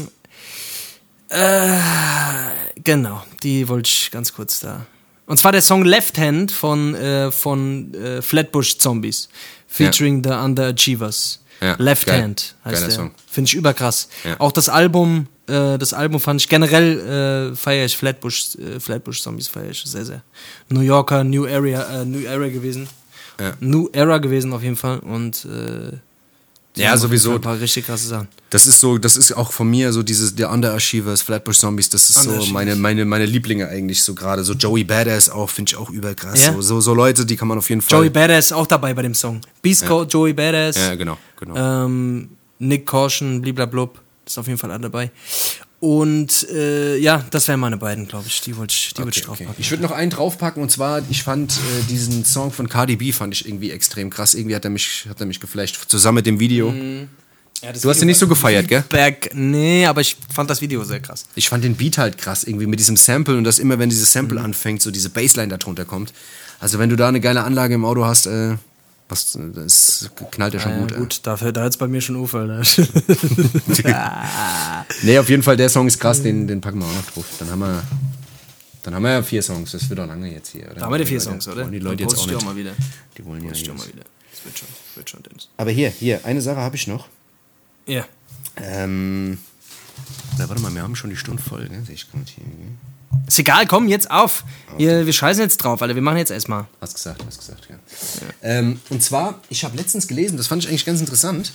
äh, 1.29 1.79
genau, 2.83 3.23
die 3.43 3.67
wollte 3.67 3.89
ich 3.89 4.11
ganz 4.11 4.33
kurz 4.33 4.59
da. 4.59 4.85
Und 5.27 5.37
zwar 5.39 5.51
der 5.51 5.61
Song 5.61 5.83
Left 5.85 6.17
Hand 6.19 6.51
von 6.51 6.93
äh, 6.93 7.31
von 7.31 7.93
äh, 7.95 8.21
Flatbush 8.21 8.77
Zombies 8.77 9.27
featuring 9.67 10.23
the 10.23 10.29
Underachievers. 10.31 11.39
Ja, 11.61 11.75
Left 11.77 12.05
geil. 12.05 12.21
Hand 12.21 12.55
heißt 12.65 12.75
Geiler 12.75 12.87
der. 12.87 12.95
Song. 12.95 13.11
Finde 13.29 13.47
ich 13.47 13.55
überkrass. 13.55 14.09
Ja. 14.23 14.39
Auch 14.39 14.51
das 14.51 14.69
Album, 14.69 15.27
äh, 15.47 15.77
das 15.77 15.93
Album 15.93 16.19
fand 16.19 16.41
ich 16.41 16.49
generell 16.49 17.51
äh, 17.51 17.55
feiere 17.55 17.85
ich 17.85 17.95
Flatbush 17.97 18.55
äh, 18.55 18.79
Flatbush 18.79 19.21
Zombies 19.21 19.47
feiere 19.47 19.71
ich 19.71 19.83
sehr 19.83 20.05
sehr. 20.05 20.21
New 20.69 20.81
Yorker 20.81 21.23
New 21.23 21.45
Area 21.45 22.01
äh, 22.01 22.05
New 22.05 22.25
Era 22.25 22.49
gewesen. 22.49 22.87
Ja. 23.39 23.53
New 23.59 23.89
Era 23.91 24.17
gewesen 24.19 24.53
auf 24.53 24.63
jeden 24.63 24.75
Fall 24.77 24.99
und 24.99 25.45
äh, 25.45 25.97
die 26.75 26.81
Ja, 26.81 26.97
sowieso. 26.97 27.33
Ein 27.33 27.41
paar 27.41 27.59
richtig 27.59 27.85
krasse 27.85 28.07
Sachen. 28.07 28.27
Das 28.49 28.65
ist 28.67 28.79
so, 28.79 28.97
das 28.97 29.17
ist 29.17 29.33
auch 29.33 29.51
von 29.51 29.69
mir 29.69 29.91
so 29.91 30.03
dieses, 30.03 30.35
der 30.35 30.51
Underachievers, 30.51 31.21
Flatbush 31.21 31.57
Zombies, 31.57 31.89
das 31.89 32.09
ist 32.09 32.23
so 32.23 32.45
meine, 32.53 32.75
meine, 32.75 33.05
meine 33.05 33.25
Lieblinge 33.25 33.67
eigentlich 33.67 34.03
so 34.03 34.13
gerade. 34.13 34.43
So 34.43 34.53
Joey 34.53 34.83
Badass 34.83 35.29
auch, 35.29 35.49
finde 35.49 35.71
ich 35.71 35.77
auch 35.77 35.89
überkrass. 35.89 36.45
Ja? 36.45 36.53
So, 36.53 36.61
so, 36.61 36.81
so 36.81 36.93
Leute, 36.93 37.25
die 37.25 37.35
kann 37.35 37.47
man 37.47 37.57
auf 37.57 37.69
jeden 37.69 37.81
Fall. 37.81 37.99
Joey 37.99 38.09
Badass 38.09 38.51
auch 38.51 38.67
dabei 38.67 38.93
bei 38.93 39.01
dem 39.01 39.15
Song. 39.15 39.41
Beast 39.61 39.85
Code, 39.85 40.09
Joey 40.09 40.33
Badass. 40.33 40.77
Ja, 40.77 40.95
genau, 40.95 41.17
genau. 41.39 41.85
Ähm, 41.85 42.29
Nick 42.59 42.85
Caution, 42.85 43.41
bliblablub. 43.41 44.01
Ist 44.25 44.39
auf 44.39 44.47
jeden 44.47 44.57
Fall 44.57 44.71
alle 44.71 44.81
dabei. 44.81 45.11
Und 45.85 46.49
äh, 46.49 46.97
ja, 46.97 47.23
das 47.29 47.47
wären 47.47 47.59
meine 47.59 47.77
beiden, 47.77 48.07
glaube 48.07 48.25
ich. 48.25 48.41
Die 48.41 48.57
wollte 48.57 48.73
ich, 48.73 48.95
die 48.95 49.01
ich 49.03 49.07
Okay, 49.07 49.19
okay. 49.19 49.21
draufpacken. 49.21 49.55
Ich 49.59 49.69
würde 49.69 49.83
noch 49.83 49.91
einen 49.91 50.09
draufpacken 50.09 50.63
und 50.63 50.71
zwar, 50.71 51.03
ich 51.11 51.21
fand 51.21 51.51
äh, 51.51 51.83
diesen 51.87 52.25
Song 52.25 52.51
von 52.51 52.67
Cardi 52.67 52.95
B 52.95 53.11
fand 53.11 53.35
ich 53.35 53.47
irgendwie 53.47 53.69
extrem 53.69 54.09
krass. 54.09 54.33
Irgendwie 54.33 54.55
hat 54.55 54.63
er 54.63 54.71
mich, 54.71 55.05
hat 55.07 55.19
er 55.19 55.27
mich 55.27 55.39
geflasht. 55.39 55.77
Zusammen 55.87 56.15
mit 56.15 56.25
dem 56.25 56.39
Video. 56.39 56.73
Ja, 57.61 57.71
das 57.71 57.83
Du 57.83 57.89
hast 57.89 57.97
Video 57.97 57.99
den 57.99 58.07
nicht 58.07 58.17
so 58.17 58.27
gefeiert, 58.27 58.67
gell? 58.67 58.83
Back, 58.89 59.29
nee, 59.35 59.85
aber 59.85 60.01
ich 60.01 60.17
fand 60.33 60.49
das 60.49 60.59
Video 60.59 60.83
sehr 60.83 61.01
krass. 61.01 61.27
Ich 61.35 61.49
fand 61.49 61.63
den 61.63 61.75
Beat 61.75 61.99
halt 61.99 62.17
krass, 62.17 62.45
irgendwie 62.45 62.65
mit 62.65 62.79
diesem 62.79 62.97
Sample 62.97 63.37
und 63.37 63.43
dass 63.43 63.59
immer, 63.59 63.77
wenn 63.77 63.91
dieses 63.91 64.11
Sample 64.11 64.41
anfängt, 64.41 64.81
so 64.81 64.89
diese 64.89 65.11
Bassline 65.11 65.55
darunter 65.55 65.85
kommt. 65.85 66.13
Also 66.59 66.79
wenn 66.79 66.89
du 66.89 66.95
da 66.95 67.09
eine 67.09 67.21
geile 67.21 67.43
Anlage 67.43 67.75
im 67.75 67.85
Auto 67.85 68.05
hast, 68.05 68.25
äh, 68.25 68.55
was, 69.07 69.37
das 69.53 70.09
knallt 70.31 70.55
ja 70.55 70.59
schon 70.59 70.71
Ja, 70.71 70.79
gut. 70.79 70.91
ey. 70.93 70.97
gut, 70.97 71.19
dafür, 71.23 71.51
da 71.51 71.63
hat's 71.63 71.77
bei 71.77 71.87
mir 71.87 72.01
schon 72.01 72.15
Ufer. 72.15 72.45
Ne? 72.45 72.61
Nee, 75.03 75.19
auf 75.19 75.29
jeden 75.29 75.43
Fall, 75.43 75.57
der 75.57 75.69
Song 75.69 75.87
ist 75.87 75.99
krass, 75.99 76.21
den, 76.21 76.47
den 76.47 76.61
packen 76.61 76.79
wir 76.79 76.85
auch 76.85 76.93
noch 76.93 77.11
drauf. 77.11 77.25
Dann 77.39 77.49
haben 77.51 77.59
wir, 77.59 77.83
dann 78.83 78.95
haben 78.95 79.03
wir 79.03 79.11
ja 79.11 79.23
vier 79.23 79.41
Songs, 79.41 79.71
das 79.71 79.89
wird 79.89 79.99
doch 79.99 80.07
lange 80.07 80.31
jetzt 80.31 80.49
hier, 80.49 80.65
oder? 80.65 80.75
Da 80.75 80.81
haben 80.81 80.91
wir 80.93 80.97
die 80.99 81.05
vier 81.05 81.21
Songs, 81.21 81.47
oder? 81.47 81.65
Die 81.65 81.79
Leute 81.79 82.03
jetzt 82.03 82.15
auch 82.17 82.21
ich 82.21 82.27
nicht. 82.27 82.35
auch 82.37 82.43
mal 82.43 82.55
wieder. 82.55 82.73
Die 83.17 83.25
wollen 83.25 83.43
ja 83.43 83.51
auch 83.51 83.55
jetzt. 83.55 83.67
mal 83.67 83.87
wieder. 83.87 84.03
Das 84.31 84.45
wird 84.45 84.59
schon, 84.59 84.67
wird 84.95 85.09
schon, 85.09 85.23
Dennis. 85.23 85.49
Aber 85.57 85.71
hier, 85.71 85.89
hier, 85.89 86.25
eine 86.25 86.41
Sache 86.41 86.57
habe 86.57 86.75
ich 86.75 86.87
noch. 86.87 87.07
Ja. 87.85 88.05
Ähm, 88.57 89.37
na, 90.37 90.49
warte 90.49 90.61
mal, 90.61 90.73
wir 90.73 90.81
haben 90.81 90.95
schon 90.95 91.09
die 91.09 91.17
Stunde 91.17 91.41
voll, 91.41 91.67
ne? 91.69 91.83
Sehe 91.85 91.95
ich 91.95 92.09
gerade 92.09 92.23
hier. 92.25 92.43
Ist 93.27 93.39
egal, 93.39 93.65
komm, 93.67 93.87
jetzt 93.87 94.09
auf. 94.11 94.43
Wir, 94.77 95.05
wir 95.05 95.13
scheißen 95.13 95.41
jetzt 95.41 95.57
drauf, 95.57 95.81
Alter. 95.81 95.95
Wir 95.95 96.01
machen 96.01 96.17
jetzt 96.17 96.31
erstmal. 96.31 96.65
Hast 96.81 96.95
gesagt, 96.95 97.23
hast 97.25 97.39
gesagt, 97.39 97.67
ja. 97.69 97.77
Ähm, 98.41 98.79
und 98.89 99.01
zwar, 99.01 99.41
ich 99.49 99.63
habe 99.63 99.75
letztens 99.77 100.07
gelesen, 100.07 100.37
das 100.37 100.47
fand 100.47 100.63
ich 100.63 100.69
eigentlich 100.69 100.85
ganz 100.85 100.99
interessant, 100.99 101.51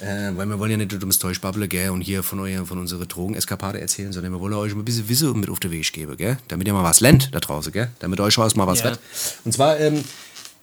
äh, 0.00 0.30
weil 0.34 0.46
wir 0.46 0.58
wollen 0.58 0.72
ja 0.72 0.76
nicht 0.76 0.90
nur 0.90 1.00
dummes 1.00 1.18
Täuschbubble, 1.18 1.68
gell, 1.68 1.90
und 1.90 2.00
hier 2.02 2.22
von, 2.22 2.40
euer, 2.40 2.66
von 2.66 2.78
unserer 2.78 3.06
Drogeneskapade 3.06 3.80
erzählen, 3.80 4.12
sondern 4.12 4.32
wir 4.32 4.40
wollen 4.40 4.52
euch 4.54 4.74
mal 4.74 4.82
ein 4.82 4.84
bisschen 4.84 5.08
Wissen 5.08 5.38
mit 5.40 5.48
auf 5.48 5.60
den 5.60 5.70
Weg 5.70 5.90
geben, 5.92 6.16
gell, 6.16 6.38
damit 6.48 6.66
ihr 6.66 6.74
mal 6.74 6.84
was 6.84 7.00
lernt 7.00 7.34
da 7.34 7.40
draußen, 7.40 7.72
gell, 7.72 7.88
damit 8.00 8.20
euch 8.20 8.36
auch 8.38 8.54
mal 8.56 8.66
was 8.66 8.80
Ja. 8.80 8.86
wird. 8.86 9.00
Und 9.44 9.52
zwar, 9.52 9.78
ähm, 9.80 10.04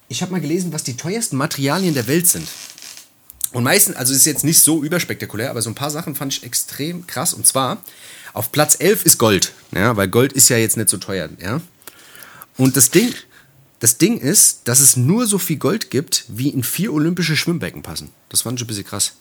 ich 0.08 0.22
habe 0.22 0.30
mal 0.30 0.40
gelesen, 0.40 0.72
was 0.72 0.84
die 0.84 0.96
teuersten 0.96 1.36
Materialien 1.36 1.94
der 1.94 2.06
Welt 2.06 2.28
sind. 2.28 2.46
Und 3.52 3.64
meistens, 3.64 3.96
also 3.96 4.12
es 4.12 4.18
ist 4.18 4.24
jetzt 4.26 4.44
nicht 4.44 4.60
so 4.60 4.82
überspektakulär, 4.82 5.48
aber 5.50 5.62
so 5.62 5.70
ein 5.70 5.74
paar 5.76 5.90
Sachen 5.90 6.14
fand 6.14 6.32
ich 6.34 6.42
extrem 6.42 7.06
krass. 7.06 7.32
Und 7.32 7.46
zwar, 7.46 7.78
auf 8.34 8.52
Platz 8.52 8.76
11 8.78 9.06
ist 9.06 9.18
Gold. 9.18 9.52
Ja, 9.74 9.96
weil 9.96 10.08
Gold 10.08 10.32
ist 10.34 10.48
ja 10.50 10.58
jetzt 10.58 10.76
nicht 10.76 10.90
so 10.90 10.98
teuer. 10.98 11.28
Ja. 11.40 11.60
Und 12.58 12.76
das 12.76 12.90
Ding, 12.90 13.14
das 13.80 13.96
Ding 13.98 14.18
ist, 14.18 14.60
dass 14.68 14.80
es 14.80 14.96
nur 14.96 15.26
so 15.26 15.38
viel 15.38 15.56
Gold 15.56 15.90
gibt, 15.90 16.24
wie 16.28 16.48
in 16.50 16.62
vier 16.62 16.92
olympische 16.92 17.36
Schwimmbecken 17.36 17.82
passen. 17.82 18.10
Das 18.28 18.42
fand 18.42 18.58
ich 18.58 18.64
ein 18.64 18.68
bisschen 18.68 18.84
krass. 18.84 19.14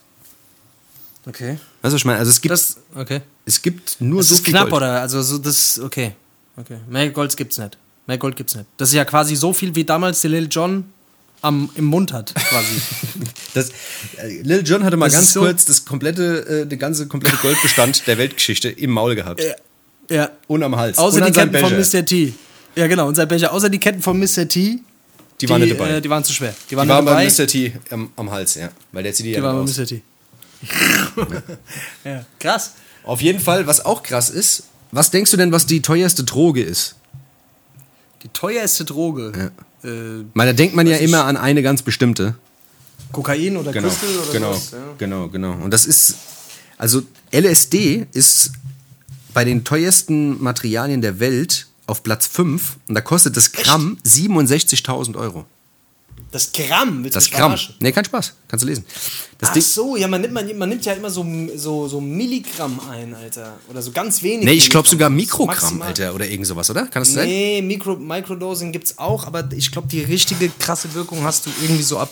Okay. 1.25 1.57
Also 1.81 1.95
ich 1.95 2.05
meine, 2.05 2.19
also 2.19 2.29
es 2.31 2.41
gibt, 2.41 2.51
Das, 2.51 2.77
okay. 2.95 3.21
es 3.45 3.61
gibt 3.61 4.01
nur 4.01 4.19
Das 4.19 4.27
so 4.27 4.35
ist 4.35 4.43
viel 4.43 4.53
knapp, 4.53 4.69
Gold. 4.69 4.81
oder? 4.81 5.01
Also, 5.01 5.21
so 5.21 5.37
das, 5.37 5.79
okay. 5.79 6.13
Okay. 6.57 6.77
Mehr 6.89 7.09
Gold 7.11 7.35
gibt's 7.37 7.57
nicht. 7.57 7.77
Mehr 8.07 8.17
Gold 8.17 8.35
gibt's 8.35 8.55
nicht. 8.55 8.67
Das 8.77 8.89
ist 8.89 8.95
ja 8.95 9.05
quasi 9.05 9.35
so 9.35 9.53
viel, 9.53 9.73
wie 9.75 9.85
damals 9.85 10.21
der 10.21 10.31
Lil 10.31 10.47
John 10.51 10.85
am, 11.43 11.69
im 11.75 11.85
Mund 11.85 12.11
hat, 12.13 12.33
quasi. 12.35 12.81
Das, 13.53 13.69
äh, 14.17 14.41
Lil 14.41 14.63
Jon 14.65 14.83
hatte 14.83 14.97
mal 14.97 15.05
Das 15.05 15.13
ganz 15.13 15.33
so- 15.33 15.41
kurz 15.41 15.65
das 15.65 15.85
komplette, 15.85 16.63
äh, 16.63 16.65
den 16.65 16.79
ganze 16.79 17.07
komplette 17.07 17.37
Goldbestand 17.37 18.07
der 18.07 18.17
Weltgeschichte 18.17 18.69
im 18.69 18.89
Maul 18.89 19.13
gehabt. 19.13 19.43
ja. 20.09 20.31
Und 20.47 20.63
am 20.63 20.75
Hals. 20.75 20.97
Außer 20.97 21.21
die 21.21 21.31
Ketten 21.31 21.55
von. 21.59 21.77
Mr. 21.77 22.03
T. 22.03 22.33
Ja, 22.75 22.87
genau, 22.87 23.07
unser 23.07 23.27
Becher. 23.27 23.53
Außer 23.53 23.69
die 23.69 23.79
Ketten 23.79 24.01
von 24.01 24.17
Mr. 24.19 24.47
T. 24.47 24.79
Die 25.41 25.49
waren 25.49 25.61
nicht 25.61 25.79
dabei. 25.79 25.91
Äh, 25.97 26.01
die 26.01 26.09
waren 26.09 26.23
zu 26.23 26.33
schwer. 26.33 26.55
Die 26.71 26.75
waren, 26.75 26.87
Die 26.87 26.89
waren 26.93 27.05
bei 27.05 27.25
Mr. 27.27 27.45
T 27.45 27.73
am, 27.91 28.09
am 28.15 28.31
Hals, 28.31 28.55
ja. 28.55 28.69
Weil 28.91 29.03
der 29.03 29.13
zieht 29.13 29.25
die, 29.27 29.31
ja 29.31 29.37
Die 29.37 29.43
waren 29.43 29.63
bei. 29.63 29.71
Mr. 29.71 29.85
T. 29.85 30.01
ja. 32.05 32.25
Krass. 32.39 32.73
Auf 33.03 33.21
jeden 33.21 33.39
Fall, 33.39 33.67
was 33.67 33.83
auch 33.85 34.01
krass 34.03 34.29
ist, 34.29 34.63
was 34.91 35.11
denkst 35.11 35.29
du 35.31 35.37
denn, 35.37 35.51
was 35.51 35.65
die 35.65 35.81
teuerste 35.81 36.23
Droge 36.23 36.61
ist? 36.63 36.95
Die 38.23 38.29
teuerste 38.29 38.85
Droge. 38.85 39.51
Äh, 39.83 40.23
Weil 40.33 40.47
da 40.47 40.53
denkt 40.53 40.75
man 40.75 40.87
ja 40.87 40.97
immer 40.97 41.25
an 41.25 41.37
eine 41.37 41.61
ganz 41.61 41.81
bestimmte. 41.81 42.35
Kokain 43.11 43.57
oder 43.57 43.71
Genau, 43.71 43.89
Crystal 43.89 44.09
oder 44.17 44.31
genau, 44.31 44.53
sowas. 44.53 44.71
Ja. 44.71 44.79
genau, 44.97 45.27
genau. 45.29 45.53
Und 45.53 45.71
das 45.71 45.85
ist, 45.85 46.15
also 46.77 47.03
LSD 47.31 48.07
ist 48.11 48.51
bei 49.33 49.45
den 49.45 49.63
teuersten 49.63 50.41
Materialien 50.41 51.01
der 51.01 51.19
Welt 51.19 51.67
auf 51.85 52.03
Platz 52.03 52.27
5 52.27 52.77
und 52.87 52.95
da 52.95 53.01
kostet 53.01 53.37
das 53.37 53.51
Gramm 53.51 53.97
67.000 54.05 55.15
Euro. 55.17 55.45
Das 56.33 56.51
Gramm, 56.51 57.03
willst 57.03 57.15
du 57.15 57.19
Das 57.19 57.29
Gramm. 57.29 57.39
verarschen? 57.51 57.75
Nee, 57.79 57.91
kein 57.91 58.03
Spaß. 58.05 58.33
Kannst 58.47 58.63
du 58.63 58.67
lesen. 58.67 58.83
Das 59.37 59.49
Ach 59.49 59.53
Ding, 59.53 59.61
so, 59.63 59.95
ja, 59.95 60.07
man 60.07 60.19
nimmt, 60.21 60.33
man, 60.33 60.57
man 60.57 60.67
nimmt 60.69 60.83
ja 60.83 60.93
immer 60.93 61.09
so, 61.09 61.23
so, 61.55 61.87
so 61.87 62.01
Milligramm 62.01 62.79
ein, 62.89 63.13
Alter. 63.13 63.53
Oder 63.69 63.81
so 63.81 63.91
ganz 63.91 64.21
wenig. 64.23 64.43
nee, 64.45 64.53
ich 64.53 64.69
glaube 64.69 64.87
sogar 64.89 65.09
Mikrogramm, 65.09 65.47
maximal. 65.55 65.87
Alter, 65.89 66.15
oder 66.15 66.27
irgend 66.27 66.47
sowas, 66.47 66.69
oder? 66.69 66.87
Kann 66.87 67.03
das 67.03 67.13
sein? 67.13 67.27
Nee, 67.27 67.61
Mikro, 67.61 67.95
Microdosing 67.97 68.71
gibt's 68.71 68.97
auch, 68.97 69.27
aber 69.27 69.47
ich 69.55 69.71
glaube, 69.71 69.87
die 69.87 70.01
richtige 70.01 70.49
krasse 70.59 70.93
Wirkung 70.95 71.23
hast 71.23 71.45
du 71.45 71.51
irgendwie 71.61 71.83
so 71.83 71.99
ab 71.99 72.09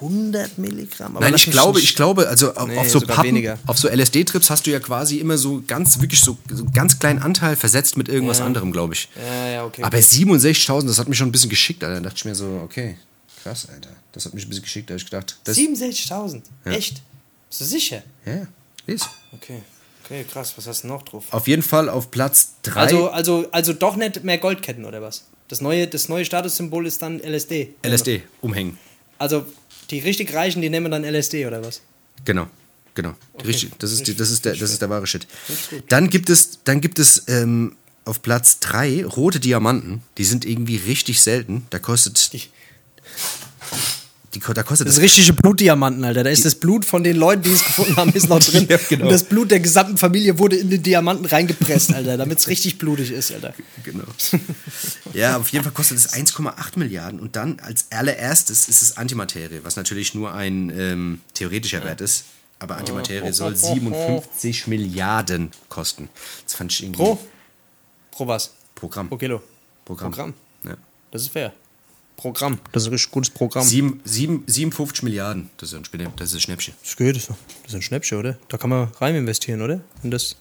100 0.00 0.56
Milligramm? 0.58 1.16
Aber 1.16 1.24
Nein, 1.26 1.34
ich 1.34 1.50
glaube, 1.50 1.78
ich 1.78 1.94
glaube, 1.94 2.26
also 2.26 2.54
auf, 2.54 2.66
Nee, 2.68 2.78
auf 2.78 2.88
so 2.90 3.00
Pappen, 3.00 3.24
weniger. 3.24 3.58
auf 3.66 3.78
so 3.78 3.86
LSD-Trips 3.88 4.48
hast 4.50 4.66
du 4.66 4.70
ja 4.70 4.80
quasi 4.80 5.18
immer 5.18 5.36
so 5.36 5.62
ganz, 5.66 6.00
wirklich 6.00 6.20
so, 6.20 6.38
so 6.50 6.64
einen 6.64 6.72
ganz 6.72 6.98
kleinen 6.98 7.20
Anteil 7.20 7.54
versetzt 7.54 7.96
mit 7.98 8.08
irgendwas 8.08 8.38
Ja. 8.38 8.46
anderem, 8.46 8.72
glaube 8.72 8.94
ich. 8.94 9.08
Ja, 9.14 9.48
ja, 9.50 9.64
okay. 9.64 9.82
Aber 9.82 9.98
67.000, 9.98 10.86
das 10.86 10.98
hat 10.98 11.08
mich 11.08 11.18
schon 11.18 11.28
ein 11.28 11.32
bisschen 11.32 11.50
geschickt, 11.50 11.84
Alter. 11.84 11.96
Da 11.96 12.00
dachte 12.08 12.16
ich 12.16 12.24
mir 12.24 12.34
so, 12.34 12.60
okay, 12.64 12.96
krass, 13.42 13.68
Alter. 13.68 13.90
Das 14.12 14.24
hat 14.24 14.34
mich 14.34 14.44
ein 14.46 14.48
bisschen 14.48 14.62
geschickt, 14.64 14.90
da 14.90 14.94
hab 14.94 15.00
ich 15.00 15.04
gedacht, 15.04 15.38
das, 15.44 15.56
67.000? 15.56 16.42
Echt? 16.64 17.02
Bist 17.48 17.60
du 17.60 17.64
sicher? 17.64 18.02
ja, 18.24 18.46
ist. 18.86 19.08
Okay. 19.32 19.62
Okay, 20.04 20.24
krass. 20.24 20.54
Was 20.56 20.66
hast 20.66 20.82
du 20.82 20.88
noch 20.88 21.02
drauf? 21.02 21.24
Auf 21.30 21.46
jeden 21.46 21.62
Fall 21.62 21.88
auf 21.88 22.10
Platz 22.10 22.54
3 22.62 22.80
Also, 22.80 23.10
also, 23.10 23.48
also 23.52 23.72
doch 23.72 23.94
nicht 23.94 24.24
mehr 24.24 24.38
Goldketten 24.38 24.84
oder 24.84 25.00
was? 25.02 25.26
Das 25.46 25.60
neue, 25.60 25.86
das 25.86 26.08
neue 26.08 26.24
Statussymbol 26.24 26.86
ist 26.86 27.00
dann 27.02 27.20
LSD. 27.20 27.74
LSD 27.84 28.22
umhängen. 28.40 28.76
Also 29.18 29.44
die 29.90 30.00
richtig 30.00 30.34
Reichen, 30.34 30.62
die 30.62 30.70
nehmen 30.70 30.90
dann 30.90 31.04
LSD 31.04 31.46
oder 31.46 31.64
was? 31.64 31.82
Genau, 32.24 32.48
genau. 32.94 33.14
Richtig, 33.44 33.70
das 33.78 33.92
ist, 33.92 34.06
die, 34.08 34.16
das, 34.16 34.30
ist 34.30 34.44
der, 34.44 34.54
das 34.56 34.72
ist 34.72 34.82
der 34.82 34.90
wahre 34.90 35.06
Shit. 35.06 35.26
Dann 35.88 36.08
gibt 36.10 36.28
es, 36.28 36.58
dann 36.64 36.80
gibt 36.80 36.98
es 36.98 37.24
ähm, 37.28 37.76
auf 38.04 38.22
Platz 38.22 38.58
3 38.60 39.04
rote 39.04 39.38
Diamanten. 39.38 40.02
Die 40.18 40.24
sind 40.24 40.44
irgendwie 40.44 40.76
richtig 40.76 41.20
selten. 41.20 41.66
Da 41.70 41.78
kostet. 41.78 42.32
Die- 42.32 42.42
Die, 44.34 44.38
da 44.38 44.62
kostet 44.62 44.86
Das 44.86 44.96
ist 44.96 45.02
richtige 45.02 45.32
Blutdiamanten, 45.32 46.04
Alter. 46.04 46.22
Da 46.22 46.30
ist 46.30 46.44
das 46.44 46.54
Blut 46.54 46.84
von 46.84 47.02
den 47.02 47.16
Leuten, 47.16 47.42
die 47.42 47.50
es 47.50 47.64
gefunden 47.64 47.96
haben, 47.96 48.12
ist 48.12 48.28
noch 48.28 48.38
drin. 48.44 48.66
Ja, 48.68 48.78
genau. 48.88 49.06
Und 49.06 49.12
das 49.12 49.24
Blut 49.24 49.50
der 49.50 49.58
gesamten 49.58 49.96
Familie 49.96 50.38
wurde 50.38 50.56
in 50.56 50.70
den 50.70 50.82
Diamanten 50.82 51.26
reingepresst, 51.26 51.92
Alter, 51.92 52.16
damit 52.16 52.38
es 52.38 52.46
richtig 52.46 52.78
blutig 52.78 53.10
ist, 53.10 53.32
Alter. 53.32 53.54
Genau. 53.84 54.04
Ja, 55.12 55.38
auf 55.38 55.48
jeden 55.48 55.64
Fall 55.64 55.72
kostet 55.72 55.98
es 55.98 56.12
1,8 56.12 56.78
Milliarden. 56.78 57.18
Und 57.18 57.34
dann 57.34 57.58
als 57.58 57.86
allererstes 57.90 58.68
ist 58.68 58.80
es 58.80 58.96
Antimaterie, 58.96 59.60
was 59.64 59.74
natürlich 59.74 60.14
nur 60.14 60.32
ein 60.32 60.70
ähm, 60.70 61.20
theoretischer 61.34 61.82
Wert 61.82 62.00
ist. 62.00 62.26
Aber 62.60 62.76
Antimaterie 62.76 63.32
soll 63.32 63.56
57 63.56 64.68
Milliarden 64.68 65.50
kosten. 65.68 66.08
Das 66.44 66.54
fand 66.54 66.72
ich 66.72 66.84
irgendwie. 66.84 67.02
Pro? 67.02 67.18
Pro 68.12 68.26
was? 68.28 68.52
Programm. 68.76 69.08
Pro 69.08 69.16
Kilo. 69.16 69.42
Programm. 69.84 70.12
Programm. 70.12 70.34
Ja. 70.64 70.76
Das 71.10 71.22
ist 71.22 71.32
fair. 71.32 71.52
Programm. 72.20 72.58
Das 72.72 72.82
ist 72.82 72.88
ein 72.88 72.92
richtig 72.92 73.12
gutes 73.12 73.30
Programm. 73.30 73.64
Sieben, 73.64 74.00
sieben, 74.04 74.44
57 74.46 75.02
Milliarden. 75.04 75.48
Das 75.56 75.72
ist 75.72 75.74
ein, 75.74 76.12
das 76.16 76.28
ist 76.28 76.34
ein 76.34 76.40
Schnäppchen. 76.40 76.74
Das 76.82 76.96
geht. 76.96 77.16
Das 77.16 77.30
ist 77.66 77.74
ein 77.74 77.80
Schnäppchen, 77.80 78.18
oder? 78.18 78.36
Da 78.48 78.58
kann 78.58 78.68
man 78.68 78.88
rein 79.00 79.14
investieren, 79.14 79.62
oder? 79.62 79.80
Und 80.02 80.10
das 80.10 80.36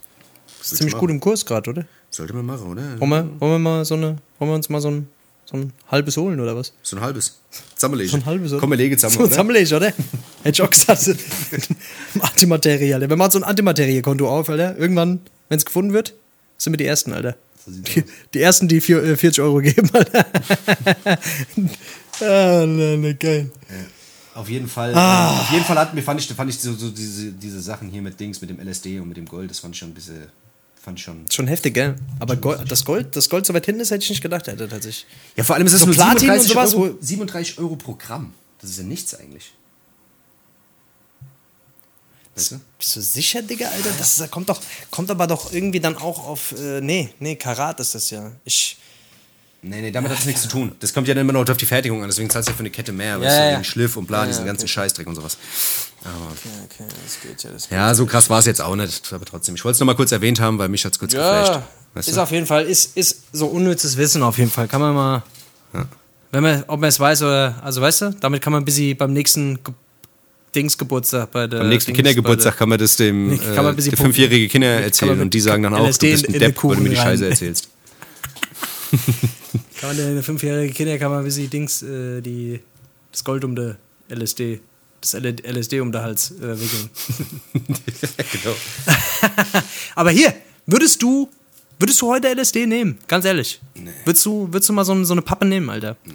ist 0.62 0.76
ziemlich 0.76 0.96
machen. 0.96 1.00
gut 1.00 1.10
im 1.10 1.20
Kurs 1.22 1.46
gerade, 1.46 1.70
oder? 1.70 1.86
Sollte 2.10 2.34
man 2.34 2.46
machen, 2.46 2.68
oder? 2.68 3.00
Wollen 3.00 3.10
wir, 3.10 3.40
wollen 3.40 3.52
wir 3.54 3.60
mal 3.60 3.86
so 3.86 3.96
eine, 3.96 4.18
wollen 4.40 4.52
wir 4.52 4.56
uns 4.56 4.68
mal 4.68 4.82
so 4.82 4.92
ein, 4.92 5.08
so 5.46 5.56
ein 5.56 5.72
halbes 5.90 6.18
holen, 6.18 6.42
oder 6.42 6.54
was? 6.54 6.74
So 6.84 6.98
ein 6.98 7.02
halbes. 7.02 7.40
Zusammenlegen. 7.76 8.12
So 8.12 8.18
ein 8.18 8.26
halbes, 8.26 8.52
oder? 8.52 8.60
Komm, 8.60 8.72
wir 8.72 8.78
legen 8.78 8.98
zusammen, 8.98 9.14
So 9.14 9.20
ein 9.20 9.24
oder? 9.24 9.32
Zusammenlegen, 9.32 9.74
oder? 9.78 9.88
Hätte 10.44 10.50
ich 10.50 10.62
auch 10.62 10.70
gesagt. 10.70 11.16
Antimaterie, 12.20 12.94
Alter. 12.94 13.10
Wenn 13.10 13.18
man 13.18 13.32
so 13.32 13.40
ein 13.40 13.46
Antimaterie-Konto 13.46 14.28
auf, 14.28 14.50
Alter, 14.50 14.78
irgendwann, 14.78 15.22
wenn 15.48 15.58
es 15.58 15.66
gefunden 15.66 15.94
wird, 15.94 16.14
sind 16.58 16.74
wir 16.74 16.78
die 16.78 16.86
Ersten, 16.86 17.14
Alter. 17.14 17.38
Die, 17.68 18.04
die 18.34 18.42
Ersten, 18.42 18.68
die 18.68 18.82
vier, 18.82 19.04
äh, 19.04 19.16
40 19.18 19.42
Euro 19.44 19.58
geben, 19.60 19.90
ah, 22.22 22.66
ne, 22.66 22.98
ne, 22.98 23.16
geil. 23.16 23.52
Auf 24.34 24.50
jeden 24.50 24.68
Fall. 24.68 24.94
Ah. 24.96 25.36
äh, 25.36 25.40
Auf 25.42 25.52
jeden 25.52 25.66
Fall 25.66 25.78
hat, 25.78 25.94
mir 25.94 26.02
fand 26.02 26.20
ich, 26.22 26.28
fand 26.28 26.50
ich 26.50 26.60
so, 26.60 26.74
so 26.74 26.90
diese, 26.90 27.32
diese 27.32 27.62
Sachen 27.62 27.90
hier 27.90 28.02
mit 28.02 28.20
Dings, 28.20 28.42
mit 28.42 28.50
dem 28.50 28.60
LSD 28.60 29.00
und 29.00 29.08
mit 29.10 29.18
dem 29.18 29.26
Gold, 29.26 29.50
das 29.52 29.60
fand 29.60 29.76
ich 29.76 29.80
schon 29.80 29.90
ein 29.90 29.94
bisschen. 29.94 30.28
Fand 30.82 30.98
ich 30.98 31.04
schon. 31.04 31.26
Schon 31.30 31.48
heftig, 31.48 31.74
gell? 31.74 31.96
Aber 32.20 32.38
Gold, 32.38 32.72
das 32.72 32.86
Gold, 32.86 33.14
das 33.16 33.30
Gold 33.30 33.46
so 33.46 33.54
weit 33.54 33.66
hinten 33.66 33.82
ist, 33.82 33.92
hätte 33.92 34.04
ich 34.04 34.10
nicht 34.10 34.22
gedacht, 34.22 34.48
Alter, 34.48 34.70
tatsächlich. 34.70 35.06
Ja, 35.36 35.44
vor 35.44 35.58
allem 35.58 35.68
ist 35.68 35.74
es 35.74 35.82
So 35.82 35.86
nur 35.88 35.96
Platin 35.96 36.20
37 36.30 36.50
und 36.50 36.54
sowas, 36.56 36.74
Euro, 36.74 36.94
wo- 36.94 36.98
37 37.02 37.60
Euro 37.60 37.76
pro 37.76 37.96
Gramm. 37.96 38.32
Das 38.62 38.70
ist 38.70 38.78
ja 38.78 38.86
nichts 38.86 39.14
eigentlich. 39.14 39.52
Weißt 42.40 42.52
du? 42.52 42.60
Bist 42.78 42.96
du 42.96 43.02
sicher, 43.02 43.42
Digga, 43.42 43.68
Alter? 43.68 43.90
Das 43.98 44.20
ist, 44.20 44.32
kommt 44.32 44.50
doch, 44.50 44.60
kommt 44.92 45.12
aber 45.12 45.28
doch 45.28 45.52
irgendwie 45.54 45.80
dann 45.80 45.98
auch 45.98 46.26
auf, 46.28 46.54
äh, 46.58 46.82
nee, 46.82 47.10
nee, 47.20 47.36
Karat 47.36 47.80
ist 47.80 47.96
das 47.96 48.10
ja. 48.10 48.32
Ich, 48.46 48.78
Nee, 49.62 49.82
nee, 49.82 49.92
damit 49.92 50.10
hat 50.12 50.20
es 50.20 50.26
nichts 50.26 50.44
zu 50.44 50.48
tun. 50.48 50.74
Das 50.80 50.94
kommt 50.94 51.10
ja 51.10 51.14
dann 51.14 51.28
immer 51.28 51.34
noch 51.34 51.50
auf 51.50 51.58
die 51.58 51.66
Fertigung 51.66 52.02
an, 52.02 52.08
deswegen 52.08 52.30
zahlst 52.30 52.48
du 52.48 52.52
ja 52.52 52.56
für 52.56 52.62
eine 52.62 52.70
Kette 52.70 52.94
mehr, 52.94 53.20
weißt 53.20 53.30
Ja, 53.38 53.44
du, 53.46 53.52
ja. 53.52 53.58
den 53.60 53.66
Schliff 53.66 53.98
und 53.98 54.06
bla, 54.08 54.22
Ja, 54.22 54.28
diesen 54.28 54.42
ja, 54.46 54.48
ganzen 54.48 54.64
okay. 54.64 54.72
Scheißdreck 54.72 55.06
und 55.06 55.16
sowas. 55.16 55.38
okay, 56.02 56.50
okay, 56.64 56.86
das 57.04 57.22
geht 57.22 57.44
ja, 57.44 57.52
das 57.52 57.64
geht. 57.68 57.78
Ja, 57.78 57.94
so 57.94 58.06
krass 58.06 58.30
war 58.30 58.40
es 58.40 58.46
jetzt 58.46 58.62
auch 58.62 58.78
nicht, 58.78 59.12
aber 59.12 59.26
trotzdem. 59.26 59.56
Ich 59.56 59.66
wollte 59.66 59.74
es 59.74 59.80
nochmal 59.82 59.98
kurz 59.98 60.14
erwähnt 60.14 60.40
haben, 60.40 60.58
weil 60.60 60.70
mich 60.70 60.86
hat 60.86 60.94
es 60.94 61.00
kurz 61.00 61.12
Ja, 61.12 61.42
geflasht. 61.42 61.62
Weißt 61.94 62.08
ist 62.08 62.16
du? 62.16 62.22
auf 62.22 62.32
jeden 62.32 62.46
Fall, 62.46 62.64
ist, 62.68 62.96
ist 62.96 63.24
so 63.34 63.48
unnützes 63.48 63.98
Wissen 63.98 64.24
auf 64.24 64.38
jeden 64.38 64.50
Fall. 64.50 64.70
Kann 64.70 64.80
man 64.80 64.96
mal, 64.96 65.24
wenn 66.32 66.42
man, 66.44 66.64
ob 66.68 66.80
man 66.80 66.88
es 66.88 66.98
weiß 66.98 67.24
oder, 67.24 67.56
also 67.62 67.82
weißt 67.82 68.02
du, 68.04 68.12
damit 68.22 68.42
kann 68.42 68.54
man 68.54 68.62
ein 68.62 68.66
bisschen 68.66 68.96
beim 68.96 69.12
nächsten 69.12 69.60
Ge 70.52 70.62
Dingsgeburtstag 70.62 71.32
bei 71.32 71.48
der. 71.48 71.62
Am 71.62 71.70
nächsten 71.70 71.92
Dings- 71.92 71.98
Kindergeburtstag 71.98 72.58
kann 72.58 72.70
man 72.70 72.80
das 72.80 72.96
dem 72.96 73.34
äh, 73.34 73.38
kann 73.38 73.64
man 73.66 73.76
bisschen 73.76 73.92
der 73.92 73.98
fünfjährige 74.00 74.48
Kinder 74.48 74.68
erzählen 74.68 75.20
und 75.22 75.34
die 75.34 75.40
sagen 75.40 75.64
dann 75.64 75.74
auch, 75.74 75.80
du 75.80 75.86
bist 75.88 76.04
in- 76.04 76.10
ein 76.14 76.26
in 76.26 76.32
den 76.34 76.40
Depp, 76.42 76.64
weil 76.64 76.76
du 76.76 76.82
mir 76.82 76.90
die 76.90 76.96
Scheiße 76.96 77.30
erzählst. 77.30 77.70
der, 78.92 79.00
kann 79.80 79.90
man 79.90 79.98
der, 79.98 80.14
der 80.14 80.24
fünfjährige 80.24 80.74
Kinder 80.74 80.98
kann 80.98 81.12
man 81.12 81.20
ein 81.20 81.26
bisschen 81.26 81.50
Dings, 81.50 81.82
äh, 81.84 82.22
die, 82.22 82.60
das 83.12 83.24
Gold 83.24 83.44
um 83.44 83.56
der 83.56 83.78
LSD, 84.10 84.60
das 85.02 85.14
LSD 85.14 85.80
um 85.82 85.92
den 85.92 86.02
Hals 86.02 86.32
äh, 86.32 86.60
wickeln. 86.60 86.90
genau. 88.34 88.56
Aber 89.96 90.12
hier, 90.12 90.34
würdest 90.66 91.02
du, 91.02 91.30
würdest 91.78 92.02
du 92.02 92.08
heute 92.08 92.28
LSD 92.34 92.66
nehmen? 92.66 92.98
Ganz 93.08 93.26
ehrlich. 93.26 93.60
Nee. 93.76 93.92
Würdest 94.06 94.26
du, 94.26 94.48
würdest 94.52 94.70
du 94.70 94.74
mal 94.74 94.84
so, 94.86 95.04
so 95.04 95.14
eine 95.14 95.22
Pappe 95.22 95.46
nehmen, 95.46 95.70
Alter? 95.70 95.96
Nee. 96.06 96.14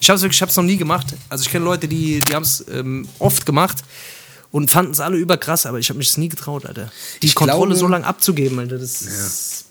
Ich 0.00 0.08
hab's 0.10 0.22
wirklich, 0.22 0.38
ich 0.38 0.42
hab's 0.42 0.56
noch 0.56 0.64
nie 0.64 0.76
gemacht. 0.76 1.06
Also 1.28 1.42
ich 1.42 1.50
kenne 1.50 1.64
Leute, 1.64 1.88
die, 1.88 2.20
die 2.20 2.34
haben 2.34 2.42
es 2.44 2.64
ähm, 2.70 3.08
oft 3.18 3.44
gemacht 3.46 3.78
und 4.50 4.70
fanden 4.70 4.92
es 4.92 5.00
alle 5.00 5.16
überkrass, 5.16 5.66
aber 5.66 5.78
ich 5.78 5.88
habe 5.88 5.98
mich 5.98 6.08
das 6.08 6.16
nie 6.16 6.28
getraut, 6.28 6.66
Alter. 6.66 6.90
Die 7.22 7.26
Ich 7.26 7.34
Kontrolle 7.34 7.66
glaube- 7.68 7.76
so 7.76 7.88
lange 7.88 8.06
abzugeben, 8.06 8.58
Alter. 8.58 8.78
Das 8.78 9.02
ist, 9.02 9.64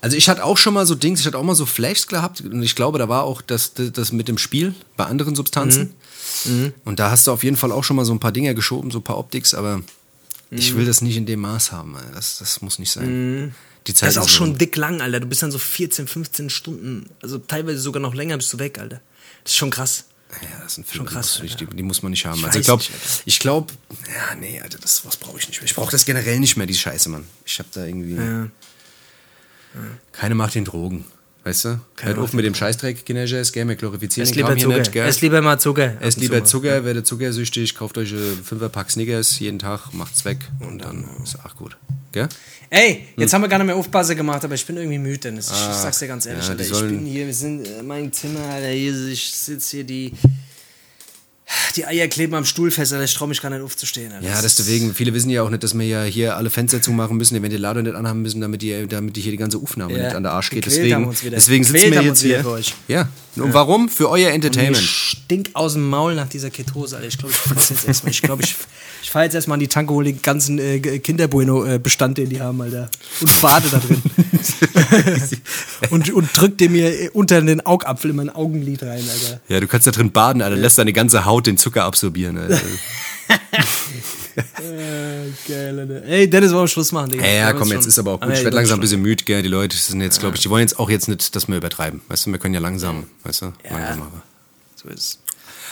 Also 0.00 0.16
ich 0.16 0.28
hatte 0.28 0.44
auch 0.44 0.56
schon 0.56 0.72
mal 0.74 0.86
so 0.86 0.94
Dings, 0.94 1.20
ich 1.20 1.26
hatte 1.26 1.36
auch 1.38 1.42
mal 1.44 1.54
so 1.54 1.66
Flashs 1.66 2.06
gehabt 2.06 2.40
und 2.40 2.62
ich 2.62 2.74
glaube, 2.74 2.98
da 2.98 3.08
war 3.08 3.24
auch 3.24 3.42
das, 3.42 3.72
das, 3.74 4.12
mit 4.12 4.28
dem 4.28 4.38
Spiel 4.38 4.74
bei 4.96 5.04
anderen 5.04 5.34
Substanzen. 5.34 5.94
Mhm. 6.46 6.72
Und 6.84 6.98
da 6.98 7.10
hast 7.10 7.26
du 7.26 7.32
auf 7.32 7.44
jeden 7.44 7.56
Fall 7.56 7.70
auch 7.72 7.84
schon 7.84 7.96
mal 7.96 8.04
so 8.04 8.12
ein 8.12 8.20
paar 8.20 8.32
Dinger 8.32 8.54
geschoben, 8.54 8.90
so 8.90 8.98
ein 9.00 9.04
paar 9.04 9.18
Optics, 9.18 9.52
aber 9.54 9.82
ich 10.50 10.72
Mhm. 10.72 10.78
will 10.78 10.86
das 10.86 11.02
nicht 11.02 11.16
in 11.16 11.26
dem 11.26 11.40
Maß 11.40 11.70
haben. 11.72 11.94
Alter. 11.96 12.12
Das, 12.14 12.38
das 12.38 12.62
muss 12.62 12.78
nicht 12.78 12.90
sein. 12.90 13.54
Die 13.86 13.94
Zeit 13.94 14.08
das 14.08 14.16
ist 14.16 14.22
auch 14.22 14.28
schon 14.28 14.56
dick 14.58 14.76
lang, 14.76 15.00
Alter. 15.00 15.20
Du 15.20 15.26
bist 15.26 15.42
dann 15.42 15.50
so 15.52 15.58
14, 15.58 16.06
15 16.06 16.50
Stunden, 16.50 17.08
also 17.22 17.38
teilweise 17.38 17.78
sogar 17.80 18.00
noch 18.02 18.14
länger 18.14 18.36
bist 18.36 18.52
du 18.52 18.58
weg, 18.58 18.78
Alter. 18.78 19.00
Das 19.50 19.54
ist 19.54 19.58
schon 19.58 19.70
krass. 19.70 20.04
Ja, 20.42 20.60
das 20.62 20.74
sind 20.76 20.86
Schon 20.86 21.08
Filme, 21.08 21.10
krass, 21.10 21.40
die, 21.42 21.48
die, 21.48 21.66
die 21.66 21.82
muss 21.82 22.02
man 22.04 22.10
nicht 22.12 22.24
haben. 22.24 22.38
Ich 22.38 22.46
also 22.46 22.58
ich 22.60 22.64
glaube, 22.64 22.84
ich 23.24 23.38
glaube, 23.40 23.72
ja, 24.14 24.36
nee, 24.36 24.60
Alter, 24.60 24.78
das 24.78 25.04
was 25.04 25.16
brauche 25.16 25.38
ich 25.40 25.48
nicht 25.48 25.60
mehr. 25.60 25.66
Ich 25.66 25.74
brauche 25.74 25.90
das 25.90 26.04
generell 26.04 26.38
nicht 26.38 26.56
mehr, 26.56 26.68
die 26.68 26.74
Scheiße, 26.74 27.08
Mann. 27.08 27.26
Ich 27.44 27.58
habe 27.58 27.68
da 27.72 27.84
irgendwie 27.84 28.14
Ja. 28.14 28.48
keine 30.12 30.36
Macht 30.36 30.54
den 30.54 30.64
Drogen, 30.64 31.04
weißt 31.42 31.64
du? 31.64 31.68
Hört 32.00 32.16
Macht 32.16 32.18
auf 32.26 32.32
mit 32.32 32.44
dem 32.44 32.54
Scheißdreck, 32.54 33.04
Kinderjazz, 33.04 33.50
gell, 33.50 33.66
wir 33.66 33.74
glorifizieren 33.74 34.30
Kram 34.30 34.54
lieber 34.54 34.56
Zucker. 34.56 34.78
nicht? 34.78 34.94
Esst 34.96 35.20
lieber 35.20 35.42
mal 35.42 35.58
Zucker. 35.58 35.94
Und 36.00 36.16
lieber. 36.18 36.44
Zucker, 36.44 36.84
werdet 36.84 37.08
zuckersüchtig, 37.08 37.74
kauft 37.74 37.98
euch 37.98 38.12
einen 38.12 38.44
Fünferpack 38.44 38.88
Snickers 38.88 39.36
jeden 39.40 39.58
Tag, 39.58 39.92
macht's 39.92 40.24
weg 40.24 40.38
und 40.60 40.78
dann 40.78 41.08
ist 41.24 41.44
auch 41.44 41.56
gut. 41.56 41.76
Gell? 42.12 42.28
Ey, 42.70 43.08
jetzt 43.16 43.32
haben 43.32 43.42
wir 43.42 43.48
gar 43.48 43.58
nicht 43.58 43.66
mehr 43.66 43.76
Aufpasse 43.76 44.14
gemacht, 44.16 44.44
aber 44.44 44.54
ich 44.54 44.66
bin 44.66 44.76
irgendwie 44.76 44.98
müde, 44.98 45.18
Dennis. 45.18 45.48
Ich, 45.50 45.56
ich 45.56 45.76
sag's 45.76 45.98
dir 45.98 46.08
ganz 46.08 46.26
ehrlich, 46.26 46.44
Ah, 46.44 46.54
ja, 46.54 46.58
Alter. 46.58 46.64
Ich 46.64 46.80
bin 46.80 47.06
hier, 47.06 47.26
wir 47.26 47.34
sind 47.34 47.66
äh, 47.66 47.82
mein 47.82 48.12
Zimmer, 48.12 48.44
Alter. 48.48 48.68
Hier, 48.68 49.08
ich 49.08 49.30
sitze 49.32 49.76
hier, 49.78 49.84
die. 49.84 50.12
Die 51.76 51.86
Eier 51.86 52.08
kleben 52.08 52.34
am 52.34 52.44
Stuhl 52.44 52.70
fest, 52.70 52.92
Alter. 52.92 53.04
Ich 53.04 53.14
trau 53.14 53.26
mich 53.26 53.40
gar 53.40 53.50
nicht 53.50 53.62
aufzustehen, 53.62 54.12
Alter. 54.12 54.26
Ja, 54.26 54.40
deswegen, 54.42 54.94
viele 54.94 55.14
wissen 55.14 55.30
ja 55.30 55.42
auch 55.42 55.50
nicht, 55.50 55.62
dass 55.62 55.74
wir 55.74 55.86
ja 55.86 56.02
hier 56.04 56.36
alle 56.36 56.50
Fenster 56.50 56.82
zumachen 56.82 57.16
müssen, 57.16 57.34
den 57.34 57.42
Ventilator 57.42 57.82
nicht 57.82 57.94
anhaben 57.94 58.22
müssen, 58.22 58.40
damit 58.40 58.62
die, 58.62 58.86
damit 58.88 59.16
die 59.16 59.20
hier 59.20 59.32
die 59.32 59.38
ganze 59.38 59.58
Aufnahme 59.58 59.96
Ja, 59.96 60.04
nicht 60.04 60.16
an 60.16 60.22
der 60.22 60.32
Arsch 60.32 60.50
geht. 60.50 60.64
gequält 60.64 60.90
Deswegen, 60.90 61.32
deswegen 61.32 61.64
sitzen 61.64 61.82
Gequält 61.82 61.94
wir 61.94 62.08
jetzt 62.08 62.22
hier. 62.22 62.40
für 62.40 62.50
euch. 62.50 62.74
Ja. 62.88 63.08
Und 63.36 63.54
warum? 63.54 63.88
Für 63.88 64.10
euer 64.10 64.30
Entertainment. 64.30 64.76
stink 64.82 65.50
aus 65.52 65.74
dem 65.74 65.88
Maul 65.88 66.14
nach 66.16 66.28
dieser 66.28 66.50
Ketose, 66.50 66.96
Alter. 66.96 67.08
Ich 67.08 67.16
glaube, 67.18 67.32
ich 67.32 67.38
fahre 67.38 67.60
jetzt 67.60 67.86
erstmal. 67.86 68.10
Ich 68.10 68.22
glaube, 68.22 68.42
ich, 68.42 68.56
ich 69.02 69.10
fahre 69.10 69.24
jetzt 69.24 69.34
erstmal 69.34 69.54
an 69.54 69.60
die 69.60 69.68
Tanke, 69.68 69.94
hole 69.94 70.12
den 70.12 70.20
ganzen 70.20 70.58
äh, 70.58 70.80
Kinderbueno-Bestand, 70.80 72.18
den 72.18 72.28
die 72.28 72.40
haben, 72.40 72.60
Alter. 72.60 72.90
Und 73.20 73.40
bade 73.40 73.68
da 73.70 73.78
drin. 73.78 74.02
und, 75.90 76.10
und 76.10 76.28
drück 76.36 76.58
dem 76.58 76.72
mir 76.72 77.10
unter 77.14 77.40
den 77.40 77.64
Augapfel 77.64 78.10
in 78.10 78.16
mein 78.16 78.30
Augenlid 78.30 78.82
rein, 78.82 79.02
Alter. 79.08 79.40
Ja, 79.48 79.60
du 79.60 79.66
kannst 79.68 79.86
da 79.86 79.92
drin 79.92 80.10
baden, 80.10 80.42
Alter. 80.42 80.56
Lässt 80.56 80.78
deine 80.78 80.92
ganze 80.92 81.24
Haut 81.24 81.39
den 81.42 81.56
Zucker 81.58 81.84
absorbieren, 81.84 82.38
Alter. 82.38 82.60
Äh, 84.36 85.30
geil, 85.48 85.78
Alter. 85.80 86.04
Ey, 86.06 86.30
Dennis, 86.30 86.52
wollen 86.52 86.62
wir 86.64 86.68
Schluss 86.68 86.92
machen, 86.92 87.10
Digga? 87.10 87.24
Ja, 87.26 87.32
ja, 87.32 87.52
komm, 87.52 87.68
jetzt 87.72 87.86
ist 87.86 87.98
aber 87.98 88.12
auch 88.12 88.20
Ah, 88.22 88.26
gut. 88.26 88.34
ja, 88.34 88.38
Ich 88.38 88.44
werde 88.44 88.56
langsam 88.56 88.78
ein 88.78 88.80
bisschen 88.80 89.02
müde, 89.02 89.24
gell. 89.24 89.42
Die 89.42 89.48
Leute 89.48 89.76
sind 89.76 90.00
jetzt, 90.00 90.20
glaube 90.20 90.36
ich, 90.36 90.42
die 90.42 90.48
wollen 90.50 90.62
jetzt 90.62 90.78
auch 90.78 90.88
jetzt 90.88 91.08
nicht, 91.08 91.34
dass 91.34 91.48
wir 91.48 91.56
übertreiben. 91.56 92.00
Weißt 92.08 92.26
du, 92.26 92.30
wir 92.30 92.38
können 92.38 92.54
ja 92.54 92.60
langsam, 92.60 93.06
weißt 93.24 93.42
du, 93.42 93.52
langsam 93.68 94.02
aber. 94.02 94.22
So 94.76 94.88
ist 94.88 95.18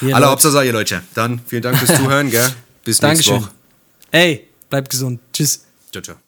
es. 0.03 0.13
Alle. 0.13 0.27
Hauptsache, 0.27 0.65
ihr 0.65 0.73
Leute. 0.73 1.03
Dann 1.15 1.41
vielen 1.47 1.63
Dank 1.63 1.79
fürs 1.79 1.97
Zuhören, 1.99 2.31
gell. 2.31 2.47
Bis 2.85 3.01
nächste. 3.01 3.33
Woche. 3.37 3.51
Ey, 4.11 4.49
bleibt 4.69 4.91
gesund. 4.91 5.21
Tschüss. 5.33 5.65
Ciao, 5.93 6.03
ciao. 6.03 6.28